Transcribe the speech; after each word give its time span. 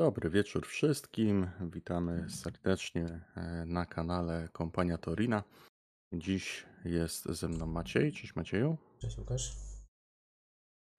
Dobry 0.00 0.30
wieczór 0.30 0.66
wszystkim. 0.66 1.50
Witamy 1.60 2.30
serdecznie 2.30 3.20
e, 3.36 3.64
na 3.66 3.86
kanale 3.86 4.48
Kompania 4.52 4.98
Torina. 4.98 5.44
Dziś 6.14 6.66
jest 6.84 7.24
ze 7.24 7.48
mną 7.48 7.66
Maciej. 7.66 8.12
Cześć 8.12 8.36
Macieju. 8.36 8.76
Cześć 8.98 9.18
Łukasz. 9.18 9.56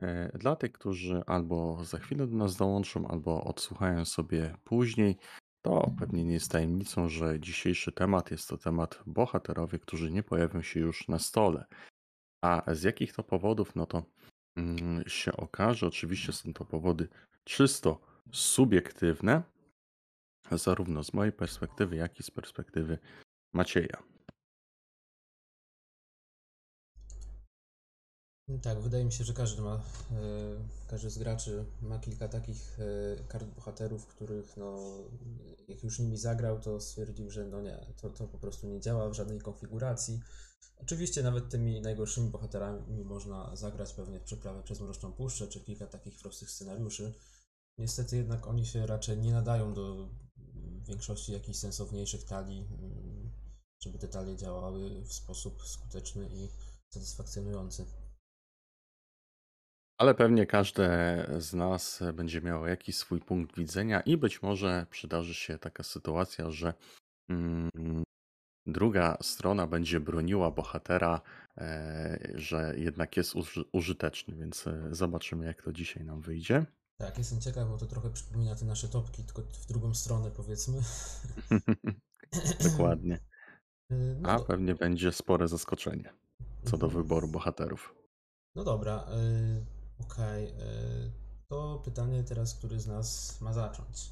E, 0.01 0.37
Dla 0.37 0.55
tych, 0.55 0.71
którzy 0.71 1.23
albo 1.27 1.83
za 1.83 1.99
chwilę 1.99 2.27
do 2.27 2.35
nas 2.35 2.55
dołączą, 2.55 3.07
albo 3.07 3.43
odsłuchają 3.43 4.05
sobie 4.05 4.55
później, 4.63 5.17
to 5.61 5.91
pewnie 5.99 6.23
nie 6.23 6.33
jest 6.33 6.51
tajemnicą, 6.51 7.09
że 7.09 7.39
dzisiejszy 7.39 7.91
temat 7.91 8.31
jest 8.31 8.49
to 8.49 8.57
temat 8.57 9.03
bohaterowie, 9.05 9.79
którzy 9.79 10.11
nie 10.11 10.23
pojawią 10.23 10.61
się 10.61 10.79
już 10.79 11.07
na 11.07 11.19
stole. 11.19 11.65
A 12.43 12.63
z 12.73 12.83
jakich 12.83 13.13
to 13.13 13.23
powodów, 13.23 13.75
no 13.75 13.85
to 13.85 14.03
mm, 14.57 15.03
się 15.07 15.31
okaże. 15.37 15.87
Oczywiście 15.87 16.33
są 16.33 16.53
to 16.53 16.65
powody 16.65 17.07
czysto 17.43 18.10
subiektywne, 18.31 19.43
zarówno 20.51 21.03
z 21.03 21.13
mojej 21.13 21.33
perspektywy, 21.33 21.95
jak 21.95 22.19
i 22.19 22.23
z 22.23 22.31
perspektywy 22.31 22.97
Macieja. 23.53 24.03
Tak, 28.61 28.79
wydaje 28.79 29.05
mi 29.05 29.11
się, 29.11 29.23
że 29.23 29.33
każdy 29.33 29.61
ma, 29.61 29.75
e, 29.75 29.81
każdy 30.87 31.09
z 31.09 31.17
graczy 31.17 31.65
ma 31.81 31.99
kilka 31.99 32.27
takich 32.27 32.79
e, 32.79 33.23
kart 33.23 33.45
bohaterów, 33.45 34.07
których 34.07 34.57
no, 34.57 34.79
jak 35.67 35.83
już 35.83 35.99
nimi 35.99 36.17
zagrał, 36.17 36.59
to 36.59 36.79
stwierdził, 36.79 37.29
że 37.29 37.45
no 37.45 37.61
nie, 37.61 37.85
to, 38.01 38.09
to 38.09 38.27
po 38.27 38.37
prostu 38.37 38.67
nie 38.67 38.79
działa 38.79 39.09
w 39.09 39.13
żadnej 39.13 39.39
konfiguracji. 39.39 40.19
Oczywiście 40.77 41.23
nawet 41.23 41.49
tymi 41.49 41.81
najgorszymi 41.81 42.29
bohaterami 42.29 43.03
można 43.03 43.55
zagrać 43.55 43.93
pewnie 43.93 44.19
w 44.19 44.23
przeprawę 44.23 44.63
przez 44.63 44.81
Mroczną 44.81 45.13
Puszczę, 45.13 45.47
czy 45.47 45.59
kilka 45.59 45.87
takich 45.87 46.17
prostych 46.17 46.51
scenariuszy. 46.51 47.13
Niestety 47.77 48.17
jednak 48.17 48.47
oni 48.47 48.65
się 48.65 48.85
raczej 48.85 49.17
nie 49.17 49.31
nadają 49.31 49.73
do 49.73 50.09
większości 50.87 51.31
jakichś 51.31 51.57
sensowniejszych 51.57 52.23
talii, 52.23 52.67
mm, 52.79 53.31
żeby 53.83 53.99
te 53.99 54.07
talie 54.07 54.35
działały 54.35 55.01
w 55.01 55.13
sposób 55.13 55.63
skuteczny 55.63 56.29
i 56.33 56.49
satysfakcjonujący. 56.93 57.85
Ale 59.97 60.15
pewnie 60.15 60.45
każdy 60.45 60.87
z 61.37 61.53
nas 61.53 62.03
będzie 62.13 62.41
miał 62.41 62.67
jakiś 62.67 62.97
swój 62.97 63.21
punkt 63.21 63.55
widzenia, 63.57 64.01
i 64.01 64.17
być 64.17 64.41
może 64.41 64.85
przydarzy 64.89 65.33
się 65.33 65.57
taka 65.57 65.83
sytuacja, 65.83 66.51
że 66.51 66.73
mm, 67.29 68.03
druga 68.65 69.17
strona 69.21 69.67
będzie 69.67 69.99
broniła 69.99 70.51
bohatera, 70.51 71.21
e, 71.57 72.31
że 72.35 72.73
jednak 72.77 73.17
jest 73.17 73.35
uży- 73.35 73.65
użyteczny, 73.73 74.35
więc 74.35 74.67
e, 74.67 74.87
zobaczymy, 74.91 75.45
jak 75.45 75.61
to 75.61 75.73
dzisiaj 75.73 76.03
nam 76.05 76.21
wyjdzie. 76.21 76.65
Tak, 77.01 77.17
jestem 77.17 77.41
ciekaw, 77.41 77.67
bo 77.69 77.77
to 77.77 77.85
trochę 77.85 78.09
przypomina 78.09 78.55
te 78.55 78.65
nasze 78.65 78.87
topki, 78.89 79.23
tylko 79.23 79.41
w 79.41 79.65
drugą 79.65 79.93
stronę 79.93 80.31
powiedzmy. 80.31 80.81
Dokładnie. 82.71 83.19
Y, 83.91 84.17
No, 84.21 84.29
A 84.29 84.37
do, 84.37 84.43
pewnie 84.45 84.75
będzie 84.75 85.11
spore 85.11 85.47
zaskoczenie 85.47 86.13
co 86.63 86.77
do 86.77 86.85
Mhm. 86.87 87.03
wyboru 87.03 87.27
bohaterów. 87.27 87.95
no 88.55 88.63
dobra, 88.63 89.07
y, 89.99 90.03
okej. 90.03 90.45
y, 90.47 91.11
To 91.49 91.81
pytanie 91.85 92.23
teraz, 92.23 92.55
który 92.55 92.79
z 92.79 92.87
nas 92.87 93.41
ma 93.41 93.53
zacząć? 93.53 94.11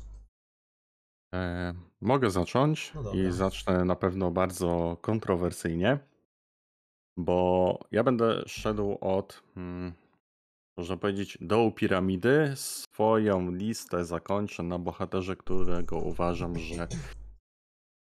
E, 1.35 1.73
mogę 2.01 2.31
zacząć 2.31 2.91
No 2.95 3.11
i 3.11 3.31
zacznę 3.31 3.85
na 3.85 3.95
pewno 3.95 4.31
bardzo 4.31 4.97
kontrowersyjnie, 5.01 5.99
bo 7.17 7.79
ja 7.91 8.03
będę 8.03 8.43
szedł 8.47 8.97
od, 9.01 9.43
mm, 9.57 9.93
można 10.79 10.97
powiedzieć, 10.97 11.37
dołu 11.41 11.71
piramidy. 11.71 12.51
Swoją 12.55 13.51
listę 13.51 14.05
zakończę 14.05 14.63
na 14.63 14.79
bohaterze, 14.79 15.35
którego 15.35 15.97
uważam, 15.97 16.59
że 16.59 16.87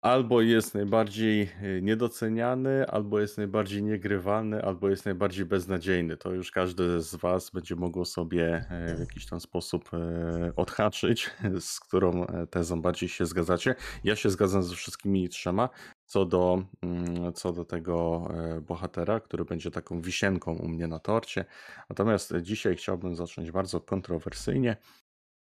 albo 0.03 0.41
jest 0.41 0.75
najbardziej 0.75 1.43
y, 1.63 1.81
niedoceniany, 1.83 2.87
albo 2.87 3.21
jest 3.21 3.39
najbardziej 3.39 3.83
niegrywalny, 3.83 4.63
albo 4.63 4.89
jest 4.89 5.05
najbardziej 5.05 5.47
beznadziejny. 5.47 6.17
To 6.17 6.33
już 6.33 6.51
każdy 6.51 7.03
z 7.03 7.15
Was 7.15 7.51
będzie 7.51 7.77
mogło 7.77 8.05
sobie 8.05 8.67
e, 8.71 8.95
w 8.95 9.01
jakiś 9.01 9.27
tam 9.27 9.41
sposób 9.41 9.91
e, 9.95 10.53
odhaczyć, 10.57 11.31
z 11.61 11.81
którą 11.81 12.27
tezą 12.51 12.83
bardziej 12.83 13.09
się 13.09 13.27
zgadzacie. 13.27 13.75
Ja 14.05 14.17
się 14.17 14.31
zgadzam 14.31 14.63
ze 14.63 14.75
wszystkimi 14.75 15.29
trzema. 15.29 15.69
Co 16.05 16.25
do, 16.25 16.63
mm, 16.83 17.33
co 17.33 17.53
do 17.53 17.65
tego 17.65 18.29
bohatera, 18.63 19.21
który 19.21 19.45
będzie 19.45 19.71
taką 19.71 20.01
wisienką 20.01 20.57
u 20.57 20.69
mnie 20.69 20.89
na 20.89 20.99
torcie. 20.99 21.45
Natomiast 21.91 22.35
dzisiaj 22.43 22.77
chciałbym 22.77 23.17
zacząć 23.17 23.51
bardzo 23.51 23.81
kontrowersyjnie 23.81 24.77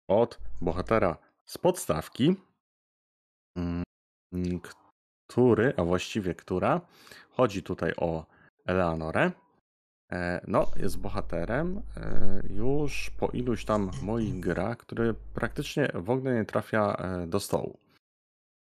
od 0.08 0.40
bohatera 0.62 1.18
z 1.46 1.58
podstawki, 1.58 2.36
mm, 3.56 3.85
który, 5.28 5.74
a 5.78 5.84
właściwie 5.84 6.36
która, 6.36 6.82
chodzi 7.30 7.64
tutaj 7.64 7.94
o 7.98 8.26
Eleanorę. 8.66 9.32
E, 10.12 10.42
No, 10.48 10.72
jest 10.76 11.00
bohaterem 11.00 11.82
e, 11.98 12.42
już 12.50 13.10
po 13.20 13.28
iluś 13.28 13.66
tam 13.66 13.92
moich 14.02 14.40
grach, 14.40 14.78
który 14.78 15.14
praktycznie 15.34 15.90
w 15.94 16.10
ogóle 16.10 16.36
nie 16.36 16.46
trafia 16.46 16.96
e, 16.96 17.28
do 17.28 17.40
stołu. 17.40 17.78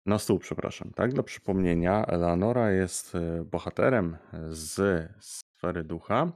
Na 0.07 0.19
stół, 0.19 0.39
przepraszam. 0.39 0.91
Tak, 0.91 1.13
dla 1.13 1.23
przypomnienia, 1.23 2.07
Eleanora 2.07 2.71
jest 2.71 3.13
bohaterem 3.45 4.17
z 4.49 5.09
sfery 5.21 5.85
ducha. 5.85 6.33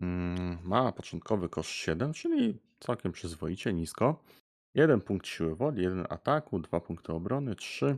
Mm, 0.00 0.58
Ma 0.64 0.92
początkowy 0.92 1.48
koszt 1.48 1.70
7, 1.70 2.12
czyli 2.12 2.58
całkiem 2.80 3.12
przyzwoicie 3.12 3.72
nisko. 3.72 4.22
Jeden 4.74 5.00
punkt 5.00 5.26
siły 5.26 5.56
woli, 5.56 5.82
jeden 5.82 6.06
ataku, 6.10 6.58
dwa 6.58 6.80
punkty 6.80 7.12
obrony, 7.12 7.56
trzy 7.56 7.96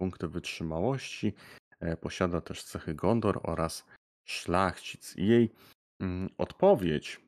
punkty 0.00 0.28
wytrzymałości. 0.28 1.34
E, 1.80 1.96
Posiada 1.96 2.40
też 2.40 2.62
cechy 2.64 2.94
Gondor 2.94 3.40
oraz 3.42 3.86
szlachcic. 4.24 5.14
Jej 5.16 5.52
mm, 6.00 6.30
odpowiedź 6.38 7.20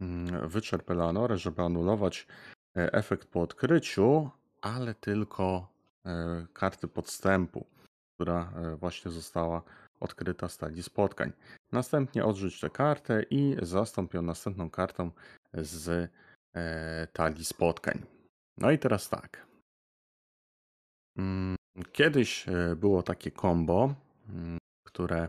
mm, 0.00 0.48
wyczerpie 0.48 0.94
Leonorę, 0.94 1.38
żeby 1.38 1.62
anulować 1.62 2.26
e, 2.76 2.92
efekt 2.92 3.28
po 3.28 3.42
odkryciu, 3.42 4.30
ale 4.62 4.94
tylko 4.94 5.72
e, 6.06 6.46
karty 6.52 6.88
podstępu, 6.88 7.66
która 8.14 8.52
właśnie 8.76 9.10
została 9.10 9.62
odkryta 10.00 10.48
z 10.48 10.58
talii 10.58 10.82
spotkań. 10.82 11.32
Następnie 11.72 12.24
odrzuć 12.24 12.60
tę 12.60 12.70
kartę 12.70 13.22
i 13.30 13.56
zastąp 13.62 14.14
ją 14.14 14.22
następną 14.22 14.70
kartą 14.70 15.10
z 15.54 16.10
talii 17.12 17.44
spotkań. 17.44 18.06
No 18.58 18.70
i 18.70 18.78
teraz 18.78 19.08
tak. 19.08 19.46
Kiedyś 21.92 22.48
e, 22.48 22.76
było 22.76 23.02
takie 23.02 23.30
combo, 23.30 23.94
mm, 24.28 24.58
które 24.86 25.28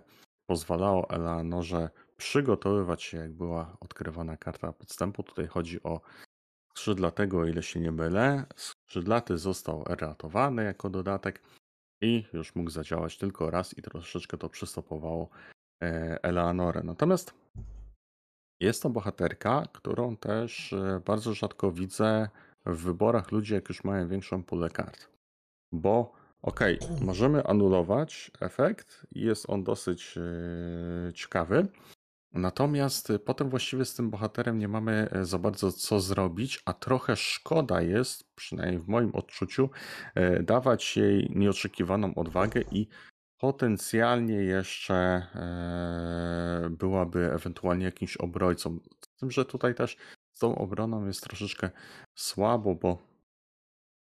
pozwalało 0.50 1.10
Eleanorze 1.10 1.90
przygotowywać 2.18 3.04
się, 3.04 3.18
jak 3.18 3.32
była 3.32 3.78
odkrywana 3.80 4.38
karta 4.38 4.74
podstępu. 4.74 5.24
Tutaj 5.24 5.48
chodzi 5.48 5.84
o 5.84 6.02
skrzydlatego, 6.74 7.46
ile 7.46 7.64
się 7.64 7.80
nie 7.80 7.92
mylę. 7.92 8.46
Skrzydlaty 8.56 9.38
został 9.38 9.84
ratowany 9.84 10.64
jako 10.64 10.90
dodatek 10.90 11.42
i 12.02 12.26
już 12.34 12.56
mógł 12.56 12.70
zadziałać 12.70 13.18
tylko 13.18 13.50
raz 13.50 13.78
i 13.78 13.82
troszeczkę 13.82 14.38
to 14.38 14.50
przystopowało 14.50 15.30
e, 15.84 16.20
Eleanorę. 16.24 16.82
Natomiast 16.84 17.34
jest 18.60 18.84
to 18.84 18.90
bohaterka, 18.90 19.68
którą 19.74 20.18
też 20.18 20.74
e, 20.74 21.02
bardzo 21.06 21.34
rzadko 21.34 21.72
widzę 21.72 22.30
w 22.66 22.84
wyborach 22.84 23.32
ludzi, 23.32 23.54
jak 23.54 23.70
już 23.70 23.84
mają 23.84 24.08
większą 24.08 24.44
pulę 24.44 24.70
kart. 24.70 25.10
Bo 25.72 26.21
okej, 26.42 26.80
możemy 27.02 27.44
anulować 27.44 28.32
efekt 28.40 29.08
i 29.12 29.22
jest 29.22 29.50
on 29.50 29.64
dosyć 29.64 30.18
e, 30.18 31.14
ciekawy. 31.14 31.68
Natomiast 32.34 33.10
e, 33.10 33.20
potem 33.20 33.50
właściwie 33.50 33.86
z 33.86 33.96
tym 33.96 34.10
bohaterem 34.10 34.60
nie 34.60 34.68
mamy 34.68 35.10
e, 35.12 35.26
za 35.26 35.40
bardzo 35.40 35.72
co 35.72 36.00
zrobić, 36.00 36.62
a 36.66 36.74
trochę 36.74 37.16
szkoda 37.16 37.82
jest, 37.82 38.36
przynajmniej 38.36 38.82
w 38.82 38.88
moim 38.88 39.16
odczuciu, 39.16 39.70
dawać 40.44 40.98
jej 40.98 41.32
nieoczekiwaną 41.36 42.16
odwagę 42.16 42.62
i 42.72 42.88
potencjalnie 43.38 44.36
jeszcze 44.36 45.28
byłaby 46.70 47.32
ewentualnie 47.34 47.86
jakimś 47.86 48.18
obrońcą. 48.18 48.80
Z 49.02 49.20
tym, 49.20 49.32
że 49.32 49.46
tutaj 49.46 49.76
też 49.76 49.98
z 50.34 50.40
tą 50.40 50.56
obroną 50.56 51.08
jest 51.08 51.24
troszeczkę 51.24 51.70
słabo, 52.16 52.76
bo 52.76 53.11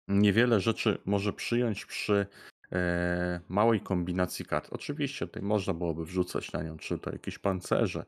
niewiele 0.09 0.61
rzeczy 0.61 0.99
może 1.05 1.33
przyjąć 1.33 1.87
przy 1.87 2.27
e, 2.73 3.41
małej 3.49 3.81
kombinacji 3.81 4.45
kart. 4.45 4.69
Oczywiście 4.71 5.27
tutaj 5.27 5.43
można 5.43 5.75
byłoby 5.75 6.05
wrzucać 6.05 6.53
na 6.53 6.63
nią, 6.63 6.77
czy 6.77 6.99
to 6.99 7.13
jakieś 7.13 7.39
pancerze, 7.39 8.05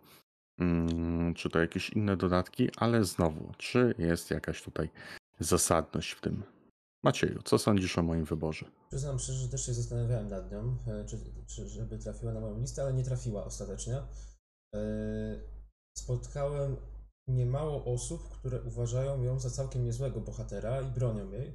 mm, 0.59 1.35
czy 1.35 1.51
to 1.51 1.59
jakieś 1.61 1.91
inne 1.91 2.17
dodatki, 2.17 2.69
ale 2.77 3.05
znowu, 3.05 3.53
czy 3.59 3.95
jest 3.99 4.31
jakaś 4.31 4.63
tutaj 4.63 4.91
zasadność 5.39 6.11
w 6.11 6.21
tym? 6.21 6.43
Macieju, 7.03 7.43
co 7.43 7.59
sądzisz 7.59 7.99
o 7.99 8.03
moim 8.03 8.25
wyborze? 8.25 8.67
Przyznam 8.89 9.19
szczerze, 9.19 9.39
że 9.39 9.49
też 9.49 9.67
się 9.67 9.75
zastanawiałem 9.75 10.29
nad 10.29 10.53
nią, 10.53 10.77
e, 10.87 11.05
czy, 11.05 11.19
czy 11.47 11.69
żeby 11.69 11.99
trafiła 11.99 12.33
na 12.33 12.41
moją 12.41 12.61
listę, 12.61 12.83
ale 12.83 12.95
nie 12.95 13.05
trafiła 13.05 13.45
ostatecznie. 13.45 14.03
E, 14.75 15.55
Spotkałem 15.99 16.77
niemało 17.29 17.85
osób, 17.95 18.29
które 18.29 18.63
uważają 18.63 19.23
ją 19.23 19.39
za 19.39 19.51
całkiem 19.51 19.85
niezłego 19.85 20.21
bohatera 20.21 20.81
i 20.81 20.87
bronią 20.87 21.31
jej. 21.31 21.55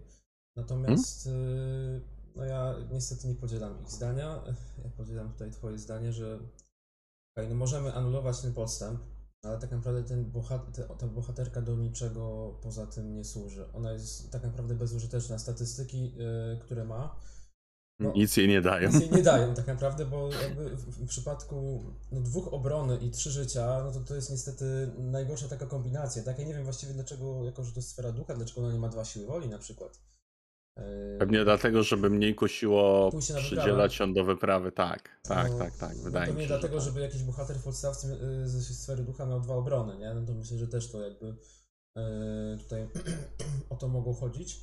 Natomiast 0.56 1.28
y, 1.28 2.02
no 2.36 2.46
ja 2.46 2.76
niestety 2.92 3.28
nie 3.28 3.36
podzielam 3.36 3.82
ich 3.82 3.92
zdania. 3.92 4.44
Ja 4.84 4.90
podzielam 4.98 5.32
tutaj 5.32 5.52
twoje 5.52 5.78
zdanie, 5.78 6.14
że 6.14 6.40
okej, 7.38 7.50
no 7.50 7.56
możemy 7.56 7.94
anulować 7.94 8.42
ten 8.42 8.54
podstęp, 8.54 9.00
ale 9.44 9.60
tak 9.60 9.72
naprawdę 9.72 10.04
ten 10.04 10.32
bohat 10.32 10.76
te- 10.76 10.84
ta 10.98 11.08
bohaterka 11.08 11.62
do 11.62 11.76
niczego 11.76 12.54
poza 12.64 12.88
tym 12.88 13.16
nie 13.16 13.24
służy. 13.26 13.74
Ona 13.74 13.92
jest 13.92 14.32
tak 14.32 14.44
naprawdę 14.44 14.76
bezużyteczna. 14.76 15.40
Statystyki, 15.40 16.14
y, 16.56 16.60
które 16.60 16.86
ma, 16.86 17.16
No. 18.02 18.12
Nic 18.16 18.38
jej 18.38 18.48
nie 18.48 18.62
dają. 18.62 18.92
nic 18.92 19.02
jej 19.02 19.12
nie 19.12 19.24
dają 19.24 19.54
tak 19.60 19.68
naprawdę, 19.68 20.06
bo 20.06 20.30
jakby 20.34 20.70
w, 20.76 20.82
w 20.86 21.08
przypadku 21.08 21.84
no, 22.12 22.22
dwóch 22.22 22.54
obrony 22.54 22.98
i 22.98 23.12
trzy 23.12 23.32
życia, 23.32 23.84
no 23.84 23.92
to 23.92 24.00
to 24.00 24.16
jest 24.16 24.30
niestety 24.30 24.92
najgorsza 24.98 25.48
taka 25.48 25.66
kombinacja. 25.66 26.24
Tak, 26.24 26.40
ja 26.40 26.46
nie 26.46 26.54
wiem 26.54 26.64
właściwie 26.64 26.94
dlaczego, 26.94 27.44
jako 27.46 27.64
że 27.64 27.72
to 27.72 27.80
jest 27.80 27.90
sfera 27.90 28.12
ducha, 28.12 28.34
dlaczego 28.36 28.62
ona 28.62 28.74
nie 28.74 28.80
ma 28.80 28.90
dwa 28.90 29.06
siły 29.06 29.26
woli 29.26 29.50
na 29.50 29.58
przykład. 29.58 30.00
Pewnie 31.20 31.44
dlatego, 31.44 31.84
żeby 31.84 32.10
mniej 32.10 32.36
kusiło 32.36 33.12
przydzielać 33.38 34.00
ją 34.00 34.14
do 34.14 34.24
wyprawy. 34.24 34.72
Tak, 34.72 35.10
tak, 35.24 35.52
no, 35.52 35.58
tak, 35.58 35.78
tak. 35.78 35.98
no 35.98 36.04
Wydaje 36.04 36.26
pewnie 36.26 36.42
mi 36.42 36.48
się, 36.48 36.54
że 36.54 36.60
dlatego, 36.60 36.76
tak. 36.78 36.86
żeby 36.86 37.02
jakiś 37.02 37.24
bohater 37.24 37.58
w 37.58 37.64
podstawce 37.64 38.08
y, 38.44 38.50
ze 38.50 38.62
sfery 38.74 39.04
ducha 39.04 39.26
miał 39.26 39.42
dwa 39.42 39.56
obrony, 39.56 39.98
nie? 39.98 40.14
No 40.14 40.26
to 40.26 40.34
myślę, 40.34 40.58
że 40.58 40.68
też 40.68 40.92
to 40.92 41.02
jakby 41.02 41.28
y, 41.28 42.58
tutaj 42.64 42.88
o 43.70 43.76
to 43.76 43.88
mogło 43.88 44.14
chodzić. 44.14 44.62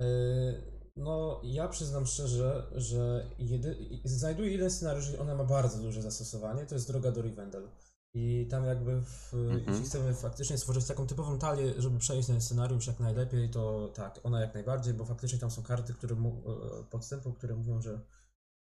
Y, 0.00 0.76
No, 0.96 1.40
ja 1.44 1.68
przyznam 1.68 2.06
szczerze, 2.06 2.66
że 2.74 3.26
jedy, 3.38 3.76
znajduję 4.04 4.50
jeden 4.50 4.70
scenariusz, 4.70 5.10
i 5.10 5.16
ona 5.16 5.34
ma 5.34 5.44
bardzo 5.44 5.78
duże 5.78 6.02
zastosowanie, 6.02 6.66
to 6.66 6.74
jest 6.74 6.88
droga 6.88 7.10
do 7.12 7.22
Rivendell. 7.22 7.68
I 8.18 8.46
tam 8.50 8.64
jakby, 8.64 9.02
w, 9.02 9.34
Mhm. 9.34 9.64
jeśli 9.68 9.84
chcemy 9.84 10.14
faktycznie 10.14 10.58
stworzyć 10.58 10.86
taką 10.86 11.06
typową 11.06 11.38
talię, 11.38 11.74
żeby 11.78 11.98
przejść 11.98 12.28
ten 12.28 12.40
scenariusz 12.40 12.86
jak 12.86 13.00
najlepiej, 13.00 13.50
to 13.50 13.88
tak, 13.94 14.20
ona 14.22 14.40
jak 14.40 14.54
najbardziej, 14.54 14.94
bo 14.94 15.04
faktycznie 15.04 15.38
tam 15.38 15.50
są 15.50 15.62
karty, 15.62 15.94
które 15.94 16.14
mu, 16.14 16.42
e, 16.80 16.84
podstępu, 16.84 17.32
które 17.32 17.54
mówią, 17.56 17.82
że 17.82 18.00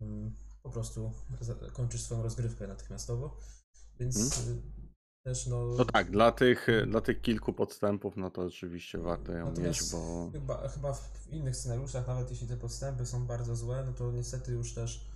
mm, 0.00 0.36
po 0.62 0.70
prostu 0.70 1.12
kończysz 1.72 2.02
swoją 2.02 2.22
rozgrywkę 2.22 2.66
natychmiastowo. 2.66 3.36
Więc 4.00 4.16
Mhm. 4.38 4.58
y, 4.58 4.62
też 5.24 5.46
no, 5.46 5.66
No 5.78 5.84
tak, 5.84 6.10
dla 6.10 6.32
tych, 6.32 6.66
dla 6.86 7.00
tych 7.00 7.20
kilku 7.22 7.52
podstępów, 7.52 8.16
no 8.16 8.30
to 8.30 8.42
oczywiście 8.42 8.98
warto 8.98 9.32
ją 9.32 9.52
mieć, 9.52 9.90
bo 9.92 10.30
chyba, 10.32 10.68
chyba 10.68 10.92
w 10.92 11.28
innych 11.30 11.56
scenariuszach, 11.56 12.06
nawet 12.06 12.30
jeśli 12.30 12.48
te 12.48 12.56
podstępy 12.56 13.06
są 13.06 13.26
bardzo 13.26 13.56
złe, 13.56 13.84
no 13.86 13.92
to 13.92 14.12
niestety 14.12 14.52
już 14.52 14.74
też 14.74 15.15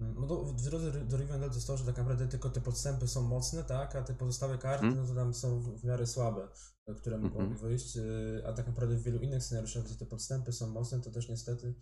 no 0.00 0.26
do, 0.26 0.44
w 0.44 0.62
drodze 0.62 0.92
do 1.04 1.16
Rivendell 1.16 1.50
jest 1.52 1.66
to, 1.66 1.76
że 1.76 1.84
tak 1.84 1.96
naprawdę 1.98 2.28
tylko 2.28 2.50
te 2.50 2.60
podstępy 2.60 3.08
są 3.08 3.22
mocne, 3.22 3.64
tak, 3.64 3.96
a 3.96 4.02
te 4.02 4.14
pozostałe 4.14 4.58
karty, 4.58 4.86
Mhm. 4.86 5.02
no 5.06 5.08
to 5.08 5.14
tam 5.20 5.34
są 5.34 5.60
w, 5.60 5.84
miarę 5.84 6.06
słabe, 6.06 6.48
które 6.96 7.18
mogą 7.18 7.38
Mhm. 7.40 7.58
wyjść, 7.58 7.96
y, 7.96 8.42
a 8.46 8.52
tak 8.52 8.66
naprawdę 8.66 8.96
w 8.96 9.02
wielu 9.02 9.18
innych 9.18 9.44
scenariuszach, 9.44 9.84
gdzie 9.84 9.94
te 9.96 10.06
podstępy 10.06 10.52
są 10.52 10.66
mocne, 10.66 11.00
to 11.00 11.10
też 11.10 11.28
niestety 11.28 11.74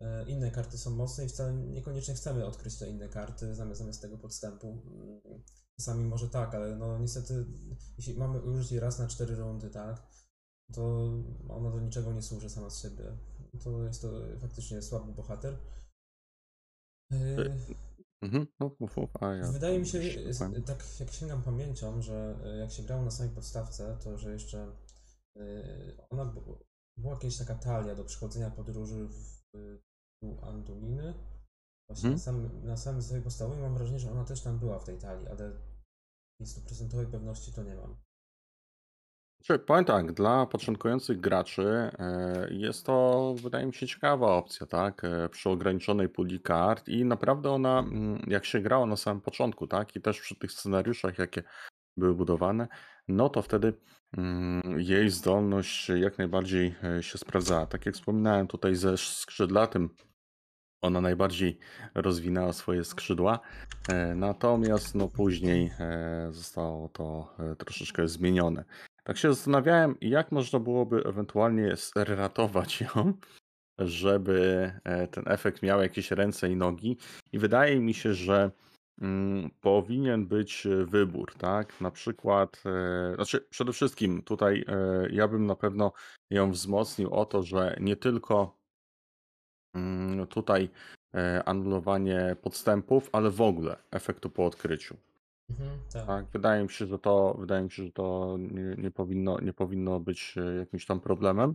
e, 0.00 0.24
inne 0.28 0.50
karty 0.50 0.78
są 0.78 0.90
mocne 0.90 1.24
i 1.24 1.28
wcale 1.28 1.52
niekoniecznie 1.54 2.14
chcemy 2.14 2.46
odkryć 2.46 2.78
te 2.78 2.90
inne 2.90 3.08
karty 3.08 3.54
zamiast, 3.54 3.80
zamiast 3.80 4.02
tego 4.02 4.18
podstępu. 4.18 4.82
Mm, 4.86 5.42
Czasami 5.76 6.04
może 6.04 6.28
tak, 6.28 6.54
ale 6.54 6.76
no 6.76 6.98
niestety, 6.98 7.46
jeśli 7.98 8.14
mamy 8.14 8.40
użyć 8.42 8.70
jej 8.70 8.80
raz 8.80 8.98
na 8.98 9.06
cztery 9.06 9.36
rundy, 9.36 9.70
tak, 9.70 10.06
to 10.72 11.10
ona 11.48 11.70
do 11.70 11.80
niczego 11.80 12.12
nie 12.12 12.22
służy 12.22 12.50
sama 12.50 12.70
z 12.70 12.82
siebie. 12.82 13.04
To 13.64 13.82
jest 13.82 14.02
to 14.02 14.10
faktycznie 14.40 14.82
słaby 14.82 15.12
bohater. 15.12 15.58
Yy, 17.10 17.52
Mhm, 18.22 18.46
no, 18.60 18.70
mów, 18.80 18.96
mów, 18.96 19.10
a 19.22 19.34
ja 19.34 19.52
Wydaje 19.52 19.78
mi 19.78 19.86
się, 19.86 20.00
powiem. 20.38 20.62
tak 20.62 20.84
jak 21.00 21.10
sięgam 21.12 21.42
pamięcią, 21.42 22.02
że 22.02 22.36
jak 22.60 22.72
się 22.72 22.82
grało 22.82 23.02
na 23.02 23.10
samej 23.10 23.34
podstawce, 23.34 23.96
to 24.04 24.18
że 24.18 24.32
jeszcze 24.32 24.72
ona 26.10 26.24
była 26.96 27.14
jakaś 27.14 27.36
taka 27.36 27.54
talia 27.54 27.94
do 27.94 28.04
przechodzenia 28.04 28.50
podróży 28.50 29.08
w 29.08 29.42
tu 30.22 30.44
Anduliny. 30.44 31.14
Właśnie 31.88 32.10
na, 32.10 32.16
Mhm. 32.16 32.18
samym, 32.18 32.66
na 32.66 32.76
samym 32.76 33.22
podstawowej 33.22 33.62
mam 33.62 33.74
wrażenie, 33.74 33.98
że 33.98 34.12
ona 34.12 34.24
też 34.24 34.40
tam 34.40 34.58
była 34.58 34.78
w 34.78 34.84
tej 34.84 34.98
talii, 34.98 35.28
ale 35.28 35.52
z 36.40 36.50
stuprocentowej 36.50 37.06
pewności 37.06 37.52
to 37.52 37.62
nie 37.62 37.74
mam. 37.74 37.96
Czy 39.42 39.58
powiem 39.58 39.84
tak, 39.84 40.12
dla 40.12 40.46
początkujących 40.46 41.20
graczy 41.20 41.62
e, 41.98 42.48
jest 42.50 42.86
to, 42.86 43.34
wydaje 43.42 43.66
mi 43.66 43.74
się, 43.74 43.86
ciekawa 43.86 44.26
opcja, 44.26 44.66
tak? 44.66 45.04
E, 45.04 45.28
Przy 45.28 45.50
ograniczonej 45.50 46.08
puli 46.08 46.40
kart 46.40 46.88
i 46.88 47.04
naprawdę 47.04 47.50
ona, 47.50 47.78
mm, 47.78 48.22
jak 48.26 48.44
się 48.44 48.60
grało 48.60 48.86
na 48.86 48.96
samym 48.96 49.20
początku, 49.20 49.66
tak? 49.66 49.96
I 49.96 50.00
też 50.00 50.20
przy 50.20 50.36
tych 50.36 50.52
scenariuszach, 50.52 51.18
jakie 51.18 51.42
były 51.96 52.14
budowane, 52.14 52.68
no 53.08 53.28
to 53.28 53.42
wtedy 53.42 53.74
mm, 54.16 54.80
jej 54.80 55.10
zdolność 55.10 55.88
jak 55.88 56.18
najbardziej 56.18 56.74
e, 56.98 57.02
się 57.02 57.18
sprawdzała. 57.18 57.66
Tak 57.66 57.86
jak 57.86 57.94
wspominałem 57.94 58.46
tutaj 58.46 58.74
ze 58.74 58.96
skrzydlatym, 58.96 59.90
ona 60.82 61.00
najbardziej 61.00 61.58
rozwinęła 61.94 62.52
swoje 62.52 62.84
skrzydła, 62.84 63.40
natomiast 64.14 64.94
no 64.94 65.08
później 65.08 65.72
zostało 66.30 66.88
to 66.88 67.34
troszeczkę 67.58 68.08
zmienione. 68.08 68.64
Tak 69.06 69.18
się 69.18 69.34
zastanawiałem, 69.34 69.94
jak 70.00 70.32
można 70.32 70.58
byłoby 70.58 71.04
ewentualnie 71.04 71.74
ratować 71.96 72.80
ją, 72.80 73.12
żeby 73.78 74.72
e, 74.84 75.08
ten 75.08 75.24
efekt 75.26 75.62
miał 75.62 75.82
jakieś 75.82 76.10
ręce 76.10 76.50
i 76.50 76.56
nogi. 76.56 76.96
I 77.32 77.38
wydaje 77.38 77.80
mi 77.80 77.94
się, 77.94 78.14
że 78.14 78.50
mm, 79.00 79.50
powinien 79.60 80.26
być 80.26 80.66
wybór, 80.84 81.34
tak? 81.34 81.80
Na 81.80 81.90
przykład, 81.90 82.62
e, 82.66 83.14
znaczy 83.14 83.46
przede 83.50 83.72
wszystkim 83.72 84.22
tutaj 84.22 84.64
e, 84.68 85.08
ja 85.10 85.28
bym 85.28 85.46
na 85.46 85.56
pewno 85.56 85.92
ją 86.30 86.50
wzmocnił 86.50 87.14
o 87.14 87.24
to, 87.24 87.42
że 87.42 87.76
nie 87.80 87.96
tylko 87.96 88.58
mm, 89.74 90.26
tutaj 90.26 90.68
e, 91.14 91.42
anulowanie 91.44 92.36
podstępów, 92.42 93.10
ale 93.12 93.30
w 93.30 93.40
ogóle 93.40 93.76
efektu 93.90 94.30
po 94.30 94.46
odkryciu. 94.46 94.96
Mhm, 95.50 95.80
tak. 95.92 96.06
Tak, 96.06 96.26
wydaje 96.32 96.62
mi 96.62 96.70
się, 96.70 96.86
że 96.86 96.98
to, 96.98 97.36
wydaje 97.38 97.64
mi 97.64 97.70
się, 97.70 97.84
że 97.84 97.92
to 97.92 98.36
nie, 98.38 98.74
nie 98.78 98.90
powinno, 98.90 99.40
nie 99.40 99.52
powinno 99.52 100.00
być 100.00 100.34
e, 100.38 100.56
jakimś 100.56 100.86
tam 100.86 101.00
problemem, 101.00 101.54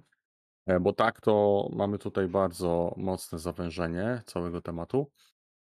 e, 0.65 0.79
bo 0.79 0.93
tak 0.93 1.21
to 1.21 1.67
mamy 1.73 1.97
tutaj 1.97 2.27
bardzo 2.27 2.93
mocne 2.97 3.39
zawężenie 3.39 4.21
całego 4.25 4.61
tematu. 4.61 5.11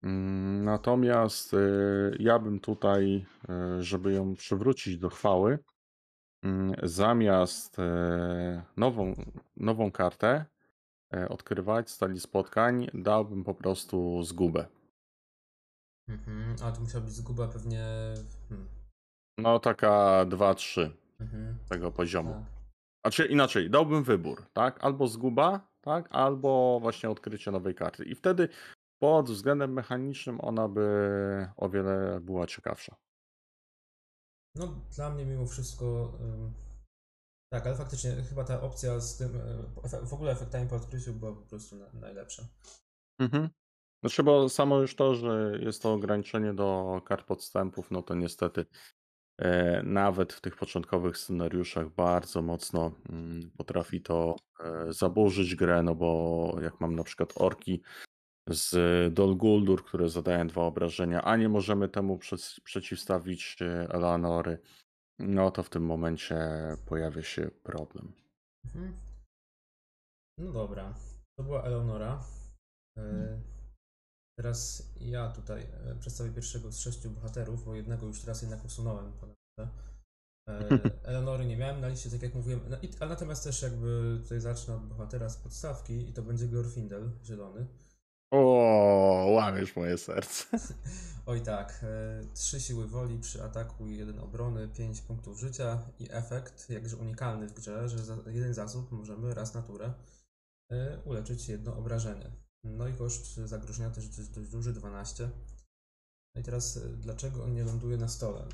Mm, 0.03 0.63
Natomiast 0.63 1.53
e, 1.53 1.57
ja 2.19 2.39
bym 2.39 2.59
tutaj, 2.59 3.25
żeby 3.79 4.13
ją 4.13 4.35
przywrócić 4.35 4.97
do 4.97 5.09
chwały, 5.09 5.59
mm, 6.43 6.75
zamiast 6.83 7.77
nową, 8.77 9.13
nową 9.57 9.91
kartę 9.91 10.45
odkrywać 11.29 11.89
z 11.89 11.97
talii 11.97 12.19
spotkań, 12.19 12.87
dałbym 12.93 13.43
po 13.43 13.53
prostu 13.53 14.23
zgubę. 14.23 14.65
Mhm, 16.09 16.55
a 16.63 16.71
to 16.71 16.81
musiała 16.81 17.03
być 17.05 17.13
zguba 17.13 17.47
pewnie. 17.47 17.85
Hmm. 18.49 18.67
No 19.39 19.59
taka 19.59 20.25
2-3 20.25 20.91
Mhm, 21.19 21.57
tego 21.69 21.91
poziomu. 21.91 22.33
tak. 22.33 22.61
Znaczy 23.05 23.25
inaczej, 23.25 23.69
dałbym 23.69 24.03
wybór, 24.03 24.45
tak? 24.53 24.83
Albo 24.83 25.07
zguba, 25.07 25.67
tak? 25.81 26.07
Albo 26.11 26.79
właśnie 26.81 27.09
odkrycie 27.09 27.51
nowej 27.51 27.75
karty. 27.75 28.05
I 28.05 28.15
wtedy 28.15 28.49
pod 29.01 29.29
względem 29.29 29.73
mechanicznym 29.73 30.41
ona 30.41 30.67
by 30.67 30.87
o 31.57 31.69
wiele 31.69 32.19
była 32.21 32.47
ciekawsza. 32.47 32.95
No, 34.55 34.67
dla 34.95 35.09
mnie 35.09 35.25
mimo 35.25 35.45
wszystko. 35.47 36.13
ym, 36.21 36.53
tak, 37.53 37.67
ale 37.67 37.75
faktycznie 37.75 38.11
chyba 38.11 38.43
ta 38.43 38.61
opcja 38.61 38.99
z 38.99 39.17
tym. 39.17 39.29
efe- 39.83 40.05
W 40.05 40.13
ogóle 40.13 40.31
efektami 40.31 40.67
po 40.69 40.75
odkryciu 40.75 41.13
była 41.13 41.31
po 41.35 41.41
prostu 41.41 41.75
na, 41.75 41.85
najlepsza. 41.93 42.43
Mhm. 43.21 43.49
Znaczy, 44.01 44.23
bo 44.23 44.49
samo 44.49 44.79
już 44.79 44.95
to, 44.95 45.15
że 45.15 45.59
jest 45.61 45.81
to 45.81 45.93
ograniczenie 45.93 46.53
do 46.53 47.01
kart 47.05 47.25
podstępów, 47.25 47.91
no 47.91 48.01
to 48.01 48.15
niestety 48.15 48.65
e, 49.37 49.83
nawet 49.83 50.33
w 50.33 50.41
tych 50.41 50.55
początkowych 50.55 51.17
scenariuszach 51.17 51.89
bardzo 51.89 52.41
mocno 52.41 52.91
mm, 53.09 53.51
potrafi 53.57 54.01
to 54.01 54.35
e, 54.59 54.93
zaburzyć 54.93 55.55
grę, 55.55 55.83
no 55.83 55.95
bo 55.95 56.55
jak 56.61 56.81
mam 56.81 56.95
na 56.95 57.03
przykład 57.03 57.33
orki 57.35 57.81
z 58.49 59.13
Dol 59.13 59.35
Guldur, 59.35 59.85
które 59.85 60.09
zadają 60.09 60.47
dwa 60.47 60.61
obrażenia, 60.61 61.21
a 61.21 61.37
nie 61.37 61.49
możemy 61.49 61.89
temu 61.89 62.17
przec- 62.17 62.61
przeciwstawić 62.63 63.57
e, 63.61 63.87
Eleanory, 63.89 64.57
no 65.19 65.51
to 65.51 65.63
w 65.63 65.69
tym 65.69 65.85
momencie 65.85 66.37
pojawia 66.85 67.21
się 67.23 67.51
problem. 67.63 68.13
Mhm. 68.65 68.93
No 70.37 70.51
dobra, 70.51 70.93
to 71.37 71.43
była 71.43 71.63
Eleonora. 71.63 72.23
Y, 72.97 73.50
Teraz 74.41 74.83
ja 75.01 75.29
tutaj 75.29 75.61
e, 75.61 75.95
przedstawię 75.95 76.29
pierwszego 76.29 76.71
z 76.71 76.79
sześciu 76.79 77.09
bohaterów, 77.09 77.65
bo 77.65 77.75
jednego 77.75 78.07
już 78.07 78.21
teraz 78.21 78.41
jednak 78.41 78.65
usunąłem. 78.65 79.11
E, 79.59 79.67
Eleonory 81.09 81.45
nie 81.45 81.57
miałem 81.57 81.81
na 81.81 81.87
liście, 81.87 82.09
tak 82.09 82.21
jak 82.21 82.35
mówiłem, 82.35 82.59
no, 82.69 82.77
ale 82.99 83.09
natomiast 83.09 83.43
też 83.43 83.61
jakby 83.61 84.19
tutaj 84.23 84.39
zacznę 84.39 84.75
od 84.75 84.87
bohatera 84.87 85.29
z 85.29 85.37
podstawki 85.37 86.09
i 86.09 86.13
to 86.13 86.21
będzie 86.21 86.47
Glorfindel, 86.47 87.11
zielony. 87.23 87.67
O, 88.33 89.27
łamiesz 89.31 89.75
moje 89.75 89.97
serce. 89.97 90.45
Oj 91.25 91.41
tak, 91.41 91.79
e, 91.83 92.21
trzy 92.33 92.59
siły 92.59 92.87
woli 92.87 93.19
przy 93.19 93.43
ataku 93.43 93.87
i 93.87 93.97
jeden 93.97 94.19
obrony, 94.19 94.67
5 94.67 95.01
punktów 95.01 95.39
życia 95.39 95.79
i 95.99 96.07
efekt, 96.11 96.69
jakże 96.69 96.97
unikalny 96.97 97.47
w 97.47 97.53
grze, 97.53 97.89
że 97.89 97.97
za 97.97 98.17
jeden 98.27 98.53
zasób 98.53 98.91
możemy 98.91 99.33
raz 99.33 99.53
na 99.53 99.61
turę 99.61 99.93
uleczyć 101.05 101.49
jedno 101.49 101.77
obrażenie. 101.77 102.31
No 102.63 102.87
i 102.87 102.93
koszt 102.93 103.35
zagrożenia 103.35 103.89
też 103.89 104.07
dość, 104.07 104.29
dość 104.29 104.49
duży, 104.49 104.73
12. 104.73 105.29
No 106.35 106.41
i 106.41 106.43
teraz 106.43 106.77
e, 106.77 106.89
dlaczego 106.89 107.43
on 107.43 107.53
nie 107.53 107.63
ląduje 107.63 107.97
na 107.97 108.07
stole? 108.07 108.47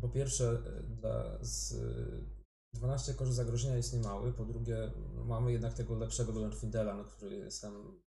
Po 0.00 0.08
pierwsze, 0.08 0.62
e, 0.66 0.82
dla, 0.82 1.44
z, 1.44 1.72
e, 1.72 2.76
12 2.76 3.14
koszt 3.14 3.32
zagrożenia 3.32 3.76
jest 3.76 3.92
niemały, 3.92 4.32
po 4.32 4.44
drugie 4.44 4.92
no, 5.14 5.24
mamy 5.24 5.52
jednak 5.52 5.74
tego 5.74 5.94
lepszego 5.94 6.32
Lorfindela, 6.32 6.94
no, 6.94 7.04
który 7.04 7.36
jest 7.36 7.62
tam 7.62 8.00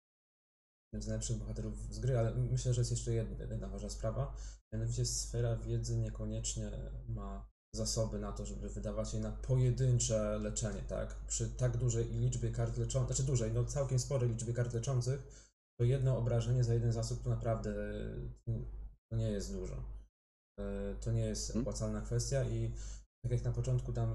jednym 0.92 1.02
z 1.02 1.06
najlepszych 1.06 1.37
bohaterów 1.37 1.94
z 1.94 1.99
gry, 1.99 2.18
ale 2.18 2.35
myślę, 2.35 2.75
że 2.75 2.80
jest 2.80 2.90
jeszcze 2.90 3.12
jedna, 3.12 3.44
jedna 3.44 3.68
ważna 3.68 3.90
sprawa. 3.90 4.37
Mianowicie 4.73 5.06
sfera 5.06 5.56
wiedzy 5.56 5.97
niekoniecznie 5.97 6.71
ma 7.09 7.51
zasoby 7.74 8.18
na 8.18 8.32
to, 8.32 8.46
żeby 8.46 8.68
wydawać 8.68 9.14
je 9.14 9.20
na 9.20 9.30
pojedyncze 9.32 10.38
leczenie, 10.38 10.82
tak? 10.82 11.14
Przy 11.26 11.50
tak 11.50 11.76
dużej 11.76 12.04
liczbie 12.04 12.50
kart 12.50 12.76
leczących, 12.78 13.16
znaczy 13.16 13.22
dużej, 13.30 13.52
no 13.52 13.64
całkiem 13.64 13.98
sporej 13.98 14.28
liczbie 14.30 14.52
kart 14.52 14.74
leczących, 14.74 15.22
to 15.78 15.84
jedno 15.84 16.18
obrażenie 16.18 16.64
za 16.64 16.74
jeden 16.74 16.92
zasób 16.92 17.22
to 17.22 17.30
naprawdę 17.30 17.74
to 19.10 19.16
nie 19.16 19.30
jest 19.30 19.52
dużo. 19.52 19.74
E, 20.60 20.94
To 21.00 21.12
nie 21.12 21.20
jest 21.26 21.50
Mhm. 21.50 21.62
opłacalna 21.62 22.00
kwestia 22.00 22.44
i 22.44 22.72
tak 23.24 23.32
jak 23.32 23.44
na 23.44 23.52
początku 23.52 23.92
tam 23.92 24.10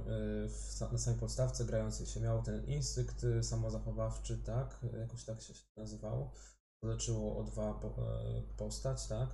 e, 0.82 0.92
na 0.92 0.98
samej 0.98 1.20
podstawce 1.20 1.66
grający 1.66 2.06
się 2.06 2.20
miał 2.20 2.44
ten 2.44 2.66
instynkt 2.66 3.24
e, 3.24 3.44
samozachowawczy, 3.44 4.38
tak? 4.38 4.86
Jakoś 5.00 5.24
tak 5.24 5.42
się 5.42 5.54
nazywało. 5.78 6.32
To 6.84 6.88
leczyło 6.90 7.38
o 7.38 7.44
dwa 7.44 7.74
po, 7.74 7.96
postać, 8.58 9.08
tak? 9.08 9.30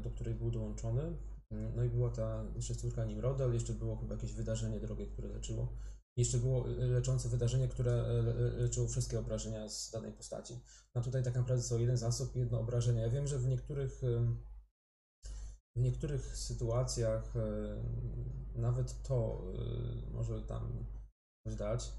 Do 0.00 0.10
której 0.10 0.34
był 0.34 0.50
dołączony. 0.50 1.16
No 1.50 1.84
i 1.84 1.88
była 1.88 2.10
ta 2.10 2.44
jeszcze 2.56 2.74
córka 2.74 3.04
Nimrodel, 3.04 3.54
jeszcze 3.54 3.72
było 3.72 3.96
chyba 3.96 4.14
jakieś 4.14 4.32
wydarzenie 4.32 4.80
drogie, 4.80 5.06
które 5.06 5.28
leczyło. 5.28 5.72
Jeszcze 6.16 6.38
było 6.38 6.68
e, 6.68 6.70
leczące 6.70 7.28
wydarzenie, 7.28 7.68
które 7.68 7.92
le- 8.22 8.50
leczyło 8.50 8.88
wszystkie 8.88 9.18
obrażenia 9.18 9.68
z 9.68 9.90
danej 9.90 10.12
postaci. 10.12 10.60
A 10.94 11.00
tutaj 11.00 11.22
tak 11.22 11.34
naprawdę 11.34 11.62
są 11.62 11.78
jeden 11.78 11.96
zasób, 11.96 12.36
jedno 12.36 12.60
obrażenie. 12.60 13.00
Ja 13.00 13.08
wiem, 13.08 13.26
że 13.26 13.38
w 13.38 13.46
niektórych 13.46 14.00
w 15.76 15.80
niektórych 15.80 16.36
sytuacjach 16.36 17.32
nawet 18.54 19.02
to 19.02 19.44
może 20.12 20.42
tam 20.42 20.86
coś 21.46 21.56
dać. 21.56 21.92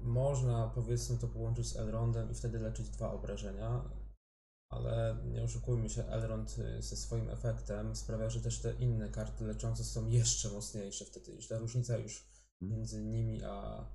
Można 0.00 0.72
powiedzmy 0.74 1.18
to 1.18 1.28
połączyć 1.28 1.68
z 1.68 1.76
Elrondem 1.76 2.30
i 2.30 2.34
wtedy 2.34 2.58
leczyć 2.58 2.90
dwa 2.90 3.12
obrażenia, 3.12 3.84
ale 4.72 5.16
nie 5.24 5.42
oszukujmy 5.42 5.88
się, 5.90 6.04
Elrond 6.04 6.56
e, 6.58 6.82
ze 6.82 6.96
swoim 6.96 7.30
efektem 7.30 7.96
sprawia, 7.96 8.30
że 8.30 8.40
też 8.40 8.58
te 8.58 8.74
inne 8.74 9.08
karty 9.08 9.44
leczące 9.44 9.84
są 9.84 10.08
jeszcze 10.08 10.48
mocniejsze 10.48 11.04
wtedy. 11.04 11.32
Już 11.32 11.48
ta 11.48 11.58
różnica 11.58 11.96
już 11.96 12.28
między 12.60 13.02
nimi 13.02 13.44
a 13.44 13.86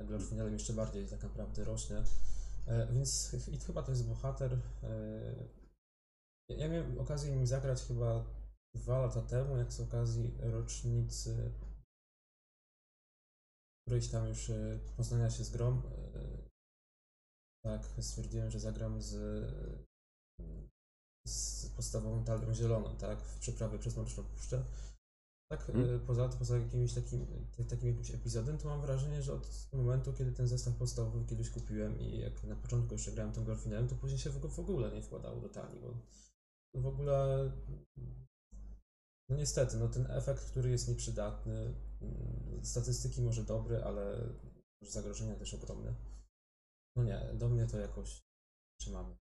Glorfindelem 0.00 0.52
jeszcze 0.52 0.72
bardziej 0.72 1.08
tak 1.08 1.22
naprawdę 1.22 1.64
rośnie. 1.64 2.02
E, 2.66 2.86
Więc 2.92 3.36
i 3.52 3.58
chyba 3.58 3.82
to 3.82 3.90
jest 3.90 4.08
bohater. 4.08 4.58
e, 4.82 5.62
ja 6.48 6.68
miałem 6.68 6.98
okazję 7.00 7.36
nim 7.36 7.46
zagrać 7.46 7.82
chyba 7.82 8.24
dwa 8.74 8.98
lata 8.98 9.22
temu, 9.22 9.56
jak 9.56 9.72
z 9.72 9.80
okazji 9.80 10.34
rocznicy 10.40 11.52
którejś 13.86 14.08
tam 14.08 14.28
już 14.28 14.50
e, 14.50 14.78
poznania 14.96 15.30
się 15.30 15.44
z 15.44 15.50
grą. 15.50 15.82
e, 16.14 16.48
Tak, 17.64 17.82
stwierdziłem, 18.00 18.50
że 18.50 18.60
zagram 18.60 19.02
z, 19.02 19.14
z 21.26 21.66
podstawową 21.66 22.24
talią 22.24 22.54
zieloną, 22.54 22.96
tak, 22.96 23.22
w 23.22 23.38
przeprawie 23.38 23.78
przez 23.78 23.96
Mroczną 23.96 24.24
Puszczę. 24.24 24.64
Tak, 25.50 25.70
Mhm. 25.70 26.00
poza, 26.00 26.28
poza 26.28 26.58
jakimś 26.58 26.94
takim, 26.94 27.26
ta- 27.56 27.64
takim 27.64 27.88
jakimś 27.88 28.10
epizodem, 28.10 28.58
to 28.58 28.68
mam 28.68 28.80
wrażenie, 28.80 29.22
że 29.22 29.34
od 29.34 29.68
momentu, 29.72 30.12
kiedy 30.12 30.32
ten 30.32 30.48
zestaw 30.48 30.74
podstawowy 30.74 31.26
kiedyś 31.26 31.50
kupiłem 31.50 32.00
i 32.00 32.18
jak 32.18 32.44
na 32.44 32.56
początku 32.56 32.94
jeszcze 32.94 33.12
grałem 33.12 33.32
tym 33.32 33.44
Glorfinem, 33.44 33.88
to 33.88 33.94
później 33.94 34.18
się 34.18 34.30
w, 34.30 34.60
ogóle 34.60 34.92
nie 34.92 35.02
wkładało 35.02 35.40
do 35.40 35.48
talii, 35.48 35.80
bo 35.80 35.94
w 36.80 36.86
ogóle 36.86 37.50
no 39.28 39.36
niestety, 39.36 39.76
no 39.76 39.88
ten 39.88 40.10
efekt, 40.10 40.50
który 40.50 40.70
jest 40.70 40.88
nieprzydatny, 40.88 41.74
mm, 42.00 42.64
statystyki 42.64 43.22
może 43.22 43.44
dobre, 43.44 43.84
ale 43.84 44.28
zagrożenia 44.82 45.34
też 45.34 45.54
ogromne. 45.54 45.94
No 46.96 47.04
nie, 47.04 47.30
do 47.34 47.48
mnie 47.48 47.66
to 47.66 47.78
jakoś 47.78 48.22
trzymamy. 48.80 49.16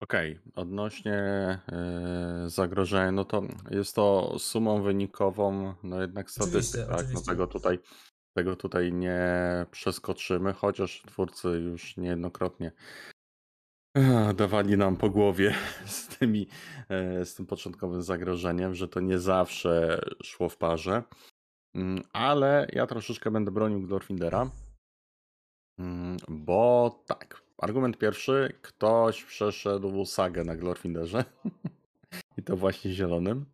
Okej, 0.00 0.40
odnośnie 0.54 1.12
e, 1.12 2.44
zagrożenia, 2.46 3.12
no 3.12 3.24
to 3.24 3.42
jest 3.70 3.94
to 3.94 4.38
sumą 4.38 4.82
wynikową, 4.82 5.74
no 5.82 6.00
jednak 6.00 6.30
statystyk, 6.30 6.54
Oczywiście, 6.54 6.78
tak? 6.78 6.90
No 6.90 6.96
oczywiście. 6.96 7.30
tego 7.30 7.46
tutaj, 7.46 7.78
tego 8.36 8.56
tutaj 8.56 8.92
nie 8.92 9.20
przeskoczymy, 9.70 10.52
chociaż 10.52 11.02
twórcy 11.06 11.48
już 11.48 11.96
niejednokrotnie 11.96 12.72
eh, 13.96 14.34
dawali 14.34 14.76
nam 14.76 14.96
po 14.96 15.10
głowie 15.10 15.54
z 15.86 16.06
tymi, 16.08 16.48
e, 16.88 17.24
z 17.24 17.34
tym 17.34 17.46
początkowym 17.46 18.02
zagrożeniem, 18.02 18.74
że 18.74 18.88
to 18.88 19.00
nie 19.00 19.18
zawsze 19.18 20.00
szło 20.22 20.48
w 20.48 20.56
parze. 20.56 21.02
Mm, 21.74 22.02
Ale 22.12 22.66
ja 22.72 22.86
troszeczkę 22.86 23.30
będę 23.30 23.50
bronił 23.50 23.80
Glorfindera, 23.80 24.50
mm, 25.78 26.16
bo 26.28 26.90
tak, 27.06 27.47
argument 27.58 27.98
pierwszy, 27.98 28.52
ktoś 28.62 29.24
przeszedł 29.24 30.04
sagę 30.04 30.44
na 30.44 30.56
Glorfinderze 30.56 31.24
i 32.38 32.42
to 32.42 32.56
właśnie 32.56 32.92
zielonym. 32.92 33.44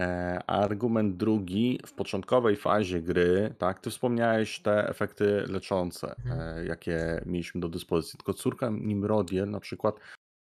E, 0.00 0.38
Argument 0.46 1.16
drugi, 1.16 1.80
w 1.86 1.92
początkowej 1.92 2.56
fazie 2.56 3.02
gry, 3.02 3.54
tak, 3.58 3.80
ty 3.80 3.90
wspomniałeś 3.90 4.60
te 4.60 4.88
efekty 4.88 5.44
leczące, 5.48 6.14
Mhm. 6.18 6.40
e, 6.40 6.64
jakie 6.64 7.22
mieliśmy 7.26 7.60
do 7.60 7.68
dyspozycji. 7.68 8.16
Tylko 8.16 8.34
córka 8.34 8.70
Nimrodiel 8.70 9.50
na 9.50 9.60
przykład, 9.60 9.96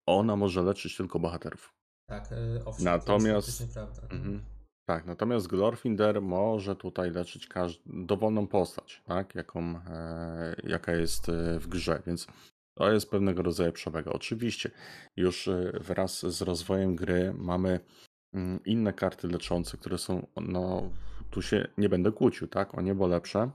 ona 0.09 0.37
może 0.37 0.63
leczyć 0.63 0.97
tylko 0.97 1.19
bohaterów. 1.19 1.73
Tak, 2.09 2.25
e, 2.33 2.65
owszem, 2.65 2.85
Natomiast- 2.85 3.73
prawda. 3.75 4.03
Mhm. 4.03 4.43
Tak, 4.89 5.07
natomiast 5.07 5.47
Glorfinder 5.47 6.23
może 6.23 6.77
tutaj 6.77 7.11
leczyć 7.11 7.47
każ- 7.49 7.81
dowolną 7.87 8.47
postać, 8.47 9.03
tak, 9.07 9.35
jaką, 9.35 9.61
e, 9.77 10.55
jaka 10.65 10.93
jest 10.93 11.27
w 11.59 11.67
grze, 11.69 12.03
więc 12.07 12.27
to 12.75 12.93
jest 12.93 13.11
pewnego 13.11 13.43
rodzaju 13.43 13.73
przewaga. 13.73 14.11
Oczywiście 14.11 14.71
już 15.17 15.49
e, 15.49 15.73
wraz 15.81 16.27
z 16.27 16.43
rozwojem 16.43 16.97
gry 16.97 17.35
mamy 17.35 17.81
mm, 18.33 18.61
inne 18.65 18.93
karty 18.93 19.29
leczące, 19.29 19.77
które 19.77 19.99
są, 19.99 20.27
no 20.37 20.91
tu 21.31 21.43
się 21.43 21.69
nie 21.79 21.89
będę 21.89 22.13
kłócił, 22.13 22.49
tak, 22.49 22.79
o 22.79 22.81
niebo 22.81 23.07
lepsze. 23.07 23.51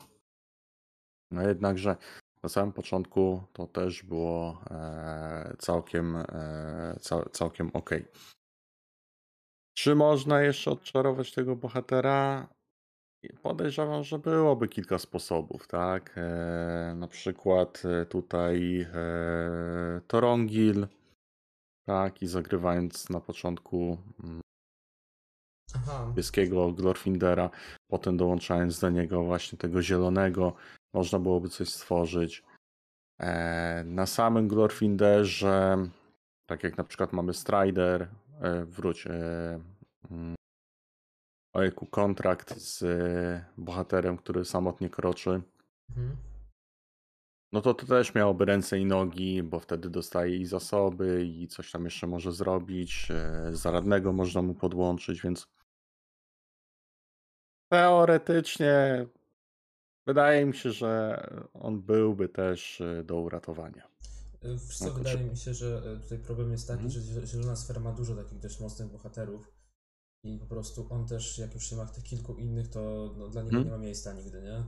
No 1.31 1.47
jednakże 1.47 1.95
na 2.43 2.49
samym 2.49 2.73
początku 2.73 3.43
to 3.53 3.67
też 3.67 4.03
było 4.03 4.61
e, 4.71 5.55
całkiem, 5.59 6.15
e, 6.15 6.97
cał, 7.01 7.29
całkiem 7.29 7.71
ok. 7.73 7.89
Czy 9.77 9.95
można 9.95 10.41
jeszcze 10.41 10.71
odczarować 10.71 11.31
tego 11.31 11.55
bohatera? 11.55 12.47
Podejrzewam, 13.41 14.03
że 14.03 14.19
byłoby 14.19 14.67
kilka 14.67 14.97
sposobów, 14.99 15.67
tak? 15.67 16.13
E, 16.17 16.93
na 16.95 17.07
przykład 17.07 17.83
e, 17.85 18.05
tutaj 18.05 18.81
e, 18.81 20.01
Torongil, 20.07 20.87
tak? 21.85 22.21
I 22.21 22.27
zagrywając 22.27 23.09
na 23.09 23.19
początku 23.19 23.97
mm, 24.23 24.41
Aha, 25.75 26.05
niebieskiego 26.07 26.71
Glorfindera, 26.71 27.49
potem 27.87 28.17
dołączając 28.17 28.79
do 28.79 28.89
niego 28.89 29.23
właśnie 29.23 29.57
tego 29.57 29.81
zielonego, 29.81 30.53
można 30.93 31.19
byłoby 31.19 31.49
coś 31.49 31.69
stworzyć. 31.69 32.43
E, 33.19 33.83
na 33.83 34.05
samym 34.05 34.47
Glorfinderze, 34.47 35.77
tak 36.45 36.63
jak 36.63 36.77
na 36.77 36.83
przykład 36.83 37.13
mamy 37.13 37.33
Strider, 37.33 38.07
e, 38.41 38.65
wróć, 38.65 39.07
e, 39.07 39.59
mm, 40.11 40.36
ojku, 41.57 41.85
kontrakt 41.85 42.57
z 42.59 42.83
e, 42.83 43.45
bohaterem, 43.57 44.17
który 44.17 44.45
samotnie 44.45 44.89
kroczy, 44.89 45.41
mhm. 45.89 46.17
no 47.51 47.61
to 47.61 47.73
to 47.73 47.85
też 47.85 48.15
miałoby 48.15 48.45
ręce 48.45 48.79
i 48.79 48.85
nogi, 48.85 49.43
bo 49.43 49.59
wtedy 49.59 49.89
dostaje 49.89 50.37
i 50.37 50.45
zasoby, 50.45 51.25
i 51.25 51.47
coś 51.47 51.71
tam 51.71 51.85
jeszcze 51.85 52.07
może 52.07 52.31
zrobić. 52.31 53.07
e, 53.11 53.49
Zaradnego 53.55 54.13
można 54.13 54.41
mu 54.41 54.53
podłączyć, 54.53 55.21
więc 55.21 55.47
teoretycznie 57.71 59.05
wydaje 60.07 60.45
mi 60.45 60.55
się, 60.55 60.71
że 60.71 61.23
on 61.53 61.81
byłby 61.81 62.29
też 62.29 62.81
e, 62.81 63.03
do 63.03 63.15
uratowania. 63.15 63.87
Wiesz 64.43 64.77
co, 64.77 64.85
to 64.85 64.93
wydaje 64.93 65.17
czy- 65.17 65.23
mi 65.23 65.37
się, 65.37 65.53
że 65.53 65.99
tutaj 66.03 66.19
problem 66.19 66.51
jest 66.51 66.67
taki, 66.67 66.83
Mhm. 66.85 66.91
że 66.91 66.99
zie- 67.21 67.25
zielona 67.27 67.55
sfera 67.55 67.79
ma 67.79 67.91
dużo 67.91 68.15
takich 68.15 68.39
dość 68.39 68.59
mocnych 68.59 68.87
bohaterów 68.91 69.56
i 70.23 70.39
po 70.39 70.45
prostu 70.45 70.87
on 70.89 71.07
też, 71.07 71.37
jak 71.37 71.53
już 71.53 71.69
się 71.69 71.75
ma 71.75 71.85
tych 71.85 72.03
kilku 72.03 72.35
innych, 72.35 72.67
to 72.67 73.13
no, 73.17 73.27
dla 73.27 73.41
niego 73.41 73.57
Mhm. 73.57 73.65
nie 73.65 73.77
ma 73.77 73.85
miejsca 73.85 74.13
nigdy, 74.13 74.41
nie? 74.41 74.63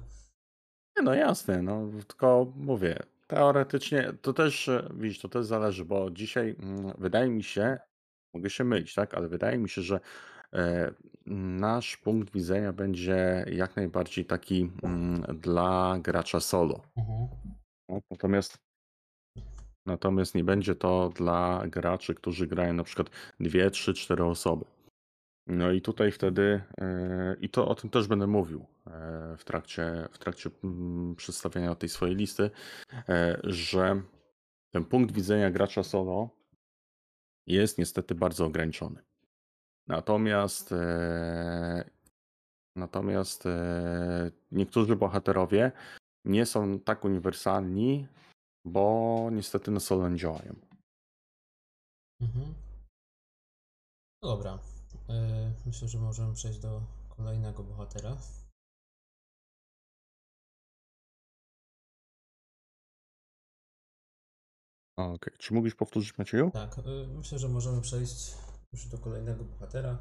Nie, 0.97 1.03
no 1.03 1.13
jasne, 1.13 1.61
no 1.61 1.89
tylko 2.07 2.53
mówię, 2.55 3.03
Teoretycznie 3.29 4.13
to 4.21 4.33
też, 4.33 4.69
e, 4.69 4.89
widzisz, 4.93 5.19
to 5.19 5.29
też 5.29 5.45
zależy, 5.45 5.85
bo 5.85 6.11
dzisiaj 6.11 6.55
mm, 6.59 6.93
wydaje 6.97 7.29
mi 7.29 7.43
się, 7.43 7.77
mogę 8.33 8.49
się 8.49 8.63
mylić, 8.63 8.93
tak, 8.93 9.13
ale 9.13 9.27
wydaje 9.27 9.57
mi 9.57 9.69
się, 9.69 9.81
że 9.81 9.99
e, 10.53 10.93
nasz 11.25 11.97
punkt 11.97 12.33
widzenia 12.33 12.73
będzie 12.73 13.45
jak 13.51 13.75
najbardziej 13.75 14.25
taki 14.25 14.71
mm, 14.83 15.21
dla 15.39 15.99
gracza 16.01 16.39
solo. 16.39 16.81
Mhm. 16.97 17.27
Tak? 17.87 18.03
Natomiast 18.11 18.57
natomiast 19.85 20.35
nie 20.35 20.43
będzie 20.43 20.75
to 20.75 21.09
dla 21.09 21.63
graczy, 21.67 22.15
którzy 22.15 22.47
grają 22.47 22.73
na 22.73 22.83
przykład 22.83 23.09
2, 23.39 23.69
3, 23.69 23.93
4 23.93 24.23
osoby. 24.23 24.65
No 25.49 25.71
i 25.71 25.81
tutaj 25.81 26.11
wtedy, 26.11 26.61
e, 26.77 27.35
i 27.41 27.49
to 27.49 27.67
o 27.67 27.75
tym 27.75 27.89
też 27.89 28.07
będę 28.07 28.27
mówił 28.27 28.65
e, 28.87 29.37
w 29.37 29.43
trakcie, 29.43 30.07
w 30.11 30.17
trakcie 30.17 30.49
mm, 30.63 31.15
przedstawiania 31.15 31.75
tej 31.75 31.89
swojej 31.89 32.15
listy, 32.15 32.51
e, 33.09 33.39
że 33.43 34.01
ten 34.71 34.85
punkt 34.85 35.13
widzenia 35.13 35.51
gracza 35.51 35.83
solo 35.83 36.29
jest 37.47 37.77
niestety 37.77 38.15
bardzo 38.15 38.45
ograniczony. 38.45 39.01
Natomiast 39.87 40.73
natomiast 42.75 43.43
niektórzy 44.51 44.95
bohaterowie 44.95 45.71
nie 46.25 46.45
są 46.45 46.79
tak 46.79 47.05
uniwersalni, 47.05 48.07
bo 48.65 49.29
niestety 49.31 49.71
na 49.71 49.79
solo 49.79 50.09
nie 50.09 50.17
działają. 50.17 50.55
Mhm. 52.21 52.53
No 54.23 54.29
dobra. 54.29 54.78
E, 55.09 55.51
Myślę, 55.65 55.87
że 55.87 55.99
możemy 55.99 56.33
przejść 56.33 56.59
do 56.59 56.81
kolejnego 57.09 57.63
bohatera. 57.63 58.17
Okej, 64.97 65.33
czy 65.37 65.53
mógłbyś 65.53 65.75
powtórzyć 65.75 66.17
Macieju? 66.17 66.51
Tak, 66.51 66.79
e, 66.79 66.81
myślę, 67.17 67.39
że 67.39 67.49
możemy 67.49 67.81
przejść 67.81 68.37
już 68.73 68.85
do 68.85 68.97
kolejnego 68.97 69.43
bohatera. 69.43 69.97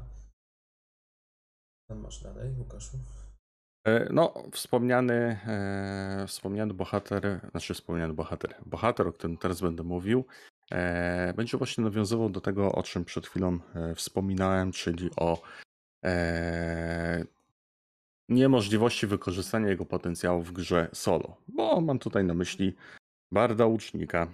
Tam 1.89 1.99
masz 1.99 2.23
dalej, 2.23 2.53
Łukaszu. 2.57 2.97
E, 3.87 4.13
No, 4.13 4.33
wspomniany, 4.51 5.39
e, 5.47 6.25
wspomniany 6.27 6.73
bohater, 6.73 7.49
znaczy 7.51 7.73
wspomniany 7.73 8.13
bohater, 8.13 8.55
bohater, 8.65 9.07
o 9.07 9.13
którym 9.13 9.37
teraz 9.37 9.61
będę 9.61 9.83
mówił, 9.83 10.25
będzie 11.35 11.57
właśnie 11.57 11.83
nawiązywał 11.83 12.29
do 12.29 12.41
tego, 12.41 12.71
o 12.71 12.83
czym 12.83 13.05
przed 13.05 13.27
chwilą 13.27 13.59
e, 13.75 13.95
wspominałem, 13.95 14.71
czyli 14.71 15.09
o 15.17 15.41
e, 16.05 17.25
niemożliwości 18.29 19.07
wykorzystania 19.07 19.69
jego 19.69 19.85
potencjału 19.85 20.41
w 20.41 20.51
grze 20.51 20.89
solo. 20.93 21.37
Bo 21.47 21.81
mam 21.81 21.99
tutaj 21.99 22.23
na 22.23 22.33
myśli 22.33 22.75
Barda 23.31 23.65
Łucznika, 23.65 24.27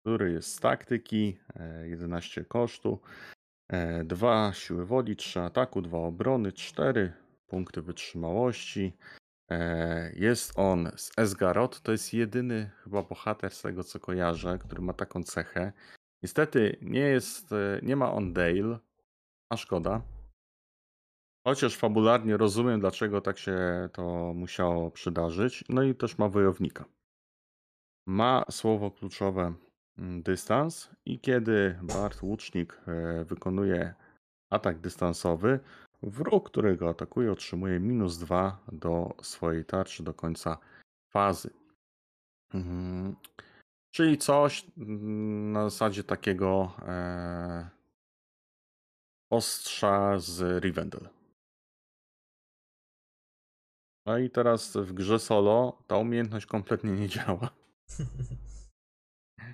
który 0.00 0.32
jest 0.32 0.54
z 0.54 0.60
taktyki, 0.60 1.38
e, 1.56 1.88
11 1.88 2.44
kosztu, 2.44 3.00
2 4.04 4.52
siły 4.54 4.86
woli, 4.86 5.16
3 5.16 5.40
ataku, 5.40 5.82
2 5.82 5.98
obrony, 5.98 6.52
4 6.52 7.12
punkty 7.46 7.82
wytrzymałości. 7.82 8.92
E, 9.50 10.12
Jest 10.16 10.52
on 10.58 10.90
z 10.96 11.18
Esgarot. 11.18 11.80
To 11.80 11.92
jest 11.92 12.14
jedyny 12.14 12.70
chyba 12.84 13.02
bohater 13.02 13.50
z 13.50 13.62
tego 13.62 13.84
co 13.84 14.00
kojarzę, 14.00 14.58
który 14.58 14.82
ma 14.82 14.92
taką 14.92 15.22
cechę. 15.22 15.72
Niestety 16.22 16.78
nie 16.82 17.00
jest, 17.00 17.52
e, 17.52 17.80
nie 17.82 17.96
ma 17.96 18.12
on 18.12 18.32
Dale, 18.32 18.78
a 19.50 19.56
szkoda. 19.56 20.02
Chociaż 21.46 21.76
fabularnie 21.76 22.36
rozumiem, 22.36 22.80
dlaczego 22.80 23.20
tak 23.20 23.38
się 23.38 23.88
to 23.92 24.32
musiało 24.34 24.90
przydarzyć. 24.90 25.64
No 25.68 25.82
i 25.82 25.94
też 25.94 26.18
ma 26.18 26.28
wojownika. 26.28 26.84
Ma 28.06 28.44
słowo 28.50 28.90
kluczowe 28.90 29.54
mm, 29.98 30.22
dystans 30.22 30.90
i 31.06 31.20
kiedy 31.20 31.78
Bart 31.82 32.22
Łucznik 32.22 32.80
e, 32.86 33.24
wykonuje 33.24 33.94
atak 34.50 34.78
dystansowy, 34.78 35.60
wróg, 36.04 36.50
który 36.50 36.76
go 36.76 36.88
atakuje, 36.88 37.32
otrzymuje 37.32 37.80
minus 37.80 38.18
2 38.18 38.64
do 38.72 39.14
swojej 39.22 39.64
tarczy 39.64 40.02
do 40.02 40.14
końca 40.14 40.58
fazy. 41.12 41.50
Mhm. 42.54 43.16
Czyli 43.94 44.18
coś 44.18 44.66
mm, 44.78 45.52
na 45.52 45.70
zasadzie 45.70 46.04
takiego 46.04 46.72
e, 46.78 47.70
ostrza 49.30 50.18
z 50.18 50.64
Rivendell. 50.64 51.08
No 54.06 54.18
i 54.18 54.30
teraz 54.30 54.76
w 54.76 54.92
grze 54.92 55.18
solo 55.18 55.82
ta 55.86 55.96
umiejętność 55.96 56.46
kompletnie 56.46 56.92
nie 56.92 57.08
działa. 57.08 57.50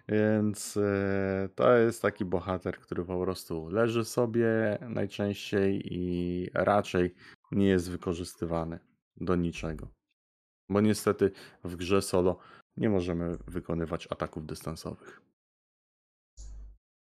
Więc 0.09 0.76
e, 0.76 1.48
to 1.55 1.76
jest 1.76 2.03
taki 2.03 2.24
bohater, 2.24 2.79
który 2.79 3.05
po 3.05 3.20
prostu 3.22 3.68
leży 3.68 4.05
sobie 4.05 4.79
najczęściej 4.88 5.94
i 5.94 6.50
raczej 6.55 7.14
nie 7.53 7.66
jest 7.66 7.90
wykorzystywany 7.90 8.79
do 9.16 9.37
niczego. 9.37 9.88
Bo 10.68 10.81
niestety 10.81 11.31
w 11.64 11.76
grze 11.76 12.03
solo 12.03 12.38
nie 12.76 12.90
możemy 12.90 13.37
wykonywać 13.46 14.09
ataków 14.11 14.46
dystansowych. 14.46 15.20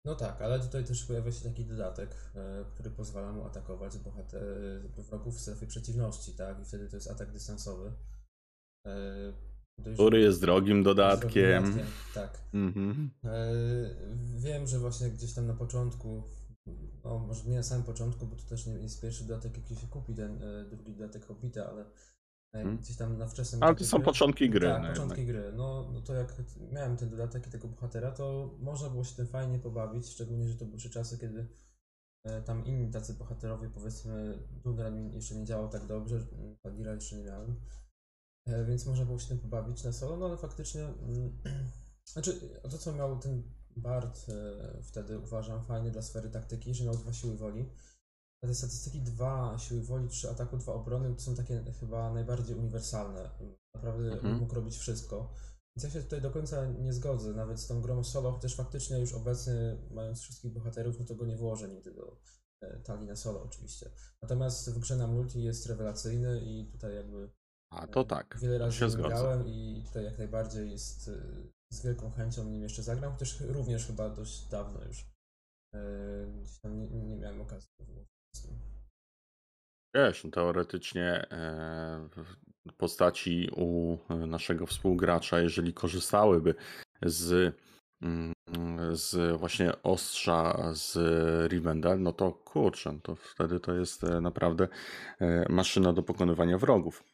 No 0.06 0.15
tak, 0.15 0.41
ale 0.41 0.60
tutaj 0.60 0.84
też 0.86 1.06
pojawia 1.06 1.32
się 1.32 1.50
taki 1.50 1.65
dodatek, 1.65 2.15
e, 2.36 2.65
który 2.74 2.91
pozwala 2.91 3.32
mu 3.32 3.46
atakować 3.46 3.98
bohater, 3.98 4.44
wrogów 4.98 5.36
w 5.36 5.39
strefie 5.39 5.67
przeciwności, 5.67 6.34
tak? 6.34 6.60
I 6.60 6.65
wtedy 6.65 6.89
to 6.89 6.96
jest 6.96 7.12
atak 7.12 7.32
dystansowy. 7.32 7.91
Który 9.94 10.20
jest 10.22 10.41
drogim 10.41 10.84
dodatkiem. 10.84 11.63
dodatkiem, 11.63 11.86
Tak. 12.13 12.41
Mhm. 12.54 13.10
E, 13.24 13.30
Wiem, 14.38 14.67
że 14.67 14.80
właśnie 14.80 15.10
gdzieś 15.10 15.34
tam 15.34 15.48
na 15.48 15.54
początku, 15.54 16.24
no 17.04 17.20
może 17.20 17.50
nie 17.50 17.56
na 17.58 17.63
samym 17.63 17.84
początku, 17.86 18.26
bo 18.28 18.36
to 18.36 18.44
też 18.44 18.65
nie 18.65 18.74
jest 18.74 19.02
pierwszy 19.02 19.24
dodatek, 19.24 19.58
jaki 19.58 19.76
się 19.76 19.88
kupi, 19.88 20.13
ten 20.15 20.44
e, 20.44 20.65
drugi 20.70 20.94
dodatek 20.94 21.26
Hobbita, 21.26 21.70
ale 21.70 21.82
e, 21.82 22.60
Mhm. 22.60 22.78
gdzieś 22.78 22.98
tam 22.98 23.17
na 23.17 23.28
wczesnym 23.28 23.63
Ale 23.63 23.76
to 23.76 23.86
są 23.86 23.98
gry- 23.98 24.04
początki 24.06 24.50
gry. 24.50 24.67
Tak, 24.67 24.82
no 24.84 24.89
początki 24.89 25.22
jednak. 25.22 25.41
gry. 25.44 25.54
No, 25.58 25.89
no 25.94 26.02
to 26.02 26.13
jak 26.13 26.36
miałem 26.72 26.98
ten 26.98 27.10
dodatek 27.10 27.48
i 27.48 27.52
tego 27.52 27.67
bohatera, 27.67 28.12
to 28.12 28.56
można 28.60 28.89
było 28.89 29.04
się 29.04 29.15
tym 29.15 29.28
fajnie 29.28 29.60
pobawić, 29.60 30.10
szczególnie, 30.10 30.48
że 30.50 30.56
to 30.56 30.65
były 30.65 30.80
czasy, 30.80 31.17
kiedy 31.17 31.48
tam 32.46 32.65
inni 32.65 32.91
tacy 32.91 33.13
bohaterowie, 33.13 33.70
powiedzmy, 33.70 34.38
Duneran 34.63 35.13
jeszcze 35.13 35.36
nie 35.36 35.46
działał 35.46 35.70
tak 35.70 35.86
dobrze, 35.86 36.20
Padira 36.62 36.94
jeszcze 36.94 37.15
nie 37.15 37.24
miałem, 37.24 37.56
więc 38.47 38.86
można 38.86 39.06
było 39.06 39.19
się 39.19 39.27
tym 39.27 39.39
pobawić 39.39 39.84
na 39.84 39.91
solo, 39.91 40.17
no 40.17 40.25
ale 40.25 40.38
faktycznie, 40.38 40.84
mm, 40.84 41.41
znaczy 42.13 42.60
to 42.71 42.77
co 42.77 42.93
miał 42.93 43.19
ten 43.19 43.43
Bard 43.77 44.30
e, 44.30 44.84
wtedy 44.84 45.19
uważam 45.19 45.63
fajny 45.63 45.91
dla 45.91 46.01
sfery 46.01 46.30
taktyki, 46.30 46.73
że 46.73 46.84
miał 46.84 46.97
dwa 46.97 47.13
siły 47.13 47.38
woli. 47.38 47.69
A 48.43 48.47
te 48.47 48.56
statystyki 48.56 49.01
dwa 49.01 49.58
siły 49.58 49.82
woli, 49.82 50.10
trzy 50.10 50.30
ataku, 50.30 50.58
dwa 50.58 50.73
obrony 50.73 51.15
to 51.15 51.21
są 51.21 51.36
takie 51.36 51.63
chyba 51.80 52.13
najbardziej 52.13 52.56
uniwersalne. 52.56 53.30
Naprawdę 53.75 54.12
Mhm. 54.12 54.36
mógł 54.36 54.56
robić 54.56 54.77
wszystko. 54.77 55.34
Więc 55.75 55.84
ja 55.84 55.89
się 55.89 56.04
tutaj 56.04 56.21
do 56.21 56.32
końca 56.32 56.65
nie 56.65 56.93
zgodzę, 56.93 57.34
nawet 57.34 57.60
z 57.60 57.67
tą 57.67 57.82
grą 57.82 58.04
solo, 58.04 58.32
chociaż 58.32 58.56
faktycznie 58.56 58.99
już 58.99 59.13
obecnie, 59.13 59.77
mając 59.91 60.19
wszystkich 60.19 60.54
bohaterów, 60.54 60.99
no 60.99 61.06
to 61.06 61.15
go 61.15 61.25
nie 61.25 61.38
włożę 61.38 61.69
nigdy 61.69 61.93
do 61.93 62.21
e, 62.62 62.80
talii 62.80 63.08
na 63.08 63.15
solo 63.15 63.43
oczywiście. 63.43 63.91
Natomiast 64.21 64.69
w 64.71 64.80
grze 64.80 64.95
na 64.95 65.08
multi 65.08 65.43
jest 65.43 65.65
rewelacyjny 65.65 66.41
i 66.45 66.71
tutaj 66.71 66.95
jakby 66.95 67.30
A 67.72 67.88
to 67.88 68.04
tak. 68.04 68.38
wiele 68.42 68.58
razy 68.58 68.78
się 68.78 68.88
grałem 68.88 69.48
i 69.48 69.84
tutaj 69.88 70.04
jak 70.04 70.18
najbardziej 70.18 70.72
jest 70.72 71.08
y, 71.08 71.22
z 71.74 71.84
wielką 71.84 72.12
chęcią 72.12 72.44
nim 72.44 72.64
jeszcze 72.64 72.84
zagram, 72.84 73.12
chociaż 73.12 73.42
również 73.42 73.88
chyba 73.88 74.10
dość 74.10 74.50
dawno 74.50 74.80
już 74.88 75.00
y, 75.00 76.28
gdzieś 76.42 76.60
tam 76.60 76.80
nie, 76.80 76.90
nie 76.90 77.16
miałem 77.16 77.42
okazji. 77.42 77.70
Wiesz, 79.96 80.24
no 80.24 80.30
teoretycznie 80.32 81.28
e, 81.32 82.10
w 82.66 82.74
postaci 82.78 83.50
u 83.56 83.98
naszego 84.28 84.66
współgracza, 84.66 85.40
jeżeli 85.40 85.74
korzystałyby 85.74 86.56
z, 87.02 87.56
mm, 88.02 88.34
z 88.92 89.38
właśnie 89.40 89.82
ostrza 89.84 90.70
z 90.74 90.98
Rivendell, 91.52 92.02
no 92.02 92.14
to 92.14 92.32
kurczę, 92.32 92.92
no 92.92 93.00
to 93.00 93.16
wtedy 93.16 93.60
to 93.60 93.74
jest 93.74 94.04
e, 94.04 94.22
naprawdę 94.22 94.68
e, 95.20 95.46
maszyna 95.50 95.94
do 95.94 96.04
pokonywania 96.04 96.58
wrogów. 96.58 97.11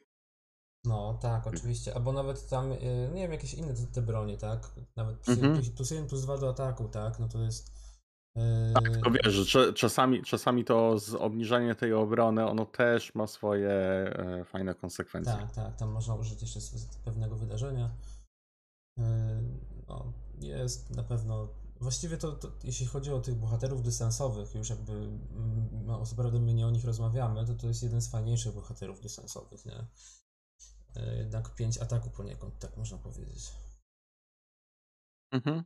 No 0.87 1.17
tak, 1.21 1.47
oczywiście. 1.47 1.95
Albo 1.95 2.13
nawet 2.13 2.49
tam, 2.49 2.71
y, 2.71 2.75
nie 3.13 3.21
wiem, 3.21 3.31
jakieś 3.31 3.53
inne 3.53 3.73
te, 3.73 3.83
te 3.87 4.01
bronie, 4.01 4.37
tak? 4.37 4.71
Nawet 4.95 5.17
plus, 5.17 5.37
Mhm. 5.37 5.53
plus, 5.55 5.69
plus 5.69 5.91
1, 5.91 6.07
plus 6.07 6.21
2 6.21 6.37
do 6.37 6.49
ataku, 6.49 6.87
tak? 6.87 7.19
No 7.19 7.27
to 7.27 7.39
jest. 7.39 7.71
y, 8.37 8.73
Tak, 8.73 8.89
tylko 8.89 9.11
wiesz, 9.11 9.33
że 9.33 9.73
czasami, 9.73 10.23
czasami 10.23 10.65
to 10.65 10.99
z 10.99 11.13
obniżanie 11.13 11.75
tej 11.75 11.93
obrony, 11.93 12.45
ono 12.47 12.65
też 12.65 13.15
ma 13.15 13.27
swoje 13.27 13.69
e, 13.69 14.43
fajne 14.45 14.75
konsekwencje. 14.75 15.33
Tak, 15.33 15.51
tak, 15.51 15.75
tam 15.75 15.89
można 15.91 16.15
użyć 16.15 16.41
jeszcze 16.41 16.59
pewnego 17.05 17.35
wydarzenia. 17.35 17.89
Yy, 18.97 19.03
No, 19.87 20.13
jest 20.39 20.89
na 20.95 21.03
pewno. 21.03 21.47
Właściwie 21.79 22.17
to, 22.17 22.31
to 22.31 22.47
jeśli 22.63 22.85
chodzi 22.85 23.11
o 23.13 23.19
tych 23.21 23.35
bohaterów 23.35 23.83
dystansowych, 23.83 24.55
już 24.55 24.69
jakby 24.69 24.91
mm, 24.93 25.69
no, 25.85 26.05
co 26.05 26.15
prawda 26.15 26.39
my 26.39 26.53
nie 26.53 26.67
o 26.67 26.71
nich 26.71 26.85
rozmawiamy, 26.85 27.45
to 27.45 27.53
to 27.53 27.67
jest 27.67 27.83
jeden 27.83 28.01
z 28.01 28.07
fajniejszych 28.11 28.53
bohaterów 28.53 29.01
dystansowych, 29.01 29.65
nie? 29.65 29.85
Yy, 30.99 31.17
Jednak 31.17 31.55
pięć 31.55 31.77
ataku 31.77 32.09
poniekąd, 32.09 32.59
tak 32.59 32.77
można 32.77 32.97
powiedzieć. 32.97 33.51
Mhm. 35.31 35.63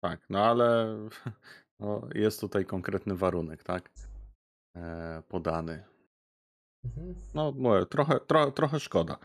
Tak, 0.00 0.26
no 0.30 0.44
ale 0.44 0.96
no, 1.80 2.08
jest 2.14 2.40
tutaj 2.40 2.64
konkretny 2.64 3.16
warunek, 3.16 3.62
tak? 3.62 3.90
E, 4.76 5.22
podany. 5.28 5.84
Mhm. 6.84 7.14
No, 7.34 7.52
mówię, 7.52 7.86
trochę, 7.86 8.20
tro, 8.20 8.50
trochę 8.50 8.80
szkoda. 8.80 9.18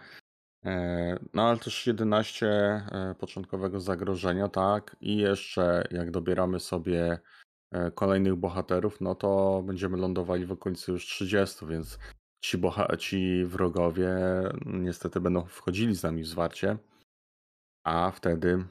E, 0.65 1.19
no, 1.33 1.49
ale 1.49 1.57
też 1.57 1.87
11 1.87 2.47
e, 2.47 3.15
początkowego 3.19 3.79
zagrożenia, 3.79 4.47
tak? 4.47 4.95
I 5.01 5.17
jeszcze 5.17 5.83
jak 5.91 6.11
dobieramy 6.11 6.59
sobie 6.59 7.19
e, 7.71 7.91
kolejnych 7.91 8.35
bohaterów, 8.35 9.01
no 9.01 9.15
to 9.15 9.61
będziemy 9.65 9.97
lądowali 9.97 10.45
w 10.45 10.51
okolicy 10.51 10.91
już 10.91 11.05
30, 11.05 11.65
więc 11.65 11.99
ci, 12.41 12.57
boha- 12.57 12.97
ci 12.97 13.45
wrogowie 13.45 14.15
niestety 14.65 15.19
będą 15.19 15.45
wchodzili 15.45 15.95
z 15.95 16.03
nami 16.03 16.23
w 16.23 16.27
zwarcie, 16.27 16.77
a 17.85 18.11
wtedy 18.11 18.65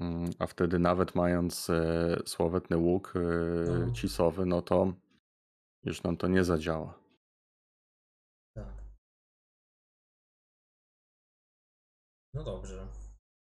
Mm, 0.00 0.30
A 0.38 0.46
wtedy 0.46 0.78
nawet 0.78 1.14
mając 1.14 1.70
e, 1.70 2.16
sławetny 2.26 2.76
łuk 2.76 3.12
e, 3.16 3.18
No. 3.86 3.92
cisowy, 3.92 4.46
no 4.46 4.62
to 4.62 4.92
już 5.84 6.02
nam 6.02 6.16
to 6.16 6.28
nie 6.28 6.44
zadziała. 6.44 6.98
Tak. 8.56 8.84
No 12.34 12.44
dobrze. 12.44 12.86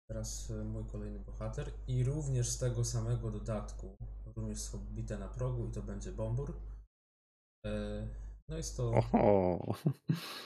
Teraz 0.08 0.50
y, 0.50 0.64
mój 0.64 0.84
kolejny 0.84 1.18
bohater 1.20 1.72
i 1.88 2.04
również 2.04 2.48
z 2.48 2.58
tego 2.58 2.84
samego 2.84 3.30
dodatku, 3.30 3.96
również 4.36 4.60
z 4.60 4.68
Hobbita 4.70 5.18
na 5.18 5.28
progu 5.28 5.66
i 5.66 5.70
to 5.72 5.82
będzie 5.82 6.12
Bombur. 6.12 6.52
E, 7.66 8.08
No 8.48 8.56
jest 8.56 8.76
to 8.76 8.90
Oho. 8.90 9.74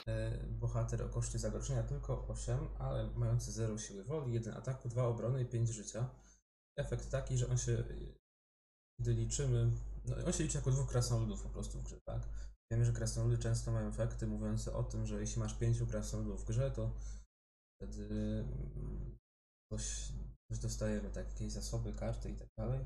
e, 0.07 0.37
bohater 0.47 1.01
o 1.01 1.09
koszcie 1.09 1.39
zagrożenia 1.39 1.83
tylko 1.83 2.27
8, 2.27 2.59
ale 2.79 3.09
mający 3.15 3.51
0 3.51 3.77
siły 3.77 4.03
woli, 4.03 4.33
1 4.33 4.53
ataku, 4.53 4.89
2 4.89 5.07
obrony 5.07 5.41
i 5.41 5.45
5 5.45 5.69
życia. 5.69 6.09
Efekt 6.77 7.11
taki, 7.11 7.37
że 7.37 7.47
on 7.49 7.57
się, 7.57 7.83
gdy 8.99 9.13
liczymy, 9.13 9.71
no 10.05 10.15
on 10.25 10.33
się 10.33 10.43
liczy 10.43 10.57
jako 10.57 10.71
dwóch 10.71 10.89
krasnoludów 10.89 11.43
po 11.43 11.49
prostu 11.49 11.79
w 11.79 11.83
grze, 11.83 12.01
tak? 12.05 12.21
Wiemy, 12.71 12.85
że 12.85 12.93
krasnoludy 12.93 13.37
często 13.37 13.71
mają 13.71 13.87
efekty 13.87 14.27
mówiące 14.27 14.73
o 14.73 14.83
tym, 14.83 15.05
że 15.05 15.19
jeśli 15.19 15.39
masz 15.39 15.53
pięciu 15.53 15.87
krasnoludów 15.87 16.41
w 16.41 16.47
grze, 16.47 16.71
to 16.71 16.91
wtedy 17.75 18.05
mm, 18.75 19.17
coś, 19.71 20.11
coś 20.51 20.59
dostajemy, 20.59 21.09
tak, 21.09 21.27
jakieś 21.27 21.51
zasoby, 21.51 21.93
karty 21.93 22.31
i 22.31 22.35
tak 22.35 22.47
dalej. 22.57 22.85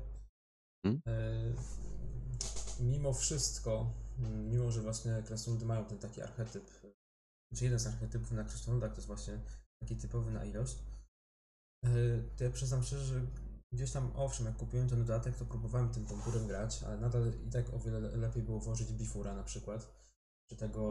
Hmm? 0.84 1.02
E, 1.08 1.54
Mimo 2.82 3.12
wszystko, 3.12 3.90
mm, 4.18 4.48
mimo 4.50 4.70
że 4.72 4.82
właśnie 4.82 5.22
krasnoludy 5.26 5.66
mają 5.66 5.84
ten 5.84 5.98
taki 5.98 6.22
archetyp, 6.22 6.70
znaczy 7.50 7.64
jeden 7.64 7.78
z 7.78 7.86
archetypów 7.86 8.32
na 8.32 8.44
krasnoludach 8.44 8.90
to 8.90 8.96
jest 8.96 9.06
właśnie 9.06 9.40
taki 9.80 9.96
typowy 9.96 10.30
na 10.32 10.44
ilość, 10.44 10.78
e, 11.84 11.88
to 12.36 12.44
ja 12.44 12.50
przyznam 12.50 12.82
szczerze, 12.82 13.04
że 13.04 13.20
gdzieś 13.72 13.92
tam, 13.92 14.10
owszem, 14.16 14.46
jak 14.46 14.56
kupiłem 14.56 14.88
ten 14.88 14.98
dodatek, 14.98 15.36
to 15.36 15.44
próbowałem 15.44 15.90
tym 15.90 16.06
pomburem 16.06 16.46
grać, 16.46 16.82
ale 16.82 16.96
nadal 17.00 17.32
i 17.46 17.50
tak 17.50 17.74
o 17.74 17.78
wiele 17.78 18.00
le- 18.00 18.16
lepiej 18.16 18.42
było 18.42 18.60
włożyć 18.60 18.92
Bifura 18.92 19.34
na 19.34 19.42
przykład, 19.42 19.92
czy 20.50 20.56
tego 20.56 20.82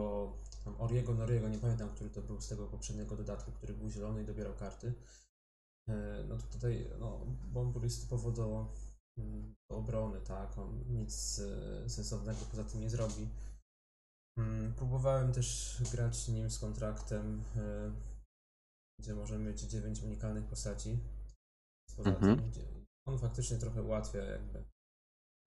tam 0.64 0.80
Oriego 0.80 1.14
Noriego, 1.14 1.48
nie 1.48 1.58
pamiętam, 1.58 1.88
który 1.94 2.10
to 2.10 2.22
był 2.22 2.40
z 2.40 2.48
tego 2.48 2.66
poprzedniego 2.66 3.16
dodatku, 3.16 3.52
który 3.52 3.74
był 3.74 3.90
zielony 3.90 4.22
i 4.22 4.26
dobierał 4.26 4.54
karty. 4.54 4.94
E, 5.88 6.24
No 6.28 6.36
to 6.36 6.42
tutaj, 6.46 6.90
no, 7.00 7.26
Bombur 7.52 7.84
jest 7.84 8.00
typowo 8.02 8.30
do 8.30 8.74
obrony, 9.68 10.20
tak, 10.20 10.58
on 10.58 10.84
nic 10.88 11.38
e, 11.84 11.90
sensownego 11.90 12.38
poza 12.50 12.64
tym 12.64 12.80
nie 12.80 12.90
zrobi. 12.90 13.28
Mm, 14.38 14.74
Próbowałem 14.74 15.32
też 15.32 15.76
grać 15.92 16.28
nim 16.28 16.50
z 16.50 16.58
kontraktem, 16.58 17.42
e, 17.56 17.92
gdzie 19.00 19.14
możemy 19.14 19.44
mieć 19.50 19.60
9 19.60 20.00
unikalnych 20.02 20.44
postaci. 20.44 20.98
Poza 21.96 22.10
Mhm. 22.10 22.36
tym, 22.36 22.50
on 23.06 23.18
faktycznie 23.18 23.58
trochę 23.58 23.82
ułatwia 23.82 24.24
jakby 24.24 24.64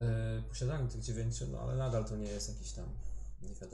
e, 0.03 0.41
posiadanie 0.49 0.87
tych 0.87 1.01
9, 1.01 1.41
no 1.51 1.59
ale 1.59 1.75
nadal 1.75 2.05
to 2.05 2.15
nie 2.15 2.27
jest 2.27 2.49
jakiś 2.49 2.71
tam 2.71 2.85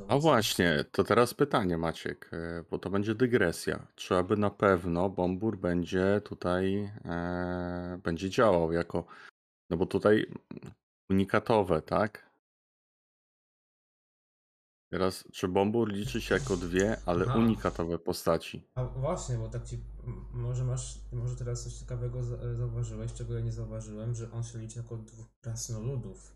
A 0.07 0.17
właśnie, 0.17 0.85
to 0.91 1.03
teraz 1.03 1.33
pytanie 1.33 1.77
Maciek, 1.77 2.31
bo 2.71 2.79
to 2.79 2.89
będzie 2.89 3.15
dygresja. 3.15 3.87
Czy 3.95 4.15
aby 4.15 4.37
na 4.37 4.49
pewno 4.49 5.09
Bombur 5.09 5.57
będzie 5.57 6.21
tutaj, 6.25 6.91
e, 7.05 7.99
będzie 8.03 8.29
działał 8.29 8.71
jako, 8.71 9.05
no 9.71 9.77
bo 9.77 9.85
tutaj 9.85 10.25
unikatowe, 11.09 11.81
tak? 11.81 12.31
Teraz, 14.91 15.23
czy 15.33 15.47
Bombur 15.47 15.91
liczy 15.91 16.21
się 16.21 16.35
jako 16.35 16.57
dwie, 16.57 16.97
ale 17.05 17.25
Aha. 17.29 17.39
unikatowe 17.39 17.99
postaci? 17.99 18.67
A 18.75 18.83
właśnie, 18.83 19.37
bo 19.37 19.49
tak 19.49 19.65
ci, 19.65 19.79
może 20.33 20.63
masz, 20.63 20.99
może 21.11 21.35
teraz 21.35 21.63
coś 21.63 21.73
ciekawego 21.73 22.23
za- 22.23 22.55
zauważyłeś, 22.55 23.13
czego 23.13 23.33
ja 23.33 23.39
nie 23.39 23.51
zauważyłem, 23.51 24.13
że 24.13 24.31
on 24.31 24.43
się 24.43 24.59
liczy 24.59 24.79
jako 24.79 24.97
dwóch 24.97 25.27
krasnoludów. 25.43 26.35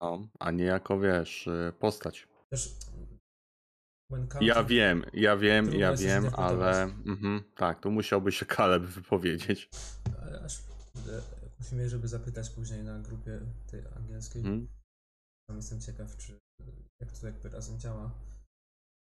No, 0.00 0.28
a 0.38 0.50
nie 0.50 0.64
jako, 0.64 1.00
wiesz, 1.00 1.48
e, 1.48 1.72
postać. 1.78 2.28
Też 2.52 2.76
Ja 4.40 4.64
wiem, 4.64 5.04
ja 5.12 5.36
wiem, 5.36 5.72
ja 5.72 5.96
wiem, 5.96 6.24
ale 6.32 6.82
mhm, 6.82 7.42
tak, 7.54 7.80
tu 7.80 7.90
musiałby 7.90 8.32
się 8.32 8.46
Kaleb 8.46 8.82
wypowiedzieć. 8.82 9.68
Ale 10.22 10.44
Aż 10.44 10.62
musimy, 11.60 11.88
żeby 11.88 12.08
zapytać 12.08 12.50
później 12.50 12.82
na 12.84 12.98
grupie 12.98 13.40
tej 13.70 13.82
angielskiej. 13.96 14.42
Tam 15.48 15.56
jestem 15.56 15.80
ciekaw, 15.80 16.16
czy 16.16 16.38
jak 17.00 17.12
to 17.12 17.26
jakby 17.26 17.48
razem 17.48 17.78
działa. 17.78 18.10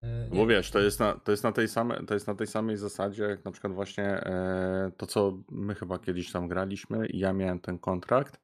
E, 0.04 0.28
Bo 0.28 0.46
wiesz, 0.46 0.70
to 0.70 0.80
jest, 0.80 1.00
na, 1.00 1.14
to, 1.14 1.30
jest 1.30 1.44
na 1.44 1.52
tej 1.52 1.68
same, 1.68 2.06
to 2.06 2.14
jest 2.14 2.26
na 2.26 2.34
tej 2.34 2.46
samej 2.46 2.76
zasadzie, 2.76 3.22
jak 3.22 3.44
na 3.44 3.50
przykład 3.50 3.72
właśnie 3.72 4.04
e, 4.04 4.92
to, 4.96 5.06
co 5.06 5.42
my 5.50 5.74
chyba 5.74 5.98
kiedyś 5.98 6.32
tam 6.32 6.48
graliśmy 6.48 7.06
i 7.06 7.18
ja 7.18 7.32
miałem 7.32 7.60
ten 7.60 7.78
kontrakt 7.78 8.40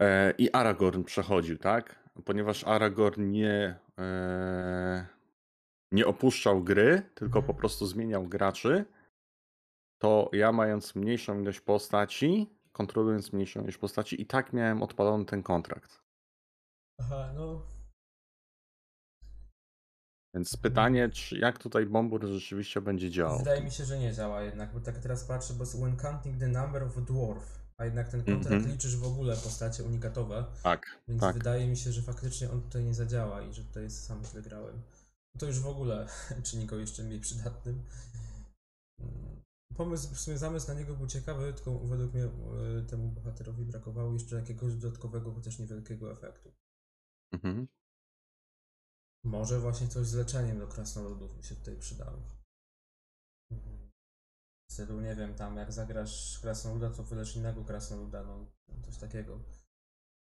e, 0.00 0.30
i 0.30 0.52
Aragorn 0.52 1.04
przechodził, 1.04 1.58
tak? 1.58 2.02
Ponieważ 2.24 2.64
Aragorn 2.64 3.30
nie, 3.30 3.78
e, 3.98 5.06
nie 5.92 6.06
opuszczał 6.06 6.64
gry, 6.64 7.02
tylko 7.14 7.38
Mhm. 7.38 7.46
po 7.46 7.54
prostu 7.54 7.86
zmieniał 7.86 8.26
graczy, 8.28 8.84
to 9.98 10.30
ja 10.32 10.52
mając 10.52 10.94
mniejszą 10.94 11.40
ilość 11.40 11.60
postaci, 11.60 12.50
kontrolując 12.72 13.32
mniejszą 13.32 13.62
ilość 13.62 13.78
postaci 13.78 14.22
i 14.22 14.26
tak 14.26 14.52
miałem 14.52 14.82
odpalony 14.82 15.24
ten 15.24 15.42
kontrakt. 15.42 16.02
Aha, 17.00 17.32
no 17.34 17.66
Więc 20.34 20.56
pytanie, 20.56 21.08
czy 21.08 21.38
jak 21.38 21.58
tutaj 21.58 21.86
Bombur 21.86 22.26
rzeczywiście 22.26 22.80
będzie 22.80 23.10
działał? 23.10 23.38
Wydaje 23.38 23.62
mi 23.62 23.70
się, 23.70 23.84
że 23.84 23.98
nie 23.98 24.12
działa 24.12 24.42
jednak, 24.42 24.72
bo 24.72 24.80
tak 24.80 24.98
teraz 24.98 25.24
patrzę, 25.24 25.54
bo 25.54 25.60
jest 25.64 25.76
when 25.80 25.96
counting 25.96 26.38
the 26.40 26.48
number 26.48 26.82
of 26.82 27.04
dwarf, 27.04 27.58
a 27.78 27.84
jednak 27.84 28.08
ten 28.08 28.24
kontrakt 28.24 28.52
Mhm. 28.56 28.72
liczysz 28.72 28.96
w 28.96 29.04
ogóle 29.04 29.36
postacie 29.36 29.84
unikatowe, 29.84 30.44
Tak, 30.62 31.00
więc 31.08 31.20
tak. 31.20 31.34
wydaje 31.34 31.66
mi 31.66 31.76
się, 31.76 31.92
że 31.92 32.02
faktycznie 32.02 32.50
on 32.50 32.62
tutaj 32.62 32.84
nie 32.84 32.94
zadziała 32.94 33.42
i 33.42 33.52
że 33.52 33.64
tutaj 33.64 33.82
jest 33.82 34.04
sam 34.06 34.24
źle 34.24 34.42
grałem. 34.42 34.82
To 35.38 35.46
już 35.46 35.60
w 35.60 35.66
ogóle 35.66 36.06
czyni 36.46 36.66
go 36.66 36.76
jeszcze 36.76 37.02
mniej 37.02 37.20
przydatnym. 37.20 37.82
Pomysł, 39.76 40.14
w 40.14 40.20
sumie 40.20 40.38
zamysł 40.38 40.68
na 40.68 40.74
niego 40.74 40.96
był 40.96 41.06
ciekawy, 41.06 41.52
tylko 41.52 41.78
według 41.78 42.12
mnie 42.14 42.24
e, 42.24 42.82
temu 42.82 43.08
bohaterowi 43.08 43.64
brakowało 43.64 44.12
jeszcze 44.12 44.36
jakiegoś 44.36 44.74
dodatkowego, 44.74 45.32
chociaż 45.34 45.58
niewielkiego 45.58 46.12
efektu. 46.12 46.52
Mhm. 47.34 47.68
Może 49.24 49.60
właśnie 49.60 49.88
coś 49.88 50.06
z 50.06 50.14
leczeniem 50.14 50.58
do 50.58 50.68
krasnoludów 50.68 51.46
się 51.46 51.54
tutaj 51.56 51.76
przydało. 51.76 52.22
Mhm. 53.52 53.90
W 54.70 54.72
stylu, 54.72 55.00
nie 55.00 55.14
wiem, 55.16 55.34
tam 55.34 55.56
jak 55.56 55.72
zagrasz 55.72 56.38
krasnoluda, 56.40 56.90
to 56.90 57.02
wylecz 57.02 57.36
innego 57.36 57.64
krasnoluda, 57.64 58.24
no 58.24 58.46
coś 58.82 58.96
takiego. 58.98 59.40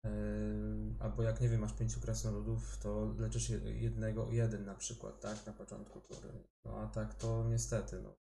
Yy, 0.04 0.94
albo 1.00 1.22
jak, 1.22 1.40
nie 1.40 1.48
wiem, 1.48 1.60
masz 1.60 1.72
pięciu 1.72 2.00
krasnoludów, 2.00 2.78
to 2.78 3.14
leczysz 3.18 3.50
je- 3.50 3.80
jednego, 3.80 4.32
jeden 4.32 4.64
na 4.64 4.74
przykład, 4.74 5.20
tak, 5.20 5.46
na 5.46 5.52
początku 5.52 6.00
tury. 6.00 6.44
No 6.64 6.78
a 6.80 6.86
tak 6.86 7.14
to 7.14 7.44
niestety, 7.48 8.02
no. 8.02 8.16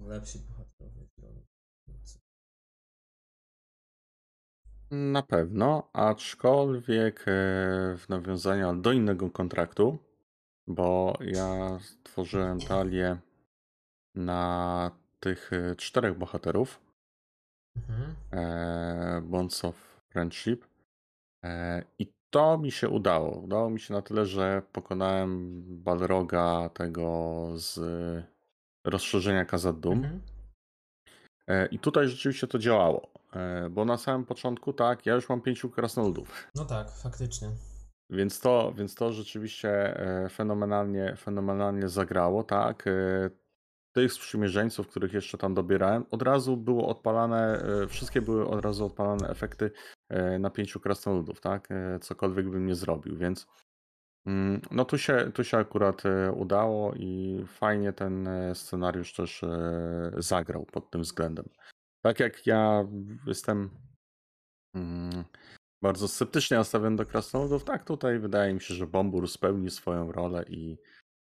Lepsi 0.00 0.38
bohaterowie 0.38 1.06
zrobią. 1.18 1.42
Na 4.90 5.22
pewno, 5.22 5.90
aczkolwiek 5.92 7.20
e, 7.20 7.24
w 7.98 8.04
nawiązaniu 8.08 8.80
do 8.80 8.92
innego 8.92 9.30
kontraktu, 9.30 9.98
bo 10.66 11.18
ja 11.20 11.78
stworzyłem 11.80 12.60
talię 12.60 13.16
na 14.14 14.90
tych 15.20 15.52
e, 15.52 15.76
czterech 15.76 16.18
bohaterów 16.18 16.80
Mhm. 17.76 18.16
e, 18.32 19.22
Bonds 19.22 19.64
of 19.64 20.02
Friendship 20.08 20.66
i 21.98 22.12
to 22.30 22.58
mi 22.58 22.72
się 22.72 22.88
udało. 22.88 23.38
Udało 23.40 23.70
mi 23.70 23.80
się 23.80 23.94
na 23.94 24.02
tyle, 24.02 24.26
że 24.26 24.62
pokonałem 24.72 25.62
Balroga 25.82 26.68
tego 26.68 27.46
z 27.54 27.78
rozszerzenia 28.90 29.44
Kazad 29.44 29.80
Dum. 29.80 29.98
Mhm. 29.98 30.20
E, 31.48 31.66
I 31.66 31.78
tutaj 31.78 32.08
rzeczywiście 32.08 32.46
to 32.46 32.58
działało, 32.58 33.12
e, 33.32 33.70
bo 33.70 33.84
na 33.84 33.96
samym 33.96 34.26
początku 34.26 34.72
tak, 34.72 35.06
ja 35.06 35.14
już 35.14 35.28
mam 35.28 35.40
pięciu 35.40 35.70
krasnoludów. 35.70 36.48
No 36.54 36.64
tak, 36.64 36.90
faktycznie. 36.90 37.48
Więc 38.10 38.40
to, 38.40 38.72
więc 38.76 38.94
to 38.94 39.12
rzeczywiście 39.12 40.00
e, 40.00 40.28
fenomenalnie, 40.28 41.16
fenomenalnie 41.16 41.88
zagrało, 41.88 42.44
tak. 42.44 42.84
Tych 43.92 44.12
sprzymierzeńców, 44.12 44.88
których 44.88 45.12
jeszcze 45.12 45.38
tam 45.38 45.54
dobierałem, 45.54 46.04
od 46.10 46.22
razu 46.22 46.56
było 46.56 46.88
odpalane, 46.88 47.62
wszystkie 47.88 48.22
były 48.22 48.48
od 48.48 48.64
razu 48.64 48.86
odpalane 48.86 49.28
efekty 49.28 49.70
na 50.40 50.50
pięciu 50.50 50.80
krasnoludów, 50.80 51.40
tak? 51.40 51.68
Cokolwiek 52.00 52.48
bym 52.48 52.66
nie 52.66 52.74
zrobił, 52.74 53.16
więc 53.16 53.46
no 54.70 54.84
tu 54.84 54.98
się, 54.98 55.30
tu 55.34 55.44
się 55.44 55.58
akurat 55.58 56.02
udało 56.34 56.94
i 56.94 57.44
fajnie 57.46 57.92
ten 57.92 58.28
scenariusz 58.54 59.12
też 59.12 59.44
zagrał 60.16 60.66
pod 60.66 60.90
tym 60.90 61.02
względem. 61.02 61.48
Tak 62.02 62.20
jak 62.20 62.46
ja 62.46 62.84
jestem 63.26 63.70
mm, 64.74 65.24
bardzo 65.82 66.08
sceptycznie 66.08 66.56
nastawiony 66.56 66.96
do 66.96 67.06
krasnoludów, 67.06 67.64
tak 67.64 67.84
tutaj 67.84 68.18
wydaje 68.18 68.54
mi 68.54 68.60
się, 68.60 68.74
że 68.74 68.86
Bombur 68.86 69.28
spełni 69.28 69.70
swoją 69.70 70.12
rolę 70.12 70.44
i 70.48 70.78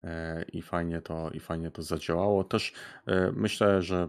E, 0.05 0.45
i 0.53 0.63
fajnie 0.63 1.01
to, 1.01 1.31
i 1.31 1.41
fajnie 1.41 1.71
to 1.71 1.83
zadziałało. 1.83 2.45
Też 2.45 2.73
e, 3.07 3.33
myślę, 3.33 3.83
że 3.83 4.09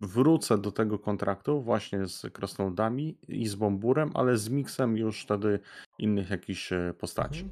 wrócę 0.00 0.58
do 0.58 0.72
tego 0.72 0.98
kontraktu 0.98 1.62
właśnie 1.62 2.06
z 2.06 2.32
Krasnoludami 2.32 3.18
i 3.28 3.48
z 3.48 3.54
Bomburem, 3.54 4.10
ale 4.14 4.36
z 4.36 4.48
miksem 4.48 4.96
już 4.96 5.22
wtedy 5.22 5.60
innych 5.98 6.30
jakichś 6.30 6.72
e, 6.72 6.94
postaci. 6.98 7.48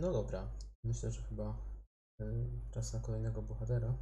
No 0.00 0.12
dobra, 0.12 0.48
myślę, 0.84 1.10
że 1.10 1.22
chyba 1.22 1.56
czas 2.70 2.94
na 2.94 3.00
kolejnego 3.00 3.42
bohatera. 3.42 3.94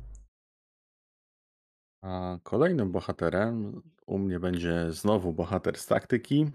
A 2.04 2.38
kolejnym 2.42 2.92
bohaterem 2.92 3.82
u 4.06 4.18
mnie 4.18 4.40
będzie 4.40 4.92
znowu 4.92 5.32
bohater 5.32 5.78
z 5.78 5.86
taktyki, 5.86 6.50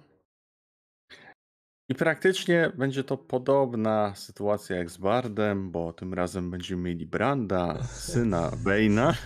i 1.91 1.95
praktycznie 1.95 2.71
będzie 2.77 3.04
to 3.04 3.17
podobna 3.17 4.15
sytuacja 4.15 4.75
jak 4.77 4.89
z 4.89 4.97
Bardem, 4.97 5.71
bo 5.71 5.93
tym 5.93 6.13
razem 6.13 6.51
będziemy 6.51 6.82
mieli 6.84 7.06
Branda, 7.06 7.84
syna 7.84 8.51
Bane'a. 8.65 9.13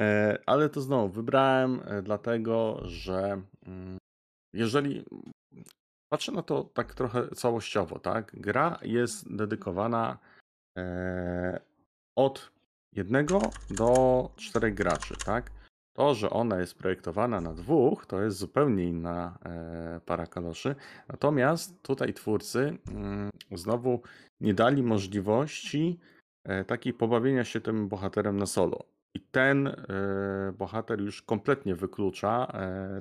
E, 0.00 0.38
ale 0.46 0.68
to 0.68 0.80
znowu 0.80 1.08
wybrałem 1.08 1.80
e, 1.84 2.02
dlatego, 2.02 2.80
że 2.84 3.42
mm, 3.66 3.98
jeżeli 4.54 5.04
patrzę 6.08 6.32
na 6.32 6.42
to 6.42 6.64
tak 6.64 6.94
trochę 6.94 7.28
całościowo, 7.28 7.98
tak? 7.98 8.40
Gra 8.40 8.78
jest 8.82 9.36
dedykowana 9.36 10.18
e, 10.78 11.60
od 12.16 12.50
jednego 12.92 13.40
do 13.70 14.30
czterech 14.36 14.74
graczy, 14.74 15.14
tak? 15.24 15.50
To, 15.96 16.14
że 16.14 16.30
ona 16.30 16.60
jest 16.60 16.78
projektowana 16.78 17.40
na 17.40 17.54
dwóch, 17.54 18.06
to 18.06 18.22
jest 18.22 18.38
zupełnie 18.38 18.84
inna 18.84 19.38
e, 19.44 20.00
para 20.06 20.26
kaloszy. 20.26 20.74
Natomiast 21.08 21.82
tutaj 21.82 22.14
twórcy 22.14 22.78
mm, 22.88 23.30
znowu 23.52 24.02
nie 24.40 24.54
dali 24.54 24.82
możliwości 24.82 25.98
e, 26.44 26.64
takiej 26.64 26.92
pobawienia 26.92 27.44
się 27.44 27.60
tym 27.60 27.88
bohaterem 27.88 28.36
na 28.38 28.46
solo. 28.46 28.84
I 29.14 29.20
ten 29.20 29.66
e, 29.66 29.74
bohater 30.58 31.00
już 31.00 31.22
kompletnie 31.22 31.74
wyklucza 31.74 32.52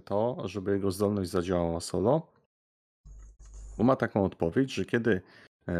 to, 0.05 0.37
żeby 0.45 0.71
jego 0.71 0.91
zdolność 0.91 1.29
zadziałała 1.29 1.79
solo. 1.79 2.34
Bo 3.77 3.83
ma 3.83 3.95
taką 3.95 4.25
odpowiedź, 4.25 4.73
że 4.73 4.85
kiedy 4.85 5.21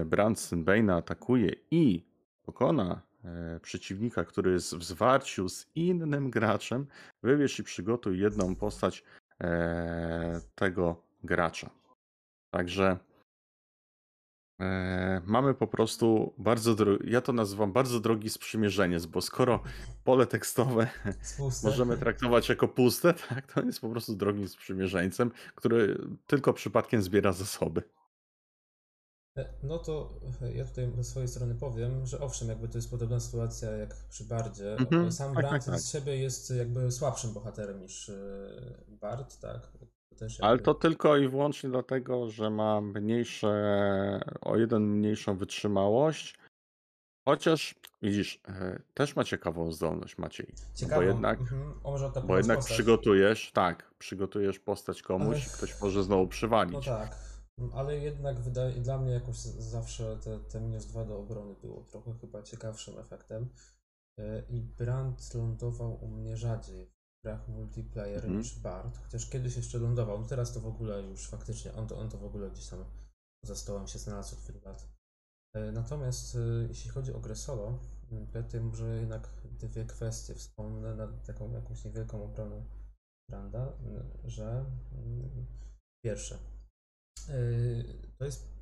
Branson 0.06 0.66
Bane'a 0.66 0.98
atakuje 0.98 1.52
i 1.72 2.06
pokona 2.44 3.02
E, 3.26 3.60
przeciwnika, 3.60 4.24
który 4.24 4.52
jest 4.52 4.76
w 4.76 4.84
zwarciu 4.84 5.50
z 5.50 5.68
innym 5.76 6.30
graczem, 6.30 6.88
wybierz 7.24 7.60
i 7.60 7.64
przygotuj 7.64 8.20
jedną 8.20 8.56
postać 8.56 9.04
e, 9.42 10.42
tego 10.56 11.04
gracza. 11.24 11.70
Także 12.52 12.86
e, 12.86 12.98
mamy 15.26 15.54
po 15.54 15.68
prostu 15.68 16.34
bardzo 16.38 16.76
drogi, 16.76 17.12
ja 17.12 17.22
to 17.22 17.34
nazywam 17.34 17.74
bardzo 17.74 18.00
drogi 18.00 18.30
sprzymierzeniec, 18.30 19.06
bo 19.06 19.22
skoro 19.22 19.63
pole 20.04 20.28
tekstowe 20.28 20.88
możemy 21.63 21.98
traktować 21.98 22.50
jako 22.50 22.68
puste, 22.68 23.13
tak, 23.13 23.54
to 23.54 23.62
jest 23.62 23.82
po 23.82 23.89
prostu 23.89 24.15
drogim 24.15 24.48
sprzymierzeńcem, 24.48 25.32
który 25.56 25.98
tylko 26.28 26.54
przypadkiem 26.54 27.02
zbiera 27.02 27.32
zasoby. 27.32 27.84
E, 29.38 29.54
no 29.63 29.80
to 29.80 30.20
e, 30.41 30.52
ja 30.52 30.65
tutaj 30.65 30.91
ze 30.96 31.04
swojej 31.04 31.28
strony 31.28 31.56
powiem, 31.56 32.06
że 32.06 32.20
owszem, 32.20 32.50
jakby 32.50 32.68
to 32.68 32.78
jest 32.78 32.91
podobna 32.91 33.20
sytuacja 33.20 33.72
jak 33.72 33.96
przy 34.10 34.24
Bardzie. 34.24 34.74
Mhm, 34.74 35.12
Sam 35.12 35.34
tak, 35.34 35.44
Brand 35.44 35.65
tak, 35.65 35.74
tak. 35.74 35.82
z 35.82 35.91
siebie 35.91 36.18
jest 36.18 36.50
jakby 36.50 36.91
słabszym 36.91 37.34
bohaterem 37.34 37.80
niż 37.80 38.10
e, 38.10 38.15
Bard, 38.88 39.39
tak? 39.39 39.72
To. 40.19 40.25
Ale 40.41 40.60
to 40.60 40.73
tylko 40.73 41.17
i 41.17 41.28
wyłącznie 41.28 41.69
dlatego, 41.69 42.30
że 42.30 42.49
ma 42.49 42.82
mniejsze, 42.82 43.49
o 44.41 44.58
jeden 44.58 44.84
mniejszą 44.84 45.38
wytrzymałość. 45.38 46.38
Chociaż 47.28 47.75
widzisz, 48.01 48.41
też 48.93 49.15
ma 49.15 49.23
ciekawą 49.23 49.71
zdolność 49.71 50.17
Maciej. 50.17 50.54
Ciekawą, 50.73 51.01
bo 51.01 51.08
jednak, 51.08 51.39
mhm. 51.39 51.73
może 51.84 52.12
bo 52.28 52.38
jednak 52.38 52.60
przygotujesz, 52.60 53.51
tak, 53.51 53.93
przygotujesz 53.97 54.60
postać 54.60 55.01
komuś 55.01 55.36
Ale... 55.36 55.45
i 55.45 55.58
ktoś 55.58 55.82
może 55.82 56.04
znowu 56.04 56.28
przywalić. 56.28 56.73
No 56.73 56.82
tak, 56.82 57.17
ale 57.73 57.97
jednak 57.97 58.39
wydaje, 58.39 58.71
dla 58.71 58.97
mnie 58.97 59.12
jakoś 59.12 59.36
zawsze 59.36 60.17
te, 60.17 60.39
te 60.39 60.62
minus 60.62 60.86
2 60.86 61.06
do 61.06 61.19
obrony 61.19 61.56
było 61.62 61.84
trochę 61.84 62.13
chyba 62.21 62.43
ciekawszym 62.43 62.99
efektem. 62.99 63.49
E, 64.19 64.43
I 64.49 64.62
Brand 64.62 65.34
lądował 65.34 66.04
u 66.04 66.08
mnie 66.08 66.38
rzadziej 66.38 66.95
grach 67.26 67.48
multiplayer 67.48 68.26
mm. 68.26 68.38
niż 68.38 68.60
Bard, 68.60 68.98
chociaż 68.98 69.30
kiedyś 69.30 69.56
jeszcze 69.56 69.80
lądował. 69.80 70.22
No 70.22 70.28
teraz 70.28 70.54
to 70.54 70.60
w 70.60 70.68
ogóle 70.68 71.02
już 71.02 71.28
faktycznie, 71.28 71.74
on 71.74 71.88
to, 71.88 71.98
on 71.98 72.10
to 72.10 72.18
w 72.18 72.24
ogóle 72.24 72.52
gdzieś 72.52 72.68
tam 72.68 72.86
za 73.46 73.56
stołem 73.56 73.88
się 73.88 74.00
znalazł 74.00 74.36
od 74.36 74.42
wielu 74.42 74.60
lat. 74.66 74.88
E, 75.56 75.72
natomiast 75.72 76.36
e, 76.36 76.40
jeśli 76.70 76.90
chodzi 76.90 77.14
o 77.14 77.20
grę 77.20 77.36
solo, 77.36 77.80
to 78.34 78.44
tutaj 78.44 78.62
może 78.62 79.00
jednak 79.00 79.30
dwie 79.60 79.86
kwestie 79.86 80.36
wspomnę 80.36 80.96
na 80.96 81.08
taką 81.08 81.52
jakąś 81.52 81.86
niewielką 81.86 82.24
obronę 82.24 82.66
Branda, 83.30 83.74
że 84.26 84.66
pierwsze, 86.06 86.38
to 88.18 88.26
jest 88.26 88.56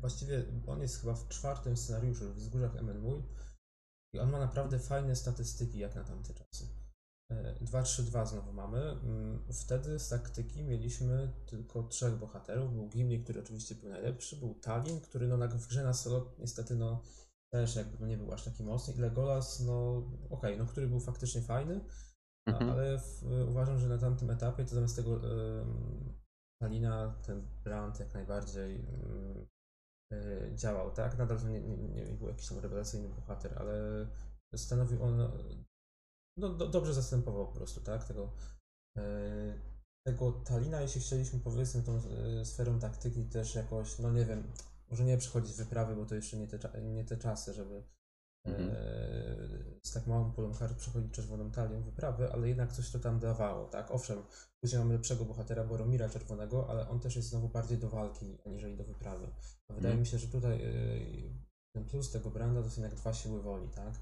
właściwie, 0.00 0.44
on 0.66 0.82
jest 0.82 1.00
chyba 1.00 1.14
w 1.14 1.28
czwartym 1.28 1.76
scenariuszu 1.76 2.24
w 2.24 2.34
Wzgórzach 2.34 2.76
MNW 2.76 3.22
i 4.14 4.18
on 4.18 4.30
ma 4.30 4.38
naprawdę 4.38 4.78
fajne 4.78 5.16
statystyki 5.16 5.78
jak 5.78 5.94
na 5.94 6.04
tamte 6.04 6.34
czasy. 6.34 6.77
2-3-2 7.60 8.26
znowu 8.26 8.52
mamy. 8.52 8.78
Mm, 8.78 9.42
wtedy 9.52 9.98
z 9.98 10.08
taktyki 10.08 10.62
mieliśmy 10.62 11.32
tylko 11.46 11.82
trzech 11.82 12.16
bohaterów. 12.16 12.74
Był 12.74 12.88
Gimli, 12.88 13.24
który 13.24 13.40
oczywiście 13.40 13.74
był 13.74 13.88
najlepszy, 13.88 14.36
był 14.36 14.54
Talin, 14.54 15.00
który 15.00 15.28
no 15.28 15.48
w 15.48 15.66
grze 15.66 15.84
na 15.84 15.94
solo 15.94 16.34
niestety 16.38 16.74
no 16.74 17.02
też 17.52 17.76
jakby 17.76 17.98
no 18.00 18.06
nie 18.06 18.16
był 18.16 18.32
aż 18.32 18.44
taki 18.44 18.62
mocny 18.62 18.94
i 18.94 18.98
Legolas, 18.98 19.60
no 19.60 19.96
okej, 20.24 20.28
okay, 20.30 20.56
no 20.56 20.66
który 20.66 20.86
był 20.86 21.00
faktycznie 21.00 21.42
fajny, 21.42 21.80
mhm. 22.46 22.70
ale 22.70 22.98
w, 22.98 23.22
uważam, 23.48 23.78
że 23.78 23.88
na 23.88 23.98
tamtym 23.98 24.30
etapie 24.30 24.64
to 24.64 24.74
zamiast 24.74 24.96
tego 24.96 25.20
Halina, 26.62 27.14
ten 27.26 27.48
brand 27.64 28.00
jak 28.00 28.14
najbardziej 28.14 28.84
yy, 30.10 30.54
działał, 30.54 30.90
tak? 30.90 31.18
Nadal 31.18 31.38
to 31.38 31.48
nie, 31.48 31.60
nie, 31.60 31.88
nie, 31.88 32.04
był 32.04 32.28
jakiś 32.28 32.48
tam 32.48 32.58
rewelacyjny 32.58 33.08
bohater, 33.08 33.58
ale 33.58 34.06
stanowił 34.56 35.02
on, 35.02 35.20
no, 36.38 36.48
do, 36.48 36.68
dobrze 36.68 36.94
zastępował 36.94 37.46
po 37.46 37.52
prostu, 37.52 37.80
tak? 37.80 38.04
Tego, 38.04 38.32
yy, 38.96 39.02
tego 40.06 40.32
Talina, 40.32 40.80
jeśli 40.80 41.00
chcieliśmy 41.00 41.40
powiedzmy 41.40 41.82
tą 41.82 42.00
yy, 42.36 42.44
sferą 42.44 42.78
taktyki 42.78 43.24
też 43.24 43.54
jakoś, 43.54 43.98
no 43.98 44.12
nie 44.12 44.24
wiem, 44.24 44.52
może 44.90 45.04
nie 45.04 45.18
przechodzić 45.18 45.56
wyprawy, 45.56 45.96
bo 45.96 46.06
to 46.06 46.14
jeszcze 46.14 46.36
nie 46.36 46.46
te, 46.46 46.82
nie 46.82 47.04
te 47.04 47.16
czasy, 47.16 47.54
żeby 47.54 47.82
Mhm. 48.44 48.70
E, 48.70 48.76
z 49.82 49.92
tak 49.92 50.06
małą 50.06 50.32
pulą 50.32 50.54
kart 50.54 50.78
przechodzi 50.78 51.10
czerwoną 51.10 51.50
talią 51.50 51.82
wyprawy, 51.82 52.32
ale 52.32 52.48
jednak 52.48 52.72
coś 52.72 52.90
to 52.90 52.98
tam 52.98 53.18
dawało, 53.18 53.66
tak? 53.66 53.90
Owszem, 53.90 54.22
później 54.60 54.78
mamy 54.78 54.94
lepszego 54.94 55.24
bohatera 55.24 55.64
Boromira 55.64 56.08
Czerwonego, 56.08 56.70
ale 56.70 56.88
on 56.88 57.00
też 57.00 57.16
jest 57.16 57.28
znowu 57.28 57.48
bardziej 57.48 57.78
do 57.78 57.88
walki, 57.88 58.38
aniżeli 58.46 58.76
do 58.76 58.84
wyprawy. 58.84 59.26
A 59.68 59.74
wydaje 59.74 59.94
mhm. 59.94 60.00
mi 60.00 60.06
się, 60.06 60.18
że 60.18 60.28
tutaj 60.28 60.62
e, 60.62 60.70
ten 61.74 61.84
plus 61.84 62.10
tego 62.10 62.30
branda 62.30 62.62
to 62.62 62.70
są 62.70 62.82
jednak 62.82 63.00
dwa 63.00 63.12
siły 63.12 63.42
woli, 63.42 63.68
tak? 63.68 63.94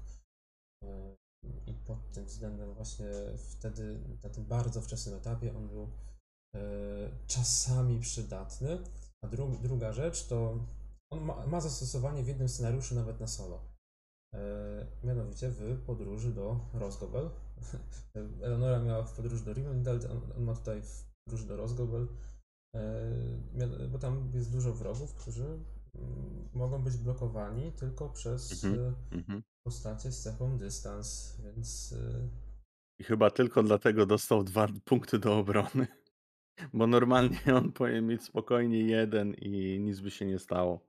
E, 1.45 1.71
I 1.71 1.73
pod 1.73 2.11
tym 2.11 2.25
względem 2.25 2.73
właśnie 2.73 3.05
wtedy, 3.37 3.99
na 4.23 4.29
tym 4.29 4.45
bardzo 4.45 4.81
wczesnym 4.81 5.15
etapie 5.15 5.57
on 5.57 5.67
był 5.67 5.89
czasami 7.27 7.99
przydatny. 7.99 8.77
A 9.21 9.27
dru 9.27 9.57
druga 9.61 9.93
rzecz 9.93 10.27
to 10.27 10.59
on 11.09 11.21
ma, 11.21 11.47
ma 11.47 11.61
zastosowanie 11.61 12.23
w 12.23 12.27
jednym 12.27 12.49
scenariuszu 12.49 12.95
nawet 12.95 13.19
na 13.19 13.27
solo. 13.27 13.77
E, 14.33 14.87
mianowicie 15.03 15.49
w 15.49 15.81
podróży 15.85 16.33
do 16.33 16.59
Rosgobel. 16.73 17.29
Eleonora 18.41 18.79
miała 18.79 19.03
w 19.03 19.13
podróży 19.13 19.45
do 19.45 19.53
Rivendell, 19.53 19.99
on, 20.11 20.31
on 20.37 20.43
ma 20.43 20.55
tutaj 20.55 20.81
w 20.81 21.05
podróży 21.25 21.47
do 21.47 21.57
Rosgobel, 21.57 22.07
e, 22.75 23.87
bo 23.91 23.99
tam 23.99 24.31
jest 24.33 24.51
dużo 24.51 24.73
wrogów, 24.73 25.13
którzy 25.13 25.45
mm, 25.95 26.49
mogą 26.53 26.83
być 26.83 26.97
blokowani 26.97 27.71
tylko 27.71 28.09
przez 28.09 28.63
mm 28.63 28.95
-hmm. 29.11 29.41
Postacie 29.67 30.11
z 30.11 30.21
cechą 30.21 30.57
dystans, 30.57 31.37
więc... 31.45 31.95
I 32.99 33.03
chyba 33.03 33.31
tylko 33.31 33.63
dlatego 33.63 34.05
dostał 34.05 34.43
dwa 34.43 34.67
punkty 34.85 35.19
do 35.19 35.37
obrony. 35.37 35.87
Bo 36.73 36.87
normalnie 36.87 37.39
on 37.55 37.71
powinien 37.71 38.07
mieć 38.07 38.23
spokojnie 38.23 38.79
jeden 38.79 39.33
i 39.33 39.79
nic 39.79 39.99
by 39.99 40.11
się 40.11 40.25
nie 40.25 40.39
stało. 40.39 40.87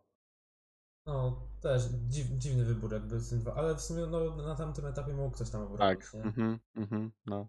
No, 1.07 1.49
też 1.61 1.83
dziw, 2.09 2.27
dziwny 2.27 2.65
wybór 2.65 2.93
jakby 2.93 3.21
z 3.21 3.31
tym 3.31 3.39
dwa, 3.39 3.55
ale 3.55 3.75
w 3.75 3.81
sumie 3.81 4.07
no, 4.07 4.37
na 4.37 4.55
tamtym 4.55 4.87
etapie 4.87 5.13
mógł 5.13 5.35
ktoś 5.35 5.51
tam 5.51 5.63
obronić, 5.63 6.11
Tak. 6.11 6.15
Mhm, 6.25 6.59
mhm, 6.75 7.11
no. 7.27 7.49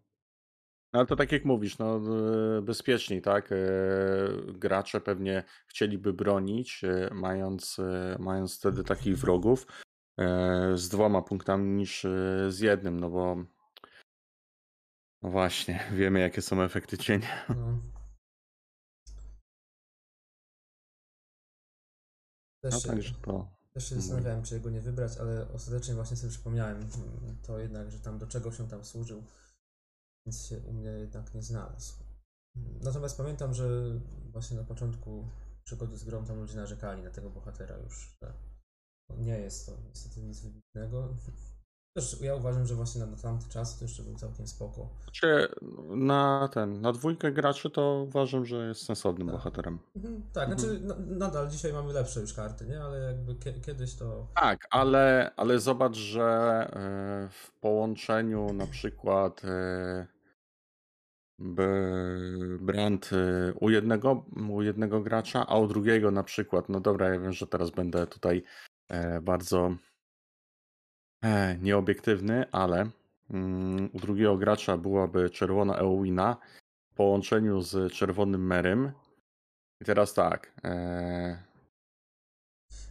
No 0.94 1.00
ale 1.00 1.08
to 1.08 1.15
tak 1.15 1.32
jak 1.32 1.46
mówisz, 1.46 1.78
no 1.78 2.02
y, 2.58 2.62
bezpieczniej, 2.62 3.22
tak? 3.22 3.52
Y, 3.52 3.58
Gracze 4.48 5.02
pewnie 5.02 5.44
chcieliby 5.68 6.13
bronić, 6.13 6.84
y, 6.84 7.10
mając, 7.13 7.80
y, 7.80 8.15
mając 8.20 8.58
wtedy 8.58 8.84
takich 8.84 9.18
wrogów 9.18 9.62
y, 9.63 9.88
z 10.75 10.89
dwoma 10.89 11.21
punktami 11.21 11.69
niż 11.77 12.05
y, 12.05 12.47
z 12.49 12.60
jednym, 12.60 12.99
no 12.99 13.10
bo 13.10 13.36
no 15.21 15.29
właśnie, 15.29 15.79
wiemy 15.99 16.19
jakie 16.19 16.41
są 16.41 16.62
efekty 16.62 16.97
cienia. 16.97 17.45
No. 17.49 17.79
Też, 22.63 22.73
No 22.73 22.79
się, 22.79 22.88
także 22.88 23.13
to. 23.21 23.47
też 23.73 23.89
się 23.89 23.95
mówię. 23.95 24.08
zastanawiałem, 24.08 24.43
czy 24.43 24.55
jego 24.55 24.69
nie 24.69 24.82
wybrać, 24.82 25.17
ale 25.17 25.51
ostatecznie 25.53 25.93
właśnie 25.93 26.17
sobie 26.17 26.32
przypomniałem 26.32 26.89
to 27.43 27.60
jednak, 27.60 27.91
że 27.91 27.99
tam 27.99 28.17
do 28.19 28.27
czego 28.27 28.51
się 28.51 28.67
tam 28.67 28.86
służył, 28.86 29.23
więc 30.25 30.45
się 30.47 30.58
u 30.60 30.73
mnie 30.73 30.89
jednak 30.89 31.34
nie 31.34 31.41
znalazł. 31.43 31.93
Natomiast 32.82 33.17
pamiętam, 33.17 33.53
że 33.53 33.69
właśnie 34.32 34.58
na 34.58 34.63
początku 34.63 35.27
przygody 35.63 35.97
z 35.97 36.03
grą 36.03 36.25
tam 36.25 36.39
ludzie 36.39 36.55
narzekali 36.55 37.03
na 37.03 37.12
tego 37.12 37.29
bohatera 37.29 37.77
już, 37.77 38.17
że 38.21 38.34
nie 39.17 39.39
jest 39.39 39.65
to 39.65 39.72
niestety 39.89 40.22
nic 40.22 40.39
wybitnego. 40.41 41.10
Też 41.93 42.22
ja 42.22 42.36
uważam, 42.36 42.65
że 42.65 42.76
właśnie 42.76 43.02
na, 43.02 43.08
na 43.08 43.17
tamty 43.17 43.50
czas 43.50 43.80
to 43.80 43.86
jeszcze 43.86 44.04
był 44.04 44.15
całkiem 44.15 44.48
spoko. 44.48 44.89
Znaczy, 45.04 45.48
na 45.89 46.50
ten, 46.54 46.82
na 46.82 46.91
dwójkę 46.91 47.32
graczy 47.32 47.69
to 47.69 48.04
uważam, 48.08 48.45
że 48.45 48.67
jest 48.67 48.86
sensownym 48.86 49.28
Tak. 49.28 49.36
bohaterem. 49.36 49.80
Mhm, 49.95 50.24
tak, 50.34 50.48
znaczy 50.48 50.80
na, 50.80 50.95
nadal 50.95 51.50
dzisiaj 51.50 51.74
mamy 51.74 51.93
lepsze 51.93 52.19
już 52.22 52.34
karty, 52.34 52.65
nie? 52.65 52.82
Ale 52.82 53.00
jakby 53.00 53.36
kie, 53.36 53.54
kiedyś 53.54 53.95
to... 53.95 54.28
Tak, 54.36 54.67
ale, 54.72 55.32
ale 55.38 55.60
zobacz, 55.60 55.95
że 55.95 56.24
e, 56.24 57.30
w 57.32 57.52
połączeniu 57.60 58.54
na 58.54 58.67
przykład 58.67 59.41
e, 59.45 60.08
brand 62.60 63.10
e, 63.13 63.54
u 63.54 63.69
jednego, 63.69 64.26
u 64.50 64.62
jednego 64.62 65.02
gracza, 65.02 65.48
a 65.48 65.58
u 65.58 65.67
drugiego 65.67 66.12
na 66.12 66.24
przykład, 66.24 66.69
no 66.69 66.80
dobra, 66.80 67.10
ja 67.10 67.19
wiem, 67.19 67.34
że 67.34 67.48
teraz 67.48 67.69
będę 67.69 68.08
tutaj 68.08 68.43
bardzo 69.21 69.75
e, 71.23 71.58
nieobiektywny, 71.58 72.45
ale 72.52 72.89
mm, 73.30 73.89
u 73.93 73.99
drugiego 73.99 74.38
gracza 74.38 74.78
byłaby 74.78 75.30
czerwona 75.30 75.75
Eowina 75.78 76.38
w 76.91 76.93
połączeniu 76.95 77.62
z 77.62 77.93
czerwonym 77.93 78.47
Merym. 78.47 78.91
I 79.82 79.86
teraz 79.86 80.13
tak, 80.13 80.54
e, 80.63 81.43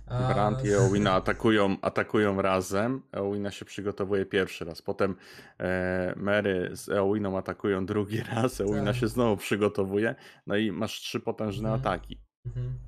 Brand 0.09 0.65
i 0.65 0.69
Eowina 0.73 1.13
atakują, 1.13 1.77
atakują 1.83 2.43
razem. 2.43 3.03
Eowina 3.13 3.51
się 3.51 3.65
przygotowuje 3.65 4.27
pierwszy 4.27 4.65
raz. 4.65 4.83
Potem 4.83 5.17
e, 5.61 6.15
Mary 6.17 6.71
z 6.77 6.89
Eowiną 6.89 7.39
atakują 7.39 7.87
drugi 7.87 8.21
raz. 8.33 8.61
Eowina 8.61 8.85
Tak. 8.93 8.97
się 8.97 9.09
znowu 9.09 9.37
przygotowuje. 9.37 10.15
No 10.47 10.57
i 10.57 10.73
masz 10.73 11.01
trzy 11.01 11.21
potężne 11.21 11.69
Mhm. 11.73 11.81
ataki. 11.81 12.21
Mhm. 12.47 12.79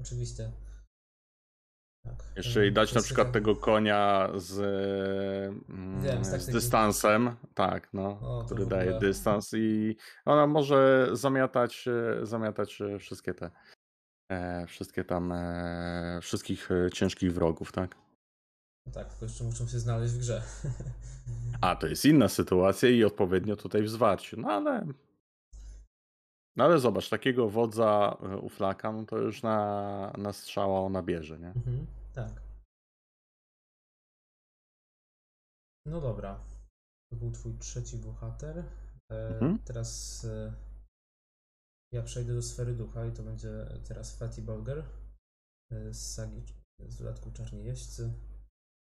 Oczywiście. 0.00 0.50
Tak. 2.04 2.14
Jeszcze 2.36 2.66
i 2.66 2.72
dać 2.72 2.94
na 2.94 3.02
przykład 3.02 3.32
tego 3.32 3.56
konia 3.56 4.28
z, 4.36 4.58
mm, 5.68 6.02
Wiem, 6.02 6.24
z 6.24 6.46
dystansem. 6.46 7.36
Tak, 7.54 7.88
no, 7.92 8.08
O, 8.22 8.42
który 8.46 8.64
w 8.64 8.68
daje 8.68 8.90
ogóle- 8.90 9.00
dystans 9.00 9.50
i 9.54 9.96
ona 10.24 10.46
może 10.46 11.08
zamiatać, 11.12 11.88
e, 11.88 12.26
zamiatać 12.26 12.80
e, 12.80 12.98
wszystkie 12.98 13.34
te 13.34 13.50
e, 14.32 14.66
wszystkie 14.66 15.04
tam 15.04 15.32
wszystkich 16.22 16.68
ciężkich 16.92 17.32
wrogów, 17.32 17.72
tak? 17.72 17.96
No 18.86 18.92
tak, 18.92 19.08
tylko 19.10 19.24
jeszcze 19.24 19.44
muszą 19.44 19.66
się 19.68 19.78
znaleźć 19.78 20.14
w 20.14 20.18
grze. 20.18 20.42
A, 21.60 21.76
to 21.76 21.86
jest 21.86 22.04
inna 22.04 22.28
sytuacja 22.28 22.88
i 22.88 23.04
odpowiednio 23.04 23.56
tutaj 23.56 23.82
w 23.82 23.88
zwarciu. 23.90 24.40
No 24.40 24.48
ale. 24.52 24.86
No 26.56 26.64
ale 26.64 26.78
zobacz, 26.78 27.08
takiego 27.08 27.48
wodza 27.48 28.16
e, 28.22 28.36
u 28.36 28.48
flaka, 28.48 28.92
no 28.92 29.04
to 29.06 29.18
już 29.18 29.42
na, 29.42 30.12
na 30.18 30.32
strzała 30.32 30.80
ona 30.80 31.02
bierze, 31.02 31.38
nie? 31.38 31.48
Mhm, 31.48 31.86
tak. 32.14 32.42
No 35.86 36.00
dobra. 36.00 36.40
To 37.10 37.16
był 37.16 37.30
twój 37.30 37.58
trzeci 37.58 37.96
bohater. 37.96 38.58
E, 38.58 39.28
Mhm. 39.28 39.58
Teraz 39.58 40.24
e, 40.24 40.52
ja 41.92 42.02
przejdę 42.02 42.34
do 42.34 42.42
sfery 42.42 42.74
ducha 42.74 43.06
i 43.06 43.12
to 43.12 43.22
będzie 43.22 43.48
teraz 43.88 44.16
Fatty 44.18 44.42
Bulger 44.42 44.84
e, 45.72 45.94
z 45.94 46.14
sagi 46.14 46.42
z 46.88 46.96
dodatku 46.98 47.30
Czarni 47.30 47.64
Jeźdźcy. 47.64 48.12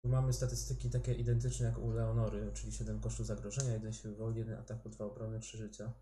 Tu 0.05 0.11
mamy 0.11 0.33
statystyki 0.33 0.91
takie 0.91 1.15
identyczne 1.15 1.67
jak 1.67 1.79
u 1.79 1.91
Leonory, 1.91 2.53
czyli 2.55 2.73
7 2.73 3.01
kosztów 3.01 3.27
zagrożenia, 3.27 3.73
1 3.73 3.93
siły 3.93 4.15
woli, 4.15 4.39
1 4.39 4.59
ataku, 4.59 4.89
2 4.89 5.05
obrony, 5.05 5.41
3 5.41 5.59
życia. 5.59 5.93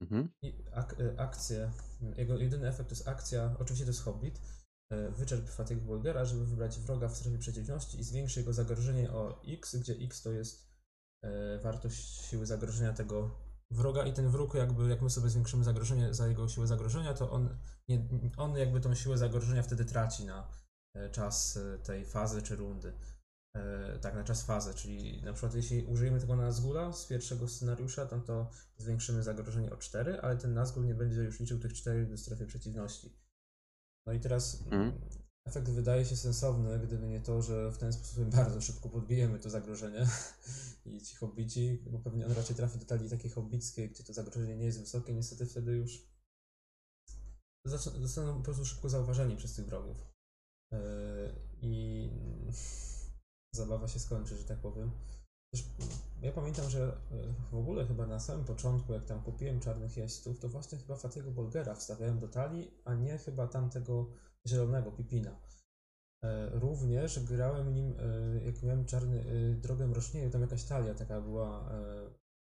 Mhm. 0.00 0.28
I 0.42 0.64
ak- 0.72 1.00
y, 1.00 1.18
akcje, 1.20 1.70
jego 2.16 2.38
jedyny 2.38 2.68
efekt 2.68 2.88
to 2.88 2.94
jest 2.94 3.08
akcja, 3.08 3.56
oczywiście 3.58 3.84
to 3.84 3.90
jest 3.90 4.02
Hobbit, 4.02 4.40
y, 4.92 5.10
wyczerp 5.10 5.48
Fatigue 5.50 5.80
Bulgara, 5.80 6.24
żeby 6.24 6.46
wybrać 6.46 6.78
wroga 6.78 7.08
w 7.08 7.16
strefie 7.16 7.38
przeciwności 7.38 8.00
i 8.00 8.04
zwiększy 8.04 8.40
jego 8.40 8.52
zagrożenie 8.52 9.10
o 9.12 9.42
x, 9.48 9.76
gdzie 9.76 9.92
x 9.92 10.22
to 10.22 10.32
jest 10.32 10.68
y, 11.24 11.28
wartość 11.62 12.26
siły 12.26 12.46
zagrożenia 12.46 12.92
tego 12.92 13.30
wroga 13.70 14.06
i 14.06 14.12
ten 14.12 14.28
wróg 14.28 14.54
jakby, 14.54 14.88
jak 14.88 15.02
my 15.02 15.10
sobie 15.10 15.30
zwiększymy 15.30 15.64
zagrożenie 15.64 16.14
za 16.14 16.28
jego 16.28 16.48
siłę 16.48 16.66
zagrożenia, 16.66 17.14
to 17.14 17.30
on, 17.30 17.58
nie, 17.88 18.08
on 18.36 18.56
jakby 18.56 18.80
tą 18.80 18.94
siłę 18.94 19.18
zagrożenia 19.18 19.62
wtedy 19.62 19.84
traci 19.84 20.24
na 20.24 20.48
czas 21.12 21.58
tej 21.84 22.04
fazy 22.04 22.42
czy 22.42 22.56
rundy. 22.56 22.92
Y, 23.56 23.98
Tak, 24.00 24.14
na 24.14 24.24
czas 24.24 24.42
fazy, 24.42 24.74
czyli 24.74 25.22
na 25.22 25.32
przykład 25.32 25.54
jeśli 25.54 25.84
użyjemy 25.84 26.20
tego 26.20 26.36
Nazgula 26.36 26.92
z 26.92 27.06
pierwszego 27.06 27.48
scenariusza, 27.48 28.06
to, 28.06 28.20
to 28.20 28.50
zwiększymy 28.76 29.22
zagrożenie 29.22 29.72
o 29.72 29.76
4, 29.76 30.20
ale 30.20 30.36
ten 30.36 30.54
Nazgul 30.54 30.86
nie 30.86 30.94
będzie 30.94 31.22
już 31.22 31.40
liczył 31.40 31.58
tych 31.58 31.72
4 31.72 32.06
do 32.06 32.18
strefy 32.18 32.46
przeciwności. 32.46 33.16
No 34.06 34.12
i 34.12 34.20
teraz 34.20 34.62
mm, 34.70 34.92
efekt 35.44 35.70
wydaje 35.70 36.04
się 36.04 36.16
sensowny, 36.16 36.78
gdyby 36.78 37.08
nie 37.08 37.20
to, 37.20 37.42
że 37.42 37.72
w 37.72 37.78
ten 37.78 37.92
sposób 37.92 38.24
bardzo 38.24 38.60
szybko 38.60 38.88
podbijemy 38.88 39.38
to 39.38 39.50
zagrożenie 39.50 40.06
i 40.86 41.00
ci 41.00 41.16
hobbici, 41.16 41.84
bo 41.90 41.98
pewnie 41.98 42.26
on 42.26 42.32
raczej 42.32 42.56
trafi 42.56 42.78
do 42.78 42.84
talii 42.84 43.10
takiej 43.10 43.30
hobbickiej, 43.30 43.90
gdzie 43.90 44.04
to 44.04 44.12
zagrożenie 44.12 44.56
nie 44.56 44.66
jest 44.66 44.80
wysokie, 44.80 45.14
niestety 45.14 45.46
wtedy 45.46 45.72
już 45.72 46.08
zostaną 47.64 48.36
po 48.36 48.42
prostu 48.42 48.64
szybko 48.64 48.88
zauważeni 48.88 49.36
przez 49.36 49.54
tych 49.54 49.66
wrogów. 49.66 49.96
Yy, 50.72 50.78
I 51.62 52.10
zabawa 53.58 53.88
się 53.88 53.98
skończy, 53.98 54.36
że 54.36 54.44
tak 54.44 54.58
powiem. 54.58 54.90
Ja 56.22 56.32
pamiętam, 56.32 56.70
że 56.70 56.96
e, 57.10 57.34
w 57.50 57.54
ogóle 57.54 57.86
chyba 57.86 58.06
na 58.06 58.20
samym 58.20 58.44
początku, 58.44 58.92
jak 58.92 59.04
tam 59.04 59.22
kupiłem 59.22 59.60
czarnych 59.60 59.96
jeźdźców, 59.96 60.38
to 60.38 60.48
właśnie 60.48 60.78
chyba 60.78 60.96
Fatiego 60.96 61.30
Bolgera 61.30 61.74
wstawiałem 61.74 62.18
do 62.18 62.28
talii, 62.28 62.70
a 62.84 62.94
nie 62.94 63.18
chyba 63.18 63.46
tamtego 63.46 64.06
zielonego 64.46 64.92
Pipina. 64.92 65.30
E, 66.24 66.50
Również 66.58 67.24
grałem 67.24 67.74
nim, 67.74 67.94
e, 67.98 68.44
jak 68.46 68.62
miałem 68.62 68.84
czarny 68.84 69.24
drogę 69.60 69.86
mrocznieju, 69.86 70.30
tam 70.30 70.40
jakaś 70.40 70.64
talia 70.64 70.94
taka 70.94 71.20
była 71.20 71.70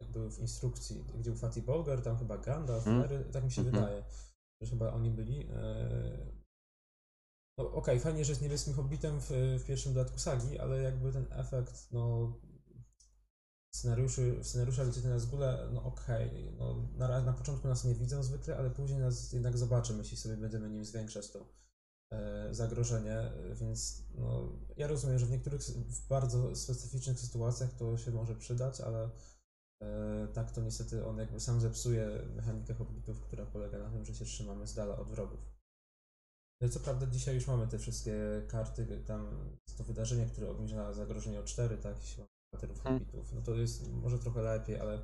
jakby 0.00 0.30
w 0.30 0.38
instrukcji, 0.38 1.04
gdzie 1.18 1.30
był 1.30 1.38
Fatih 1.38 1.64
Bolger, 1.64 2.02
tam 2.02 2.18
chyba 2.18 2.38
Gandalf, 2.38 2.86
Mm. 2.86 2.98
Merry, 2.98 3.24
tak 3.32 3.44
mi 3.44 3.50
się 3.50 3.62
Mhm. 3.62 3.76
wydaje, 3.84 4.04
że 4.60 4.70
chyba 4.70 4.92
oni 4.92 5.10
byli. 5.10 5.48
Okej, 7.70 8.00
fajnie, 8.00 8.24
że 8.24 8.32
jest 8.32 8.42
niebieskim 8.42 8.74
hobbitem 8.74 9.20
w, 9.20 9.30
w 9.60 9.64
pierwszym 9.64 9.94
dodatku 9.94 10.18
sagi, 10.18 10.58
ale 10.58 10.82
jakby 10.82 11.12
ten 11.12 11.26
efekt, 11.30 11.92
no 11.92 12.32
w 13.72 13.76
scenariuszy, 13.76 14.38
w 14.40 14.46
scenariuszach, 14.46 14.88
gdzie 14.88 15.02
ten 15.02 15.10
Nazgule, 15.10 15.68
no 15.72 15.84
okej, 15.84 16.54
no 16.58 16.88
na, 16.96 17.22
na 17.22 17.32
początku 17.32 17.68
nas 17.68 17.84
nie 17.84 17.94
widzą 17.94 18.22
zwykle, 18.22 18.56
ale 18.56 18.70
później 18.70 19.00
nas 19.00 19.32
jednak 19.32 19.58
zobaczymy, 19.58 19.98
jeśli 19.98 20.16
sobie 20.16 20.36
będziemy 20.36 20.70
nim 20.70 20.84
zwiększać 20.84 21.30
to 21.30 21.46
e, 22.12 22.48
zagrożenie, 22.54 23.32
więc 23.54 24.02
no, 24.14 24.58
ja 24.76 24.86
rozumiem, 24.86 25.18
że 25.18 25.26
w 25.26 25.30
niektórych, 25.30 25.60
w 25.62 26.08
bardzo 26.08 26.56
specyficznych 26.56 27.20
sytuacjach 27.20 27.72
to 27.72 27.98
się 27.98 28.10
może 28.10 28.34
przydać, 28.34 28.80
ale 28.80 29.10
e, 29.82 30.28
tak 30.34 30.50
to 30.50 30.60
niestety 30.60 31.06
on 31.06 31.18
jakby 31.18 31.40
sam 31.40 31.60
zepsuje 31.60 32.08
mechanikę 32.34 32.74
hobbitów, 32.74 33.20
która 33.20 33.46
polega 33.46 33.78
na 33.78 33.90
tym, 33.90 34.04
że 34.04 34.14
się 34.14 34.24
trzymamy 34.24 34.66
z 34.66 34.74
dala 34.74 34.96
od 34.96 35.10
wrogów. 35.10 35.51
No 36.62 36.68
Co 36.68 36.80
prawda 36.80 37.06
dzisiaj 37.06 37.34
już 37.34 37.46
mamy 37.46 37.66
te 37.66 37.78
wszystkie 37.78 38.42
karty, 38.48 39.02
tam 39.06 39.26
jest 39.68 39.78
to 39.78 39.84
wydarzenie, 39.84 40.26
które 40.26 40.50
obniża 40.50 40.92
zagrożenie 40.92 41.40
o 41.40 41.44
4, 41.44 41.76
tak, 41.78 41.96
mamy 41.96 42.26
bohaterów 42.52 42.82
Hmm. 42.82 43.00
hobbitów, 43.00 43.32
no 43.32 43.40
to 43.42 43.54
jest 43.54 43.92
może 43.92 44.18
trochę 44.18 44.42
lepiej, 44.42 44.80
ale 44.80 45.02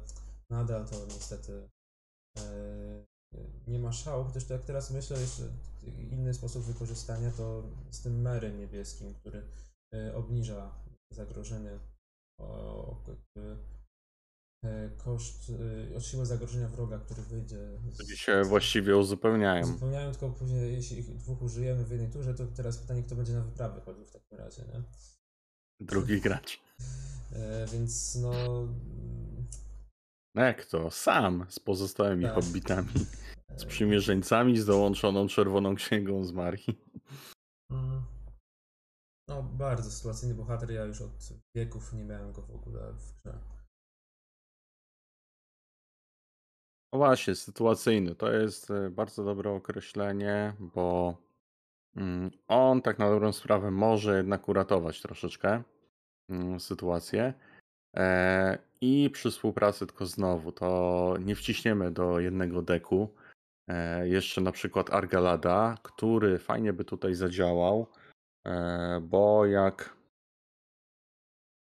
nadal 0.51 0.89
to 0.89 1.07
niestety 1.07 1.69
e, 2.39 3.05
nie 3.67 3.79
ma 3.79 3.93
szału, 3.93 4.25
chociaż 4.25 4.45
to 4.45 4.55
jak 4.55 4.65
teraz 4.65 4.91
myślę, 4.91 5.21
jeszcze 5.21 5.43
inny 6.11 6.35
sposób 6.35 6.63
wykorzystania 6.63 7.31
to 7.31 7.63
z 7.91 8.01
tym 8.01 8.21
merem 8.21 8.59
niebieskim, 8.59 9.15
który 9.15 9.43
e, 9.95 10.15
obniża 10.15 10.73
zagrożenie 11.15 11.79
o, 12.41 12.97
e, 13.37 13.78
koszt 14.97 15.53
e, 15.93 15.97
od 15.97 16.05
siły 16.05 16.27
zagrożenia 16.27 16.69
wroga, 16.69 16.99
który 16.99 17.23
wyjdzie. 17.23 17.57
z- 17.93 18.17
się 18.17 18.43
właściwie 18.45 18.97
uzupełniają. 18.97 19.63
Uzupełniają, 19.65 20.11
tylko 20.13 20.31
później, 20.31 20.73
jeśli 20.73 20.99
ich 20.99 21.17
dwóch 21.17 21.43
użyjemy 21.43 21.85
w 21.85 21.91
jednej 21.91 22.11
turze, 22.11 22.35
to 22.35 22.47
teraz 22.47 22.79
pytanie, 22.79 23.03
kto 23.03 23.15
będzie 23.17 23.33
na 23.33 23.41
wyprawy 23.41 23.81
chodził 23.81 24.05
w 24.05 24.11
takim 24.11 24.39
razie, 24.39 24.63
nie? 24.63 24.83
Drugi 25.81 26.21
gracz. 26.27 26.61
E, 27.33 27.67
więc 27.73 28.15
no. 28.23 28.33
No 30.35 30.43
jak 30.43 30.65
to? 30.65 30.91
Sam 30.91 31.47
z 31.49 31.59
pozostałymi 31.59 32.25
Tak. 32.25 32.35
hobbitami. 32.35 32.89
Z 33.57 33.63
e, 33.63 33.67
przymierzeńcami, 33.67 34.59
z 34.59 34.67
dołączoną 34.67 35.29
czerwoną 35.29 35.75
księgą 35.75 36.25
z 36.25 36.33
Marii. 36.33 36.81
mm, 37.71 38.03
No, 39.29 39.43
bardzo 39.43 39.91
sytuacyjny 39.91 40.35
bohater. 40.35 40.71
Ja 40.71 40.85
już 40.85 41.01
od 41.01 41.29
wieków 41.57 41.93
nie 41.93 42.05
miałem 42.05 42.33
go 42.33 42.43
w 42.43 42.51
ogóle 42.51 42.93
w 42.93 43.13
grze. 43.23 43.39
No 46.93 46.99
właśnie, 46.99 47.35
sytuacyjny. 47.35 48.15
To 48.15 48.33
jest 48.33 48.71
e, 48.71 48.91
bardzo 48.91 49.25
dobre 49.25 49.51
określenie, 49.51 50.53
bo 50.59 51.17
mm, 51.97 52.31
on 52.49 52.83
tak 52.83 52.99
na 52.99 53.11
dobrą 53.11 53.33
sprawę 53.33 53.71
może 53.71 54.17
jednak 54.17 54.49
uratować 54.49 55.03
troszeczkę 55.03 55.63
mm, 56.29 56.61
sytuację. 56.61 57.35
E, 57.97 58.59
I 58.81 59.11
przy 59.13 59.31
współpracy 59.31 59.87
tylko 59.87 60.07
znowu, 60.07 60.53
to 60.53 61.15
nie 61.21 61.37
wciśniemy 61.37 61.91
do 61.91 62.21
jednego 62.21 62.63
deku 62.63 63.15
e, 63.69 64.09
jeszcze 64.09 64.41
na 64.41 64.53
przykład 64.53 64.91
Argalada, 64.91 65.75
który 65.83 66.39
fajnie 66.39 66.73
by 66.73 66.85
tutaj 66.85 67.15
zadziałał, 67.15 67.87
bo 69.03 69.47
jak 69.47 69.97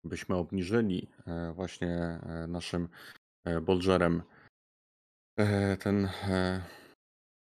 byśmy 0.05 0.37
obniżyli 0.37 1.11
właśnie 1.55 2.21
naszym 2.49 2.89
Bolgerem 3.63 4.23
e, 5.37 5.77
ten 5.77 6.05
e, 6.29 6.63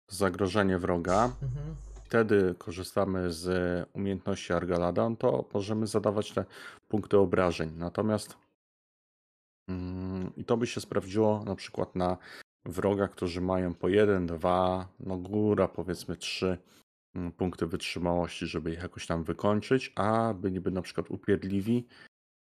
zagrożenie 0.08 0.78
wroga, 0.80 1.24
Mhm. 1.42 1.76
wtedy 2.04 2.56
korzystamy 2.58 3.32
z 3.32 3.44
umiejętności 3.94 4.54
Argalada, 4.54 5.10
no 5.10 5.16
to 5.16 5.46
możemy 5.54 5.88
zadawać 5.88 6.32
te 6.32 6.46
punkty 6.88 7.18
obrażeń. 7.18 7.72
Natomiast 7.78 8.38
mm, 9.70 10.32
i 10.36 10.46
to 10.46 10.58
by 10.58 10.68
się 10.68 10.82
sprawdziło 10.82 11.44
na 11.44 11.56
przykład 11.56 11.96
na 11.96 12.18
wroga, 12.66 13.08
którzy 13.08 13.42
mają 13.42 13.74
po 13.74 13.90
1, 13.90 14.28
2, 14.28 14.88
no 15.00 15.18
góra 15.18 15.68
powiedzmy 15.68 16.16
3 16.16 16.58
mm, 17.16 17.32
punkty 17.32 17.68
wytrzymałości, 17.68 18.48
żeby 18.48 18.72
ich 18.74 18.82
jakoś 18.82 19.08
tam 19.08 19.24
wykończyć, 19.24 19.94
a 19.96 20.34
byliby 20.34 20.72
na 20.72 20.82
przykład 20.82 21.12
upierdliwi 21.12 21.88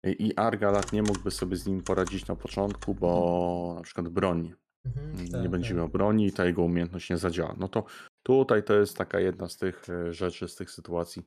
i 0.06 0.36
Argalat 0.36 0.94
nie 0.94 1.04
mógłby 1.04 1.32
sobie 1.32 1.58
z 1.58 1.68
nim 1.68 1.82
poradzić 1.84 2.28
na 2.28 2.36
początku, 2.36 2.96
bo 2.96 3.74
na 3.76 3.82
przykład 3.82 4.10
broni 4.10 4.54
Mhm, 4.86 5.26
nie 5.26 5.32
tak, 5.32 5.50
będzie 5.52 5.68
tak. 5.68 5.78
miał 5.78 5.90
broni 5.90 6.28
i 6.28 6.32
ta 6.34 6.46
jego 6.46 6.64
umiejętność 6.64 7.10
nie 7.10 7.18
zadziała. 7.18 7.56
No 7.58 7.68
to 7.68 7.84
tutaj 8.24 8.64
to 8.64 8.74
jest 8.74 8.98
taka 8.98 9.20
jedna 9.20 9.48
z 9.50 9.58
tych 9.58 9.90
e, 9.90 10.14
rzeczy, 10.14 10.48
z 10.48 10.56
tych 10.56 10.72
sytuacji, 10.72 11.24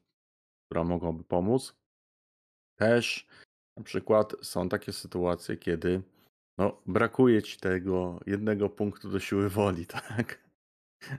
która 0.67 0.85
mogłaby 0.85 1.25
pomóc. 1.25 1.77
Też 2.79 3.27
na 3.77 3.83
przykład 3.83 4.33
są 4.43 4.69
takie 4.69 4.93
sytuacje, 4.93 5.57
kiedy 5.57 6.03
no, 6.59 6.83
brakuje 6.87 7.43
ci 7.43 7.59
tego 7.61 8.21
jednego 8.27 8.69
punktu 8.69 9.11
do 9.11 9.21
siły 9.21 9.49
woli, 9.49 9.87
tak? 10.09 10.47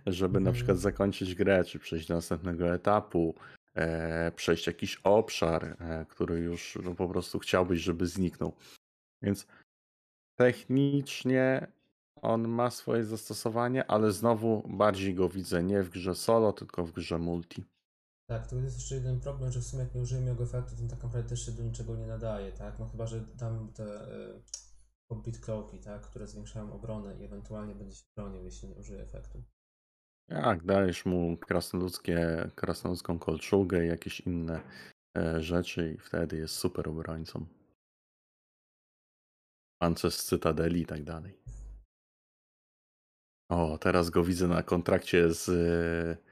Żeby 0.05 0.33
na 0.33 0.49
Mhm. 0.49 0.53
przykład 0.55 0.77
zakończyć 0.77 1.35
grę, 1.35 1.63
czy 1.63 1.79
przejść 1.79 2.07
do 2.07 2.13
następnego 2.13 2.73
etapu, 2.73 3.35
e, 3.75 4.31
przejść 4.31 4.67
jakiś 4.67 4.95
obszar, 5.03 5.65
e, 5.65 6.05
który 6.09 6.39
już 6.39 6.77
no, 6.83 6.95
po 6.95 7.07
prostu 7.07 7.39
chciałbyś, 7.39 7.81
żeby 7.81 8.05
zniknął. 8.07 8.55
Więc 9.21 9.47
technicznie 10.35 11.67
on 12.21 12.47
ma 12.47 12.69
swoje 12.69 13.05
zastosowanie, 13.05 13.91
ale 13.91 14.11
znowu 14.11 14.63
bardziej 14.69 15.15
go 15.15 15.29
widzę 15.29 15.63
nie 15.63 15.83
w 15.83 15.89
grze 15.89 16.15
solo, 16.15 16.53
tylko 16.53 16.85
w 16.85 16.91
grze 16.91 17.17
multi. 17.17 17.65
Tak, 18.29 18.47
to 18.47 18.55
jest 18.55 18.77
jeszcze 18.77 18.95
jeden 18.95 19.19
problem, 19.19 19.51
że 19.51 19.59
w 19.59 19.63
sumie 19.63 19.83
jak 19.83 19.95
nie 19.95 20.01
użyjemy 20.01 20.29
jego 20.29 20.43
efektu, 20.43 20.75
to 20.75 20.81
on 20.81 20.89
tak 20.89 21.03
naprawdę 21.03 21.29
też 21.29 21.45
się 21.45 21.51
do 21.51 21.63
niczego 21.63 21.95
nie 21.95 22.07
nadaje, 22.07 22.51
tak? 22.51 22.79
No 22.79 22.89
chyba, 22.89 23.07
że 23.07 23.25
dam 23.35 23.73
te 23.73 24.11
y, 24.11 24.41
Hobbit 25.11 25.39
Cloaki, 25.39 25.79
tak? 25.79 26.01
Które 26.01 26.27
zwiększają 26.27 26.73
obronę 26.73 27.17
i 27.19 27.23
ewentualnie 27.23 27.75
będzie 27.75 27.95
się 27.95 28.05
bronił, 28.17 28.43
jeśli 28.43 28.69
nie 28.69 28.75
użyje 28.75 29.01
efektu. 29.01 29.43
Jak 30.29 30.65
dajesz 30.65 31.05
mu 31.05 31.37
krasnoludzkie, 31.37 32.49
krasnoludzką 32.55 33.19
kolczugę 33.19 33.85
i 33.85 33.87
jakieś 33.87 34.19
inne 34.19 34.61
e, 35.17 35.41
rzeczy 35.41 35.93
i 35.93 35.97
wtedy 35.97 36.37
jest 36.37 36.55
super 36.55 36.89
obrońcą. 36.89 37.45
Pancerz 39.81 40.15
z 40.15 40.25
Cytadeli 40.25 40.81
i 40.81 40.85
tak 40.85 41.03
dalej. 41.03 41.37
O, 43.49 43.77
teraz 43.77 44.09
go 44.09 44.23
widzę 44.23 44.47
na 44.47 44.63
kontrakcie 44.63 45.33
z 45.33 45.49
e, 45.49 46.23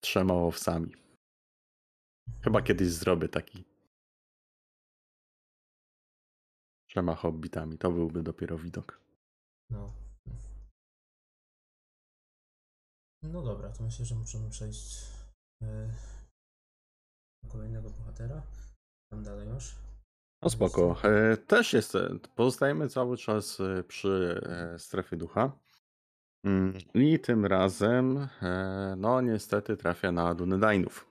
trzema 0.00 0.34
owcami. 0.34 0.94
Chyba 2.42 2.62
kiedyś 2.62 2.88
zrobię 2.88 3.28
taki. 3.28 3.64
Trzema 6.90 7.14
hobbitami. 7.14 7.78
To 7.78 7.90
byłby 7.90 8.22
dopiero 8.22 8.58
widok. 8.58 9.00
No. 9.70 9.92
No 13.22 13.42
dobra, 13.42 13.70
to 13.72 13.82
myślę, 13.82 14.04
że 14.04 14.14
możemy 14.14 14.50
przejść 14.50 15.02
y, 15.62 15.66
do 17.42 17.50
kolejnego 17.50 17.90
bohatera. 17.90 18.42
Tam 19.10 19.22
dalej 19.22 19.48
masz. 19.48 19.76
No 20.42 20.50
spoko. 20.50 20.96
E, 21.04 21.36
Też 21.36 21.72
jest, 21.72 21.94
e, 21.94 22.18
pozostajemy 22.36 22.88
cały 22.88 23.16
czas 23.16 23.60
e, 23.60 23.84
przy 23.84 24.40
e, 24.46 24.78
strefie 24.78 25.16
ducha. 25.16 25.52
Mm, 26.44 26.72
I 26.94 27.18
tym 27.18 27.46
razem, 27.46 28.28
e, 28.42 28.94
no 28.98 29.20
niestety 29.20 29.76
trafia 29.76 30.12
na 30.12 30.34
Dunedainów. 30.34 31.10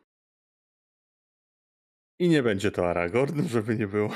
I 2.20 2.30
nie 2.30 2.44
będzie 2.44 2.72
to 2.72 2.90
Aragorn, 2.90 3.48
żeby 3.48 3.76
nie 3.76 3.88
było. 3.88 4.10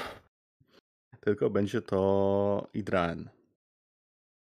Tylko 1.20 1.50
będzie 1.50 1.82
to 1.82 2.68
Idraen. 2.74 3.30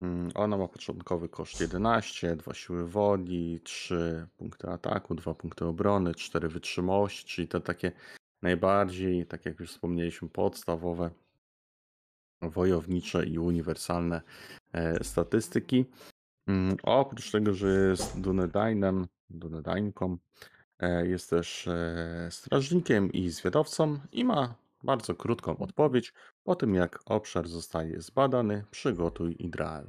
Mm, 0.02 0.30
Ona 0.34 0.56
ma 0.56 0.68
początkowy 0.68 1.28
koszt 1.28 1.60
11, 1.60 2.36
2 2.36 2.54
siły 2.54 2.88
woli, 2.88 3.60
3 3.64 4.26
punkty 4.36 4.68
ataku, 4.68 5.14
2 5.14 5.34
punkty 5.34 5.64
obrony, 5.64 6.14
4 6.14 6.48
wytrzymałości, 6.48 7.26
czyli 7.26 7.48
te 7.48 7.60
takie 7.60 7.92
najbardziej, 8.42 9.26
tak 9.26 9.46
jak 9.46 9.60
już 9.60 9.70
wspomnieliśmy, 9.70 10.28
podstawowe 10.28 11.10
wojownicze 12.42 13.26
i 13.26 13.38
uniwersalne 13.38 14.22
e, 14.72 15.04
statystyki. 15.04 15.84
Mm, 16.50 16.76
Oprócz 16.82 17.30
tego, 17.30 17.54
że 17.54 17.68
jest 17.68 18.20
Dunedainem, 18.20 19.06
Dunedainką, 19.30 20.18
e, 20.78 21.06
jest 21.06 21.30
też 21.30 21.68
e, 21.68 22.28
strażnikiem 22.30 23.12
i 23.12 23.28
zwiadowcą 23.30 24.00
i 24.12 24.24
ma 24.24 24.54
bardzo 24.82 25.14
krótką 25.14 25.58
odpowiedź. 25.58 26.12
Po 26.44 26.56
tym 26.56 26.74
jak 26.74 27.00
obszar 27.04 27.48
zostaje 27.48 28.00
zbadany, 28.00 28.64
przygotuj 28.70 29.36
Idrael. 29.38 29.86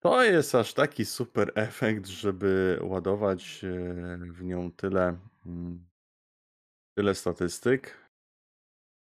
To 0.00 0.24
jest 0.24 0.54
aż 0.54 0.74
taki 0.74 1.04
super 1.04 1.52
efekt, 1.54 2.06
żeby 2.06 2.78
ładować 2.82 3.64
e, 3.64 3.68
w 4.32 4.44
nią 4.44 4.72
tyle, 4.72 5.18
mm, 5.46 5.86
tyle 6.96 7.14
statystyk. 7.14 8.08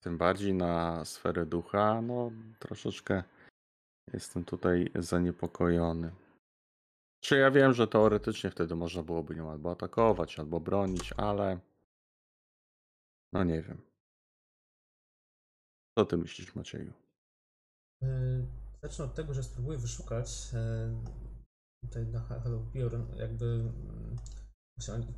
Tym 0.03 0.17
bardziej 0.17 0.53
na 0.53 1.05
sferę 1.05 1.45
ducha, 1.45 2.01
no 2.01 2.31
troszeczkę 2.59 3.23
jestem 4.13 4.45
tutaj 4.45 4.91
zaniepokojony. 4.95 6.11
Czy 7.23 7.37
ja 7.37 7.51
wiem, 7.51 7.73
że 7.73 7.87
teoretycznie 7.87 8.51
wtedy 8.51 8.75
można 8.75 9.03
byłoby 9.03 9.35
nią 9.35 9.51
albo 9.51 9.71
atakować, 9.71 10.39
albo 10.39 10.59
bronić, 10.59 11.13
ale 11.17 11.59
no 13.33 13.43
nie 13.43 13.61
wiem. 13.61 13.81
Co 15.97 16.05
ty 16.05 16.17
myślisz, 16.17 16.55
Macieju? 16.55 16.93
Y, 18.03 18.45
Zacznę 18.83 19.05
od 19.05 19.15
tego, 19.15 19.33
że 19.33 19.43
spróbuję 19.43 19.77
wyszukać 19.77 20.51
y, 20.53 21.87
tutaj 21.87 22.07
na 22.07 22.19
Hello 22.19 22.65
jakby 23.15 23.45
mm, 23.45 24.17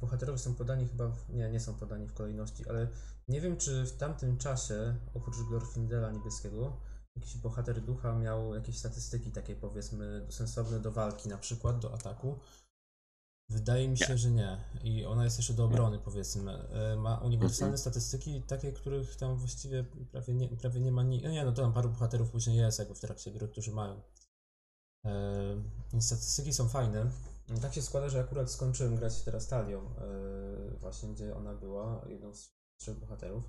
bohaterowie 0.02 0.38
są 0.38 0.56
podani 0.56 0.88
chyba, 0.88 1.08
w, 1.08 1.30
nie, 1.30 1.52
nie 1.52 1.60
są 1.60 1.74
podani 1.74 2.08
w 2.08 2.14
kolejności, 2.14 2.70
ale 2.70 2.88
nie 3.28 3.42
wiem, 3.42 3.58
czy 3.58 3.86
w 3.86 3.98
tamtym 3.98 4.38
czasie, 4.38 4.96
oprócz 5.14 5.36
Glorfindela 5.50 6.12
niebieskiego, 6.12 6.78
jakiś 7.16 7.38
bohater 7.38 7.82
ducha 7.82 8.14
miał 8.14 8.56
jakieś 8.56 8.78
statystyki 8.78 9.32
takie 9.32 9.56
powiedzmy 9.56 10.26
sensowne 10.30 10.80
do 10.80 10.92
walki, 10.92 11.30
na 11.30 11.38
przykład 11.38 11.80
do 11.80 11.94
ataku. 11.94 12.40
Wydaje 13.50 13.90
mi 13.90 13.98
się, 13.98 14.18
że 14.18 14.32
nie. 14.32 14.58
I 14.84 15.06
ona 15.06 15.24
jest 15.24 15.38
jeszcze 15.38 15.54
do 15.54 15.66
obrony, 15.66 16.00
powiedzmy. 16.00 16.52
E, 16.70 16.96
Ma 16.96 17.18
uniwersalne 17.18 17.78
statystyki, 17.78 18.42
takie, 18.48 18.72
których 18.74 19.16
tam 19.16 19.38
właściwie 19.38 19.84
prawie 20.12 20.34
nie, 20.34 20.50
prawie 20.50 20.82
nie 20.82 20.92
ma. 20.92 21.04
Ni- 21.04 21.22
no 21.22 21.30
nie, 21.30 21.46
no 21.46 21.52
to 21.52 21.62
tam 21.62 21.74
paru 21.74 21.90
bohaterów 21.90 22.30
później 22.32 22.58
jest, 22.58 22.80
jakby 22.80 22.96
w 22.96 23.00
trakcie 23.00 23.32
gry, 23.32 23.48
którzy 23.48 23.72
mają. 23.72 24.02
Więc 25.92 26.06
statystyki 26.06 26.54
są 26.54 26.70
fajne. 26.70 27.12
Tak 27.62 27.74
się 27.74 27.82
składa, 27.82 28.10
że 28.10 28.20
akurat 28.20 28.52
skończyłem 28.52 28.96
grać 28.96 29.22
teraz 29.22 29.48
Talią, 29.48 29.80
e, 29.80 30.78
właśnie 30.80 31.10
gdzie 31.10 31.36
ona 31.36 31.54
była 31.54 32.06
jedną 32.10 32.34
z 32.34 32.54
trzech 32.78 33.00
bohaterów. 33.00 33.44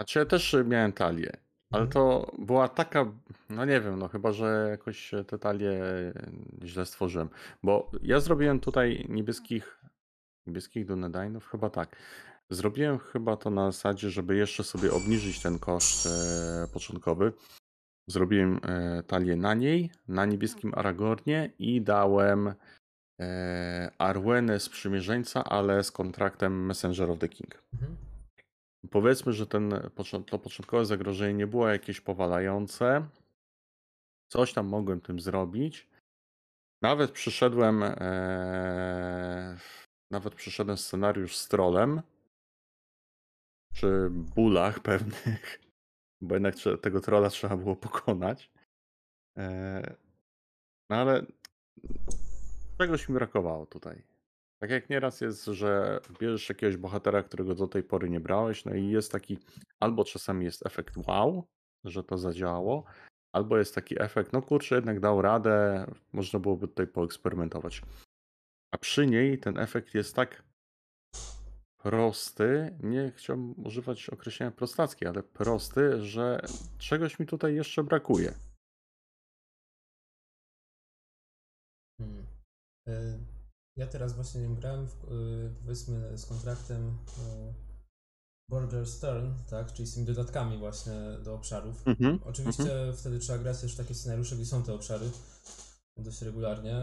Znaczy 0.00 0.18
ja 0.18 0.26
też 0.26 0.56
miałem 0.64 0.92
talię. 0.92 1.36
Ale 1.72 1.86
to 1.86 2.32
była 2.38 2.68
taka, 2.68 3.12
no 3.50 3.64
nie 3.64 3.80
wiem, 3.80 3.98
no 3.98 4.08
chyba, 4.08 4.32
że 4.32 4.66
jakoś 4.70 5.10
te 5.26 5.38
talie 5.38 5.80
źle 6.64 6.86
stworzyłem. 6.86 7.28
Bo 7.62 7.90
ja 8.02 8.20
zrobiłem 8.20 8.60
tutaj 8.60 9.06
niebieskich, 9.08 9.80
niebieskich 10.46 10.86
Dunedainów, 10.86 11.48
chyba 11.48 11.70
tak. 11.70 11.96
Zrobiłem 12.50 12.98
chyba 12.98 13.36
to 13.36 13.50
na 13.50 13.72
zasadzie, 13.72 14.10
żeby 14.10 14.36
jeszcze 14.36 14.64
sobie 14.64 14.92
obniżyć 14.92 15.42
ten 15.42 15.58
koszt 15.58 16.06
e, 16.06 16.68
początkowy. 16.72 17.32
Zrobiłem 18.06 18.60
e, 18.62 19.02
talię 19.02 19.36
na 19.36 19.54
niej, 19.54 19.90
na 20.08 20.26
niebieskim 20.26 20.72
Aragornie 20.74 21.50
i 21.58 21.82
dałem 21.82 22.54
e, 23.20 23.90
Arwenę 23.98 24.60
Sprzymierzeńca, 24.60 25.44
ale 25.44 25.84
z 25.84 25.90
kontraktem 25.92 26.66
Messenger 26.66 27.10
of 27.10 27.18
the 27.18 27.28
King. 27.28 27.62
Mhm. 27.72 28.11
Powiedzmy, 28.90 29.32
że 29.32 29.46
ten, 29.46 29.90
to 30.26 30.38
początkowe 30.38 30.86
zagrożenie 30.86 31.34
nie 31.34 31.46
było 31.46 31.68
jakieś 31.68 32.00
powalające. 32.00 33.08
Coś 34.28 34.52
tam 34.52 34.66
mogłem 34.66 35.00
tym 35.00 35.20
zrobić. 35.20 35.88
Nawet 36.82 37.10
przyszedłem, 37.10 37.82
e, 37.82 39.58
nawet 40.10 40.34
przyszedłem 40.34 40.76
scenariusz 40.76 41.36
z 41.36 41.48
trolem. 41.48 42.02
Przy 43.74 44.08
bólach 44.10 44.80
pewnych, 44.90 45.60
bo 46.20 46.34
jednak 46.34 46.54
tego 46.82 47.00
trolla 47.00 47.30
trzeba 47.30 47.56
było 47.56 47.76
pokonać. 47.76 48.50
E, 49.38 49.96
no 50.90 50.96
ale 50.96 51.26
czegoś 52.78 53.08
mi 53.08 53.14
brakowało 53.14 53.66
tutaj. 53.66 54.02
Tak 54.62 54.70
jak 54.70 54.90
nieraz 54.90 55.20
jest, 55.20 55.44
że 55.44 56.00
bierzesz 56.20 56.48
jakiegoś 56.48 56.76
bohatera, 56.76 57.22
którego 57.22 57.54
do 57.54 57.66
tej 57.66 57.82
pory 57.82 58.10
nie 58.10 58.20
brałeś, 58.20 58.64
no 58.64 58.74
i 58.74 58.88
jest 58.88 59.12
taki, 59.12 59.38
albo 59.80 60.04
czasami 60.04 60.44
jest 60.44 60.66
efekt 60.66 60.96
wow, 60.96 61.46
że 61.84 62.04
to 62.04 62.18
zadziałało, 62.18 62.84
albo 63.34 63.58
jest 63.58 63.74
taki 63.74 64.02
efekt, 64.02 64.32
no 64.32 64.42
kurczę, 64.42 64.74
jednak 64.74 65.00
dał 65.00 65.22
radę, 65.22 65.86
można 66.12 66.38
byłoby 66.38 66.68
tutaj 66.68 66.86
poeksperymentować. 66.86 67.82
A 68.74 68.78
przy 68.78 69.06
niej 69.06 69.38
ten 69.38 69.58
efekt 69.58 69.94
jest 69.94 70.16
tak 70.16 70.42
prosty, 71.82 72.78
nie 72.82 73.12
chciałbym 73.16 73.66
używać 73.66 74.10
określenia 74.10 74.50
prostacki, 74.50 75.06
ale 75.06 75.22
prosty, 75.22 76.02
że 76.02 76.40
czegoś 76.78 77.18
mi 77.18 77.26
tutaj 77.26 77.54
jeszcze 77.54 77.84
brakuje. 77.84 78.34
Hmm. 81.98 82.26
E, 82.88 83.31
Ja 83.76 83.86
teraz 83.86 84.12
właśnie 84.12 84.40
nim 84.40 84.54
grałem, 84.54 84.86
w, 84.88 84.92
e, 84.92 85.08
powiedzmy, 85.62 86.18
z 86.18 86.26
kontraktem 86.26 86.88
e, 86.88 87.54
Border 88.48 88.86
Stern, 88.86 89.34
tak, 89.50 89.72
czyli 89.72 89.88
z 89.88 89.94
tymi 89.94 90.06
dodatkami 90.06 90.58
właśnie 90.58 90.92
do 91.24 91.34
obszarów. 91.34 91.88
Mhm, 91.88 92.20
Oczywiście 92.24 92.92
wtedy 92.96 93.18
trzeba 93.18 93.38
grać 93.38 93.60
też 93.60 93.74
w 93.74 93.76
takie 93.76 93.94
scenariusze, 93.94 94.36
gdzie 94.36 94.46
są 94.46 94.62
te 94.62 94.74
obszary 94.74 95.10
dość 95.96 96.22
regularnie. 96.22 96.76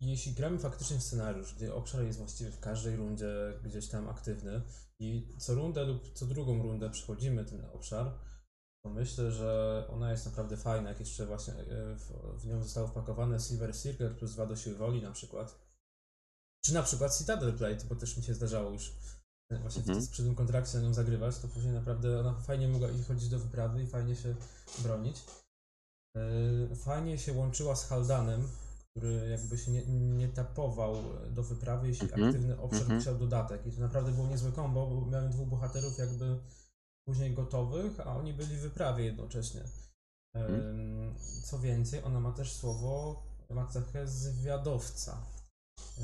I 0.00 0.10
jeśli 0.10 0.32
gramy 0.32 0.58
faktycznie 0.58 0.98
w 0.98 1.02
scenariusz, 1.02 1.54
gdzie 1.54 1.74
obszar 1.74 2.02
jest 2.02 2.18
właściwie 2.18 2.50
w 2.50 2.60
każdej 2.60 2.96
rundzie 2.96 3.28
gdzieś 3.64 3.88
tam 3.88 4.08
aktywny 4.08 4.62
i 4.98 5.28
co 5.38 5.54
rundę 5.54 5.84
lub 5.84 6.12
co 6.12 6.26
drugą 6.26 6.62
rundę 6.62 6.90
przechodzimy 6.90 7.44
ten 7.44 7.64
obszar, 7.72 8.12
myślę, 8.90 9.32
że 9.32 9.84
ona 9.90 10.10
jest 10.10 10.26
naprawdę 10.26 10.56
fajna, 10.56 10.88
jak 10.88 11.00
jeszcze 11.00 11.26
właśnie 11.26 11.54
e, 11.54 11.94
w, 11.96 12.12
w 12.40 12.46
nią 12.46 12.62
zostało 12.62 12.88
wpakowane 12.88 13.40
Silver 13.40 13.76
Circle 13.76 14.10
plus 14.10 14.32
2 14.32 14.46
do 14.46 14.56
siły 14.56 14.76
woli 14.76 15.02
na 15.02 15.10
przykład. 15.12 15.58
Czy 16.64 16.74
na 16.74 16.82
przykład 16.82 17.18
Citadel 17.18 17.52
Plate, 17.52 17.84
bo 17.88 17.96
też 17.96 18.16
mi 18.16 18.22
się 18.22 18.34
zdarzało 18.34 18.70
już 18.70 18.92
e, 19.52 19.58
właśnie 19.58 19.82
Mhm. 19.82 20.00
w, 20.06 20.10
przy 20.10 20.22
tym 20.22 20.34
kontrakcie 20.34 20.78
na 20.78 20.84
nią 20.84 20.94
zagrywać, 20.94 21.38
to 21.38 21.48
później 21.48 21.72
naprawdę 21.74 22.20
ona 22.20 22.34
fajnie 22.34 22.68
mogła 22.68 22.88
i 22.90 23.02
chodzić 23.02 23.28
do 23.28 23.38
wyprawy 23.38 23.82
i 23.82 23.86
fajnie 23.86 24.16
się 24.16 24.34
bronić. 24.78 25.16
E, 26.16 26.76
Fajnie 26.76 27.18
się 27.18 27.32
łączyła 27.32 27.76
z 27.76 27.84
Haldanem, 27.88 28.48
który 28.90 29.28
jakby 29.30 29.58
się 29.58 29.70
nie, 29.72 29.86
nie 29.86 30.28
tapował 30.28 30.96
do 31.30 31.42
wyprawy, 31.42 31.88
jeśli 31.88 32.04
Mhm, 32.04 32.28
aktywny 32.28 32.60
obszar 32.60 32.80
mhm. 32.80 32.98
musiał 32.98 33.18
dodatek. 33.18 33.66
I 33.66 33.72
to 33.72 33.80
naprawdę 33.80 34.12
było 34.12 34.26
niezłe 34.26 34.52
kombo, 34.52 34.86
bo 34.86 35.06
miałem 35.10 35.30
dwóch 35.30 35.48
bohaterów 35.48 35.98
jakby 35.98 36.38
później 37.04 37.34
gotowych, 37.34 38.00
a 38.00 38.16
oni 38.16 38.32
byli 38.32 38.56
w 38.56 38.60
wyprawie 38.60 39.04
jednocześnie. 39.04 39.60
Em, 40.34 41.14
Co 41.44 41.58
więcej, 41.58 42.02
ona 42.04 42.20
ma 42.20 42.32
też 42.32 42.52
słowo, 42.52 43.22
ma 43.50 43.66
cechę 43.66 44.06
zwiadowca. 44.06 45.26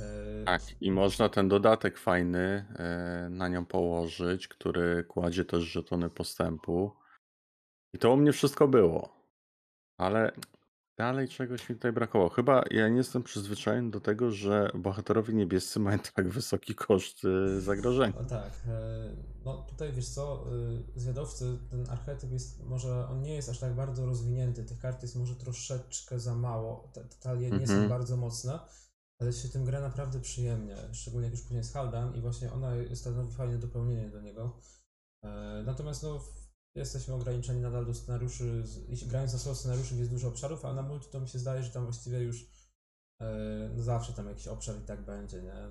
E, 0.01 0.45
Tak, 0.45 0.63
i 0.83 0.93
można 0.93 1.29
ten 1.29 1.49
dodatek 1.49 1.99
fajny 1.99 2.67
e, 2.79 3.29
na 3.31 3.49
nią 3.49 3.67
położyć, 3.67 4.49
który 4.49 5.05
kładzie 5.05 5.45
też 5.45 5.65
żetony 5.65 6.11
postępu. 6.11 6.97
I 7.95 7.99
to 7.99 8.13
u 8.13 8.17
mnie 8.17 8.33
wszystko 8.33 8.69
było. 8.69 9.27
Ale 9.99 10.33
dalej 11.01 11.29
czegoś 11.29 11.69
mi 11.69 11.77
tutaj 11.77 11.93
brakowało. 11.93 12.31
Chyba 12.31 12.63
ja 12.71 12.89
nie 12.89 12.97
jestem 12.97 13.23
przyzwyczajony 13.23 13.91
do 13.91 14.01
tego, 14.01 14.31
że 14.31 14.71
bohaterowie 14.75 15.35
niebiescy 15.35 15.81
mają 15.81 15.99
tak 16.17 16.29
wysoki 16.29 16.75
koszt 16.75 17.25
y, 17.25 17.61
zagrożenia. 17.61 18.15
No 18.17 18.25
tak, 18.29 18.53
e, 18.69 19.17
no 19.45 19.63
tutaj 19.69 19.93
wiesz 19.93 20.09
co, 20.09 20.47
e, 20.97 21.01
zwiadowcy, 21.01 21.59
ten 21.71 21.91
archetyp 21.91 22.33
jest, 22.33 22.65
może 22.65 23.09
on 23.09 23.23
nie 23.23 23.35
jest 23.35 23.49
aż 23.49 23.59
tak 23.59 23.75
bardzo 23.75 24.07
rozwinięty, 24.07 24.65
tych 24.65 24.79
kart 24.79 25.03
jest 25.03 25.17
może 25.17 25.37
troszeczkę 25.37 26.21
za 26.21 26.35
mało, 26.35 26.91
te, 26.93 27.05
talie 27.21 27.51
nie 27.51 27.67
są 27.67 27.73
Mhm. 27.73 27.89
bardzo 27.89 28.17
mocne, 28.17 28.59
ale 29.21 29.33
się 29.33 29.49
tym 29.49 29.65
gra 29.65 29.81
naprawdę 29.81 30.21
przyjemnie, 30.21 30.77
szczególnie 30.93 31.27
jak 31.27 31.33
już 31.35 31.43
później 31.43 31.59
jest 31.59 31.73
Haldan 31.75 32.15
i 32.15 32.21
właśnie 32.21 32.53
ona 32.53 32.71
stanowi 32.95 33.33
fajne 33.35 33.59
dopełnienie 33.59 34.09
do 34.09 34.21
niego. 34.21 34.57
E, 35.25 35.63
Natomiast 35.67 36.03
no, 36.03 36.21
jesteśmy 36.75 37.15
ograniczeni 37.15 37.61
nadal 37.61 37.87
do 37.87 37.95
scenariuszy, 37.95 38.65
grając 39.07 39.33
na 39.33 39.39
solo 39.39 39.57
scenariuszy 39.57 39.95
jest 39.95 40.11
dużo 40.11 40.29
obszarów, 40.29 40.65
a 40.65 40.75
na 40.75 40.83
multi 40.83 41.09
to 41.11 41.21
mi 41.21 41.29
się 41.29 41.39
zdaje, 41.39 41.63
że 41.63 41.71
tam 41.71 41.85
właściwie 41.85 42.19
już 42.19 42.47
e, 43.23 43.71
no 43.77 43.83
zawsze 43.83 44.13
tam 44.13 44.29
jakiś 44.29 44.49
obszar 44.49 44.77
i 44.77 44.85
tak 44.87 45.05
będzie, 45.05 45.43
nie? 45.43 45.71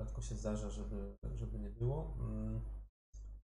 rzadko 0.00 0.22
się 0.22 0.34
zdarza, 0.34 0.70
żeby, 0.70 1.16
żeby 1.34 1.58
nie 1.58 1.70
było. 1.70 2.16
Mm, 2.20 2.60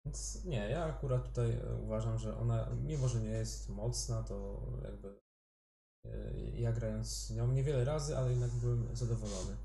Więc 0.04 0.44
nie, 0.44 0.70
ja 0.70 0.84
akurat 0.84 1.24
tutaj 1.24 1.50
e, 1.50 1.74
uważam, 1.74 2.18
że 2.18 2.36
ona, 2.36 2.70
mimo 2.82 3.08
że 3.08 3.20
nie 3.20 3.30
jest 3.30 3.68
mocna, 3.68 4.22
to 4.22 4.66
jakby 4.84 5.20
e, 6.06 6.40
ja 6.60 6.72
grając 6.72 7.08
z 7.08 7.30
nią 7.30 7.52
niewiele 7.52 7.84
razy, 7.84 8.18
ale 8.18 8.30
jednak 8.30 8.50
byłem 8.50 8.96
zadowolony. 8.96 9.56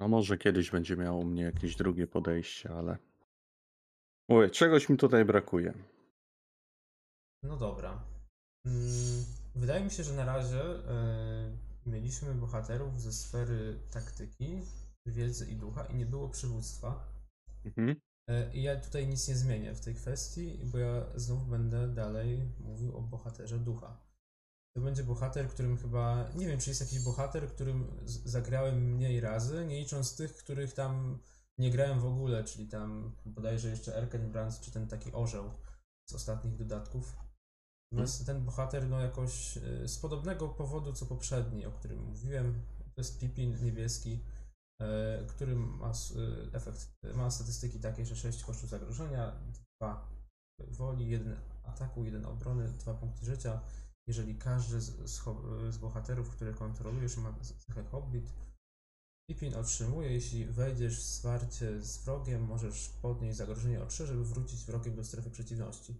No 0.00 0.08
może 0.08 0.38
kiedyś 0.38 0.70
będzie 0.70 0.96
miało 0.96 1.24
mnie 1.24 1.42
jakieś 1.42 1.76
drugie 1.76 2.06
podejście, 2.06 2.70
ale. 2.70 3.11
Mówię, 4.32 4.50
czegoś 4.50 4.88
mi 4.88 4.96
tutaj 4.96 5.24
brakuje. 5.24 5.74
No 7.42 7.56
dobra. 7.56 8.04
Mm, 8.66 9.24
Wydaje 9.54 9.84
mi 9.84 9.90
się, 9.90 10.04
że 10.04 10.12
na 10.12 10.24
razie 10.24 10.62
e, 10.62 11.56
mieliśmy 11.86 12.34
bohaterów 12.34 13.00
ze 13.00 13.12
sfery 13.12 13.78
taktyki, 13.90 14.62
wiedzy 15.06 15.46
i 15.50 15.56
ducha 15.56 15.84
i 15.84 15.94
nie 15.94 16.06
było 16.06 16.28
przywództwa. 16.28 17.12
Mhm. 17.64 18.00
E, 18.30 18.54
I 18.54 18.62
ja 18.62 18.80
tutaj 18.80 19.08
nic 19.08 19.28
nie 19.28 19.36
zmienię 19.36 19.74
w 19.74 19.80
tej 19.80 19.94
kwestii, 19.94 20.58
bo 20.64 20.78
ja 20.78 21.06
znów 21.14 21.48
będę 21.48 21.88
dalej 21.88 22.48
mówił 22.60 22.96
o 22.96 23.00
bohaterze 23.02 23.58
ducha. 23.58 23.96
To 24.76 24.80
będzie 24.80 25.04
bohater, 25.04 25.48
którym 25.48 25.78
chyba. 25.78 26.30
Nie 26.34 26.46
wiem, 26.46 26.60
czy 26.60 26.70
jest 26.70 26.80
jakiś 26.80 27.04
bohater, 27.04 27.48
którym 27.48 27.86
zagrałem 28.04 28.94
mniej 28.94 29.20
razy, 29.20 29.66
nie 29.66 29.78
licząc 29.78 30.16
tych, 30.16 30.36
których 30.36 30.72
tam 30.72 31.18
nie 31.62 31.70
grałem 31.70 32.00
w 32.00 32.06
ogóle, 32.06 32.44
czyli 32.44 32.68
tam 32.68 33.12
bodajże 33.26 33.68
jeszcze 33.68 33.96
Erkenbrand, 33.96 34.60
czy 34.60 34.70
ten 34.70 34.88
taki 34.88 35.12
orzeł 35.12 35.50
z 36.10 36.14
ostatnich 36.14 36.56
dodatków. 36.56 37.16
Natomiast 37.92 38.26
ten 38.26 38.44
bohater, 38.44 38.88
no 38.88 39.00
jakoś 39.00 39.56
e, 39.56 39.88
z 39.88 39.98
podobnego 39.98 40.48
powodu 40.48 40.92
co 40.92 41.06
poprzedni, 41.06 41.66
o 41.66 41.72
którym 41.72 42.04
mówiłem, 42.04 42.62
to 42.94 43.00
jest 43.00 43.20
Pippin 43.20 43.64
niebieski, 43.64 44.24
e, 44.80 45.24
który 45.26 45.56
ma 45.56 45.90
e, 45.90 45.92
efekt, 46.56 46.92
ma 47.14 47.30
statystyki 47.30 47.80
takie, 47.80 48.06
że 48.06 48.16
6 48.16 48.44
kosztów 48.44 48.70
zagrożenia, 48.70 49.32
2 49.80 50.08
woli, 50.58 51.08
1 51.08 51.36
ataku, 51.64 52.04
1 52.04 52.26
obrony, 52.26 52.68
2 52.68 52.94
punkty 52.94 53.26
życia. 53.26 53.60
Jeżeli 54.06 54.38
każdy 54.38 54.80
z, 54.80 55.10
z, 55.10 55.22
z 55.70 55.78
bohaterów, 55.78 56.30
które 56.30 56.52
kontrolujesz, 56.54 57.16
ma 57.16 57.34
cechę 57.66 57.84
Hobbit, 57.84 58.32
Pippin 59.32 59.54
otrzymuje, 59.54 60.12
jeśli 60.12 60.44
wejdziesz 60.44 60.98
w 60.98 61.02
zwarcie 61.02 61.80
z 61.80 62.04
wrogiem, 62.04 62.44
możesz 62.44 62.88
podnieść 62.88 63.36
zagrożenie 63.36 63.82
o 63.82 63.86
3, 63.86 64.06
żeby 64.06 64.24
wrócić 64.24 64.64
wrogiem 64.64 64.96
do 64.96 65.04
strefy 65.04 65.30
przeciwności. 65.30 65.94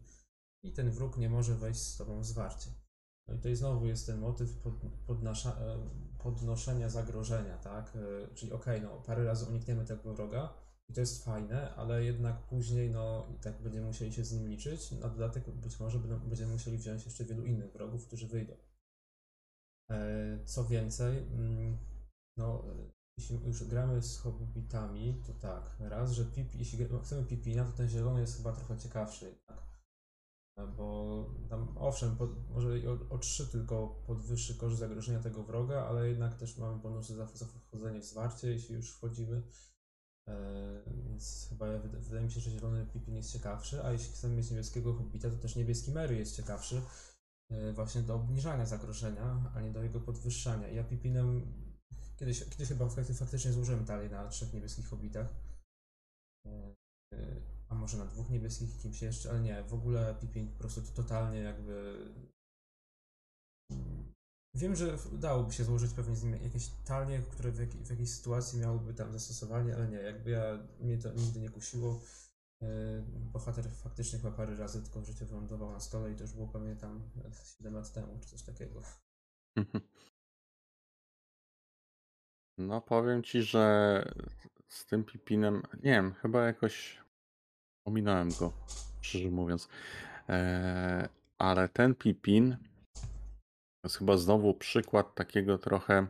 I 0.65 0.73
ten 0.73 0.91
wróg 0.91 1.17
nie 1.17 1.31
może 1.31 1.55
wejść 1.55 1.81
z 1.81 1.97
tobą 1.97 2.21
w 2.21 2.27
zwarcie. 2.27 2.71
No 3.29 3.35
i 3.35 3.37
tutaj 3.37 3.57
znowu 3.57 3.87
jest 3.87 4.07
ten 4.07 4.19
motyw 4.19 4.57
pod, 4.57 4.75
podnasza, 5.07 5.51
e, 5.61 5.89
podnoszenia 6.19 6.89
zagrożenia, 6.91 7.59
tak? 7.59 7.97
E, 7.97 8.35
Czyli 8.35 8.53
okej, 8.53 8.83
no 8.83 9.03
parę 9.07 9.25
razy 9.25 9.47
unikniemy 9.47 9.85
tego 9.85 10.15
wroga 10.15 10.55
i 10.89 10.93
to 10.93 11.01
jest 11.01 11.25
fajne, 11.25 11.75
ale 11.75 12.05
jednak 12.05 12.47
później 12.47 12.91
no 12.91 13.29
i 13.37 13.39
tak 13.39 13.63
będziemy 13.63 13.87
musieli 13.87 14.13
się 14.13 14.25
z 14.25 14.33
nim 14.33 14.49
liczyć. 14.49 14.91
Na 14.91 15.09
dodatek 15.09 15.51
być 15.51 15.81
może 15.81 15.99
będziemy 15.99 16.53
musieli 16.53 16.79
wziąć 16.79 17.05
jeszcze 17.05 17.25
wielu 17.25 17.45
innych 17.45 17.73
wrogów, 17.73 18.07
którzy 18.07 18.29
wyjdą. 18.29 18.55
E, 19.91 20.39
Co 20.45 20.65
więcej, 20.65 21.19
mm, 21.19 21.79
no 22.37 22.65
jeśli 23.23 23.47
już 23.47 23.65
gramy 23.65 24.03
z 24.03 24.19
hobbitami, 24.19 25.23
to 25.27 25.33
tak, 25.33 25.77
raz, 25.79 26.13
że 26.13 26.25
pip, 26.25 26.55
jeśli 26.55 26.87
chcemy 27.03 27.25
pipina, 27.25 27.65
to 27.65 27.73
ten 27.73 27.89
zielony 27.89 28.21
jest 28.21 28.37
chyba 28.37 28.53
trochę 28.53 28.79
ciekawszy, 28.79 29.35
tak? 29.47 29.63
Bo 30.77 31.27
tam 31.49 31.79
owszem, 31.79 32.17
może 32.51 32.69
o, 32.69 33.15
o 33.15 33.19
3 33.19 33.47
tylko 33.47 34.03
podwyższy 34.07 34.55
koszt 34.55 34.79
zagrożenia 34.79 35.21
tego 35.21 35.43
wroga, 35.43 35.87
ale 35.87 36.09
jednak 36.09 36.35
też 36.35 36.59
mamy 36.59 36.79
bonusy 36.79 37.15
za, 37.15 37.27
za 37.27 37.47
wchodzenie 37.47 38.01
w 38.01 38.05
zwarcie, 38.05 38.49
jeśli 38.51 38.75
już 38.75 38.91
wchodzimy. 38.91 39.43
E, 40.29 40.35
więc 40.87 41.47
chyba 41.49 41.67
ja, 41.67 41.79
wyda- 41.79 41.99
wydaje 41.99 42.25
mi 42.25 42.33
się, 42.33 42.41
że 42.41 42.51
zielony 42.51 42.87
pipin 42.87 43.15
jest 43.15 43.33
ciekawszy, 43.33 43.85
a 43.85 43.93
jeśli 43.93 44.13
chcemy 44.13 44.37
mieć 44.37 44.51
niebieskiego 44.51 44.95
hobbita, 44.95 45.31
to 45.31 45.37
też 45.37 45.57
niebieski 45.57 45.93
Mary 45.93 46.17
jest 46.17 46.37
ciekawszy. 46.37 46.83
e, 47.51 47.73
Właśnie 47.73 48.03
do 48.03 48.15
obniżania 48.15 48.67
zagrożenia, 48.67 49.53
a 49.55 49.61
nie 49.61 49.71
do 49.71 49.83
jego 49.83 50.01
podwyższania. 50.01 50.69
Ja 50.69 50.85
pipinem 50.85 51.43
Kiedyś, 52.23 52.45
kiedyś 52.51 52.69
chyba 52.69 52.87
fakty- 52.87 53.15
faktycznie 53.15 53.53
złożyłem 53.53 53.85
talię 53.85 54.09
na 54.09 54.29
trzech 54.29 54.53
niebieskich 54.53 54.87
hobbitach. 54.87 55.29
E, 56.47 56.75
e, 57.15 57.41
A 57.69 57.75
może 57.75 57.99
na 57.99 58.07
dwóch 58.07 58.31
niebieskich 58.31 58.77
i 58.77 58.79
kimś 58.79 59.03
jeszcze, 59.03 59.31
ale 59.31 59.41
nie, 59.41 59.63
w 59.63 59.75
ogóle 59.75 60.15
Pippin 60.21 60.53
po 60.53 60.59
prostu 60.59 60.83
to 60.83 60.93
totalnie 60.93 61.39
jakby... 61.39 62.07
mm, 63.73 64.13
Wiem, 64.55 64.77
że 64.77 64.99
dałoby 65.13 65.53
się 65.53 65.65
złożyć 65.65 65.93
pewnie 65.93 66.17
z 66.17 66.23
nim 66.23 66.33
jakieś 66.43 66.69
talie, 66.85 67.19
które 67.23 67.53
w, 67.53 67.59
jak, 67.59 67.71
w 67.71 67.91
jakiejś 67.91 68.11
sytuacji 68.11 68.59
miałyby 68.59 68.95
tam 68.95 69.13
zastosowanie, 69.13 69.75
ale 69.77 69.89
nie, 69.89 69.97
jakby 69.97 70.31
ja, 70.31 70.59
mnie 70.81 70.99
to 70.99 71.13
nigdy 71.13 71.41
nie 71.41 71.51
kusiło. 71.51 72.01
E, 72.63 72.67
Bohater 73.33 73.71
faktycznie 73.71 74.19
chyba 74.19 74.37
parę 74.37 74.57
razy 74.57 74.83
tylko 74.83 75.01
w 75.01 75.07
życiu 75.07 75.27
wylądował 75.27 75.73
na 75.73 75.81
stole 75.81 76.13
i 76.13 76.17
to 76.17 76.23
już 76.23 76.33
było 76.33 76.49
pewnie 76.49 76.77
tam 76.77 77.11
7 77.59 77.75
lat 77.75 77.93
temu, 77.93 78.19
czy 78.21 78.29
coś 78.29 78.43
takiego. 78.43 78.83
No 82.59 82.81
powiem 82.81 83.23
ci, 83.23 83.43
że 83.43 84.05
z 84.69 84.87
tym 84.87 85.05
Pipinem, 85.05 85.63
nie 85.75 85.91
wiem, 85.91 86.15
chyba 86.15 86.47
jakoś 86.47 87.01
ominąłem 87.87 88.29
go, 88.41 88.53
szczerze 89.01 89.31
mówiąc. 89.31 89.69
Eee, 90.29 91.09
ale 91.39 91.69
ten 91.69 91.95
Pipin 91.95 92.57
to 93.83 93.89
jest 93.89 93.99
chyba 93.99 94.17
znowu 94.17 94.55
przykład 94.55 95.15
takiego 95.15 95.59
trochę 95.59 96.07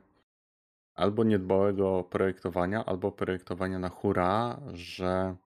albo 0.95 1.25
niedbałego 1.25 2.05
projektowania, 2.05 2.85
albo 2.85 3.13
projektowania 3.13 3.79
na 3.79 3.89
hura, 3.89 4.61
że 4.73 5.37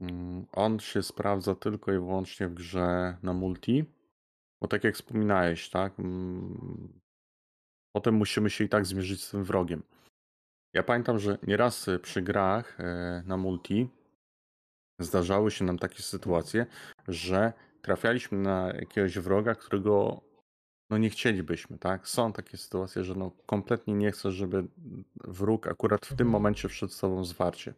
mm, 0.00 0.46
on 0.52 0.78
się 0.78 1.02
sprawdza 1.02 1.54
tylko 1.54 1.92
i 1.92 1.94
wyłącznie 1.94 2.48
w 2.48 2.54
grze 2.54 3.16
na 3.22 3.32
multi. 3.32 3.84
Bo 4.62 4.68
tak 4.68 4.84
jak 4.84 4.94
wspominałeś, 4.94 5.70
tak? 5.70 6.00
mm, 6.00 7.00
Potem 7.92 8.14
musimy 8.14 8.50
się 8.50 8.64
i 8.64 8.68
tak 8.68 8.86
zmierzyć 8.86 9.24
z 9.24 9.30
tym 9.30 9.44
wrogiem. 9.44 9.82
Ja 10.72 10.82
pamiętam, 10.82 11.18
że 11.18 11.38
nieraz 11.46 11.88
y, 11.88 11.98
przy 11.98 12.22
grach 12.22 12.80
e, 12.80 13.22
na 13.26 13.36
multi 13.36 13.88
zdarzały 14.98 15.50
się 15.50 15.64
nam 15.64 15.78
takie 15.78 16.02
sytuacje, 16.02 16.66
że 17.08 17.52
trafialiśmy 17.82 18.38
na 18.38 18.72
jakiegoś 18.72 19.18
wroga, 19.18 19.54
którego 19.54 20.20
no 20.90 20.98
nie 20.98 21.10
chcielibyśmy, 21.10 21.78
tak? 21.78 22.08
Są 22.08 22.32
takie 22.32 22.56
sytuacje, 22.56 23.04
że 23.04 23.14
no 23.14 23.30
kompletnie 23.46 23.94
nie 23.94 24.12
chcesz, 24.12 24.34
żeby 24.34 24.68
wróg 25.24 25.66
akurat 25.66 26.06
w 26.06 26.08
tym 26.08 26.26
Mhm. 26.26 26.28
momencie 26.30 26.68
tobą 27.00 27.22
w 27.22 27.26
zwarcie. 27.26 27.74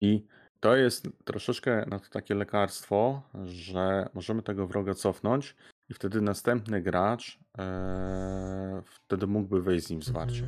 I 0.00 0.26
to 0.60 0.76
jest 0.76 1.08
troszeczkę 1.24 1.86
na 1.86 1.98
to 1.98 2.08
takie 2.10 2.34
lekarstwo, 2.34 3.22
że 3.44 4.08
możemy 4.14 4.42
tego 4.42 4.66
wroga 4.66 4.94
cofnąć 4.94 5.56
i 5.88 5.94
wtedy 5.94 6.20
następny 6.20 6.82
gracz 6.82 7.38
e, 7.58 8.82
wtedy 8.84 9.26
mógłby 9.26 9.62
wejść 9.62 9.86
z 9.86 9.90
nim 9.90 10.00
w 10.00 10.04
zwarcie. 10.04 10.44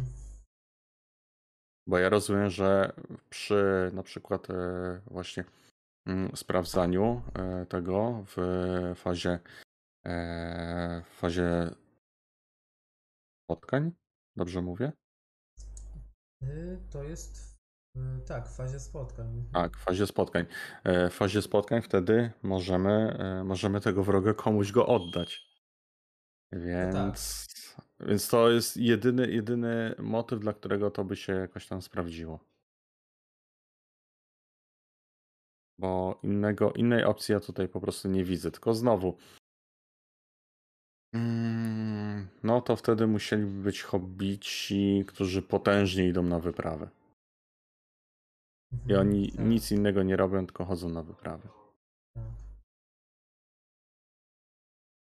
Bo 1.87 1.99
ja 1.99 2.09
rozumiem, 2.09 2.51
że 2.51 2.93
przy 3.31 3.91
na 3.93 4.03
przykład 4.03 4.51
e, 4.51 5.01
właśnie 5.07 5.45
mm, 6.07 6.37
sprawdzaniu 6.37 7.23
e, 7.35 7.67
tego 7.67 8.25
w 8.37 8.37
fazie 8.97 9.39
e, 10.07 11.03
w 11.11 11.15
fazie 11.15 11.71
spotkań, 13.45 13.93
dobrze 14.37 14.63
mówię? 14.63 14.93
To 16.91 17.03
jest 17.03 17.53
tak, 18.27 18.49
w 18.49 18.57
fazie 18.57 18.81
spotkań. 18.81 19.27
Mhm. 19.27 19.53
Tak, 19.53 19.77
w 19.77 19.85
fazie 19.85 20.07
spotkań. 20.07 20.47
W 20.85 21.13
fazie 21.13 21.43
spotkań 21.43 21.83
wtedy 21.83 22.31
możemy, 22.43 23.19
możemy 23.45 23.81
tego 23.81 24.03
wroga 24.03 24.35
komuś 24.35 24.73
go 24.73 24.87
oddać. 24.87 25.53
tak. 26.93 27.19
Więc, 28.07 28.29
to 28.29 28.51
jest 28.51 28.77
jedyny, 28.77 29.31
jedyny 29.31 29.95
motyw, 29.99 30.41
dla 30.41 30.53
którego 30.53 30.91
to 30.91 31.05
by 31.05 31.17
się 31.17 31.33
jakoś 31.33 31.67
tam 31.67 31.83
sprawdziło. 31.83 32.39
Bo 35.79 36.21
innego, 36.23 36.73
innej 36.73 37.05
opcji 37.05 37.33
ja 37.33 37.41
tutaj 37.41 37.69
po 37.69 37.81
prostu 37.81 38.09
nie 38.09 38.25
widzę. 38.25 38.51
Tylko 38.51 38.75
znowu, 38.75 39.17
mm, 41.15 42.29
no 42.43 42.61
to 42.61 42.77
wtedy 42.77 43.07
musieliby 43.07 43.63
być 43.63 43.83
hobbici, 43.83 45.05
którzy 45.07 45.43
potężnie 45.43 46.09
idą 46.09 46.23
na 46.23 46.41
wyprawę. 46.41 46.89
I 48.73 48.77
Mhm, 48.77 49.01
oni 49.01 49.33
tak, 49.33 49.47
nic 49.47 49.73
innego 49.73 50.03
nie 50.03 50.17
robią, 50.17 50.47
tylko 50.47 50.65
chodzą 50.65 50.89
na 50.89 51.03
wyprawę. 51.03 51.49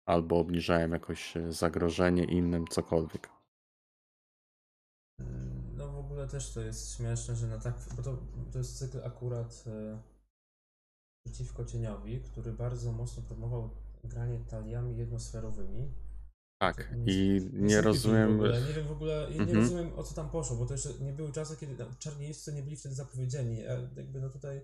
Albo 0.07 0.39
obniżają 0.39 0.91
jakoś 0.91 1.37
e, 1.37 1.53
zagrożenie 1.53 2.25
innym, 2.25 2.67
cokolwiek. 2.69 3.31
No 5.77 5.93
w 5.93 5.97
ogóle 5.99 6.29
też 6.29 6.53
to 6.53 6.61
jest 6.61 6.97
śmieszne, 6.97 7.37
że 7.37 7.47
na 7.47 7.59
tak, 7.59 7.75
bo 7.97 8.03
to, 8.03 8.17
to 8.53 8.59
jest 8.59 8.79
cykl 8.79 9.05
akurat 9.05 9.65
e, 9.67 9.99
przeciwko 11.27 11.65
cieniowi, 11.65 12.21
który 12.21 12.53
bardzo 12.53 12.93
mocno 12.93 13.23
promował 13.23 13.71
granie 14.05 14.39
taliami 14.51 14.97
jednosferowymi. 14.97 15.93
Tak, 16.63 16.93
nie- 16.97 17.13
i 17.13 17.41
nie 17.53 17.81
rozumiem. 17.81 18.35
Ogóle. 18.35 18.61
Nie 18.63 18.73
wiem 18.73 18.87
w 18.87 18.93
ogóle, 18.93 19.13
ja 19.13 19.29
nie 19.37 19.41
Mhm. 19.41 19.59
rozumiem 19.59 19.99
o 19.99 20.03
co 20.03 20.15
tam 20.15 20.31
poszło, 20.31 20.57
bo 20.57 20.67
to 20.67 20.75
jeszcze 20.75 20.89
nie 21.01 21.13
były 21.13 21.33
czasy, 21.33 21.57
kiedy 21.57 21.77
tam 21.77 21.97
czarni 21.99 22.31
nie 22.55 22.63
byli 22.63 22.77
wtedy 22.77 22.95
zapowiedzieni. 22.95 23.67
A 23.67 23.73
jakby 23.73 24.21
no 24.21 24.29
tutaj 24.31 24.61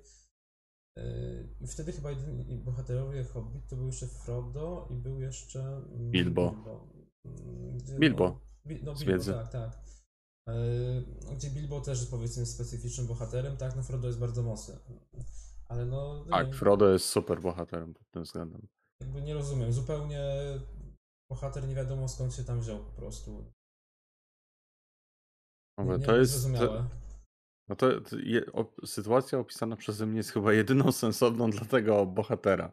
i 1.60 1.66
wtedy 1.66 1.92
chyba 1.92 2.10
jedyni 2.10 2.58
bohaterowie 2.58 3.24
Hobbit 3.24 3.66
to 3.68 3.76
był 3.76 3.86
jeszcze 3.86 4.06
Frodo 4.06 4.88
i 4.90 4.94
był 4.94 5.20
jeszcze 5.20 5.60
mm, 5.60 6.10
Bilbo. 6.10 6.50
Bilbo, 6.50 6.86
Mm, 7.24 7.78
Bilbo. 7.98 8.40
No, 8.64 8.70
no 8.82 8.94
Bilbo, 8.94 9.24
tak, 9.24 9.48
tak. 9.52 9.78
Yy, 10.48 11.04
gdzie 11.36 11.50
Bilbo 11.50 11.80
też 11.80 12.06
powiedzmy 12.06 12.40
jest 12.40 12.54
specyficznym 12.54 13.06
bohaterem, 13.06 13.56
tak, 13.56 13.76
no 13.76 13.82
Frodo 13.82 14.06
jest 14.06 14.18
bardzo 14.18 14.42
mocny. 14.42 14.76
Ale 15.68 15.86
no, 15.86 16.24
Tak, 16.30 16.54
Frodo 16.54 16.88
jest 16.92 17.06
super 17.06 17.40
bohaterem 17.40 17.94
pod 17.94 18.10
tym 18.10 18.22
względem. 18.22 18.68
jakby 19.00 19.22
nie 19.22 19.34
rozumiem. 19.34 19.72
Zupełnie 19.72 20.20
bohater 21.30 21.68
nie 21.68 21.74
wiadomo 21.74 22.08
skąd 22.08 22.34
się 22.34 22.44
tam 22.44 22.60
wziął 22.60 22.78
po 22.84 22.92
prostu. 22.92 23.52
Mówię, 25.78 25.98
nie, 25.98 26.06
to 26.06 26.16
jest. 26.16 26.48
No 27.70 27.76
to, 27.76 28.00
to 28.00 28.16
je, 28.18 28.52
o, 28.52 28.66
sytuacja 28.86 29.38
opisana 29.38 29.76
przeze 29.76 30.06
mnie 30.06 30.16
jest 30.16 30.32
chyba 30.32 30.52
jedyną 30.52 30.92
sensowną 31.04 31.50
dla 31.50 31.64
tego 31.64 32.06
bohatera. 32.06 32.72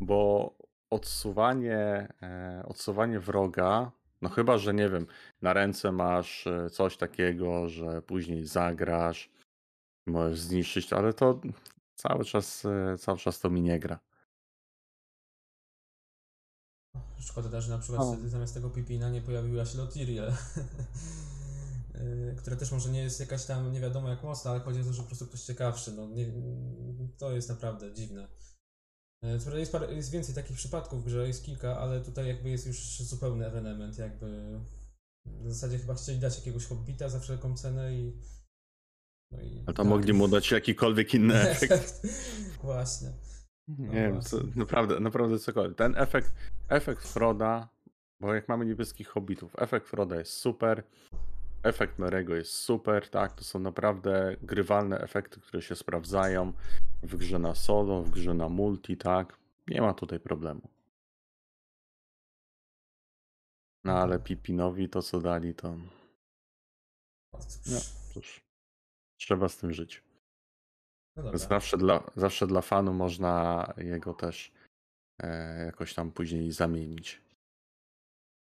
Bo 0.00 0.52
odsuwanie, 0.90 2.08
e, 2.22 2.62
odsuwanie 2.66 3.20
wroga, 3.20 3.92
no 4.22 4.28
chyba, 4.28 4.58
że 4.58 4.74
nie 4.74 4.88
wiem, 4.88 5.06
na 5.42 5.52
ręce 5.52 5.92
masz 5.92 6.46
e, 6.46 6.70
coś 6.70 6.96
takiego, 6.96 7.68
że 7.68 8.02
później 8.02 8.46
zagrasz, 8.46 9.30
możesz 10.06 10.40
zniszczyć, 10.40 10.92
ale 10.92 11.12
to 11.12 11.40
cały 11.94 12.24
czas, 12.24 12.64
e, 12.64 12.98
cały 12.98 13.18
czas 13.18 13.40
to 13.40 13.50
mi 13.50 13.62
nie 13.62 13.78
gra. 13.78 13.98
Szkoda 17.20 17.48
też, 17.48 17.64
że 17.64 17.70
na 17.70 17.78
przykład 17.78 18.02
O. 18.02 18.12
wtedy 18.12 18.28
zamiast 18.28 18.54
tego 18.54 18.70
Pipina 18.70 19.10
nie 19.10 19.22
pojawiła 19.22 19.64
się 19.64 19.78
Lotiriel. 19.78 20.32
która 22.36 22.56
też 22.56 22.72
może 22.72 22.90
nie 22.90 23.02
jest 23.02 23.20
jakaś 23.20 23.44
tam 23.44 23.72
nie 23.72 23.80
wiadomo 23.80 24.08
jak 24.08 24.22
mocna, 24.22 24.50
ale 24.50 24.60
chodzi 24.60 24.80
o 24.80 24.84
to, 24.84 24.92
że 24.92 25.02
po 25.02 25.08
prostu 25.08 25.26
ktoś 25.26 25.42
ciekawszy. 25.42 25.92
No, 25.92 26.06
nie, 26.08 26.32
to 27.18 27.32
jest 27.32 27.48
naprawdę 27.48 27.94
dziwne. 27.94 28.28
Co 29.22 29.42
prawda 29.42 29.58
jest, 29.58 29.72
parę, 29.72 29.94
jest 29.94 30.10
więcej 30.10 30.34
takich 30.34 30.56
przypadków 30.56 31.02
w 31.02 31.06
grze, 31.06 31.26
jest 31.26 31.44
kilka, 31.44 31.78
ale 31.78 32.00
tutaj 32.00 32.28
jakby 32.28 32.50
jest 32.50 32.66
już 32.66 33.02
zupełny 33.02 33.46
ewenement, 33.46 33.98
jakby 33.98 34.60
w 35.26 35.52
zasadzie 35.52 35.78
chyba 35.78 35.94
chcieli 35.94 36.18
dać 36.18 36.38
jakiegoś 36.38 36.66
hobbita 36.66 37.08
za 37.08 37.20
wszelką 37.20 37.56
cenę 37.56 37.94
i 37.94 38.12
no 39.32 39.40
i 39.40 39.56
Ale 39.56 39.66
to 39.66 39.72
tak. 39.72 39.86
mogli 39.86 40.12
mu 40.12 40.28
dać 40.28 40.50
jakikolwiek 40.50 41.14
inny 41.14 41.34
efekt. 41.50 42.02
Właśnie. 42.62 43.12
Nie 43.68 43.86
No 43.86 43.92
wiem, 43.92 44.22
co, 44.22 44.36
naprawdę, 44.56 45.00
naprawdę 45.00 45.38
cokolwiek. 45.38 45.78
Ten 45.78 45.96
efekt, 45.96 46.32
efekt 46.68 47.08
Froda, 47.08 47.68
bo 48.20 48.34
jak 48.34 48.48
mamy 48.48 48.66
niebieskich 48.66 49.08
hobbitów, 49.08 49.54
efekt 49.58 49.88
Froda 49.88 50.16
jest 50.16 50.32
super, 50.32 50.84
efekt 51.62 51.98
Merego 51.98 52.34
jest 52.34 52.52
super, 52.52 53.10
tak, 53.10 53.32
to 53.32 53.44
są 53.44 53.58
naprawdę 53.58 54.36
grywalne 54.42 55.00
efekty, 55.00 55.40
które 55.40 55.62
się 55.62 55.76
sprawdzają 55.76 56.52
w 57.02 57.16
grze 57.16 57.38
na 57.38 57.54
solo, 57.54 58.02
w 58.02 58.10
grze 58.10 58.34
na 58.34 58.48
multi, 58.48 58.96
tak, 58.96 59.38
nie 59.68 59.80
ma 59.80 59.94
tutaj 59.94 60.20
problemu. 60.20 60.68
No 63.84 63.92
ale 63.92 64.18
Tak. 64.18 64.26
Pipinowi 64.26 64.88
to 64.88 65.02
co 65.02 65.20
dali, 65.20 65.54
to. 65.54 65.76
No, 67.66 67.78
cóż, 68.12 68.44
trzeba 69.16 69.48
z 69.48 69.56
tym 69.56 69.72
żyć. 69.72 70.02
No. 71.16 71.38
Zawsze 71.38 71.78
dla, 71.78 72.10
zawsze 72.16 72.46
dla 72.46 72.60
fanu 72.60 72.92
można 72.92 73.66
jego 73.76 74.14
też 74.14 74.52
e, 75.18 75.64
jakoś 75.64 75.94
tam 75.94 76.12
później 76.12 76.52
zamienić. 76.52 77.22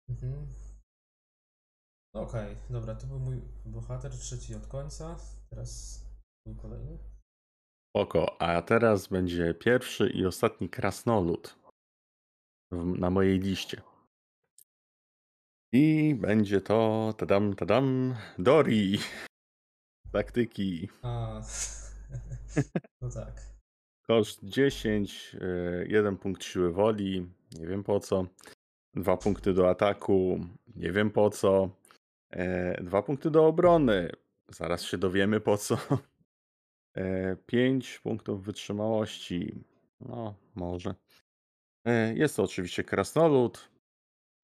Mhm. 0.09 0.62
Okej, 2.15 2.57
dobra, 2.71 2.95
to 2.95 3.07
był 3.07 3.19
mój 3.19 3.41
bohater, 3.65 4.13
trzeci 4.13 4.55
od 4.55 4.67
końca. 4.67 5.17
Teraz 5.51 6.01
mój 6.47 6.57
kolejny. 6.57 6.99
Oko, 7.95 8.43
a 8.43 8.63
teraz 8.63 9.07
będzie 9.07 9.55
pierwszy 9.55 10.09
i 10.09 10.27
ostatni 10.27 10.69
krasnolud 10.69 11.57
w, 12.71 12.99
na 12.99 13.11
mojej 13.11 13.39
liście. 13.39 13.83
I 15.73 16.15
będzie 16.15 16.61
to, 16.61 17.15
tadam, 17.19 17.55
tadam, 17.55 18.15
Dori. 18.39 18.99
Taktyki. 20.13 20.89
A, 21.03 21.41
no 23.03 23.11
tak. 23.11 23.53
Koszt 24.07 24.45
10, 24.45 25.37
e, 25.41 25.87
jeden 25.87 26.17
punkt 26.17 26.45
siły 26.45 26.73
woli, 26.73 27.31
nie 27.59 27.67
wiem 27.67 27.85
po 27.85 28.01
co. 28.01 28.27
Dwa 28.95 29.17
punkty 29.17 29.55
do 29.55 29.71
ataku, 29.71 30.41
nie 30.77 30.93
wiem 30.93 31.11
po 31.11 31.31
co. 31.31 31.82
E, 32.33 32.85
Dwa 32.85 33.03
punkty 33.03 33.31
do 33.31 33.47
obrony, 33.47 34.11
zaraz 34.49 34.83
się 34.83 34.99
dowiemy 34.99 35.41
po 35.41 35.57
co. 35.59 35.77
E, 36.97 37.37
Pięć 37.37 37.99
punktów 37.99 38.45
wytrzymałości, 38.45 39.65
no 40.01 40.35
może. 40.55 40.95
E, 41.87 42.15
Jest 42.15 42.37
to 42.37 42.43
oczywiście 42.43 42.85
krasnolud, 42.85 43.69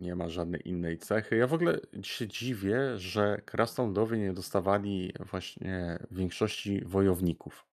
nie 0.00 0.14
ma 0.14 0.28
żadnej 0.28 0.68
innej 0.68 0.98
cechy. 0.98 1.36
Ja 1.36 1.46
w 1.46 1.54
ogóle 1.54 1.80
się 2.02 2.28
dziwię, 2.28 2.98
że 2.98 3.42
krasnoludowie 3.44 4.18
nie 4.18 4.32
dostawali 4.32 5.12
właśnie 5.20 5.98
większości 6.10 6.84
wojowników. 6.84 7.66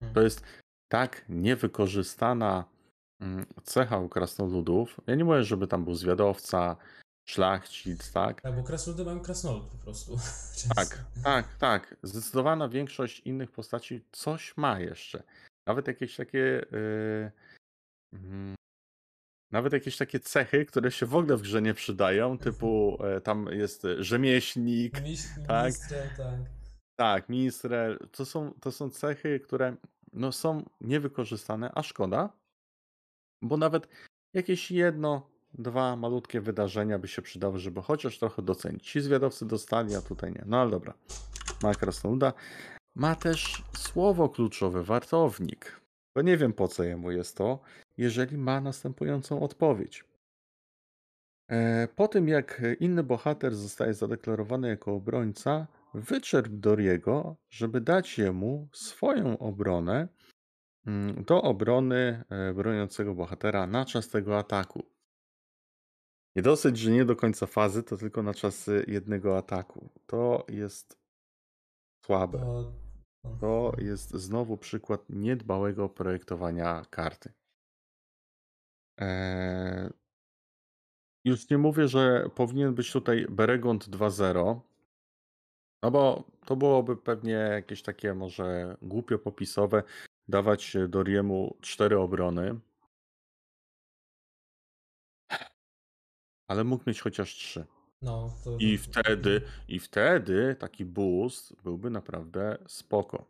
To 0.00 0.06
Hmm. 0.06 0.24
jest 0.24 0.44
tak 0.88 1.24
niewykorzystana 1.28 2.64
mm, 3.20 3.46
cecha 3.62 3.98
u 3.98 4.08
krasnoludów. 4.08 5.00
Ja 5.06 5.14
nie 5.14 5.24
mówię, 5.24 5.42
żeby 5.44 5.66
tam 5.66 5.84
był 5.84 5.94
zwiadowca, 5.94 6.76
szlachcic, 7.30 8.12
tak? 8.12 8.40
Tak, 8.40 8.56
bo 8.56 8.62
krasnoludy 8.62 9.04
mają 9.04 9.20
krasnolud 9.20 9.64
po 9.64 9.78
prostu. 9.78 10.16
Tak, 10.76 11.04
tak, 11.24 11.54
tak. 11.54 11.96
Zdecydowana 12.02 12.68
większość 12.68 13.20
innych 13.20 13.50
postaci 13.50 14.04
coś 14.12 14.56
ma 14.56 14.80
jeszcze. 14.80 15.22
Nawet 15.66 15.88
jakieś 15.88 16.16
takie. 16.16 16.66
Yy, 16.72 17.32
mm, 18.12 18.54
nawet 19.52 19.72
jakieś 19.72 19.96
takie 19.96 20.20
cechy, 20.20 20.66
które 20.66 20.90
się 20.90 21.06
w 21.06 21.16
ogóle 21.16 21.36
w 21.36 21.42
grze 21.42 21.62
nie 21.62 21.74
przydają, 21.74 22.38
typu 22.38 22.98
e, 23.04 23.20
tam 23.20 23.46
jest 23.50 23.86
rzemieślnik, 23.98 25.02
Miś, 25.02 25.20
tak. 25.46 25.72
tak. 26.16 26.36
tak, 26.96 27.28
ministrel. 27.28 27.98
To 28.12 28.24
są, 28.24 28.52
to 28.60 28.72
są 28.72 28.90
cechy, 28.90 29.40
które 29.40 29.76
no, 30.12 30.32
są 30.32 30.64
niewykorzystane, 30.80 31.72
a 31.74 31.82
szkoda, 31.82 32.32
bo 33.42 33.56
nawet 33.56 33.88
jakieś 34.34 34.70
jedno, 34.70 35.30
dwa 35.58 35.96
malutkie 35.96 36.40
wydarzenia 36.40 36.98
by 36.98 37.08
się 37.08 37.22
przydały, 37.22 37.58
żeby 37.58 37.82
chociaż 37.82 38.18
trochę 38.18 38.42
docenić. 38.42 38.90
Ci 38.90 39.00
zwiadowcy 39.00 39.46
dostali, 39.46 39.94
a 39.94 40.02
tutaj 40.02 40.32
nie. 40.32 40.42
No 40.46 40.60
ale 40.60 40.70
dobra. 40.70 40.94
Ma 41.62 41.74
krasnoluda. 41.74 42.32
Ma 42.94 43.14
też 43.14 43.62
słowo 43.76 44.28
kluczowe, 44.28 44.82
wartownik. 44.82 45.80
Bo 46.14 46.22
nie 46.22 46.36
wiem 46.36 46.52
po 46.52 46.68
co 46.68 46.84
jemu 46.84 47.10
jest 47.10 47.36
to, 47.36 47.60
jeżeli 47.96 48.38
ma 48.38 48.60
następującą 48.60 49.40
odpowiedź. 49.42 50.04
E, 51.50 51.88
Po 51.96 52.08
tym 52.08 52.28
jak 52.28 52.62
inny 52.80 53.02
bohater 53.02 53.54
zostaje 53.54 53.94
zadeklarowany 53.94 54.68
jako 54.68 54.94
obrońca, 54.94 55.66
wyczerp 55.94 56.48
Doriego, 56.52 57.36
żeby 57.50 57.80
dać 57.80 58.18
jemu 58.18 58.68
swoją 58.72 59.38
obronę 59.38 60.08
mm, 60.86 61.24
do 61.24 61.42
obrony 61.42 62.24
e, 62.28 62.54
broniącego 62.54 63.14
bohatera 63.14 63.66
na 63.66 63.84
czas 63.84 64.08
tego 64.08 64.38
ataku. 64.38 64.95
Nie 66.36 66.42
dosyć, 66.42 66.78
że 66.78 66.90
nie 66.90 67.04
do 67.04 67.16
końca 67.16 67.46
fazy, 67.46 67.82
to 67.82 67.96
tylko 67.96 68.22
na 68.22 68.34
czas 68.34 68.70
jednego 68.86 69.38
ataku. 69.38 69.88
To 70.06 70.46
jest 70.48 70.98
słabe. 72.06 72.38
To, 72.38 72.72
To 73.40 73.72
jest 73.78 74.10
znowu 74.10 74.56
przykład 74.56 75.10
niedbałego 75.10 75.88
projektowania 75.88 76.82
karty. 76.90 77.32
Eee, 78.98 79.90
już 81.24 81.50
nie 81.50 81.58
mówię, 81.58 81.88
że 81.88 82.30
powinien 82.34 82.74
być 82.74 82.92
tutaj 82.92 83.26
Beregond 83.30 83.88
2.0, 83.88 84.60
no 85.82 85.90
bo 85.90 86.24
to 86.44 86.56
byłoby 86.56 86.96
pewnie 86.96 87.32
jakieś 87.32 87.82
takie 87.82 88.14
może 88.14 88.76
głupio 88.82 89.18
popisowe, 89.18 89.82
dawać 90.28 90.76
Doriemu 90.88 91.56
cztery 91.60 91.98
obrony, 91.98 92.60
ale 96.48 96.64
mógł 96.64 96.84
mieć 96.86 97.00
chociaż 97.00 97.34
trzy. 97.34 97.66
no, 98.02 98.34
to, 98.44 98.56
I 98.58 98.78
wtedy, 98.78 99.42
i 99.68 99.78
wtedy 99.78 100.56
taki 100.58 100.84
boost 100.84 101.62
byłby 101.62 101.90
naprawdę 101.90 102.58
spoko. 102.66 103.26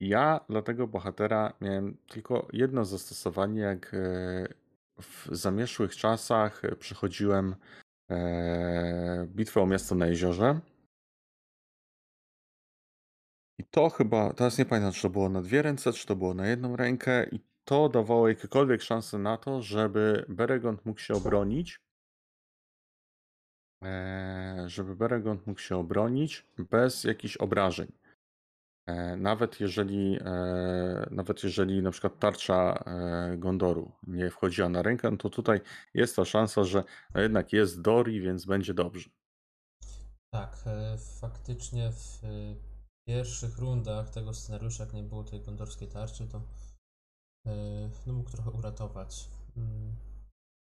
Ja 0.00 0.40
dla 0.48 0.62
tego 0.62 0.86
bohatera 0.86 1.52
miałem 1.60 1.96
tylko 2.06 2.48
jedno 2.52 2.84
zastosowanie, 2.84 3.60
jak 3.60 3.94
e, 3.94 3.98
w 5.00 5.28
zamieszłych 5.32 5.96
czasach 5.96 6.62
przechodziłem 6.78 7.54
e, 8.10 9.26
bitwę 9.26 9.62
o 9.62 9.66
miasto 9.66 9.94
na 9.94 10.06
jeziorze. 10.06 10.60
I 13.58 13.64
to 13.64 13.90
chyba, 13.90 14.32
teraz 14.32 14.58
nie 14.58 14.64
pamiętam, 14.64 14.92
czy 14.92 15.02
to 15.02 15.10
było 15.10 15.28
na 15.28 15.42
dwie 15.42 15.62
ręce, 15.62 15.92
czy 15.92 16.06
to 16.06 16.16
było 16.16 16.34
na 16.34 16.46
jedną 16.46 16.76
rękę, 16.76 17.26
i 17.28 17.40
to 17.68 17.88
dawało 17.88 18.28
jakiekolwiek 18.28 18.82
szanse 18.82 19.18
na 19.18 19.36
to, 19.36 19.62
żeby 19.62 20.24
Beregond 20.28 20.86
mógł 20.86 21.00
się 21.00 21.14
obronić. 21.14 21.80
e, 23.84 24.64
Żeby 24.66 24.96
Beregond 24.96 25.46
mógł 25.46 25.60
się 25.60 25.76
obronić 25.76 26.46
bez 26.58 27.04
jakichś 27.04 27.36
obrażeń. 27.36 27.92
E, 28.86 29.16
Nawet 29.16 29.60
jeżeli, 29.60 30.18
e, 30.20 31.08
nawet 31.10 31.44
jeżeli 31.44 31.82
na 31.82 31.90
przykład 31.90 32.18
tarcza 32.18 32.84
Gondoru 33.36 33.92
nie 34.06 34.30
wchodziła 34.30 34.68
na 34.68 34.82
rękę, 34.82 35.10
no 35.10 35.16
to 35.16 35.30
tutaj 35.30 35.60
jest 35.94 36.16
ta 36.16 36.24
szansa, 36.24 36.64
że 36.64 36.84
jednak 37.14 37.52
jest 37.52 37.80
Dori, 37.80 38.20
więc 38.20 38.44
będzie 38.44 38.74
dobrze. 38.74 39.10
Tak, 40.34 40.56
faktycznie 41.20 41.92
w 41.92 42.20
pierwszych 43.08 43.58
rundach 43.58 44.10
tego 44.10 44.34
scenariusza, 44.34 44.84
jak 44.84 44.94
nie 44.94 45.02
było 45.02 45.24
tej 45.24 45.40
gondorskiej 45.40 45.88
tarczy, 45.88 46.28
to 46.28 46.42
no 48.06 48.12
mógł 48.12 48.30
trochę 48.30 48.50
uratować. 48.50 49.28
Mm, 49.56 49.92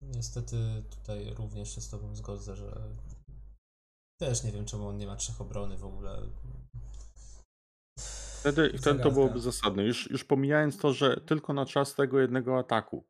Niestety 0.03 0.57
tutaj 0.91 1.35
również 1.35 1.75
się 1.75 1.81
z 1.81 1.91
Tobą 1.91 2.15
zgodzę, 2.15 2.57
że 2.57 2.89
też 4.21 4.45
nie 4.45 4.53
wiem, 4.53 4.65
czemu 4.65 4.89
on 4.89 4.99
nie 4.99 5.07
ma 5.07 5.17
trzech 5.17 5.41
obrony 5.41 5.77
w 5.77 5.85
ogóle. 5.85 6.23
Wtedy, 8.41 8.79
wtedy 8.79 9.03
to 9.03 9.11
byłoby 9.11 9.41
zasadne. 9.41 9.85
Już, 9.85 10.11
już 10.11 10.25
pomijając 10.25 10.79
to, 10.79 10.93
że 10.93 11.21
tylko 11.21 11.53
na 11.53 11.67
czas 11.67 11.95
tego 11.95 12.21
jednego 12.21 12.59
ataku. 12.59 13.05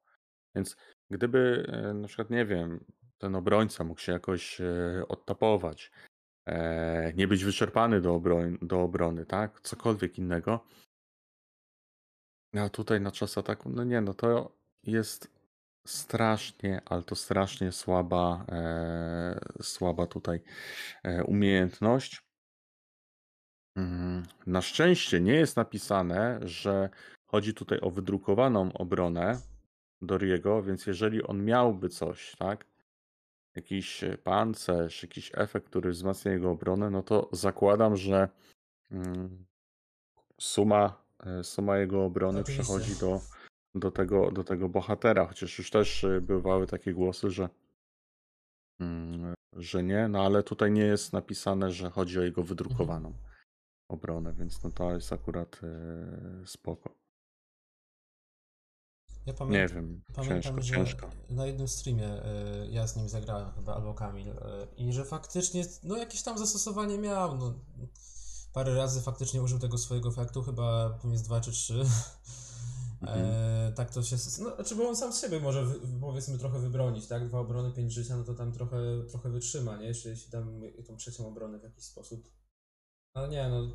Więc 0.56 0.76
gdyby 1.10 1.66
e, 1.68 1.94
na 1.94 2.08
przykład, 2.08 2.30
nie 2.30 2.46
wiem, 2.46 2.84
ten 3.18 3.34
obrońca 3.34 3.84
mógł 3.84 4.00
się 4.00 4.12
jakoś 4.12 4.60
e, 4.60 5.02
odtapować, 5.08 5.90
e, 6.48 7.12
nie 7.12 7.28
być 7.28 7.44
wyczerpany 7.44 8.00
do, 8.00 8.14
obroń, 8.14 8.58
do 8.62 8.82
obrony, 8.82 9.26
tak? 9.26 9.60
Cokolwiek 9.60 10.18
innego. 10.18 10.64
A 12.60 12.68
tutaj 12.68 13.00
na 13.00 13.10
czas 13.10 13.38
ataku, 13.38 13.70
no 13.70 13.84
nie, 13.84 14.00
no 14.00 14.14
to 14.14 14.56
jest 14.82 15.34
strasznie, 15.86 16.82
ale 16.84 17.02
to 17.02 17.14
strasznie 17.14 17.72
słaba, 17.72 18.44
e, 18.48 19.40
słaba 19.62 20.06
tutaj 20.06 20.40
e, 21.02 21.24
umiejętność. 21.24 22.22
Mm, 23.76 24.22
Na 24.46 24.62
szczęście 24.62 25.20
nie 25.20 25.34
jest 25.34 25.56
napisane, 25.56 26.40
że 26.42 26.90
chodzi 27.26 27.54
tutaj 27.54 27.78
o 27.80 27.90
wydrukowaną 27.90 28.72
obronę 28.72 29.40
Doriego, 30.02 30.62
więc 30.62 30.86
jeżeli 30.86 31.22
on 31.22 31.44
miałby 31.44 31.88
coś, 31.88 32.36
tak, 32.38 32.66
jakiś 33.56 34.04
pancerz, 34.24 35.02
jakiś 35.02 35.30
efekt, 35.34 35.66
który 35.66 35.90
wzmacnia 35.90 36.32
jego 36.32 36.50
obronę, 36.50 36.90
no 36.90 37.02
to 37.02 37.28
zakładam, 37.32 37.96
że 37.96 38.28
mm, 38.90 39.46
suma, 40.40 41.03
suma 41.42 41.78
jego 41.78 42.04
obrony 42.04 42.44
przechodzi 42.44 42.96
do, 42.96 43.20
do, 43.74 43.90
tego, 43.90 44.30
do 44.30 44.44
tego 44.44 44.68
bohatera, 44.68 45.26
chociaż 45.26 45.58
już 45.58 45.70
też 45.70 46.04
e, 46.04 46.20
bywały 46.20 46.66
takie 46.66 46.92
głosy, 46.92 47.30
że, 47.30 47.48
mm, 48.80 49.34
że 49.52 49.82
nie, 49.82 50.08
no 50.08 50.24
ale 50.24 50.42
tutaj 50.42 50.72
nie 50.72 50.84
jest 50.84 51.12
napisane, 51.12 51.70
że 51.70 51.90
chodzi 51.90 52.18
o 52.18 52.22
jego 52.22 52.42
wydrukowaną 52.42 53.12
obronę, 53.90 54.32
więc 54.32 54.62
no 54.62 54.70
to 54.70 54.92
jest 54.92 55.12
akurat 55.12 55.60
e, 55.62 56.46
spoko. 56.46 57.04
Ja 59.26 59.46
Nie 59.46 59.68
wiem, 59.68 60.02
pamiętam, 60.14 60.42
ciężko, 60.42 60.62
że 60.62 60.74
ciężko. 60.74 61.10
na 61.30 61.46
jednym 61.46 61.68
streamie 61.68 62.08
y, 62.08 62.68
ja 62.70 62.86
z 62.86 62.96
nim 62.96 63.08
zagrałem 63.08 63.52
chyba, 63.52 63.74
albo 63.74 63.94
Kamil, 63.94 64.28
y, 64.28 64.34
i 64.76 64.92
że 64.92 65.04
faktycznie, 65.04 65.64
no 65.82 65.96
jakieś 65.96 66.22
tam 66.22 66.38
zastosowanie 66.38 66.98
miał, 66.98 67.36
no. 67.36 67.54
Parę 68.54 68.74
razy 68.74 69.00
faktycznie 69.00 69.42
użył 69.42 69.58
tego 69.58 69.78
swojego 69.78 70.08
efektu, 70.08 70.42
chyba 70.42 70.98
z 71.14 71.22
dwa 71.22 71.40
czy 71.40 71.52
trzy. 71.52 71.84
Mhm. 73.02 73.26
E, 73.26 73.72
tak 73.72 73.90
to 73.90 74.02
się. 74.02 74.16
No, 74.42 74.54
znaczy, 74.54 74.76
bo 74.76 74.88
on 74.88 74.96
sam 74.96 75.12
z 75.12 75.20
siebie 75.20 75.40
może 75.40 75.66
powiedzmy 76.00 76.38
trochę 76.38 76.58
wybronić, 76.58 77.06
tak? 77.06 77.28
Dwa 77.28 77.38
obrony, 77.38 77.72
pięć 77.72 77.92
życia, 77.92 78.16
no 78.16 78.24
to 78.24 78.34
tam 78.34 78.52
trochę, 78.52 78.76
trochę 79.10 79.30
wytrzyma, 79.30 79.76
nie? 79.76 79.86
Jeśli, 79.86 80.10
jeśli 80.10 80.32
tam 80.32 80.60
tą 80.86 80.96
trzecią 80.96 81.28
obronę 81.28 81.58
w 81.58 81.62
jakiś 81.62 81.84
sposób. 81.84 82.30
Ale 83.14 83.28
nie, 83.28 83.48
no. 83.48 83.68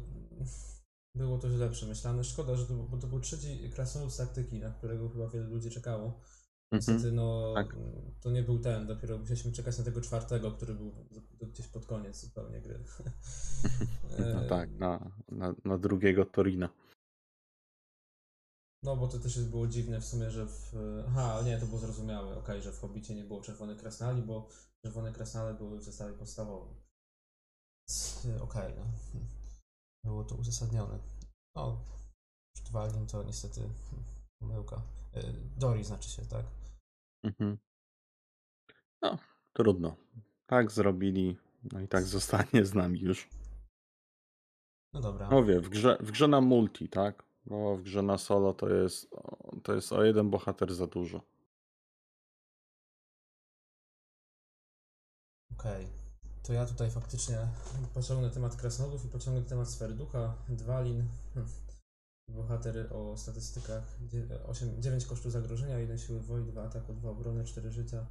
Było 1.16 1.38
to 1.38 1.50
źle 1.50 1.70
przemyślane. 1.70 2.24
Szkoda, 2.24 2.56
że 2.56 2.66
to, 2.66 2.74
bo 2.74 2.98
to 2.98 3.08
był 3.08 3.20
trzeci 3.20 3.70
krasnolud 3.70 4.14
z 4.14 4.18
taktyki, 4.18 4.60
na 4.60 4.70
którego 4.70 5.10
chyba 5.10 5.28
wiele 5.28 5.48
ludzi 5.48 5.72
czekało. 5.72 6.20
Mhm. 6.72 6.94
Niestety, 6.94 7.12
no, 7.12 7.54
tak. 7.56 7.76
to 8.22 8.32
nie 8.32 8.44
był 8.44 8.60
ten, 8.60 8.88
dopiero 8.88 9.18
musieliśmy 9.18 9.52
czekać 9.52 9.78
na 9.78 9.84
tego 9.84 10.02
czwartego, 10.02 10.52
który 10.52 10.74
był 10.74 10.94
gdzieś 11.42 11.68
pod 11.68 11.86
koniec 11.86 12.22
zupełnie 12.22 12.62
gry. 12.62 12.80
No 14.34 14.50
tak, 14.50 14.72
na, 14.72 15.12
na, 15.30 15.56
na 15.66 15.78
drugiego 15.78 16.26
Torina. 16.26 16.70
No, 18.84 18.96
bo 18.96 19.08
to 19.08 19.20
też 19.20 19.36
jest 19.36 19.50
było 19.50 19.68
dziwne 19.68 20.02
w 20.02 20.06
sumie, 20.06 20.32
że 20.32 20.46
w... 20.46 20.74
Aha, 21.08 21.42
nie, 21.46 21.58
to 21.58 21.66
było 21.66 21.80
zrozumiałe, 21.80 22.38
okej, 22.38 22.62
że 22.62 22.72
w 22.72 22.80
Hobbicie 22.80 23.16
nie 23.16 23.24
było 23.24 23.42
czerwonych 23.42 23.78
krasnali, 23.78 24.22
bo 24.22 24.48
czerwone 24.82 25.14
krasnale 25.14 25.54
były 25.54 25.80
w 25.80 25.84
zestawie 25.84 26.14
podstawowym. 26.14 26.76
Okej, 28.42 28.74
no. 28.78 28.86
Było 30.06 30.24
to 30.24 30.36
uzasadnione. 30.36 31.00
No, 31.56 31.86
Dwalin 32.66 33.08
to 33.08 33.24
niestety 33.24 33.62
pomyłka. 34.40 34.82
E, 35.14 35.34
Dori 35.58 35.84
znaczy 35.84 36.10
się, 36.10 36.26
tak? 36.26 36.46
Mhm. 37.24 37.58
No, 39.02 39.18
trudno. 39.54 39.96
Tak 40.46 40.72
zrobili, 40.72 41.38
no 41.72 41.80
i 41.80 41.88
tak 41.88 42.04
zostanie 42.04 42.66
z 42.66 42.74
nami 42.74 43.00
już. 43.00 43.30
No 44.94 45.02
dobra. 45.02 45.30
Mówię, 45.30 45.60
w 45.62 45.70
grze, 45.70 45.98
w 46.00 46.12
grze 46.12 46.28
na 46.28 46.42
multi, 46.42 46.90
tak? 46.90 47.24
Bo 47.46 47.78
w 47.78 47.82
grze 47.82 48.04
na 48.04 48.18
solo 48.18 48.54
to 48.54 48.70
jest, 48.70 49.10
to 49.64 49.76
jest 49.76 49.94
o 49.94 50.04
jeden 50.04 50.30
bohater 50.30 50.74
za 50.74 50.88
dużo. 50.88 51.22
Okej. 55.60 55.88
To 56.44 56.54
ja 56.54 56.66
tutaj 56.66 56.92
faktycznie 56.92 57.38
pociągnę 57.94 58.30
temat 58.30 58.56
krasnoludów 58.56 59.06
i 59.06 59.08
pociągnę 59.08 59.44
temat 59.44 59.70
sfery 59.70 59.94
ducha, 59.94 60.34
Dwalin. 60.50 61.08
Hm. 61.34 61.48
Bohater 62.30 62.94
o 62.94 63.18
statystykach 63.18 63.98
8, 64.48 64.82
9 64.82 65.06
kosztu 65.06 65.30
zagrożenia, 65.30 65.80
1 65.80 65.98
siły 65.98 66.20
woli, 66.20 66.46
2 66.46 66.64
ataku, 66.64 66.94
2 66.94 67.10
obrony, 67.10 67.44
4 67.44 67.72
życia. 67.72 68.08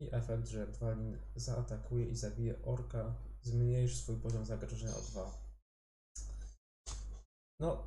I 0.00 0.14
efekt, 0.14 0.48
że 0.48 0.66
Dwalin 0.66 1.18
zaatakuje 1.36 2.06
i 2.06 2.16
zabije 2.16 2.62
orka, 2.62 3.14
zmniejsz 3.42 3.96
swój 3.96 4.16
poziom 4.16 4.44
zagrożenia 4.44 4.96
o 4.96 5.00
2. 5.00 5.44
No. 7.60 7.86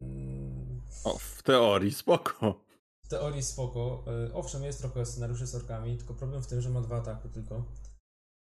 mm, 0.00 0.80
O, 1.04 1.18
w 1.18 1.42
teorii 1.42 1.92
spoko. 1.92 2.60
W 3.04 3.08
teorii 3.08 3.42
spoko. 3.42 4.04
Y, 4.28 4.34
Owszem, 4.34 4.64
jest 4.64 4.78
trochę 4.78 5.06
scenariuszy 5.06 5.46
z 5.46 5.54
orkami, 5.54 5.96
tylko 5.98 6.14
problem 6.14 6.42
w 6.42 6.46
tym, 6.46 6.60
że 6.60 6.70
ma 6.70 6.80
dwa 6.80 6.96
ataku 6.96 7.28
tylko. 7.28 7.64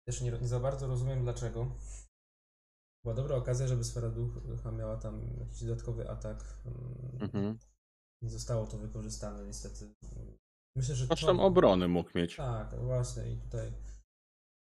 Też 0.07 0.21
nie, 0.21 0.31
nie 0.31 0.47
za 0.47 0.59
bardzo 0.59 0.87
rozumiem 0.87 1.23
dlaczego. 1.23 1.67
Była 3.03 3.15
dobra 3.15 3.35
okazja, 3.35 3.67
żeby 3.67 3.83
Sfera 3.83 4.09
Ducha 4.09 4.71
miała 4.71 4.97
tam 4.97 5.37
jakiś 5.39 5.63
dodatkowy 5.63 6.09
atak. 6.09 6.57
Mhm. 7.19 7.59
Nie 8.21 8.29
zostało 8.29 8.67
to 8.67 8.77
wykorzystane 8.77 9.45
niestety. 9.45 9.93
Myślę, 10.75 10.95
że 10.95 11.05
Aż 11.09 11.21
to... 11.21 11.27
tam 11.27 11.39
obrony 11.39 11.87
mógł 11.87 12.17
mieć. 12.17 12.35
Tak, 12.35 12.75
właśnie 12.79 13.31
i 13.31 13.37
tutaj 13.37 13.73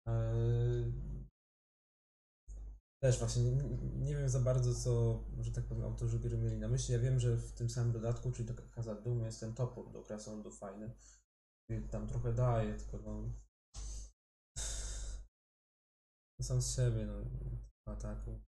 yy, 0.08 0.94
też 3.04 3.20
właśnie 3.20 3.44
nie, 3.44 3.64
nie 3.96 4.16
wiem 4.16 4.30
za 4.30 4.40
bardzo 4.40 4.76
co, 4.76 5.24
że 5.40 5.52
tak 5.52 5.66
powiem, 5.66 5.84
autorzy 5.84 6.20
gry 6.20 6.38
mieli 6.38 6.58
na 6.58 6.68
myśli. 6.68 6.94
Ja 6.94 7.00
wiem, 7.00 7.20
że 7.20 7.38
w 7.38 7.52
tym 7.52 7.70
samym 7.70 7.92
dodatku, 7.92 8.32
czyli 8.32 8.48
do 8.48 8.54
Hazard 8.72 9.04
Doom 9.04 9.24
jest 9.24 9.40
ten 9.40 9.54
topór 9.54 9.92
do 9.92 10.04
Krasnoludu 10.04 10.52
fajny. 10.52 10.92
I 11.70 11.82
tam 11.82 12.08
trochę 12.08 12.34
daje, 12.34 12.74
tylko 12.74 12.98
no 12.98 13.32
sam 16.42 16.62
z 16.62 16.76
siebie, 16.76 17.06
no, 17.06 17.14
ataku. 17.90 18.40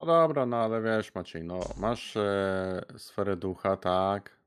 No 0.00 0.06
dobra, 0.06 0.46
no 0.46 0.56
ale 0.56 0.82
wiesz 0.82 1.14
Maciej, 1.14 1.44
no 1.44 1.60
masz 1.76 2.16
e, 2.16 2.82
sferę 2.96 3.36
ducha, 3.36 3.76
tak. 3.76 4.38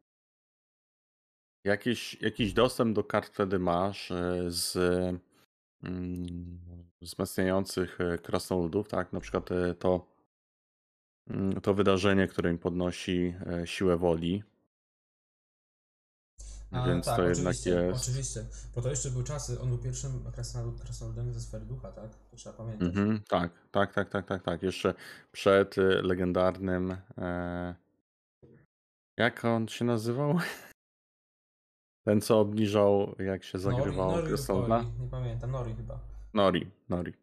Jakiś, 1.64 2.22
jakiś 2.22 2.54
dostęp 2.54 2.96
do 2.96 3.04
kart 3.04 3.34
wtedy 3.34 3.60
masz 3.60 4.12
e, 4.12 4.52
z 4.52 4.76
mm, 5.84 6.60
wzmacniających 7.02 8.02
e, 8.02 8.18
krasnoludów, 8.18 8.88
tak? 8.88 9.14
Na 9.14 9.20
przykład 9.20 9.52
e, 9.52 9.74
to, 9.74 10.08
mm, 11.28 11.62
to 11.62 11.74
wydarzenie, 11.74 12.28
które 12.28 12.52
im 12.52 12.58
podnosi 12.58 13.34
siłę 13.66 13.98
woli. 13.98 14.44
A, 16.72 16.88
Więc 16.88 17.06
tak, 17.06 17.16
to 17.16 17.24
jednak 17.24 17.42
oczywiście, 17.42 17.70
jest. 17.70 18.02
Oczywiście, 18.02 18.46
bo 18.76 18.82
to 18.82 18.90
jeszcze 18.90 19.12
były 19.12 19.24
czasy, 19.24 19.62
on 19.62 19.70
był 19.70 19.78
pierwszym 19.78 20.12
krasnolud- 20.12 20.82
krasnoludem 20.82 21.34
ze 21.34 21.42
sfery 21.42 21.66
ducha, 21.66 21.92
tak? 21.92 22.10
To 22.32 22.36
trzeba 22.36 22.58
pamiętać. 22.58 22.88
Mhm, 22.88 23.22
tak, 23.30 23.52
tak, 23.72 23.94
tak, 23.94 24.10
tak, 24.10 24.28
tak, 24.28 24.44
tak. 24.44 24.64
Jeszcze 24.64 24.94
przed 25.32 25.78
e, 25.78 25.82
legendarnym. 25.82 26.98
E, 27.18 27.76
jak 29.18 29.46
on 29.46 29.68
się 29.68 29.86
nazywał? 29.86 30.40
Ten, 32.06 32.22
co 32.22 32.40
obniżał, 32.40 33.16
jak 33.20 33.44
się 33.44 33.60
zagrywało 33.60 34.12
Nori, 34.12 34.34
Nori 34.68 34.86
nie 35.00 35.08
pamiętam, 35.08 35.52
Nori 35.52 35.76
chyba. 35.76 36.00
Nori, 36.34 36.72
Nori. 36.90 37.14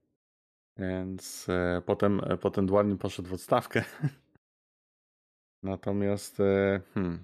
Więc 0.76 1.48
e, 1.48 1.82
potem, 1.86 2.20
e, 2.24 2.36
potem 2.36 2.66
Dwalin 2.66 2.98
poszedł 2.98 3.28
w 3.28 3.32
odstawkę. 3.32 3.84
Natomiast 5.62 6.40
e, 6.40 6.80
hmm, 6.94 7.18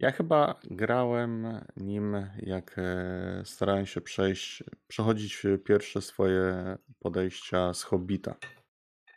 ja 0.00 0.10
chyba 0.12 0.60
grałem 0.70 1.46
nim, 1.76 2.26
jak 2.38 2.78
e, 2.78 3.42
starałem 3.44 3.86
się 3.86 4.00
przejść, 4.00 4.64
przechodzić 4.88 5.42
pierwsze 5.64 6.02
swoje 6.02 6.76
podejścia 6.98 7.74
z 7.74 7.82
Hobbita. 7.82 8.34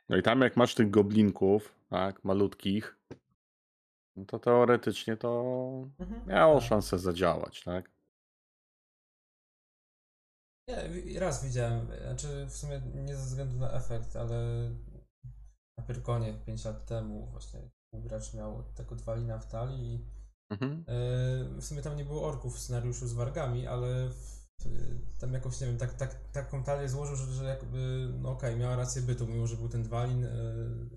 No 0.10 0.18
i 0.18 0.22
tam 0.24 0.42
jak 0.42 0.58
masz 0.58 0.76
tych 0.76 0.90
goblinków, 0.90 1.76
tak, 1.90 2.24
malutkich, 2.24 2.98
no 4.16 4.26
to 4.26 4.40
teoretycznie 4.40 5.18
to 5.18 5.44
Mhm, 6.00 6.28
miało 6.28 6.60
tak. 6.60 6.70
szansę 6.70 7.00
zadziałać, 7.00 7.64
tak? 7.64 7.92
Nie, 10.68 10.90
wi- 10.90 11.20
raz 11.20 11.46
widziałem, 11.46 11.88
znaczy 12.02 12.46
w 12.46 12.58
sumie 12.58 12.82
nie 12.96 13.16
ze 13.16 13.26
względu 13.26 13.58
na 13.60 13.72
efekt, 13.72 14.16
ale 14.16 14.36
na 15.78 15.84
Pyrkonie 15.88 16.34
5 16.46 16.66
lat 16.66 16.86
temu 16.86 17.28
właśnie 17.32 17.60
gracz 17.94 18.34
miał 18.34 18.64
tego 18.64 18.96
Dwalina 18.96 19.40
w 19.40 19.52
talii 19.52 19.94
i 19.94 20.21
Mhm. 20.52 20.84
e, 20.88 21.62
w 21.62 21.66
sumie 21.66 21.82
tam 21.82 21.98
nie 21.98 22.06
było 22.06 22.24
orków 22.28 22.56
w 22.56 22.60
scenariuszu 22.60 23.08
z 23.08 23.14
wargami, 23.14 23.68
ale 23.68 24.10
w, 24.10 24.42
tam 25.20 25.34
jakoś, 25.34 25.62
nie 25.62 25.68
wiem, 25.68 25.78
tak, 25.78 25.94
tak, 25.94 26.16
taką 26.32 26.64
talię 26.64 26.90
złożył, 26.90 27.16
że, 27.16 27.26
że 27.26 27.44
jakby, 27.46 28.10
no 28.22 28.30
okej, 28.32 28.56
miała 28.56 28.76
rację 28.76 29.02
bytu, 29.02 29.28
mimo 29.28 29.48
że 29.48 29.56
był 29.58 29.70
ten 29.70 29.84
Dwalin, 29.84 30.24
e, 30.26 30.30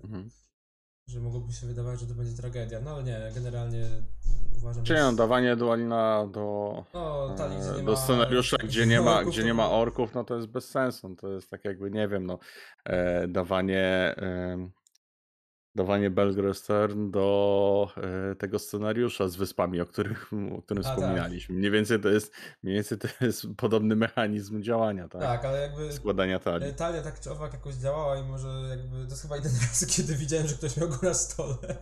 Mhm. 0.03 0.29
że 1.07 1.19
mogłoby 1.19 1.53
się 1.53 1.67
wydawać, 1.67 1.99
że 1.99 2.07
to 2.07 2.13
będzie 2.13 2.37
tragedia, 2.37 2.81
no 2.81 2.91
ale 2.91 3.03
nie, 3.03 3.31
generalnie 3.35 3.85
uważam, 4.57 4.83
Czy 4.83 4.93
że... 4.93 4.99
nie, 4.99 5.05
no, 5.05 5.13
dawanie 5.15 5.55
Dualina 5.55 6.27
do, 6.31 6.83
No, 6.93 7.35
talii, 7.37 7.57
gdzie 7.57 7.69
e, 7.69 7.77
nie 7.77 7.83
do 7.83 7.91
ma 7.91 7.97
scenariusza, 7.97 8.57
gdzie 8.63 8.85
nie 8.87 9.01
ma, 9.01 9.17
orków, 9.17 9.33
gdzie 9.33 9.43
nie 9.43 9.53
ma 9.53 9.63
było- 9.67 9.79
orków, 9.79 10.13
no 10.13 10.23
to 10.23 10.35
jest 10.35 10.47
bez 10.47 10.69
sensu. 10.69 11.09
No 11.09 11.15
To 11.15 11.29
jest 11.29 11.49
tak 11.49 11.65
jakby, 11.65 11.91
nie 11.91 12.07
wiem, 12.07 12.25
no, 12.25 12.39
e, 12.85 13.27
dawanie, 13.27 13.81
e, 14.17 14.69
dawanie 15.75 16.09
Belgrestern 16.09 17.11
do 17.11 17.87
e, 18.31 18.35
tego 18.35 18.59
scenariusza 18.59 19.27
z 19.27 19.35
wyspami, 19.35 19.81
o, 19.81 19.85
których, 19.85 20.31
o 20.57 20.61
którym 20.61 20.83
A, 20.83 20.87
tak. 20.87 20.93
wspominaliśmy. 20.93 21.55
Mniej 21.55 21.71
więcej 21.71 21.99
to 21.99 22.09
jest, 22.09 22.33
mniej 22.63 22.75
więcej 22.75 22.97
to 22.97 23.07
jest 23.21 23.47
podobny 23.57 23.95
mechanizm 23.95 24.61
działania, 24.61 25.07
tak? 25.07 25.21
Tak, 25.21 25.45
ale 25.45 25.61
jakby 25.61 25.93
Składania 25.93 26.39
talii. 26.39 26.67
E, 26.67 26.73
Talia 26.73 27.01
tak 27.01 27.19
czy 27.19 27.31
owak 27.31 27.53
jakoś 27.53 27.75
działała 27.75 28.17
i 28.17 28.23
może 28.23 28.47
jakby 28.69 29.05
to 29.05 29.09
jest 29.09 29.21
chyba 29.21 29.35
jeden 29.35 29.51
raz, 29.61 29.85
kiedy 29.85 30.15
widziałem, 30.15 30.47
że 30.47 30.55
ktoś 30.55 30.77
miał 30.77 30.89
go 30.89 30.97
na 31.03 31.13
stole. 31.13 31.57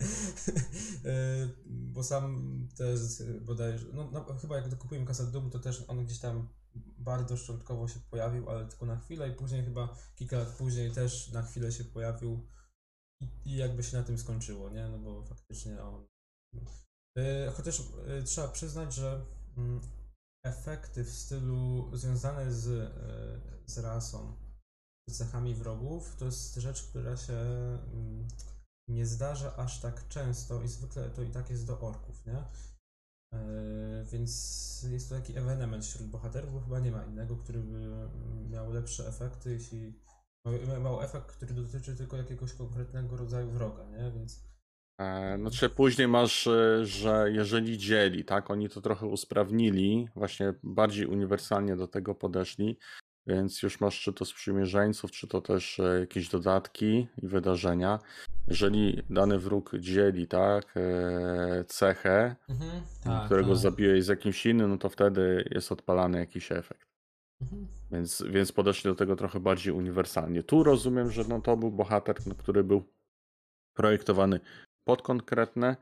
E, 1.06 1.48
Bo 1.66 2.04
sam 2.04 2.44
też 2.78 3.00
bodajże, 3.42 3.86
no, 3.94 4.10
no 4.14 4.26
chyba 4.42 4.56
jak 4.56 4.70
dokupujemy 4.70 5.08
Casa 5.08 5.24
Doom, 5.24 5.50
to 5.50 5.60
też 5.60 5.86
on 5.88 6.06
gdzieś 6.06 6.20
tam 6.20 6.48
bardzo 6.98 7.38
szczątkowo 7.38 7.88
się 7.88 8.00
pojawił, 8.12 8.50
ale 8.50 8.66
tylko 8.66 8.86
na 8.86 8.96
chwilę 8.98 9.30
i 9.30 9.32
później 9.32 9.64
chyba 9.64 9.96
kilka 10.16 10.38
lat 10.38 10.48
później 10.48 10.92
też 10.92 11.32
na 11.32 11.42
chwilę 11.42 11.72
się 11.72 11.84
pojawił 11.84 12.48
i, 13.46 13.56
jakby 13.56 13.84
się 13.84 13.98
na 13.98 14.04
tym 14.04 14.18
skończyło, 14.18 14.70
nie? 14.70 14.88
No 14.88 15.00
bo 15.00 15.24
faktycznie 15.24 15.84
on... 15.84 16.06
E, 17.18 17.52
Chociaż 17.52 17.80
e, 18.08 18.24
trzeba 18.24 18.48
przyznać, 18.48 18.94
że 18.94 19.26
mm, 19.58 19.82
efekty 20.46 21.04
w 21.04 21.10
stylu 21.10 21.90
związane 21.94 22.54
z, 22.54 22.68
e, 22.68 23.70
z 23.70 23.78
rasą, 23.78 24.38
z 25.10 25.18
cechami 25.18 25.56
wrogów, 25.56 26.16
to 26.16 26.26
jest 26.26 26.56
rzecz, 26.56 26.84
która 26.84 27.18
się 27.18 27.34
mm, 27.34 28.28
nie 28.90 29.06
zdarza 29.06 29.56
aż 29.56 29.80
tak 29.80 30.08
często 30.08 30.62
i 30.62 30.68
zwykle 30.68 31.10
to 31.10 31.22
i 31.22 31.32
tak 31.32 31.50
jest 31.50 31.68
do 31.68 31.80
orków, 31.80 32.26
nie? 32.26 32.44
Więc 34.12 34.86
jest 34.90 35.10
to 35.10 35.16
taki 35.16 35.38
ewenement 35.38 35.86
wśród 35.86 36.08
bohaterów, 36.08 36.54
bo 36.54 36.60
chyba 36.60 36.80
nie 36.80 36.92
ma 36.92 37.06
innego, 37.06 37.38
który 37.38 37.60
by 37.60 38.10
miał 38.50 38.72
lepsze 38.72 39.08
efekty, 39.08 39.52
jeśli 39.52 40.00
miał- 40.84 41.02
efekt, 41.02 41.32
który 41.32 41.54
dotyczy 41.54 41.96
tylko 41.96 42.18
jakiegoś 42.18 42.54
konkretnego 42.54 43.18
rodzaju 43.18 43.52
wroga, 43.52 43.84
nie? 43.84 44.12
Więc 44.12 44.44
E, 44.98 45.38
No 45.38 45.52
czy 45.52 45.70
później 45.70 46.08
masz, 46.08 46.48
e, 46.48 46.86
że 46.86 47.26
jeżeli 47.32 47.78
dzieli, 47.78 48.26
tak, 48.26 48.52
oni 48.52 48.70
to 48.70 48.82
trochę 48.82 49.06
usprawnili, 49.06 50.08
właśnie 50.16 50.54
bardziej 50.64 51.06
uniwersalnie 51.06 51.76
do 51.76 51.88
tego 51.88 52.16
podeszli, 52.16 52.78
więc 53.28 53.64
już 53.64 53.80
masz 53.80 54.02
czy 54.02 54.14
to 54.14 54.26
sprzymierzeńców, 54.26 55.12
czy 55.12 55.28
to 55.28 55.42
też 55.42 55.80
e, 55.80 56.00
jakieś 56.00 56.30
dodatki 56.30 57.08
i 57.24 57.28
wydarzenia. 57.28 58.00
Jeżeli 58.48 59.04
dany 59.10 59.40
wróg 59.40 59.72
dzieli, 59.80 60.28
tak, 60.28 60.74
cechę, 61.68 62.36
mhm, 62.50 62.82
tak, 63.04 63.26
którego 63.26 63.50
tak. 63.50 63.58
zabiłeś 63.58 64.04
z 64.04 64.08
jakimś 64.08 64.46
innym, 64.46 64.70
no 64.70 64.78
to 64.78 64.90
wtedy 64.90 65.50
jest 65.52 65.72
odpalany 65.72 66.20
jakiś 66.20 66.52
efekt. 66.52 66.93
Więc, 67.92 68.24
więc 68.30 68.52
podeszli 68.52 68.90
do 68.90 68.96
tego 68.96 69.16
trochę 69.16 69.40
bardziej 69.40 69.74
uniwersalnie. 69.74 70.44
Tu 70.44 70.64
rozumiem, 70.64 71.12
że 71.12 71.24
no 71.24 71.42
to 71.42 71.58
był 71.58 71.72
bohater, 71.72 72.16
no, 72.28 72.36
który 72.36 72.64
był 72.64 72.84
projektowany 73.74 74.40
pod 74.84 75.02
konkretne, 75.02 75.76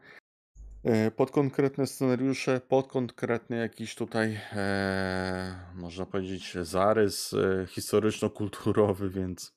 e, 0.84 1.12
pod 1.12 1.32
konkretne 1.32 1.88
scenariusze, 1.88 2.62
pod 2.62 2.88
konkretny 2.88 3.58
jakiś 3.58 3.96
tutaj, 3.96 4.40
e, 4.52 5.72
można 5.76 6.06
powiedzieć, 6.06 6.58
zarys 6.62 7.34
e, 7.34 7.68
historyczno-kulturowy, 7.68 9.10
więc, 9.10 9.54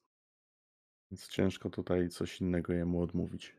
więc 1.11 1.29
ciężko 1.29 1.71
tutaj 1.71 2.09
coś 2.09 2.41
innego 2.41 2.73
jemu 2.73 3.03
odmówić. 3.03 3.57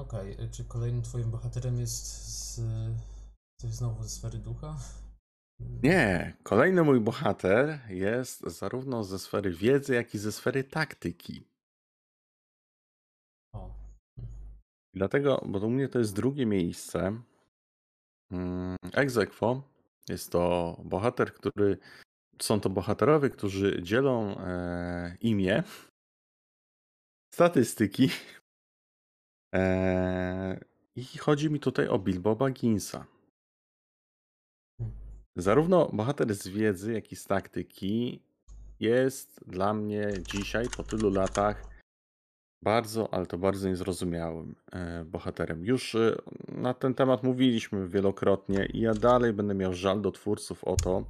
Okej, 0.00 0.36
czy 0.50 0.64
kolejnym 0.64 1.02
twoim 1.02 1.30
bohaterem 1.30 1.80
jest 1.80 2.06
z, 2.06 2.60
coś 3.60 3.70
znowu 3.70 4.02
ze 4.02 4.08
sfery 4.08 4.38
ducha? 4.38 4.76
Nie, 5.82 6.36
kolejny 6.42 6.82
mój 6.82 7.00
bohater 7.00 7.80
jest 7.88 8.40
zarówno 8.40 9.04
ze 9.04 9.18
sfery 9.18 9.50
wiedzy, 9.50 9.94
jak 9.94 10.14
i 10.14 10.18
ze 10.18 10.32
sfery 10.32 10.64
taktyki. 10.64 11.44
O, 13.54 13.74
Dlatego, 14.94 15.44
bo 15.46 15.58
u 15.58 15.70
mnie 15.70 15.88
to 15.88 15.98
jest 15.98 16.16
drugie 16.16 16.46
miejsce. 16.46 17.22
Mm, 18.30 18.76
aequo 18.94 19.62
jest 20.08 20.32
to 20.32 20.76
bohater, 20.84 21.34
który. 21.34 21.78
Są 22.42 22.60
to 22.60 22.70
bohaterowie, 22.70 23.30
którzy 23.30 23.82
dzielą 23.82 24.38
e, 24.38 25.16
imię, 25.20 25.62
statystyki. 27.34 28.08
E, 29.54 30.60
I 30.96 31.04
chodzi 31.18 31.50
mi 31.50 31.60
tutaj 31.60 31.88
o 31.88 31.98
Bilbo 31.98 32.36
Bagginsa. 32.36 33.06
Zarówno 35.36 35.88
bohater 35.92 36.34
z 36.34 36.48
wiedzy, 36.48 36.92
jak 36.92 37.12
i 37.12 37.16
z 37.16 37.24
taktyki 37.24 38.22
jest 38.80 39.40
dla 39.46 39.74
mnie 39.74 40.12
dzisiaj, 40.32 40.66
po 40.76 40.82
tylu 40.82 41.10
latach, 41.10 41.70
bardzo, 42.62 43.14
ale 43.14 43.26
to 43.26 43.38
bardzo 43.38 43.68
niezrozumiałym 43.68 44.54
e, 44.72 45.04
bohaterem. 45.04 45.64
Już 45.64 45.94
e, 45.94 46.16
na 46.48 46.74
ten 46.74 46.94
temat 46.94 47.22
mówiliśmy 47.22 47.88
wielokrotnie 47.88 48.66
i 48.66 48.80
ja 48.80 48.94
dalej 48.94 49.32
będę 49.32 49.54
miał 49.54 49.74
żal 49.74 50.00
do 50.00 50.10
twórców 50.10 50.64
o 50.64 50.76
to, 50.76 51.04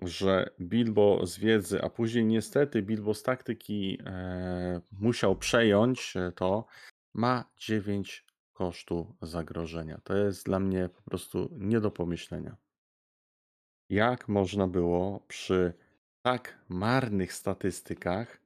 że 0.00 0.50
Bilbo 0.60 1.26
z 1.26 1.38
wiedzy, 1.38 1.82
a 1.82 1.90
później 1.90 2.24
niestety 2.24 2.82
Bilbo 2.82 3.14
z 3.14 3.22
taktyki 3.22 3.98
e, 4.06 4.80
musiał 4.92 5.36
przejąć 5.36 6.16
e, 6.16 6.32
to, 6.32 6.66
ma 7.14 7.44
9 7.56 8.24
kosztu 8.52 9.16
zagrożenia. 9.22 10.00
To 10.04 10.16
jest 10.16 10.46
dla 10.46 10.58
mnie 10.58 10.88
po 10.88 11.02
prostu 11.02 11.48
nie 11.52 11.80
do 11.80 11.90
pomyślenia. 11.90 12.56
Jak 13.90 14.28
można 14.28 14.66
było 14.66 15.20
przy 15.28 15.72
tak 16.22 16.58
marnych 16.68 17.32
statystykach 17.32 18.40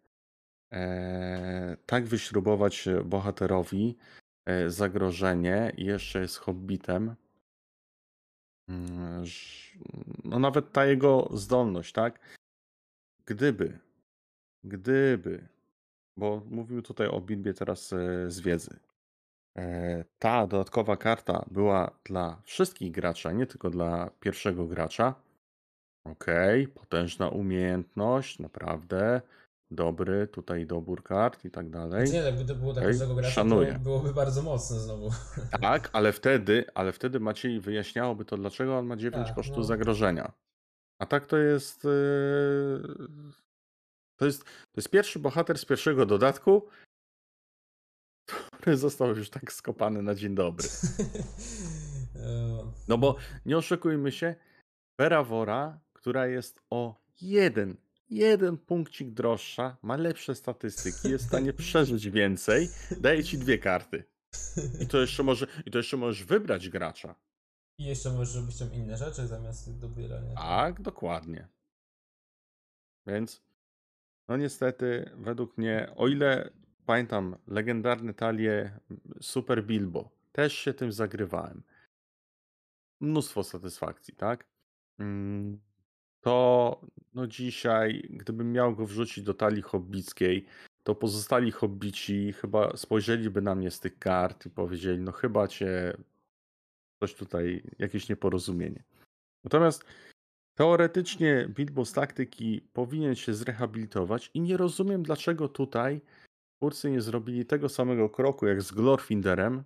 e, 0.73 1.77
tak 1.87 2.05
wyśrubować 2.07 2.89
bohaterowi 3.05 3.97
e, 4.47 4.71
zagrożenie 4.71 5.73
i 5.77 5.85
jeszcze 5.85 6.21
jest 6.21 6.37
hobbitem. 6.37 7.15
Mm, 8.69 9.25
No 10.25 10.39
nawet 10.39 10.73
ta 10.73 10.87
jego 10.87 11.29
zdolność, 11.33 11.93
tak? 11.93 12.21
Gdyby, 13.27 13.79
gdyby, 14.65 15.49
bo 16.17 16.43
mówił 16.51 16.83
tutaj 16.83 17.09
o 17.09 17.21
Bilbie 17.21 17.55
teraz 17.55 17.93
e, 17.93 18.31
z 18.31 18.41
wiedzy. 18.41 18.77
E, 19.59 20.05
Ta 20.19 20.47
dodatkowa 20.47 20.97
karta 20.97 21.45
była 21.51 21.91
dla 22.05 22.43
wszystkich 22.45 22.93
graczy, 22.93 23.29
a 23.29 23.33
nie 23.33 23.47
tylko 23.47 23.71
dla 23.71 24.11
pierwszego 24.21 24.67
gracza. 24.67 25.15
Okej, 26.07 26.69
potężna 26.69 27.29
umiejętność, 27.29 28.39
naprawdę. 28.39 29.21
Dobry 29.71 30.27
tutaj 30.29 30.67
dobór 30.67 31.03
kart 31.03 31.45
i 31.45 31.51
tak 31.51 31.71
dalej. 31.71 32.11
nie, 32.13 32.23
tak 32.23 32.35
gdyby 32.35 32.55
było 32.55 32.73
dla 32.73 32.83
Okej, 32.83 32.93
każdego 32.93 33.15
gracza, 33.15 33.31
szanuję. 33.35 33.73
to 33.73 33.79
byłoby 33.79 34.15
bardzo 34.15 34.43
mocne 34.43 34.79
znowu. 34.81 35.11
Tak, 35.61 35.91
ale 35.93 36.13
wtedy, 36.21 36.65
ale 36.75 36.93
wtedy 36.93 37.21
Maciej 37.21 37.61
wyjaśniałoby 37.61 38.25
to, 38.25 38.37
dlaczego 38.37 38.79
on 38.79 38.87
ma 38.87 38.97
9 38.97 39.27
Tak, 39.27 39.35
kosztu 39.37 39.57
no. 39.57 39.63
zagrożenia. 39.65 40.33
A 40.99 41.07
tak 41.07 41.27
to 41.27 41.37
jest. 41.37 41.85
yy, 41.85 41.93
To 44.17 44.27
jest, 44.27 44.45
to 44.45 44.77
jest 44.77 44.89
pierwszy 44.89 45.19
bohater 45.19 45.59
z 45.59 45.65
pierwszego 45.65 46.07
dodatku, 46.07 46.69
który 48.53 48.77
został 48.77 49.09
już 49.09 49.31
tak 49.31 49.53
skopany 49.53 50.03
na 50.03 50.15
dzień 50.15 50.35
dobry. 50.35 50.69
No 52.89 52.99
bo 52.99 53.17
nie 53.47 53.57
oszukujmy 53.59 54.13
się, 54.13 54.35
Perawora, 54.97 55.81
która 55.93 56.27
jest 56.27 56.61
o 56.71 57.01
jeden, 57.21 57.77
jeden 58.11 58.59
punkcik 58.59 59.11
droższa, 59.11 59.77
ma 59.83 59.97
lepsze 59.97 60.35
statystyki, 60.35 61.11
jest 61.11 61.25
w 61.25 61.29
stanie 61.29 61.53
przeżyć 61.63 62.11
więcej, 62.11 62.69
daje 63.01 63.25
ci 63.25 63.39
dwie 63.39 63.59
karty. 63.59 64.05
I 64.81 64.87
to 64.87 65.01
jeszcze, 65.01 65.23
może, 65.23 65.47
i 65.67 65.71
to 65.71 65.79
jeszcze 65.79 65.97
możesz 65.97 66.25
wybrać 66.25 66.69
gracza. 66.69 67.15
I 67.79 67.85
jeszcze 67.85 68.11
możesz 68.11 68.35
robić 68.35 68.59
tam 68.59 68.73
inne 68.73 68.97
rzeczy 68.97 69.27
zamiast 69.27 69.79
dobierania. 69.79 70.35
Tak, 70.35 70.81
dokładnie. 70.81 71.49
Więc, 73.07 73.43
no 74.29 74.37
niestety, 74.37 75.11
według 75.15 75.59
mnie, 75.59 75.93
o 75.97 76.09
ile 76.09 76.51
pamiętam 76.87 77.37
legendarne 77.47 78.15
talie 78.15 78.79
Super 79.21 79.65
Bilbo, 79.65 80.11
też 80.33 80.53
się 80.53 80.75
tym 80.75 80.93
zagrywałem. 80.93 81.63
Mnóstwo 83.01 83.43
satysfakcji, 83.45 84.15
tak? 84.15 84.47
Mm, 84.99 85.61
To 86.21 86.81
no 87.15 87.27
dzisiaj, 87.27 88.09
gdybym 88.11 88.53
miał 88.53 88.77
go 88.77 88.87
wrzucić 88.87 89.25
do 89.25 89.35
talii 89.35 89.63
hobbickiej, 89.63 90.47
to 90.83 90.95
pozostali 90.95 91.51
hobbici 91.51 92.33
chyba 92.33 92.77
spojrzeliby 92.77 93.43
na 93.43 93.55
mnie 93.55 93.71
z 93.71 93.81
tych 93.81 93.99
kart 93.99 94.47
i 94.47 94.51
powiedzieli, 94.51 95.01
no 95.01 95.13
chyba 95.13 95.49
cię 95.49 95.97
coś 97.03 97.15
tutaj, 97.15 97.63
jakieś 97.79 98.09
nieporozumienie. 98.09 98.85
Natomiast 99.45 99.85
teoretycznie 100.55 101.49
Bilbo 101.49 101.85
z 101.85 101.93
taktyki 101.93 102.69
powinien 102.73 103.15
się 103.15 103.35
zrehabilitować 103.35 104.31
i 104.35 104.41
nie 104.41 104.57
rozumiem, 104.57 105.03
dlaczego 105.03 105.49
tutaj 105.49 106.01
twórcy 106.57 106.91
nie 106.91 107.01
zrobili 107.01 107.47
tego 107.47 107.69
samego 107.69 108.11
kroku 108.11 108.47
jak 108.47 108.63
z 108.63 108.73
Glorfinderem. 108.73 109.65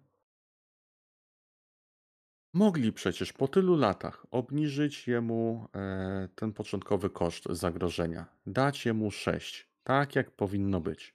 Mogli 2.55 2.93
przecież 2.93 3.32
po 3.32 3.49
tylu 3.49 3.76
latach 3.76 4.26
obniżyć 4.30 5.09
jemu 5.09 5.68
e, 5.74 6.28
ten 6.34 6.53
początkowy 6.53 7.11
koszt 7.11 7.45
zagrożenia, 7.51 8.26
dać 8.47 8.86
jemu 8.86 9.11
6, 9.11 9.68
tak 9.82 10.16
jak 10.16 10.30
powinno 10.30 10.80
być. 10.80 11.14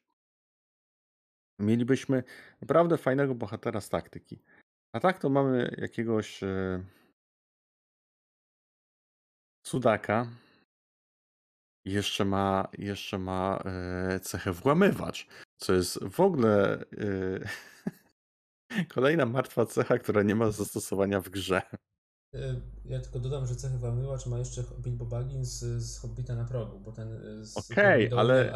Mielibyśmy 1.60 2.24
naprawdę 2.62 2.98
fajnego 2.98 3.36
bohatera 3.36 3.82
z 3.82 3.90
taktyki. 3.90 4.40
A 4.94 5.00
tak 5.00 5.20
to 5.20 5.30
mamy 5.30 5.76
jakiegoś 5.78 6.44
e, 6.44 6.84
cudaka. 9.64 10.28
Jeszcze 11.86 12.26
ma, 12.26 12.68
jeszcze 12.78 13.18
ma 13.18 13.60
e, 13.66 14.20
cechę 14.20 14.52
włamywacz, 14.52 15.28
co 15.58 15.74
jest 15.74 16.00
w 16.04 16.20
ogóle 16.20 16.82
e, 16.82 16.86
kolejna 18.96 19.26
martwa 19.26 19.66
cecha, 19.66 19.98
która 19.98 20.24
nie 20.24 20.36
ma 20.36 20.52
zastosowania 20.52 21.22
w 21.22 21.30
grze. 21.30 21.62
E, 22.36 22.62
Ja 22.86 23.00
tylko 23.00 23.20
dodam, 23.20 23.48
że 23.48 23.56
cechy 23.56 23.78
włamywacz 23.78 24.26
ma 24.26 24.40
jeszcze 24.40 24.64
Bilbo 24.80 25.06
Baggins 25.06 25.50
z, 25.50 25.84
z 25.84 26.00
Hobbita 26.00 26.36
na 26.36 26.46
progu, 26.46 26.80
bo 26.80 26.92
ten 26.92 27.14
e, 27.14 27.18
Okej, 27.56 28.10
Hobbita 28.10 28.20
ale-. 28.20 28.54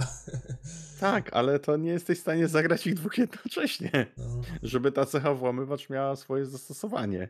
Tak, 1.00 1.34
ale 1.34 1.60
to 1.60 1.78
nie 1.78 1.92
jesteś 1.92 2.18
w 2.18 2.22
stanie 2.22 2.48
zagrać 2.48 2.88
ich 2.88 2.94
dwóch 2.94 3.18
jednocześnie, 3.18 3.92
No. 4.18 4.42
żeby 4.64 4.92
ta 4.92 5.06
cecha 5.06 5.34
włamywacz 5.34 5.90
miała 5.90 6.16
swoje 6.16 6.46
zastosowanie. 6.46 7.30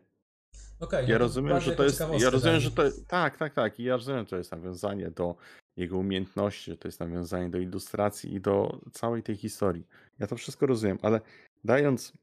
Okej, 0.79 1.07
Ja 1.07 1.13
no 1.13 1.19
rozumiem, 1.19 1.59
że 1.59 1.75
to 1.75 1.83
jest. 1.83 2.03
Ja 2.19 2.29
rozumiem, 2.29 2.59
że 2.59 2.71
to. 2.71 2.83
Tak, 3.07 3.37
tak, 3.37 3.53
tak. 3.53 3.79
I 3.79 3.83
ja 3.83 3.95
rozumiem, 3.95 4.23
że 4.23 4.29
to 4.29 4.37
jest 4.37 4.51
nawiązanie 4.51 5.11
do 5.11 5.35
jego 5.77 5.97
umiejętności, 5.97 6.71
że 6.71 6.77
to 6.77 6.87
jest 6.87 6.99
nawiązanie 6.99 7.49
do 7.49 7.57
ilustracji 7.57 8.33
i 8.33 8.41
do 8.41 8.79
całej 8.91 9.23
tej 9.23 9.35
historii. 9.35 9.87
Ja 10.19 10.27
to 10.27 10.35
wszystko 10.35 10.65
rozumiem, 10.65 10.97
ale 11.01 11.21
dając 11.63 12.13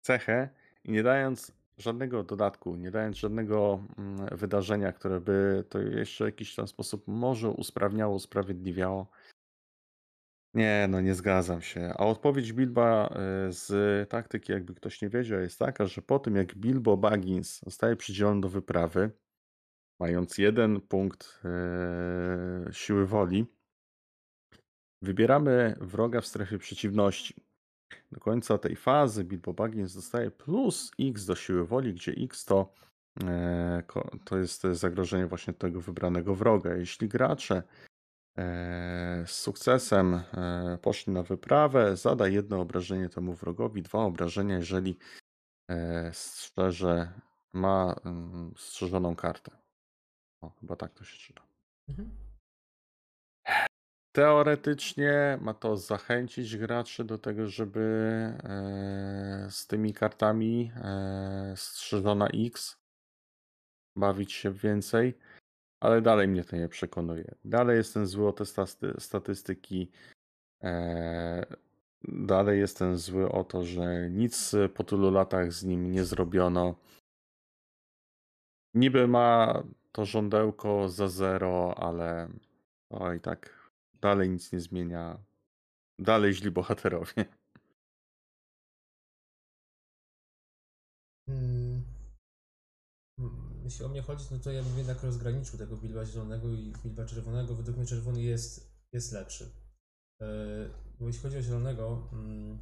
cechę 0.00 0.48
i 0.84 0.92
nie 0.92 1.02
dając 1.02 1.52
żadnego 1.78 2.22
dodatku, 2.24 2.76
nie 2.76 2.90
dając 2.90 3.16
żadnego 3.16 3.80
mm, 3.98 4.38
wydarzenia, 4.38 4.92
które 4.92 5.20
by 5.20 5.64
to 5.68 5.78
jeszcze 5.78 6.24
w 6.24 6.28
jakiś 6.28 6.54
tam 6.54 6.68
sposób 6.68 7.02
może 7.06 7.50
usprawniało, 7.50 8.14
usprawiedliwiało. 8.14 9.06
Nie, 10.54 10.86
no 10.90 11.00
nie 11.00 11.14
zgadzam 11.14 11.62
się. 11.62 11.92
A 11.94 12.06
odpowiedź 12.06 12.52
Bilba 12.52 13.08
y, 13.48 13.52
z 13.52 14.08
taktyki, 14.10 14.52
jakby 14.52 14.74
ktoś 14.74 15.02
nie 15.02 15.08
wiedział, 15.08 15.40
jest 15.40 15.58
taka, 15.58 15.86
że 15.86 16.02
po 16.02 16.18
tym 16.18 16.36
jak 16.36 16.54
Bilbo 16.54 16.96
Baggins 16.96 17.60
zostaje 17.60 17.96
przydzielony 17.96 18.40
do 18.40 18.48
wyprawy, 18.48 19.10
mając 20.00 20.38
jeden 20.38 20.80
punkt 20.80 21.40
y, 22.68 22.72
siły 22.72 23.06
woli, 23.06 23.46
wybieramy 25.02 25.76
wroga 25.80 26.20
w 26.20 26.26
strefie 26.26 26.58
przeciwności. 26.58 27.34
Do 28.12 28.20
końca 28.20 28.58
tej 28.58 28.76
fazy 28.76 29.24
Bilbo 29.24 29.52
Baggins 29.52 29.94
dostaje 29.94 30.30
plus 30.30 30.90
X 31.00 31.24
do 31.24 31.34
siły 31.34 31.66
woli, 31.66 31.94
gdzie 31.94 32.12
X 32.12 32.44
to, 32.44 32.74
e, 33.24 33.82
to 34.24 34.38
jest 34.38 34.62
zagrożenie 34.62 35.26
właśnie 35.26 35.54
tego 35.54 35.80
wybranego 35.80 36.34
wroga. 36.34 36.74
Jeśli 36.74 37.08
gracze 37.08 37.62
z 39.26 39.30
sukcesem 39.30 40.14
e, 40.14 40.78
poszli 40.82 41.12
na 41.12 41.22
wyprawę, 41.22 41.96
zada 41.96 42.28
jedno 42.28 42.60
obrażenie 42.60 43.08
temu 43.08 43.34
wrogowi, 43.34 43.82
dwa 43.82 43.98
obrażenia, 43.98 44.56
jeżeli 44.56 44.98
strzeże 46.12 47.12
ma 47.52 47.94
mm, 48.04 48.54
strzeżoną 48.56 49.16
kartę. 49.16 49.50
O, 50.40 50.50
chyba 50.50 50.76
tak 50.76 50.94
to 50.94 51.04
się 51.04 51.18
czyta. 51.18 51.42
Mhm. 51.88 52.10
Teoretycznie 54.12 55.38
ma 55.40 55.54
to 55.54 55.76
zachęcić 55.76 56.56
graczy 56.56 57.04
do 57.04 57.18
tego, 57.18 57.46
żeby 57.46 57.80
e, 58.44 59.46
z 59.50 59.66
tymi 59.66 59.94
kartami 59.94 60.72
e, 60.76 61.54
strzeżona 61.56 62.28
X 62.28 62.76
bawić 63.96 64.32
się 64.32 64.52
więcej, 64.52 65.18
ale 65.80 66.02
dalej 66.02 66.28
mnie 66.28 66.44
to 66.44 66.56
nie 66.56 66.68
przekonuje. 66.68 67.34
Dalej 67.44 67.76
jestem 67.76 68.06
zły 68.06 68.28
o 68.28 68.32
te 68.32 68.44
statystyki. 68.98 69.90
E, 70.62 71.46
dalej 72.04 72.60
jestem 72.60 72.96
zły 72.96 73.32
o 73.32 73.44
to, 73.44 73.64
że 73.64 74.10
nic 74.10 74.54
po 74.74 74.84
tylu 74.84 75.10
latach 75.10 75.52
z 75.52 75.64
nim 75.64 75.92
nie 75.92 76.04
zrobiono. 76.04 76.74
Niby 78.74 79.08
ma 79.08 79.62
to 79.92 80.04
żądełko 80.04 80.88
za 80.88 81.08
zero, 81.08 81.74
ale 81.78 82.28
oj 82.90 83.20
tak 83.20 83.58
Dalej 84.00 84.30
nic 84.30 84.52
nie 84.52 84.60
zmienia. 84.60 85.18
Dalej 85.98 86.34
źli 86.34 86.50
bohaterowie. 86.50 87.24
Jeśli 93.68 93.84
o 93.84 93.88
mnie 93.88 94.02
chodzi, 94.02 94.24
no 94.30 94.38
to 94.38 94.52
ja 94.52 94.62
bym 94.62 94.78
jednak 94.78 95.02
rozgraniczył 95.02 95.58
tego 95.58 95.76
Bilba 95.76 96.04
Zielonego 96.04 96.48
i 96.48 96.72
Bilba 96.84 97.04
Czerwonego. 97.04 97.54
Według 97.54 97.76
mnie 97.76 97.86
Czerwony 97.86 98.22
jest, 98.22 98.72
jest 98.92 99.12
lepszy. 99.12 99.44
Yy, 100.20 100.26
bo 101.00 101.06
jeśli 101.06 101.22
chodzi 101.22 101.38
o 101.38 101.42
Zielonego, 101.42 102.08
hmm, 102.10 102.58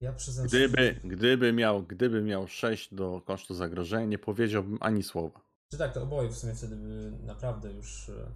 ja 0.00 0.12
przyznam 0.12 0.46
gdyby, 0.46 1.00
gdyby, 1.04 1.52
miał, 1.52 1.82
gdyby 1.82 2.22
miał 2.22 2.48
6 2.48 2.94
do 2.94 3.20
kosztu 3.20 3.54
zagrożenia, 3.54 4.06
nie 4.06 4.18
powiedziałbym 4.18 4.78
ani 4.80 5.02
słowa. 5.02 5.40
Czy 5.70 5.78
tak, 5.78 5.94
to 5.94 6.02
oboje 6.02 6.28
w 6.28 6.36
sumie 6.36 6.54
wtedy 6.54 6.76
by 6.76 7.12
naprawdę 7.26 7.72
już 7.72 8.08
e, 8.08 8.30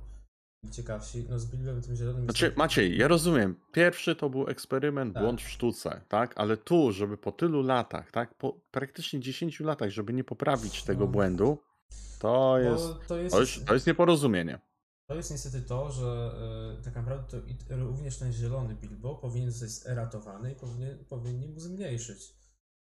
ciekawsi. 0.71 1.27
No 1.31 1.39
z 1.39 1.47
Bilbem 1.47 1.83
tym 1.83 1.97
zielonym... 1.97 2.25
Znaczy, 2.25 2.45
jest... 2.45 2.57
Maciej, 2.57 2.99
ja 2.99 3.09
rozumiem. 3.09 3.57
Pierwszy 3.73 4.17
to 4.17 4.31
był 4.31 4.49
eksperyment, 4.49 5.15
tak. 5.15 5.23
błąd 5.23 5.43
w 5.43 5.49
sztuce, 5.49 6.01
tak? 6.09 6.33
Ale 6.37 6.57
tu, 6.57 6.93
żeby 6.93 7.17
po 7.17 7.33
tylu 7.33 7.63
latach, 7.63 8.11
tak? 8.11 8.35
Po 8.35 8.61
praktycznie 8.71 9.21
10 9.21 9.61
latach, 9.61 9.91
żeby 9.91 10.13
nie 10.13 10.25
poprawić 10.25 10.85
tego 10.85 11.05
no. 11.05 11.11
błędu, 11.11 11.59
to 12.19 12.59
jest, 12.59 12.85
to 13.09 13.17
jest, 13.17 13.35
to 13.35 13.41
jest, 13.41 13.67
to 13.67 13.75
jest 13.75 13.87
nieporozumienie. 13.87 14.61
To 15.07 15.15
jest 15.15 15.31
niestety 15.31 15.63
to, 15.63 15.91
że 15.91 16.33
y, 16.81 16.85
tak 16.85 16.95
naprawdę 16.95 17.25
to 17.69 17.77
również 17.77 18.19
ten 18.19 18.33
zielony 18.33 18.75
Bilbo 18.75 19.15
powinien 19.15 19.51
zostać 19.51 19.91
eratowany 19.93 20.53
i 20.53 20.55
powinien, 20.55 21.05
powinni 21.05 21.49
mu 21.49 21.61
zmniejszyć. 21.61 22.35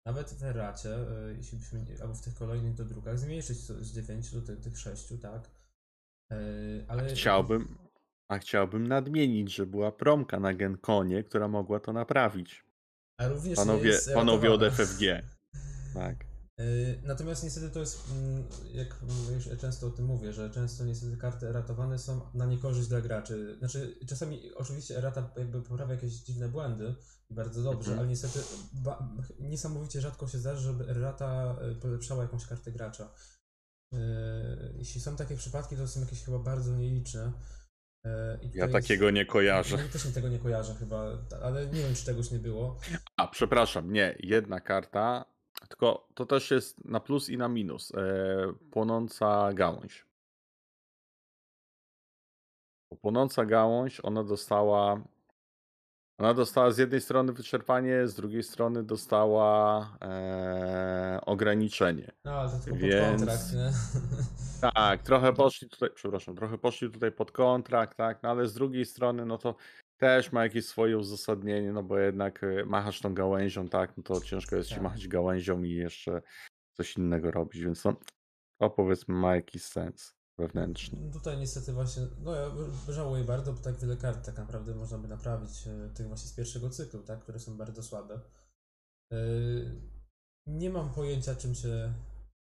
Nawet 0.06 0.34
w 0.34 0.44
eracie, 0.44 0.96
y, 1.30 1.36
jeśli 1.38 1.58
byśmy, 1.58 1.86
albo 2.02 2.14
w 2.14 2.22
tych 2.22 2.34
kolejnych 2.34 2.74
dodrukach, 2.74 3.20
zmniejszyć 3.20 3.58
z 3.58 3.94
9 3.94 4.32
do 4.32 4.42
tych, 4.42 4.60
tych 4.60 4.80
6, 4.80 5.14
tak? 5.22 5.61
E, 6.32 6.36
ale... 6.88 7.14
Chciałbym, 7.16 7.78
a 8.28 8.38
chciałbym 8.38 8.88
nadmienić, 8.88 9.56
że 9.56 9.66
była 9.66 9.92
promka 9.92 10.40
na 10.40 10.54
Genkonie, 10.54 11.24
która 11.24 11.48
mogła 11.48 11.80
to 11.80 11.94
naprawić. 11.94 12.66
A 13.18 13.28
również 13.28 13.56
panowie, 13.56 14.00
panowie 14.14 14.52
od 14.52 14.62
FFG. 14.64 15.02
Tak. 15.94 16.16
E, 16.60 16.64
natomiast 17.04 17.44
niestety 17.44 17.70
to 17.70 17.80
jest, 17.80 18.12
mm, 18.12 18.44
jak 18.74 18.96
już 19.34 19.60
często 19.60 19.88
o 19.88 19.90
tym 19.90 20.06
mówię, 20.06 20.34
że 20.34 20.50
często 20.50 20.86
niestety 20.86 21.18
karty 21.18 21.52
ratowane 21.52 22.00
są 22.00 22.22
na 22.34 22.46
niekorzyść 22.46 22.88
dla 22.88 23.02
graczy. 23.02 23.56
Znaczy, 23.60 23.96
czasami 24.08 24.52
oczywiście 24.56 24.98
erata 24.98 25.30
jakby 25.38 25.62
poprawia 25.62 25.94
jakieś 25.94 26.14
dziwne 26.14 26.50
błędy 26.50 26.96
bardzo 27.30 27.64
dobrze, 27.64 27.92
mhm. 27.92 28.00
ale 28.00 28.08
niestety 28.08 28.40
niesamowicie 29.40 30.02
rzadko 30.02 30.28
się 30.28 30.38
zdarzy, 30.38 30.62
żeby 30.62 30.90
errata 30.90 31.56
e, 31.62 31.76
polepszała 31.76 32.24
jakąś 32.24 32.46
kartę 32.46 32.72
gracza. 32.72 33.14
E, 33.94 33.98
jeśli 34.78 35.02
są 35.02 35.16
takie 35.16 35.36
przypadki, 35.36 35.76
to 35.76 35.88
są 35.88 36.00
jakieś 36.00 36.24
chyba 36.24 36.40
bardzo 36.40 36.76
nieliczne. 36.76 37.32
E, 38.06 38.40
ja 38.54 38.68
takiego 38.68 39.06
jest... 39.06 39.16
nie 39.16 39.26
kojarzę. 39.26 39.78
Ja 39.78 39.88
też 39.88 40.14
tego 40.14 40.30
nie 40.30 40.40
kojarzę 40.40 40.76
chyba, 40.76 41.18
ale 41.44 41.66
nie 41.66 41.82
wiem, 41.82 41.96
czy 41.96 42.06
tegoś 42.06 42.32
nie 42.32 42.40
było. 42.40 42.80
A, 43.18 43.28
przepraszam, 43.28 43.94
nie, 43.94 44.16
jedna 44.20 44.60
karta, 44.60 45.26
tylko 45.70 46.08
to 46.16 46.26
też 46.26 46.52
jest 46.52 46.86
na 46.86 47.00
plus 47.00 47.30
i 47.30 47.38
na 47.38 47.48
minus. 47.48 47.92
E, 47.96 48.54
płonąca 48.72 49.54
gałąź. 49.54 50.06
Płonąca 53.02 53.46
gałąź, 53.46 54.00
ona 54.04 54.24
dostała 54.24 55.04
ona 56.22 56.34
dostała 56.34 56.72
z 56.72 56.78
jednej 56.78 57.02
strony 57.02 57.34
wyczerpanie, 57.34 58.08
z 58.08 58.16
drugiej 58.16 58.44
strony 58.44 58.84
dostała 58.84 59.98
e, 60.02 61.20
ograniczenie. 61.26 62.12
No, 62.26 62.50
to 62.50 62.60
tylko 62.64 62.80
Więc... 62.80 63.02
pod 63.02 63.18
kontrakt, 63.18 63.54
nie? 63.54 63.72
Tak, 64.76 65.04
trochę 65.04 65.34
poszli 65.34 65.70
tutaj, 65.70 65.90
przepraszam, 65.96 66.36
trochę 66.36 66.58
poszli 66.58 66.92
tutaj 66.92 67.12
pod 67.12 67.32
kontrakt, 67.32 67.98
tak, 67.98 68.24
no 68.24 68.30
ale 68.30 68.48
z 68.48 68.54
drugiej 68.54 68.86
strony, 68.86 69.26
no 69.26 69.38
to 69.38 69.56
też 69.98 70.32
ma 70.32 70.44
jakieś 70.44 70.66
swoje 70.66 70.98
uzasadnienie, 70.98 71.74
no 71.74 71.84
bo 71.84 71.98
jednak 71.98 72.44
e, 72.44 72.66
machasz 72.66 73.00
tą 73.02 73.14
gałęzią, 73.14 73.70
tak, 73.70 73.98
no 73.98 74.04
to 74.04 74.22
ciężko 74.22 74.56
jest 74.56 74.70
tak. 74.70 74.78
ci 74.78 74.84
machać 74.84 75.08
gałęzią 75.08 75.64
i 75.64 75.70
jeszcze 75.70 76.22
coś 76.74 76.98
innego 76.98 77.32
robić, 77.32 77.64
więc 77.64 77.86
no, 77.86 77.94
to 78.60 78.70
powiedzmy 78.70 79.16
ma 79.16 79.36
jakiś 79.36 79.64
sens 79.64 80.21
wewnętrzny. 80.42 81.12
Tutaj 81.12 81.38
niestety 81.38 81.74
właśnie, 81.74 82.04
no 82.24 82.36
ja 82.36 82.52
żałuję 82.90 83.24
bardzo, 83.24 83.54
bo 83.54 83.60
tak 83.60 83.78
wiele 83.78 83.98
kart 83.98 84.26
tak 84.26 84.38
naprawdę 84.38 84.76
można 84.76 84.98
by 84.98 85.08
naprawić 85.08 85.68
e, 85.68 85.90
tych 85.94 86.08
właśnie 86.08 86.30
z 86.30 86.34
pierwszego 86.34 86.70
cyklu, 86.70 87.04
tak, 87.04 87.20
które 87.20 87.40
są 87.40 87.58
bardzo 87.58 87.84
słabe. 87.84 88.20
E, 89.14 89.18
nie 90.48 90.70
mam 90.70 90.94
pojęcia 90.94 91.36
czym 91.36 91.56
się 91.56 91.94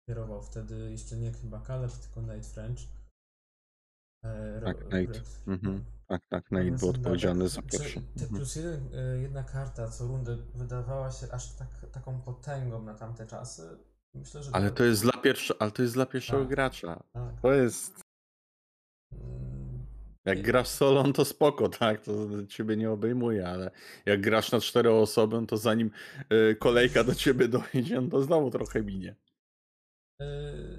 kierował 0.08 0.42
wtedy, 0.42 0.90
jeszcze 0.90 1.16
nie 1.16 1.32
chyba 1.32 1.60
Caleb, 1.60 1.92
tylko 1.92 2.22
Nate 2.22 2.42
French. 2.42 2.80
E, 4.24 4.60
tak, 4.64 4.84
Nate. 4.84 5.20
Mhm. 5.46 5.84
Tak, 6.06 6.22
tak, 6.28 6.50
Nate 6.50 6.70
był 6.70 6.88
odpowiedzialny 6.88 7.48
za 7.48 7.62
pierwszy. 7.62 8.00
Te 8.00 8.22
mhm. 8.22 8.36
plus 8.36 8.56
jeden, 8.56 8.88
jedna 9.22 9.44
karta 9.44 9.88
co 9.88 10.06
rundę 10.06 10.36
wydawała 10.54 11.10
się 11.10 11.32
aż 11.32 11.52
tak, 11.52 11.86
taką 11.92 12.20
potęgą 12.20 12.82
na 12.82 12.94
tamte 12.94 13.26
czasy, 13.26 13.62
Myślę, 14.14 14.42
że 14.42 14.50
Ale 14.54 14.70
to 14.70 14.84
jest 14.84 15.02
dla 15.02 15.12
pierwsze, 15.12 15.54
ale 15.58 15.70
to 15.70 15.82
jest 15.82 15.94
dla 15.94 16.06
pierwszego 16.06 16.38
Tak, 16.40 16.48
gracza. 16.48 17.02
tak. 17.12 17.40
To 17.42 17.52
jest. 17.52 18.02
Mm, 19.12 19.86
jak 20.24 20.42
grasz 20.42 20.68
solą, 20.68 21.12
to 21.12 21.24
spoko, 21.24 21.68
tak? 21.68 22.00
To 22.04 22.12
ciebie 22.48 22.76
nie 22.76 22.90
obejmuje, 22.90 23.48
ale 23.48 23.70
jak 24.06 24.20
grasz 24.20 24.52
na 24.52 24.60
cztery 24.60 24.90
osoby, 24.92 25.46
to 25.46 25.56
zanim 25.56 25.90
y, 26.32 26.56
kolejka 26.56 27.04
do 27.04 27.14
ciebie 27.14 27.48
dojdzie, 27.48 28.00
no 28.00 28.08
to 28.08 28.22
znowu 28.22 28.50
trochę 28.50 28.82
minie. 28.82 29.16
Yy, 30.20 30.26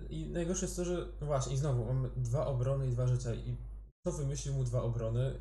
I 0.10 0.30
najgorsze 0.30 0.66
jest 0.66 0.76
to, 0.78 0.86
że 0.86 1.08
no 1.22 1.28
właśnie, 1.28 1.54
i 1.54 1.58
znowu 1.58 1.86
mamy 1.86 2.10
dwa 2.18 2.46
obrony 2.48 2.88
i 2.88 2.90
dwa 2.90 3.08
życia. 3.08 3.34
I 3.34 3.58
kto 4.02 4.18
wymyślił 4.18 4.54
mu 4.54 4.64
dwa 4.64 4.82
obrony? 4.82 5.40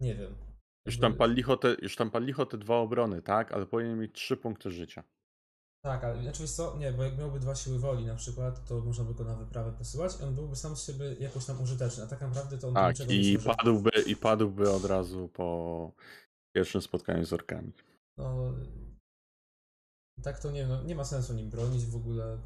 Nie 0.00 0.14
wiem. 0.14 0.34
Już 0.86 0.98
tam, 0.98 1.14
pal 1.14 1.34
licho 1.34 1.56
te, 1.56 1.76
już 1.82 1.96
tam 1.96 2.10
pal 2.10 2.24
licho 2.24 2.46
te 2.46 2.58
dwa 2.58 2.76
obrony, 2.76 3.22
tak? 3.22 3.52
Ale 3.52 3.66
powinien 3.66 3.98
mieć 3.98 4.12
trzy 4.12 4.36
punkty 4.36 4.70
życia. 4.70 5.02
Tak, 5.86 6.04
ale 6.04 6.22
znaczy 6.22 6.48
co, 6.48 6.76
nie, 6.78 6.92
bo 6.92 7.02
jak 7.02 7.18
miałby 7.18 7.40
dwa 7.40 7.54
siły 7.54 7.78
woli 7.78 8.06
na 8.06 8.14
przykład, 8.14 8.64
to 8.64 8.80
można 8.80 9.04
by 9.04 9.14
go 9.14 9.24
na 9.24 9.34
wyprawę 9.34 9.72
posyłać 9.72 10.20
i 10.20 10.24
on 10.24 10.34
byłby 10.34 10.56
sam 10.56 10.76
z 10.76 10.86
siebie 10.86 11.14
jakoś 11.20 11.46
tam 11.46 11.62
użyteczny, 11.62 12.04
a 12.04 12.06
tak 12.06 12.20
naprawdę 12.20 12.58
to 12.58 12.68
on 12.68 12.74
Tak, 12.74 12.96
i 13.10 13.38
padłby, 13.38 13.90
i 14.06 14.16
padłby 14.16 14.70
od 14.70 14.84
razu 14.84 15.28
po 15.28 15.92
pierwszym 16.56 16.82
spotkaniu 16.82 17.24
z 17.24 17.32
orkami. 17.32 17.72
No, 18.18 18.54
tak 20.22 20.38
to 20.38 20.50
nie, 20.50 20.66
no, 20.66 20.82
nie 20.82 20.94
ma 20.94 21.04
sensu 21.04 21.34
nim 21.34 21.50
bronić 21.50 21.84
w 21.84 21.96
ogóle. 21.96 22.38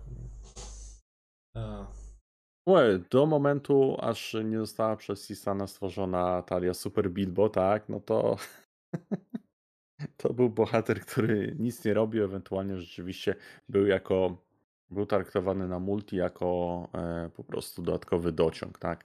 A. 1.57 1.87
Słuchaj, 2.69 3.05
do 3.11 3.27
momentu, 3.27 3.97
aż 4.01 4.37
nie 4.45 4.59
została 4.59 4.97
przez 4.97 5.27
Sisana 5.27 5.67
stworzona 5.67 6.43
talia 6.43 6.75
Super 6.75 7.11
Bilbo, 7.11 7.49
tak, 7.49 7.89
no 7.89 8.01
to 8.01 8.37
to 10.17 10.33
był 10.33 10.51
bohater, 10.51 11.01
który 11.01 11.57
nic 11.59 11.85
nie 11.85 11.95
robił, 11.95 12.25
ewentualnie 12.25 12.77
rzeczywiście 12.77 13.35
był 13.69 13.87
jako 13.87 14.37
był 14.91 15.07
traktowany 15.07 15.69
na 15.69 15.79
multi 15.79 16.17
jako 16.17 16.89
e, 16.95 17.31
po 17.37 17.45
prostu 17.45 17.83
dodatkowy 17.83 18.33
dociąg, 18.33 18.79
tak. 18.79 19.05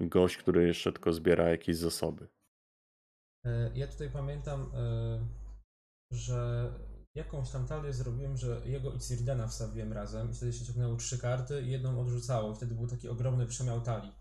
Gość, 0.00 0.36
który 0.36 0.66
jeszcze 0.66 0.92
tylko 0.92 1.12
zbiera 1.12 1.50
jakieś 1.50 1.76
zasoby. 1.76 2.28
E, 3.44 3.70
Ja 3.74 3.86
tutaj 3.86 4.10
pamiętam, 4.10 4.70
e, 4.74 5.26
że 6.10 6.72
jakąś 7.14 7.50
tam 7.50 7.66
talię 7.66 7.92
zrobiłem, 7.92 8.36
że 8.36 8.60
jego 8.64 8.92
i 8.92 8.98
Cirdana 8.98 9.46
wstawiłem 9.46 9.92
razem 9.92 10.30
i 10.30 10.34
wtedy 10.34 10.52
się 10.52 10.64
ciągnęło 10.64 10.96
trzy 10.96 11.18
karty 11.18 11.62
i 11.62 11.70
jedną 11.70 12.00
odrzucało. 12.00 12.54
Wtedy 12.54 12.74
był 12.74 12.86
taki 12.86 13.08
ogromny 13.08 13.46
przemiał 13.46 13.80
talii. 13.80 14.12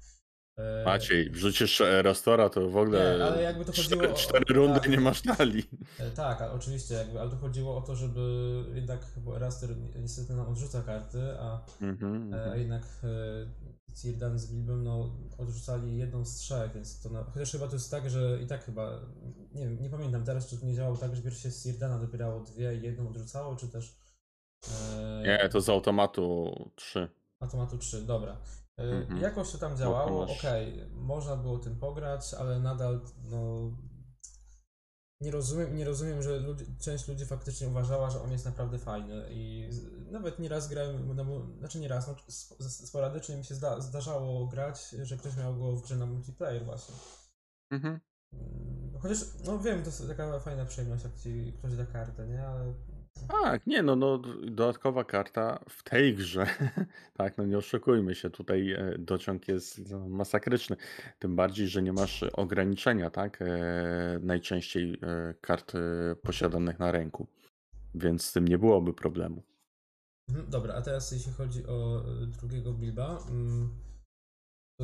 E, 0.57 0.85
Maciej, 0.85 1.29
wrzucisz 1.29 1.81
Restora, 2.01 2.49
to 2.49 2.69
w 2.69 2.77
ogóle 2.77 3.17
Nie, 3.17 3.25
ale 3.25 3.41
jakby 3.41 3.65
to 3.65 3.71
chodziło 3.71 4.13
cztery, 4.13 4.45
rundy 4.49 4.79
tak. 4.79 4.89
nie 4.89 4.99
masz 4.99 5.21
talii. 5.21 5.63
E, 5.99 6.11
Tak, 6.11 6.41
oczywiście, 6.41 6.93
jakby, 6.93 7.19
ale 7.21 7.29
to 7.29 7.37
chodziło 7.37 7.77
o 7.77 7.81
to, 7.81 7.95
żeby 7.95 8.21
jednak, 8.73 8.99
bo 9.17 9.39
Raster 9.39 9.77
ni- 9.77 9.91
niestety 10.01 10.33
nam 10.33 10.47
odrzuca 10.47 10.81
karty, 10.81 11.19
a, 11.39 11.65
Mhm, 11.81 12.33
e, 12.33 12.35
a 12.35 12.43
mhm. 12.43 12.59
jednak 12.59 12.83
e, 13.03 13.93
Cirdan 13.95 14.39
z 14.39 14.51
Bilbem 14.51 14.83
no, 14.83 15.15
odrzucali 15.37 15.97
jedną 15.97 16.25
z 16.25 16.35
trzech, 16.35 16.73
więc 16.73 16.99
to 17.01 17.09
na, 17.09 17.23
chociaż 17.23 17.51
chyba 17.51 17.67
to 17.67 17.73
jest 17.73 17.91
tak, 17.91 18.09
że 18.09 18.39
i 18.43 18.47
tak 18.47 18.65
chyba, 18.65 18.99
nie 19.53 19.63
wiem, 19.65 19.81
nie 19.81 19.89
pamiętam 19.89 20.23
teraz, 20.25 20.47
czy 20.49 20.57
to 20.57 20.65
nie 20.65 20.73
działało 20.75 20.97
tak, 20.97 21.15
że 21.15 21.21
pierw 21.21 21.37
się 21.37 21.51
z 21.51 21.63
Cirdana 21.63 21.99
dobierało 21.99 22.39
dwie 22.39 22.75
i 22.75 22.81
jedną 22.81 23.09
odrzucało, 23.09 23.55
czy 23.55 23.67
też 23.67 23.95
e, 24.71 25.23
Nie, 25.23 25.49
to 25.49 25.61
z 25.61 25.69
automatu 25.69 26.53
3. 26.75 27.07
automatu 27.39 27.77
3, 27.77 28.01
dobra. 28.01 28.37
E, 28.79 28.83
Mhm. 28.83 29.21
Jakoś 29.21 29.51
to 29.51 29.57
tam 29.57 29.77
działało, 29.77 30.25
masz- 30.25 30.37
okej, 30.39 30.89
można 30.91 31.35
było 31.35 31.59
tym 31.59 31.75
pograć, 31.79 32.33
ale 32.33 32.59
nadal 32.59 33.01
no 33.23 33.71
nie 35.21 35.31
rozumiem, 35.31 35.75
nie 35.75 35.85
rozumiem, 35.85 36.23
że 36.23 36.39
ludzi, 36.39 36.65
część 36.79 37.07
ludzi 37.07 37.25
faktycznie 37.25 37.67
uważała, 37.67 38.09
że 38.09 38.21
on 38.21 38.31
jest 38.31 38.45
naprawdę 38.45 38.79
fajny 38.79 39.25
i 39.29 39.69
nawet 40.11 40.39
nieraz 40.39 40.67
grałem, 40.67 41.15
no, 41.15 41.25
bo- 41.25 41.57
znaczy 41.59 41.79
nieraz, 41.79 42.07
no, 42.07 42.15
sp- 42.39 42.63
sporadycznie 42.87 43.35
mi 43.37 43.45
się 43.45 43.55
zda, 43.55 43.81
zdarzało 43.81 44.47
grać, 44.47 44.89
że 45.03 45.17
ktoś 45.17 45.37
miał 45.37 45.55
go 45.57 45.75
w 45.75 45.81
grze 45.83 45.95
na 45.95 46.05
multiplayer 46.05 46.65
właśnie. 46.65 46.95
Mhm. 47.71 47.99
Mm, 48.33 48.99
Chociaż, 49.01 49.17
no 49.45 49.59
wiem, 49.59 49.79
to 49.83 49.85
jest 49.85 50.07
taka 50.07 50.39
fajna 50.39 50.65
przyjemność, 50.65 51.03
jak 51.03 51.17
ci 51.19 51.53
ktoś 51.59 51.75
da 51.75 51.85
kartę, 51.85 52.27
nie? 52.27 52.47
Ale 52.47 52.73
Tak, 53.27 53.67
nie 53.67 53.83
no, 53.83 53.95
no, 53.95 54.17
dodatkowa 54.43 55.03
karta 55.03 55.59
w 55.69 55.83
tej 55.83 56.15
grze, 56.15 56.47
tak, 57.17 57.37
no 57.37 57.45
nie 57.45 57.57
oszukujmy 57.57 58.15
się, 58.15 58.29
tutaj 58.29 58.71
e, 58.71 58.95
dociąg 58.99 59.47
jest 59.47 59.91
no, 59.91 60.09
masakryczny, 60.09 60.75
tym 61.19 61.35
bardziej, 61.35 61.67
że 61.67 61.81
nie 61.81 61.93
masz 61.93 62.23
ograniczenia, 62.23 63.09
tak, 63.09 63.41
e, 63.41 63.45
najczęściej 64.21 64.93
e, 64.93 65.33
kart 65.41 65.73
posiadanych 66.21 66.79
na 66.79 66.91
ręku, 66.91 67.27
więc 67.95 68.25
z 68.25 68.33
tym 68.33 68.47
nie 68.47 68.57
byłoby 68.57 68.93
problemu. 68.93 69.43
Mhm, 70.29 70.49
Dobra, 70.49 70.73
a 70.73 70.81
teraz 70.81 71.11
jeśli 71.11 71.31
chodzi 71.31 71.67
o 71.67 72.03
drugiego 72.39 72.73
Bilba, 72.73 73.17
mm, 73.29 73.69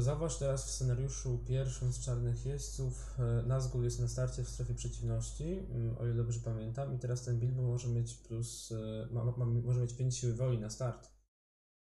zauważ 0.01 0.37
teraz 0.37 0.65
w 0.65 0.69
scenariuszu 0.69 1.39
pierwszym 1.47 1.93
z 1.93 2.05
Czarnych 2.05 2.45
Jeźdźców 2.45 3.19
e, 3.19 3.43
Nazgul 3.47 3.83
jest 3.83 3.99
na 3.99 4.07
starcie 4.07 4.43
w 4.43 4.49
strefie 4.49 4.73
przeciwności, 4.73 5.59
mm, 5.59 5.97
o 5.97 6.05
ile 6.05 6.13
dobrze 6.13 6.39
pamiętam, 6.39 6.95
i 6.95 6.99
teraz 6.99 7.25
ten 7.25 7.39
Bilbo 7.39 7.61
może 7.61 7.87
mieć 7.87 8.13
plus, 8.13 8.71
e, 8.71 9.07
ma, 9.13 9.23
ma, 9.23 9.45
może 9.45 9.81
mieć 9.81 9.93
5 9.93 10.17
siły 10.17 10.33
woli 10.33 10.59
na 10.59 10.69
start 10.69 11.07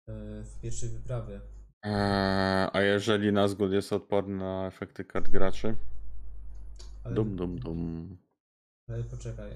e, 0.07 0.43
w 0.43 0.59
pierwszej 0.61 0.89
wyprawie. 0.89 1.41
A 2.73 2.81
jeżeli 2.81 3.31
Nazgul 3.31 3.71
jest 3.71 3.93
odporny 3.93 4.37
na 4.37 4.67
efekty 4.67 5.05
kart 5.05 5.29
graczy? 5.29 5.75
Ale, 7.03 7.15
Dum, 7.15 7.35
dum, 7.35 7.59
dum. 7.59 8.17
ale 8.89 9.03
poczekaj, 9.03 9.51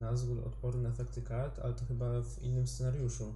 Nazgul 0.00 0.44
odporny 0.44 0.82
na 0.82 0.88
efekty 0.88 1.22
kart, 1.22 1.58
ale 1.58 1.74
to 1.74 1.84
chyba 1.84 2.22
w 2.22 2.42
innym 2.42 2.66
scenariuszu. 2.66 3.34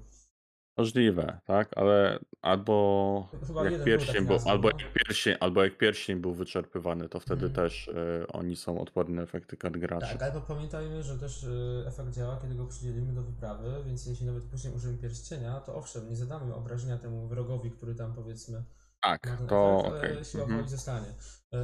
Możliwe, 0.79 1.41
tak, 1.45 1.79
ale 1.79 2.19
albo 2.43 3.29
Chyba 3.47 3.65
jak 3.65 3.73
jeden 3.73 3.85
był 3.87 3.97
pierścień 3.99 4.27
taki 4.27 4.27
był, 4.43 4.51
albo 4.51 4.69
no. 4.69 4.79
jak 4.79 4.93
pierścień, 4.93 5.35
albo 5.41 5.65
jak 5.65 5.79
pierścień 5.79 6.21
był 6.21 6.35
wyczerpywany, 6.35 7.09
to 7.09 7.21
wtedy 7.21 7.47
Mhm. 7.47 7.53
też 7.55 7.89
e, 7.89 8.27
oni 8.29 8.57
są 8.57 8.81
odporni 8.81 9.15
na 9.15 9.23
efekty 9.23 9.57
kart 9.57 9.77
graczy. 9.77 10.19
Tak, 10.19 10.23
ale 10.33 10.41
pamiętajmy, 10.41 11.03
że 11.03 11.19
też 11.19 11.45
y, 11.45 11.85
efekt 11.87 12.11
działa, 12.11 12.37
kiedy 12.43 12.55
go 12.55 12.67
przydzielimy 12.67 13.13
do 13.13 13.23
wyprawy, 13.23 13.85
więc 13.87 14.07
jeśli 14.07 14.27
nawet 14.27 14.45
później 14.45 14.75
użyjemy 14.75 14.99
pierścienia, 14.99 15.61
to 15.61 15.75
owszem, 15.75 16.09
nie 16.09 16.17
zadamy 16.17 16.55
obrażenia 16.55 16.99
temu 16.99 17.29
wrogowi, 17.29 17.71
który 17.71 17.95
tam 17.95 18.15
powiedzmy 18.15 18.65
Tak, 19.03 19.27
ma 19.31 19.37
ten 19.37 19.47
to 19.47 19.79
efekt, 19.81 19.95
ale 20.05 20.11
okej. 20.13 20.25
siła 20.25 20.45
Mhm. 20.45 20.69
zostanie. 20.69 21.09
Y, 21.09 21.13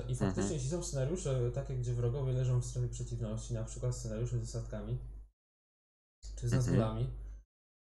I 0.08 0.14
faktycznie, 0.16 0.42
Mhm. 0.42 0.52
jeśli 0.52 0.68
są 0.70 0.82
scenariusze 0.82 1.50
takie, 1.50 1.76
gdzie 1.76 1.92
wrogowie 1.94 2.32
leżą 2.32 2.60
w 2.60 2.64
strefie 2.64 2.88
przeciwności, 2.88 3.54
na 3.54 3.64
przykład 3.64 3.96
scenariusze 3.96 4.38
ze 4.38 4.46
statkami, 4.46 4.98
czy 6.36 6.48
z 6.48 6.52
Mhm. 6.52 6.56
nazgulami, 6.62 7.10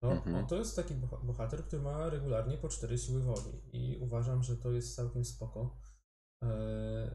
to 0.04 0.12
Mhm. 0.12 0.36
on 0.36 0.46
to 0.46 0.56
jest 0.56 0.76
taki 0.76 0.94
boha- 0.94 1.24
bohater, 1.24 1.64
który 1.64 1.82
ma 1.82 2.10
regularnie 2.10 2.58
po 2.58 2.68
4 2.68 2.98
siły 2.98 3.20
woli 3.22 3.60
i 3.72 3.98
uważam, 4.00 4.42
że 4.42 4.56
to 4.56 4.70
jest 4.72 4.96
całkiem 4.96 5.24
spoko. 5.24 5.76
E, 6.44 7.10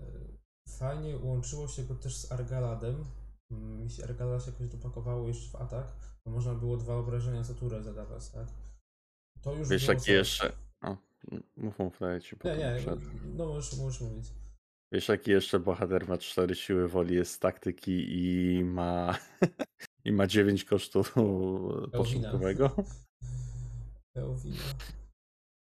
Fajnie 0.79 1.17
łączyło 1.17 1.67
się 1.67 1.83
go 1.83 1.95
też 1.95 2.17
z 2.17 2.31
Argaladem. 2.31 3.05
Mm, 3.51 3.81
Jeśli 3.83 4.03
Argalad 4.03 4.43
się 4.45 4.51
jakoś 4.51 4.67
dopakowało 4.67 5.27
jeszcze 5.27 5.57
w 5.57 5.61
atak, 5.61 5.93
to 6.23 6.29
można 6.31 6.55
było 6.55 6.77
dwa 6.77 6.95
obrażenia 6.95 7.43
za 7.43 7.53
turę 7.53 7.83
zadawać, 7.83 8.29
tak? 8.29 8.47
To 9.41 9.53
już 9.55 9.69
Wiesz 9.69 9.87
jaki 9.87 10.11
jeszcze... 10.11 10.51
O, 10.81 10.97
mów, 11.57 11.79
mów, 11.79 11.99
daję 11.99 12.21
ci 12.21 12.35
Nie, 12.45 12.57
nie, 12.57 12.75
przed. 12.79 12.99
no 13.35 13.45
możesz, 13.45 13.77
możesz 13.79 14.01
mówić. 14.01 14.25
Wiesz 14.91 15.07
jaki 15.09 15.31
jeszcze 15.31 15.59
bohater 15.59 16.07
ma 16.07 16.17
cztery 16.17 16.55
siły 16.55 16.87
woli, 16.87 17.15
jest 17.15 17.31
z 17.33 17.39
taktyki 17.39 18.05
i 18.09 18.63
ma... 18.63 19.17
I 20.05 20.11
ma 20.11 20.27
9 20.27 20.65
kosztu 20.65 21.03
początkowego, 21.91 22.75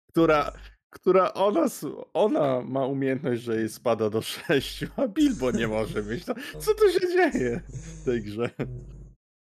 która, 0.10 0.54
która 0.90 1.34
ona, 1.34 1.66
ona 2.14 2.62
ma 2.62 2.86
umiejętność, 2.86 3.42
że 3.42 3.56
jej 3.56 3.70
spada 3.70 4.10
do 4.10 4.22
6, 4.22 4.86
a 4.96 5.08
Bilbo 5.08 5.52
nie 5.52 5.68
może 5.68 6.04
mieć. 6.04 6.26
Co 6.60 6.74
tu 6.76 6.92
się 6.92 7.00
dzieje 7.00 7.62
w 7.68 8.06
tej 8.06 8.24
grze? 8.24 8.50
Mm, 8.58 8.86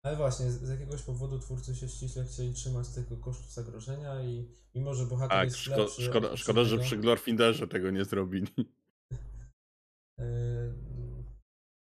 Ale 0.02 0.16
właśnie, 0.16 0.51
z 0.51 0.62
z 0.62 0.70
jakiegoś 0.70 1.02
powodu 1.02 1.39
twórcy 1.39 1.74
się 1.74 1.89
ściśle 1.89 2.24
chcieli 2.24 2.52
trzymać 2.52 2.89
tego 2.89 3.16
kosztu 3.16 3.51
zagrożenia 3.51 4.23
i 4.23 4.48
mimo, 4.74 4.94
że 4.94 5.06
bohater 5.06 5.39
Tak, 5.39 5.44
jest 5.44 5.56
szko, 5.56 5.77
lepszy 5.77 6.02
szkoda, 6.02 6.31
od 6.31 6.39
szkoda, 6.39 6.65
że 6.65 6.78
przy 6.78 6.97
Glorfinderze 6.97 7.69
tego 7.69 7.90
nie 7.90 8.05
zrobili. 8.05 8.48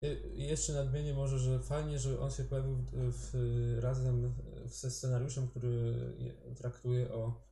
Y- 0.04 0.34
Jeszcze 0.34 0.72
nadmienię 0.72 1.14
może, 1.14 1.38
że 1.38 1.58
fajnie, 1.60 1.98
że 1.98 2.20
on 2.20 2.30
się 2.30 2.44
pojawił 2.44 2.74
w, 2.76 2.90
w, 2.92 3.78
razem 3.82 4.34
ze 4.64 4.90
scenariuszem, 4.90 5.48
który 5.48 5.94
je- 6.18 6.54
traktuje 6.54 7.14
o, 7.14 7.42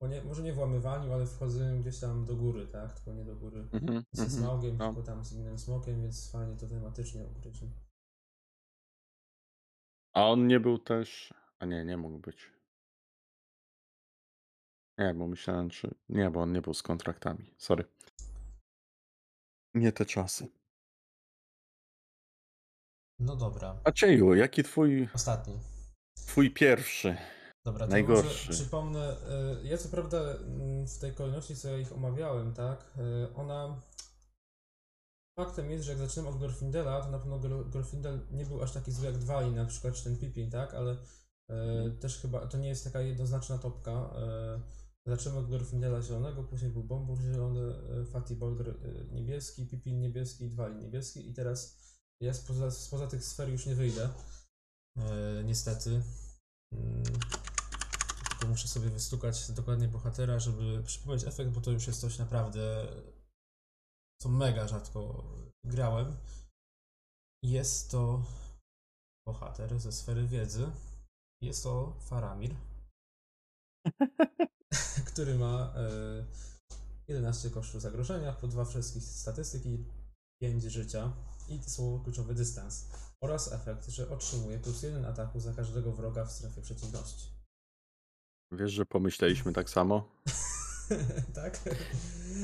o 0.00 0.08
nie, 0.08 0.24
może 0.24 0.42
nie 0.42 0.52
włamywaniu, 0.52 1.12
ale 1.12 1.26
wchodzeniu 1.26 1.80
gdzieś 1.80 2.00
tam 2.00 2.24
do 2.24 2.36
góry, 2.36 2.66
tak? 2.66 2.94
Tylko 2.94 3.12
nie 3.12 3.24
do 3.24 3.36
góry 3.36 3.68
Mhm, 3.72 4.04
ze 4.12 4.22
mhm. 4.22 4.42
smogiem, 4.42 4.76
no. 4.76 4.86
tylko 4.86 5.02
tam 5.02 5.24
z 5.24 5.32
innym 5.32 5.58
smokiem, 5.58 6.02
więc 6.02 6.30
fajnie 6.30 6.56
to 6.56 6.66
tematycznie 6.66 7.26
ukryć. 7.26 7.60
A 10.14 10.30
on 10.30 10.46
nie 10.46 10.60
był 10.60 10.78
też. 10.78 11.34
A 11.58 11.66
nie, 11.66 11.84
nie 11.84 11.96
mógł 11.96 12.18
być. 12.18 12.52
Nie, 14.98 15.14
bo 15.14 15.28
myślałem, 15.28 15.70
czy. 15.70 15.94
Nie, 16.08 16.30
bo 16.30 16.40
on 16.42 16.52
nie 16.52 16.62
był 16.62 16.74
z 16.74 16.82
kontraktami. 16.82 17.54
Sorry. 17.58 17.84
Nie 19.74 19.92
te 19.92 20.06
czasy. 20.06 20.48
No 23.20 23.36
dobra, 23.36 23.80
Macieju, 23.84 24.34
jaki 24.34 24.62
twój, 24.62 25.08
ostatni. 25.14 25.54
twój 26.26 26.50
pierwszy? 26.50 27.16
Dobra, 27.64 27.86
to 27.86 27.90
Najgorszy. 27.92 28.24
może 28.46 28.52
przypomnę, 28.52 29.16
y, 29.62 29.66
ja 29.66 29.78
co 29.78 29.88
prawda 29.88 30.18
mm, 30.20 30.86
w 30.86 30.98
tej 30.98 31.12
kolejności, 31.14 31.56
co 31.56 31.68
ja 31.68 31.78
ich 31.78 31.92
omawiałem, 31.92 32.54
tak, 32.54 32.94
y, 32.98 33.34
ona... 33.34 33.80
Faktem 35.38 35.70
jest, 35.70 35.84
że 35.84 35.92
jak 35.92 36.00
zaczynamy 36.00 36.28
od 36.28 36.38
Glorfindela, 36.38 37.00
to 37.02 37.10
na 37.10 37.18
pewno 37.18 37.38
Glor- 37.38 37.70
Glorfindel 37.70 38.20
nie 38.30 38.46
był 38.46 38.62
aż 38.62 38.72
taki 38.72 38.92
zły 38.92 39.06
jak 39.06 39.18
Dwalin, 39.18 39.54
na 39.54 39.64
przykład, 39.64 39.94
czy 39.94 40.04
ten 40.04 40.16
Pippin, 40.16 40.50
tak, 40.50 40.74
ale 40.74 40.92
y, 41.50 41.90
też 42.00 42.18
chyba, 42.18 42.46
to 42.46 42.58
nie 42.58 42.68
jest 42.68 42.84
taka 42.84 43.00
jednoznaczna 43.00 43.58
topka. 43.58 44.10
Zaczynamy 45.06 45.40
od 45.40 45.46
Glorfindela 45.48 46.02
zielonego, 46.02 46.44
później 46.44 46.70
był 46.70 46.84
Bombur 46.84 47.18
zielony, 47.20 47.74
Fatty 48.12 48.34
Bolger 48.36 48.74
niebieski, 49.12 49.66
Pippin 49.66 50.00
niebieski 50.00 50.44
i 50.44 50.50
Dwalin 50.50 50.78
niebieski 50.78 51.30
i 51.30 51.34
teraz 51.34 51.78
ja 52.22 52.34
spoza, 52.34 52.70
spoza 52.70 53.06
tych 53.06 53.24
sfer 53.24 53.48
już 53.48 53.66
nie 53.66 53.74
wyjdę, 53.74 54.10
y, 54.98 55.44
niestety. 55.44 56.02
Mm, 56.74 57.02
tylko 58.28 58.46
muszę 58.48 58.68
sobie 58.68 58.90
wystukać 58.90 59.52
dokładnie 59.52 59.88
bohatera, 59.88 60.38
żeby 60.38 60.82
przypomnieć 60.82 61.24
efekt, 61.24 61.50
bo 61.50 61.60
to 61.60 61.70
już 61.70 61.86
jest 61.86 62.00
coś 62.00 62.18
naprawdę, 62.18 62.86
co 64.20 64.28
mega 64.28 64.68
rzadko 64.68 65.24
grałem. 65.64 66.16
Jest 67.44 67.90
to 67.90 68.24
bohater 69.26 69.80
ze 69.80 69.92
sfery 69.92 70.26
wiedzy. 70.26 70.70
Jest 71.42 71.62
to 71.62 71.96
Faramir. 72.00 72.54
który 75.12 75.38
ma 75.38 75.72
e, 75.76 76.24
11 77.08 77.50
kosztów 77.50 77.82
zagrożenia, 77.82 78.32
po 78.32 78.48
dwa 78.48 78.64
wszystkich 78.64 79.04
statystyki, 79.04 79.84
5 80.42 80.62
życia 80.62 81.12
i 81.50 81.62
słowo 81.62 82.04
kluczowy 82.04 82.34
dystans 82.34 82.86
oraz 83.20 83.52
efekt, 83.52 83.88
że 83.88 84.10
otrzymuje 84.10 84.58
plus 84.58 84.82
1 84.82 85.04
ataku 85.04 85.40
za 85.40 85.52
każdego 85.52 85.92
wroga 85.92 86.24
w 86.24 86.32
strefie 86.32 86.62
przeciwności. 86.62 87.26
Wiesz, 88.52 88.72
że 88.72 88.86
pomyśleliśmy 88.86 89.52
tak 89.52 89.70
samo? 89.70 90.08
tak? 91.34 91.60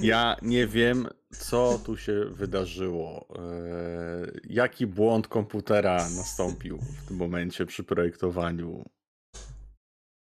Ja 0.00 0.36
nie 0.42 0.66
wiem, 0.66 1.08
co 1.38 1.80
tu 1.84 1.96
się 1.96 2.24
wydarzyło. 2.24 3.28
Eee, 3.28 4.40
jaki 4.44 4.86
błąd 4.86 5.28
komputera 5.28 6.10
nastąpił 6.10 6.78
w 6.78 7.08
tym 7.08 7.16
momencie 7.16 7.66
przy 7.66 7.84
projektowaniu? 7.84 8.84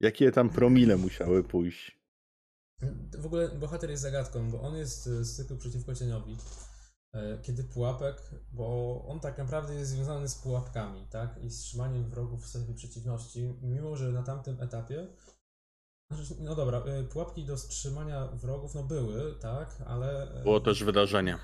Jakie 0.01 0.31
tam 0.31 0.49
promile 0.49 0.97
musiały 0.97 1.43
pójść? 1.43 1.99
W 3.17 3.25
ogóle 3.25 3.49
bohater 3.49 3.89
jest 3.89 4.03
zagadką, 4.03 4.51
bo 4.51 4.61
on 4.61 4.75
jest 4.75 5.03
z 5.05 5.35
cyklu 5.35 5.57
przeciwko 5.57 5.95
cieniowi. 5.95 6.37
E, 7.15 7.37
Kiedy 7.41 7.63
pułapek, 7.63 8.21
bo 8.51 9.05
on 9.07 9.19
tak 9.19 9.37
naprawdę 9.37 9.75
jest 9.75 9.91
związany 9.91 10.27
z 10.27 10.35
pułapkami, 10.35 11.07
tak? 11.09 11.43
I 11.43 11.49
z 11.49 11.59
trzymaniem 11.59 12.09
wrogów 12.09 12.43
w 12.43 12.47
strefie 12.47 12.73
przeciwności, 12.73 13.53
mimo 13.61 13.95
że 13.95 14.11
na 14.11 14.23
tamtym 14.23 14.61
etapie. 14.61 15.07
znaczy, 16.11 16.35
No 16.39 16.55
dobra, 16.55 16.79
e, 16.79 17.03
pułapki 17.03 17.45
do 17.45 17.55
wstrzymania 17.57 18.27
wrogów 18.27 18.75
no 18.75 18.83
były, 18.83 19.35
tak, 19.39 19.75
ale. 19.87 20.31
e, 20.39 20.43
Było 20.43 20.59
też 20.59 20.83
wydarzenie. 20.83 21.37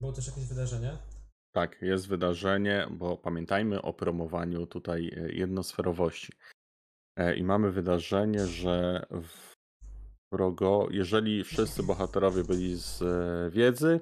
Było 0.00 0.12
też 0.12 0.26
jakieś 0.26 0.44
wydarzenie. 0.44 0.98
Tak, 1.54 1.82
jest 1.82 2.08
wydarzenie, 2.08 2.88
bo 2.90 3.16
pamiętajmy 3.16 3.82
o 3.82 3.92
promowaniu 3.92 4.66
tutaj 4.66 5.30
jednosferowości. 5.32 6.32
I 7.36 7.42
mamy 7.42 7.70
wydarzenie, 7.72 8.46
że 8.46 9.06
wrogo, 10.32 10.88
jeżeli 10.90 11.44
wszyscy 11.44 11.82
bohaterowie 11.82 12.44
byli 12.44 12.76
z 12.76 13.02
wiedzy, 13.54 14.00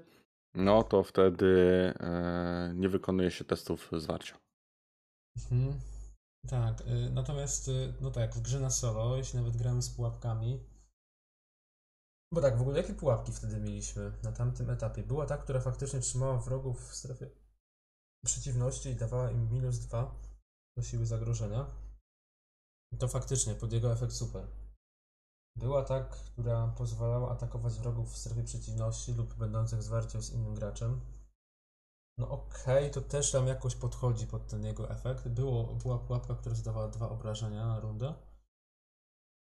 no 0.56 0.82
to 0.82 1.02
wtedy 1.02 1.46
e, 2.00 2.72
nie 2.74 2.88
wykonuje 2.88 3.30
się 3.30 3.44
testów 3.44 3.90
zwarcia. 3.92 4.38
Mhm. 5.36 5.80
Tak, 6.48 6.80
y, 6.80 7.10
natomiast, 7.10 7.68
y, 7.68 7.94
no 8.00 8.10
tak, 8.10 8.34
w 8.34 8.40
grze 8.40 8.60
na 8.60 8.70
solo, 8.70 9.16
jeśli 9.16 9.38
nawet 9.38 9.56
gramy 9.56 9.82
z 9.82 9.90
pułapkami. 9.90 10.60
Bo 12.34 12.40
tak, 12.40 12.58
w 12.58 12.60
ogóle 12.60 12.80
jakie 12.80 12.94
pułapki 12.94 13.32
wtedy 13.32 13.60
mieliśmy 13.60 14.12
na 14.22 14.32
tamtym 14.32 14.70
etapie? 14.70 15.02
Była 15.02 15.26
ta, 15.26 15.38
która 15.38 15.60
faktycznie 15.60 16.00
trzymała 16.00 16.38
wrogów 16.38 16.90
w 16.90 16.94
strefie 16.94 17.30
przeciwności 18.24 18.88
i 18.88 18.96
dawała 18.96 19.30
im 19.30 19.52
minus 19.52 19.78
2 19.78 20.20
do 20.76 20.82
siły 20.82 21.06
zagrożenia. 21.06 21.66
To 22.98 23.08
faktycznie, 23.08 23.54
pod 23.54 23.72
jego 23.72 23.92
efekt 23.92 24.12
super. 24.12 24.46
Była 25.56 25.82
ta, 25.82 26.04
która 26.04 26.68
pozwalała 26.68 27.30
atakować 27.30 27.74
wrogów 27.74 28.12
w 28.12 28.16
strefie 28.16 28.44
przeciwności 28.44 29.14
lub 29.14 29.34
będących 29.34 29.78
w 29.78 29.82
zwarciu 29.82 30.22
z 30.22 30.32
innym 30.32 30.54
graczem. 30.54 31.00
No 32.18 32.30
okej, 32.30 32.90
to 32.90 33.00
też 33.00 33.32
tam 33.32 33.46
jakoś 33.46 33.74
podchodzi 33.74 34.26
pod 34.26 34.46
ten 34.46 34.64
jego 34.64 34.90
efekt. 34.90 35.28
Było, 35.28 35.74
była 35.74 35.98
pułapka, 35.98 36.34
która 36.34 36.54
zadawała 36.54 36.88
dwa 36.88 37.08
obrażenia 37.08 37.66
na 37.66 37.80
rundę. 37.80 38.14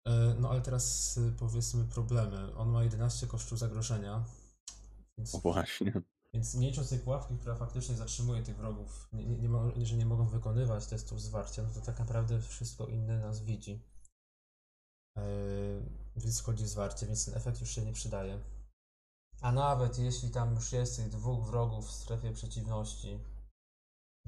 E, 0.06 0.34
No 0.38 0.50
ale 0.50 0.60
teraz 0.60 1.16
y, 1.16 1.32
powiedzmy 1.38 1.84
problemy. 1.84 2.56
On 2.56 2.68
ma 2.68 2.84
11 2.84 3.26
kosztów 3.26 3.58
zagrożenia. 3.58 4.24
Więc, 5.18 5.36
właśnie. 5.36 5.92
więc 6.34 6.54
nie 6.54 6.70
licząc 6.70 6.90
tej 6.90 6.98
pułapki, 6.98 7.36
która 7.36 7.56
faktycznie 7.56 7.94
zatrzymuje 7.94 8.42
tych 8.42 8.56
wrogów, 8.56 9.08
nie, 9.12 9.26
nie, 9.26 9.48
nie 9.76 9.86
że 9.86 9.96
nie 9.96 10.06
mogą 10.06 10.26
wykonywać 10.26 10.86
testów 10.86 11.20
zwarcia, 11.22 11.62
no 11.62 11.68
to 11.74 11.80
tak 11.80 11.98
naprawdę 11.98 12.40
wszystko 12.40 12.86
inne 12.86 13.18
nas 13.18 13.40
widzi. 13.40 13.82
E, 15.18 15.22
Więc 16.16 16.40
wchodzi 16.40 16.66
zwarcie, 16.66 17.06
więc 17.06 17.24
ten 17.24 17.34
efekt 17.34 17.60
już 17.60 17.70
się 17.70 17.84
nie 17.84 17.92
przydaje. 17.92 18.40
A 19.40 19.52
nawet 19.52 19.98
jeśli 19.98 20.30
tam 20.30 20.54
już 20.54 20.72
jest 20.72 20.96
tych 20.96 21.08
dwóch 21.08 21.46
wrogów 21.46 21.86
w 21.86 21.90
strefie 21.92 22.32
przeciwności, 22.32 23.18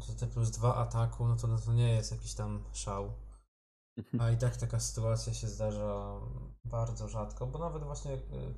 to 0.07 0.13
te 0.15 0.27
plus 0.27 0.51
dwa 0.51 0.75
ataku, 0.77 1.29
no 1.29 1.37
to, 1.37 1.47
no 1.47 1.59
to 1.59 1.73
nie 1.73 1.93
jest 1.93 2.11
jakiś 2.13 2.35
tam 2.35 2.65
szał. 2.73 3.13
A 4.21 4.31
i 4.31 4.37
tak 4.37 4.57
taka 4.57 4.81
sytuacja 4.81 5.35
się 5.35 5.49
zdarza 5.49 6.21
bardzo 6.65 7.09
rzadko, 7.09 7.47
bo 7.47 7.59
nawet 7.59 7.85
właśnie 7.85 8.13
y, 8.13 8.55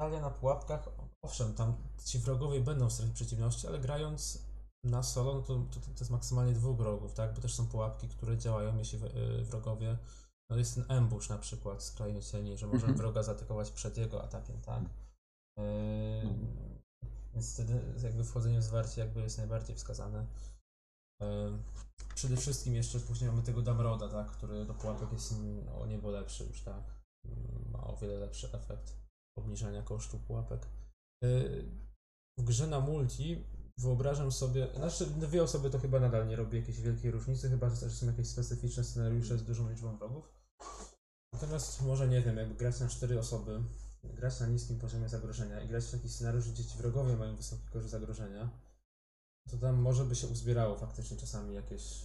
talia 0.00 0.20
na 0.20 0.30
pułapkach, 0.30 0.88
owszem, 1.22 1.54
tam 1.54 1.76
ci 2.04 2.18
wrogowie 2.18 2.60
będą 2.60 2.88
w 2.88 2.92
strefie 2.92 3.14
przeciwności, 3.14 3.66
ale 3.66 3.78
grając 3.78 4.38
na 4.84 5.02
solo, 5.02 5.34
no 5.34 5.42
to, 5.42 5.54
to, 5.54 5.80
to 5.80 5.98
jest 6.00 6.10
maksymalnie 6.10 6.52
dwóch 6.52 6.76
wrogów, 6.76 7.14
tak? 7.14 7.34
Bo 7.34 7.40
też 7.40 7.54
są 7.54 7.66
pułapki, 7.66 8.08
które 8.08 8.38
działają, 8.38 8.76
jeśli 8.78 8.98
y, 9.04 9.44
wrogowie. 9.44 9.98
No 10.50 10.56
jest 10.56 10.74
ten 10.74 10.84
ambush 10.88 11.28
na 11.28 11.38
przykład 11.38 11.82
z 11.82 11.92
krainy 11.92 12.22
cieni, 12.22 12.56
że 12.58 12.66
możemy 12.66 12.82
Mhm. 12.92 12.96
wroga 12.98 13.22
zaatakować 13.22 13.70
przed 13.70 13.96
jego 13.96 14.22
atakiem, 14.24 14.60
tak? 14.60 14.82
Yy. 15.58 15.64
Więc 17.34 17.54
wtedy 17.54 17.80
jakby 18.02 18.24
wchodzenie 18.24 18.58
w 18.60 18.64
zwarcie 18.64 19.00
jakby 19.00 19.20
jest 19.20 19.38
najbardziej 19.38 19.76
wskazane. 19.76 20.26
Yy, 21.20 21.58
Przede 22.14 22.36
wszystkim 22.36 22.74
jeszcze 22.74 23.00
później 23.00 23.30
mamy 23.30 23.42
tego 23.42 23.62
Damroda, 23.62 24.08
tak, 24.08 24.30
który 24.30 24.64
do 24.64 24.74
pułapek 24.74 25.12
jest 25.12 25.32
mm, 25.32 25.68
o 25.68 25.86
niebo 25.86 26.10
lepszy 26.10 26.44
już, 26.44 26.62
tak. 26.62 26.82
Ma 27.72 27.84
o 27.84 27.96
wiele 27.96 28.14
lepszy 28.18 28.52
efekt 28.52 28.96
obniżania 29.38 29.82
kosztu 29.82 30.18
pułapek. 30.18 30.66
Yy, 31.22 31.64
W 32.38 32.42
grze 32.44 32.66
na 32.66 32.80
multi 32.80 33.44
wyobrażam 33.78 34.32
sobie, 34.32 34.68
znaczy 34.76 35.06
dwie 35.06 35.42
osoby 35.42 35.70
to 35.70 35.78
chyba 35.78 36.00
nadal 36.00 36.28
nie 36.28 36.36
robi 36.36 36.56
jakiejś 36.56 36.80
wielkiej 36.80 37.10
różnicy, 37.10 37.50
chyba 37.50 37.70
że 37.70 37.90
są 37.90 38.06
jakieś 38.06 38.28
specyficzne 38.28 38.84
scenariusze 38.84 39.38
z 39.38 39.44
dużą 39.44 39.70
liczbą 39.70 39.96
wrogów. 39.96 40.28
Natomiast 41.32 41.82
może 41.82 42.08
nie 42.08 42.22
wiem, 42.22 42.36
jakby 42.36 42.54
grać 42.54 42.80
na 42.80 42.88
cztery 42.88 43.18
osoby, 43.18 43.62
grać 44.04 44.40
na 44.40 44.46
niskim 44.46 44.78
poziomie 44.78 45.08
zagrożenia 45.08 45.60
i 45.60 45.68
grać 45.68 45.84
w 45.84 45.90
taki 45.90 46.08
scenariusz, 46.08 46.50
gdzie 46.50 46.64
ci 46.64 46.78
wrogowie 46.78 47.16
mają 47.16 47.36
wysoki 47.36 47.66
koszt 47.72 47.88
zagrożenia, 47.88 48.50
to 49.50 49.58
tam 49.58 49.76
może 49.76 50.04
by 50.04 50.16
się 50.16 50.26
uzbierało 50.26 50.76
faktycznie 50.76 51.16
czasami 51.16 51.54
jakieś, 51.54 52.04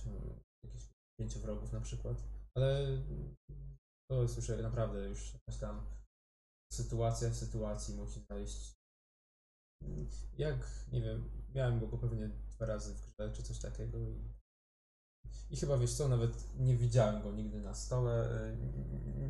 jakieś 0.64 0.90
pięciu 1.20 1.40
wrogów 1.40 1.74
na 1.74 1.82
przykład. 1.82 2.24
Ale 2.56 2.88
to 4.10 4.22
jest 4.22 4.38
już 4.38 4.50
naprawdę 4.62 5.08
już 5.08 5.34
jakaś 5.34 5.60
tam 5.60 5.82
sytuacja 6.74 7.30
w 7.30 7.36
sytuacji 7.36 7.96
musi 7.96 8.26
zajść. 8.30 8.79
Jak, 10.38 10.58
nie 10.92 11.02
wiem, 11.02 11.30
miałem 11.56 11.80
go 11.80 11.98
pewnie 11.98 12.30
dwa 12.30 12.66
razy 12.66 12.94
w 12.94 13.16
grze 13.16 13.32
czy 13.34 13.44
coś 13.44 13.60
takiego 13.60 14.00
i, 14.00 14.30
i 15.52 15.58
chyba 15.58 15.78
wiesz 15.78 15.94
co, 15.94 16.08
nawet 16.08 16.58
nie 16.60 16.78
widziałem 16.78 17.22
go 17.22 17.32
nigdy 17.32 17.62
na 17.62 17.74
stole. 17.74 18.30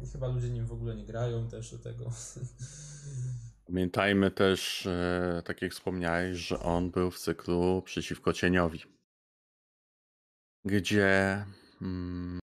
y, 0.03 0.07
Chyba 0.11 0.27
ludzie 0.27 0.49
nim 0.49 0.65
w 0.65 0.71
ogóle 0.71 0.95
nie 0.95 1.05
grają 1.05 1.47
też 1.49 1.71
do 1.71 1.77
tego. 1.79 2.11
Pamiętajmy 3.65 4.31
też, 4.31 4.85
e, 4.85 5.41
tak 5.45 5.61
jak 5.61 5.71
wspomniałeś, 5.71 6.37
że 6.37 6.59
on 6.59 6.91
był 6.91 7.11
w 7.11 7.19
cyklu 7.19 7.81
przeciwko 7.81 8.33
cieniowi, 8.33 8.79
gdzie 10.65 11.45
mm, 11.81 12.39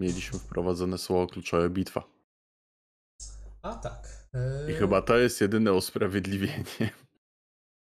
mieliśmy 0.00 0.38
wprowadzone 0.38 0.98
słowo 0.98 1.26
kluczowe 1.26 1.70
bitwa. 1.70 2.04
A 3.62 3.74
tak. 3.74 4.23
I 4.68 4.72
y, 4.72 4.74
chyba 4.74 5.02
to 5.02 5.16
jest 5.16 5.40
jedyne 5.40 5.72
usprawiedliwienie. 5.72 6.90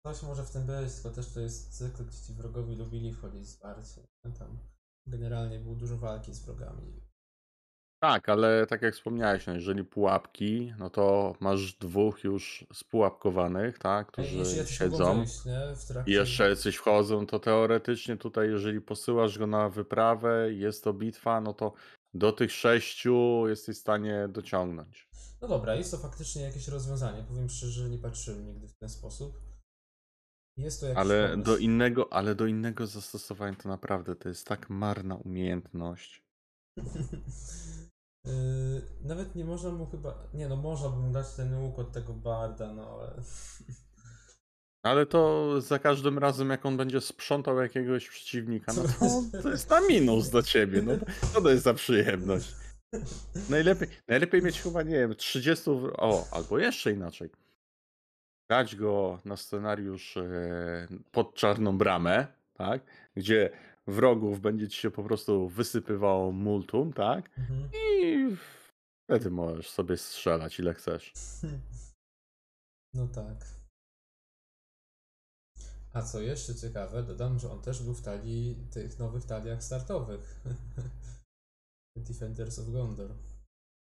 Coś 0.06 0.22
może 0.22 0.44
w 0.44 0.50
tym 0.50 0.66
być, 0.66 0.94
tylko 0.94 1.10
też 1.10 1.32
to 1.32 1.40
jest 1.40 1.78
cykl, 1.78 2.04
gdzie 2.04 2.18
ci 2.26 2.32
wrogowie 2.32 2.76
lubili 2.76 3.12
wchodzić 3.12 3.46
zwarcie. 3.46 4.00
No 4.24 4.30
Tam 4.38 4.58
generalnie 5.06 5.58
było 5.58 5.74
dużo 5.74 5.96
walki 5.96 6.34
z 6.34 6.44
wrogami. 6.44 7.00
Tak, 8.02 8.28
ale 8.28 8.66
tak 8.66 8.82
jak 8.82 8.94
wspomniałeś, 8.94 9.46
no 9.46 9.54
jeżeli 9.54 9.84
pułapki, 9.84 10.74
no 10.78 10.90
to 10.90 11.34
masz 11.40 11.72
dwóch 11.72 12.24
już 12.24 12.66
spułapkowanych, 12.72 13.78
tak, 13.78 14.06
którzy 14.06 14.36
mogą 14.36 14.64
siedzą. 14.66 15.18
wyjść, 15.18 15.44
nie? 15.44 15.60
W 15.76 15.84
trakcie... 15.84 16.12
I 16.12 16.14
jeszcze 16.14 16.48
jacyś 16.48 16.76
wchodzą, 16.76 17.26
to 17.26 17.38
teoretycznie 17.38 18.16
tutaj, 18.16 18.48
jeżeli 18.48 18.80
posyłasz 18.80 19.38
go 19.38 19.46
na 19.46 19.68
wyprawę, 19.68 20.52
jest 20.52 20.84
to 20.84 20.92
bitwa, 20.92 21.40
no 21.40 21.54
to 21.54 21.72
do 22.14 22.32
tych 22.32 22.52
sześciu 22.52 23.44
jesteś 23.48 23.76
w 23.76 23.80
stanie 23.80 24.28
dociągnąć. 24.28 25.10
No 25.40 25.48
dobra, 25.48 25.74
jest 25.74 25.90
to 25.90 25.98
faktycznie 25.98 26.42
jakieś 26.42 26.68
rozwiązanie. 26.68 27.22
Powiem 27.22 27.48
szczerze, 27.48 27.82
że 27.82 27.90
nie 27.90 27.98
patrzyłem 27.98 28.46
nigdy 28.46 28.68
w 28.68 28.76
ten 28.76 28.88
sposób. 28.88 29.40
Jest 30.56 30.80
to 30.80 30.86
jakiś 30.86 30.98
Ale 31.00 31.28
pomysł. 31.28 31.50
do 31.50 31.56
innego, 31.56 32.12
ale 32.12 32.34
do 32.34 32.46
innego 32.46 32.86
zastosowania 32.86 33.56
to 33.56 33.68
naprawdę 33.68 34.16
to 34.16 34.28
jest 34.28 34.46
tak 34.46 34.70
marna 34.70 35.14
umiejętność. 35.16 36.24
Yy, 38.24 38.82
nawet 39.10 39.34
nie 39.34 39.44
można 39.44 39.70
mu 39.70 39.86
chyba. 39.86 40.28
Nie 40.34 40.48
no, 40.48 40.56
można 40.56 40.88
by 40.88 40.96
mu 40.96 41.12
dać 41.12 41.34
ten 41.34 41.54
łuk 41.54 41.78
od 41.78 41.92
tego 41.92 42.12
barda, 42.14 42.72
no 42.72 42.88
ale. 42.88 43.14
Ale 44.82 45.06
to 45.06 45.50
za 45.60 45.78
każdym 45.78 46.18
razem, 46.18 46.50
jak 46.50 46.66
on 46.66 46.76
będzie 46.76 47.00
sprzątał 47.00 47.58
jakiegoś 47.58 48.08
przeciwnika, 48.08 48.72
no 48.72 48.82
to, 48.82 49.42
to 49.42 49.50
jest 49.50 49.70
na 49.70 49.80
minus 49.80 50.30
do 50.30 50.42
ciebie. 50.42 50.82
No, 50.82 50.92
co 51.32 51.40
to 51.40 51.50
jest 51.50 51.64
za 51.64 51.74
przyjemność? 51.74 52.54
Najlepiej, 53.50 53.88
najlepiej 54.08 54.42
mieć 54.42 54.60
chyba, 54.62 54.82
nie 54.82 54.90
wiem, 54.98 55.14
30. 55.14 55.70
w- 55.70 55.92
O, 55.96 56.26
albo 56.30 56.58
jeszcze 56.58 56.92
inaczej. 56.92 57.30
Dać 58.50 58.76
go 58.76 59.18
na 59.24 59.36
scenariusz 59.36 60.16
e, 60.16 60.88
pod 61.12 61.34
czarną 61.34 61.78
bramę, 61.78 62.26
tak? 62.54 62.82
Gdzie 63.16 63.50
wrogów 63.86 64.40
będzie 64.40 64.68
ci 64.68 64.80
się 64.80 64.90
po 64.90 65.02
prostu 65.04 65.48
wysypywało 65.48 66.32
multum, 66.32 66.92
tak? 66.92 67.30
Mhm. 67.38 67.68
I 68.02 68.36
Wtedy 69.10 69.30
możesz 69.30 69.70
sobie 69.70 69.96
strzelać 69.96 70.58
ile 70.60 70.74
chcesz. 70.74 71.12
No 72.94 73.08
tak. 73.08 73.59
A 75.92 76.02
co 76.02 76.20
jeszcze 76.20 76.54
ciekawe, 76.54 77.02
dodam, 77.02 77.38
że 77.38 77.50
on 77.52 77.62
też 77.62 77.82
był 77.82 77.94
w 77.94 78.02
talii, 78.02 78.56
tych 78.70 78.98
nowych 78.98 79.24
taliach 79.24 79.64
startowych. 79.64 80.40
Defenders 82.08 82.58
of 82.58 82.70
Gondor. 82.70 83.14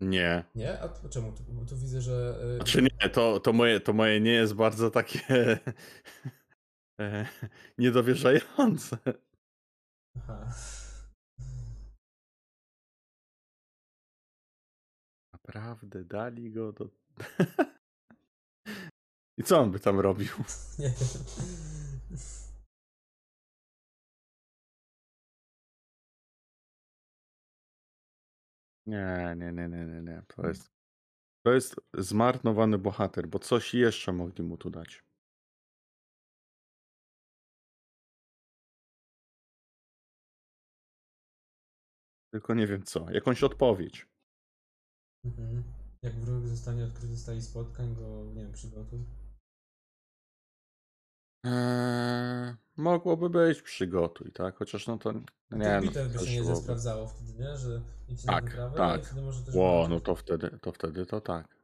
Nie. 0.00 0.44
Nie? 0.54 0.80
A 0.80 0.88
tu- 0.88 1.08
czemu? 1.08 1.32
Tu, 1.32 1.42
bo 1.48 1.64
tu 1.64 1.76
widzę, 1.76 2.00
że... 2.00 2.40
y, 2.54 2.56
Znaczy 2.56 2.82
nie, 2.82 3.08
to, 3.08 3.40
to, 3.40 3.52
moje, 3.52 3.80
to 3.80 3.92
moje 3.92 4.20
nie 4.20 4.32
jest 4.32 4.54
bardzo 4.54 4.90
takie 4.90 5.20
e, 7.00 7.26
niedowierzające. 7.78 8.98
Aha. 10.18 10.54
Naprawdę, 15.32 16.04
dali 16.04 16.52
go 16.52 16.72
do... 16.72 16.88
I 19.38 19.42
co 19.44 19.60
on 19.60 19.70
by 19.70 19.80
tam 19.80 20.00
robił? 20.00 20.28
Nie 20.78 20.88
wiem. 20.88 21.24
Nie, 28.86 29.34
nie, 29.36 29.52
nie, 29.52 29.68
nie, 29.68 29.84
nie, 29.84 30.02
nie. 30.02 30.22
To 30.28 30.48
jest, 30.48 30.70
to 31.44 31.52
jest 31.52 31.76
zmarnowany 31.98 32.78
bohater, 32.78 33.28
bo 33.28 33.38
coś 33.38 33.74
jeszcze 33.74 34.12
mogli 34.12 34.44
mu 34.44 34.56
tu 34.56 34.70
dać. 34.70 35.04
Tylko 42.32 42.54
nie 42.54 42.66
wiem 42.66 42.82
co. 42.82 43.10
Jakąś 43.10 43.42
odpowiedź. 43.42 44.06
Mhm. 45.24 45.62
Jak 46.02 46.14
wróg 46.14 46.46
zostanie 46.46 46.84
odkryty 46.84 47.16
z 47.16 47.24
talii 47.24 47.42
spotkań, 47.42 47.94
go, 47.94 48.24
nie 48.34 48.42
wiem, 48.42 48.52
przygotuj. 48.52 49.04
Eee, 51.44 52.54
mogłoby 52.76 53.30
być 53.30 53.62
przygotuj, 53.62 54.32
tak? 54.32 54.56
Chociaż 54.56 54.86
no 54.86 54.98
to 54.98 55.10
A 55.50 55.56
nie, 55.56 55.80
tych 55.80 56.14
no, 56.14 56.20
by 56.20 56.26
się 56.26 56.40
nie 56.40 56.56
sprawdzało 56.56 57.08
wtedy, 57.08 57.32
nie? 57.32 57.56
Że 57.56 57.80
idźcie 58.08 58.26
na 58.26 58.32
Tak, 58.32 58.44
wyprawę 58.44 58.76
tak. 58.76 59.00
i 59.02 59.04
wtedy 59.04 59.22
może 59.22 59.42
też... 59.42 59.54
Ło, 59.54 59.86
no 59.90 60.00
to 60.00 60.14
wtedy, 60.14 60.58
to 60.62 60.72
wtedy 60.72 61.06
to 61.06 61.20
tak. 61.20 61.56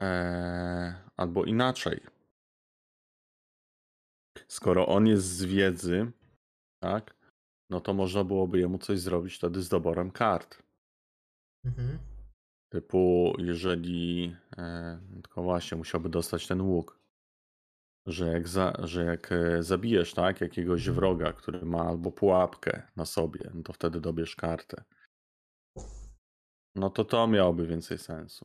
Eee, 0.00 0.94
albo 1.16 1.44
inaczej. 1.44 2.00
Skoro 4.48 4.86
on 4.86 5.06
jest 5.06 5.26
z 5.26 5.44
wiedzy, 5.44 6.12
tak? 6.82 7.14
No 7.70 7.80
to 7.80 7.94
można 7.94 8.24
byłoby 8.24 8.58
jemu 8.58 8.78
coś 8.78 9.00
zrobić 9.00 9.34
wtedy 9.34 9.62
z 9.62 9.68
doborem 9.68 10.10
kart. 10.10 10.62
Mhm. 11.64 11.98
Typu, 12.72 13.34
jeżeli. 13.38 14.36
E, 14.56 15.00
tylko 15.22 15.42
właśnie, 15.42 15.78
musiałby 15.78 16.08
dostać 16.08 16.46
ten 16.46 16.60
łuk. 16.60 16.99
Że 18.10 18.26
jak, 18.26 18.48
za, 18.48 18.72
że 18.78 19.04
jak 19.04 19.32
e, 19.32 19.62
zabijesz, 19.62 20.14
tak, 20.14 20.40
jakiegoś 20.40 20.80
Mhm. 20.80 20.94
wroga, 20.96 21.32
który 21.32 21.66
ma 21.66 21.82
albo 21.88 22.12
pułapkę 22.12 22.82
na 22.96 23.04
sobie, 23.04 23.50
no 23.54 23.62
to 23.62 23.72
wtedy 23.72 24.00
dobierz 24.00 24.36
kartę. 24.36 24.84
No 26.74 26.90
to 26.90 27.04
to 27.04 27.26
miałoby 27.26 27.66
więcej 27.66 27.98
sensu. 27.98 28.44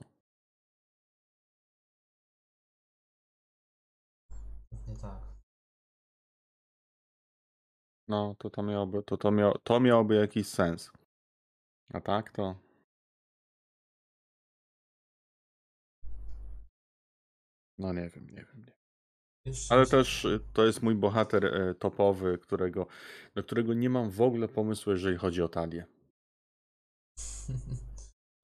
Pewnie 4.70 4.96
tak. 5.02 5.22
No 8.08 8.36
to 8.40 8.50
to 8.50 8.64
miałoby, 8.64 9.04
to, 9.04 9.18
to, 9.18 9.32
miało, 9.32 9.58
to 9.58 9.80
miałoby 9.80 10.16
jakiś 10.16 10.48
sens. 10.48 10.92
A 11.94 12.02
tak 12.02 12.32
to. 12.32 12.56
No 17.78 17.94
nie 17.94 18.10
wiem, 18.10 18.30
nie 18.30 18.46
wiem. 18.46 18.66
Nie. 18.68 18.75
Ale 19.70 19.86
też 19.86 20.26
y, 20.26 20.40
to 20.54 20.66
jest 20.66 20.82
mój 20.82 20.96
bohater 20.96 21.46
e, 21.46 21.76
topowy, 21.76 22.38
którego, 22.38 22.88
do 23.36 23.44
którego 23.44 23.74
nie 23.74 23.90
mam 23.90 24.10
w 24.10 24.22
ogóle 24.22 24.48
pomysłu, 24.48 24.92
jeżeli 24.92 25.18
chodzi 25.18 25.42
o 25.42 25.50
talię. 25.50 25.86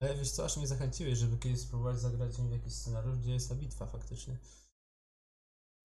Ale 0.02 0.16
wiesz 0.16 0.32
co, 0.32 0.46
aż 0.46 0.58
mnie 0.58 0.68
zachęciłeś, 0.68 1.18
żeby 1.18 1.38
kiedyś 1.38 1.60
spróbować 1.60 2.00
zagrać 2.00 2.32
w 2.32 2.52
jakiś 2.52 2.74
scenariusz, 2.74 3.18
gdzie 3.18 3.32
jest 3.32 3.50
ta 3.50 3.56
bitwa 3.56 3.86
faktycznie. 3.86 4.38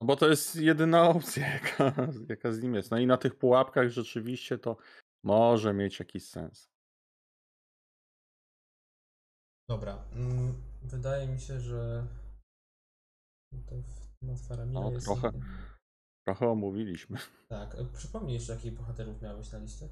No 0.00 0.06
Bo 0.06 0.16
to 0.16 0.28
jest 0.28 0.56
jedyna 0.56 1.08
opcja, 1.16 1.54
jaka, 1.54 1.94
jaka 2.28 2.52
z 2.52 2.62
nim 2.62 2.74
jest. 2.74 2.90
No 2.90 2.98
i 2.98 3.06
na 3.06 3.16
tych 3.16 3.34
pułapkach 3.34 3.90
rzeczywiście 3.90 4.58
to 4.58 4.76
może 5.24 5.74
mieć 5.74 5.98
jakiś 5.98 6.28
sens. 6.28 6.68
Dobra, 9.68 10.04
mm, 10.12 10.62
wydaje 10.82 11.28
mi 11.28 11.40
się, 11.40 11.60
że 11.60 12.06
w- 13.52 14.05
na 14.22 14.36
Faramira 14.36 14.80
No, 14.80 14.90
jest... 14.90 15.06
trochę. 15.06 15.30
Trochę 16.26 16.48
omówiliśmy. 16.48 17.18
Tak, 17.48 17.74
e, 17.74 17.84
przypomnij 17.84 18.34
jeszcze, 18.34 18.52
jakich 18.52 18.74
bohaterów 18.74 19.22
miałeś 19.22 19.52
na 19.52 19.58
liście? 19.58 19.88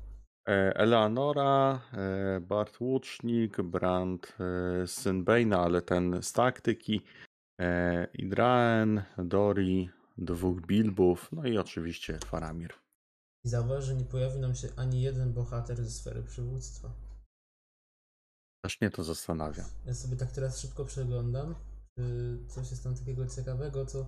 E, 0.48 0.76
Eleanora, 0.76 1.80
e, 1.92 2.40
Bart 2.40 2.80
Łucznik, 2.80 3.62
Brand, 3.62 4.36
syn 4.86 5.24
Bane'a, 5.24 5.56
ale 5.56 5.82
ten 5.82 6.22
z 6.22 6.32
taktyki, 6.32 7.00
Idraen, 8.14 9.02
Dori, 9.18 9.90
dwóch 10.18 10.60
Bilbów, 10.66 11.28
no 11.32 11.46
i 11.46 11.58
oczywiście 11.58 12.18
Faramir. 12.24 12.72
I 13.44 13.48
zauważ, 13.48 13.84
że 13.84 13.94
nie 13.94 14.04
pojawił 14.04 14.40
nam 14.40 14.54
się 14.54 14.68
ani 14.76 15.02
jeden 15.02 15.32
bohater 15.32 15.76
ze 15.84 15.90
sfery 15.90 16.22
przywództwa. 16.22 16.90
Też 18.64 18.80
mnie 18.80 18.90
to 18.90 19.04
zastanawia. 19.04 19.64
Ja 19.86 19.94
sobie 19.94 20.16
tak 20.16 20.32
teraz 20.32 20.60
szybko 20.60 20.84
przeglądam, 20.84 21.54
coś 22.48 22.70
jest 22.70 22.84
tam 22.84 22.94
takiego 22.96 23.26
ciekawego, 23.26 23.86
co... 23.86 24.06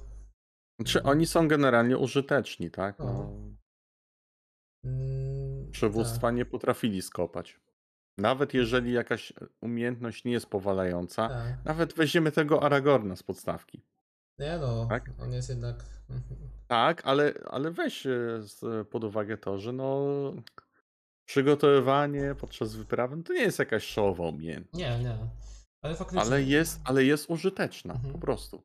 Znaczy, 0.81 1.03
oni 1.03 1.27
są 1.27 1.49
generalnie 1.49 1.99
użyteczni, 1.99 2.71
tak? 2.71 2.99
No, 2.99 3.05
O. 3.05 3.37
Mm, 4.85 5.71
przywództwa 5.71 6.31
nie 6.31 6.45
potrafili 6.45 7.03
skopać. 7.03 7.61
Nawet 8.19 8.55
jeżeli 8.55 8.93
jakaś 8.93 9.33
umiejętność 9.61 10.25
nie 10.25 10.33
jest 10.33 10.47
powalająca, 10.47 11.29
Tak, 11.29 11.37
tak. 11.57 11.65
nawet 11.65 11.95
weźmiemy 11.95 12.33
tego 12.33 12.63
Aragorna 12.63 13.17
z 13.17 13.23
podstawki. 13.23 13.83
Nie 14.39 14.59
no, 14.59 14.87
Tak? 14.87 15.11
on 15.19 15.33
jest 15.33 15.49
jednak... 15.49 15.85
Tak, 16.69 17.03
ale, 17.05 17.35
ale 17.45 17.71
weź 17.71 18.07
e, 18.07 18.41
pod 18.91 19.05
uwagę 19.05 19.39
to, 19.39 19.59
że 19.59 19.73
no 19.73 20.05
przygotowywanie 21.29 22.35
podczas 22.41 22.77
wyprawy 22.77 23.17
no 23.17 23.23
to 23.23 23.33
nie 23.33 23.43
jest 23.43 23.59
jakaś 23.59 23.93
showowa 23.95 24.29
umiejętność, 24.29 24.75
Nie, 24.75 24.99
nie. 24.99 25.19
Ale 25.87 25.97
faktycznie... 25.97 26.21
ale 26.23 26.43
jest, 26.43 26.81
ale 26.85 27.05
jest 27.05 27.31
użyteczna 27.31 27.95
Mhm. 27.95 28.13
po 28.13 28.19
prostu. 28.19 28.63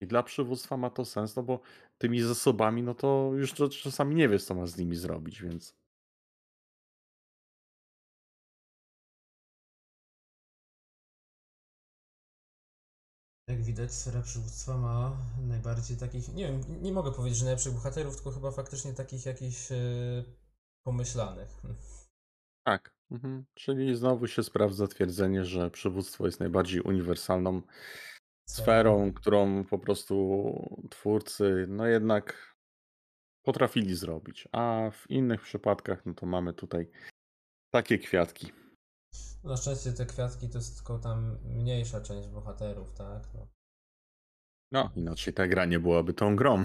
I 0.00 0.06
dla 0.06 0.22
przywództwa 0.22 0.76
ma 0.76 0.90
to 0.90 1.04
sens, 1.04 1.36
no 1.36 1.42
bo 1.42 1.60
tymi 1.98 2.20
zasobami, 2.20 2.82
no 2.82 2.94
to 2.94 3.30
już 3.34 3.54
czasami 3.82 4.14
nie 4.14 4.28
wiesz, 4.28 4.44
co 4.44 4.54
masz 4.54 4.70
z 4.70 4.76
nimi 4.78 4.96
zrobić, 4.96 5.42
więc 5.42 5.74
Jak 13.48 13.62
widać, 13.62 13.92
sfera 13.92 14.22
przywództwa 14.22 14.76
ma 14.78 15.16
najbardziej 15.38 15.96
takich, 15.96 16.34
nie 16.34 16.44
wiem, 16.46 16.82
nie 16.82 16.92
mogę 16.92 17.12
powiedzieć, 17.12 17.38
że 17.38 17.44
najlepszych 17.44 17.72
bohaterów, 17.72 18.14
tylko 18.16 18.30
chyba 18.30 18.50
faktycznie 18.50 18.92
takich 18.92 19.26
jakichś 19.26 19.72
e, 19.72 19.76
pomyślanych. 20.86 21.62
tak. 22.66 22.95
Mhm. 23.10 23.44
Czyli 23.54 23.96
znowu 23.96 24.26
się 24.26 24.42
sprawdza 24.42 24.86
twierdzenie, 24.86 25.44
że 25.44 25.70
przywództwo 25.70 26.26
jest 26.26 26.40
najbardziej 26.40 26.80
uniwersalną 26.80 27.62
sferą, 28.48 29.12
którą 29.12 29.64
po 29.64 29.78
prostu 29.78 30.52
twórcy, 30.90 31.66
no 31.68 31.86
jednak 31.86 32.56
potrafili 33.42 33.94
zrobić. 33.94 34.48
A 34.52 34.90
w 34.90 35.10
innych 35.10 35.42
przypadkach, 35.42 36.06
no 36.06 36.14
to 36.14 36.26
mamy 36.26 36.52
tutaj 36.52 36.90
takie 37.74 37.98
kwiatki. 37.98 38.52
Na 39.44 39.56
szczęście 39.56 39.92
te 39.92 40.06
kwiatki 40.06 40.48
to 40.48 40.58
jest 40.58 40.76
tylko 40.76 40.98
tam 40.98 41.38
mniejsza 41.44 42.00
część 42.00 42.28
bohaterów, 42.28 42.92
tak? 42.94 43.28
No. 43.34 43.48
No, 44.72 44.90
inaczej 44.96 45.34
ta 45.34 45.48
gra 45.48 45.64
nie 45.64 45.80
byłaby 45.80 46.14
tą 46.14 46.36
grą. 46.36 46.64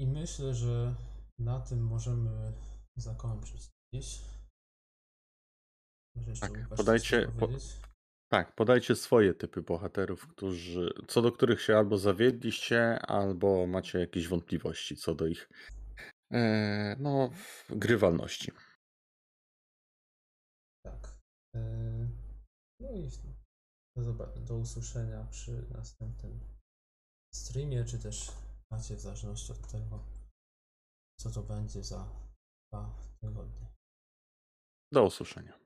I 0.00 0.06
myślę, 0.06 0.54
że 0.54 0.94
na 1.38 1.60
tym 1.60 1.86
możemy 1.86 2.52
zakończyć 2.96 3.70
jeszcze 3.92 4.24
Tak, 6.40 6.68
podajcie- 6.76 7.32
po-? 7.40 7.48
Tak, 8.32 8.54
podajcie 8.54 8.96
swoje 8.96 9.34
typy 9.34 9.62
bohaterów, 9.62 10.28
którzy, 10.28 10.90
co 11.08 11.22
do 11.22 11.32
których 11.32 11.62
się 11.62 11.76
albo 11.76 11.98
zawiedliście, 11.98 12.98
albo 12.98 13.66
macie 13.66 13.98
jakieś 13.98 14.28
wątpliwości 14.28 14.96
co 14.96 15.14
do 15.14 15.26
ich 15.26 15.48
e, 16.32 16.96
no, 16.98 17.30
grywalności. 17.68 18.52
Tak. 20.86 21.18
E, 21.56 22.08
No 22.80 22.90
i 22.92 23.10
do, 23.96 24.12
do 24.36 24.56
usłyszenia 24.56 25.24
przy 25.30 25.66
następnym 25.70 26.40
streamie, 27.34 27.84
czy 27.84 27.98
też 27.98 28.32
macie 28.72 28.96
w 28.96 29.00
zależności 29.00 29.52
od 29.52 29.68
tego, 29.72 30.04
co 31.20 31.30
to 31.30 31.42
będzie 31.42 31.84
za 31.84 32.08
dwa 32.72 32.94
tygodnie. 33.20 33.66
Do 34.92 35.04
usłyszenia. 35.04 35.61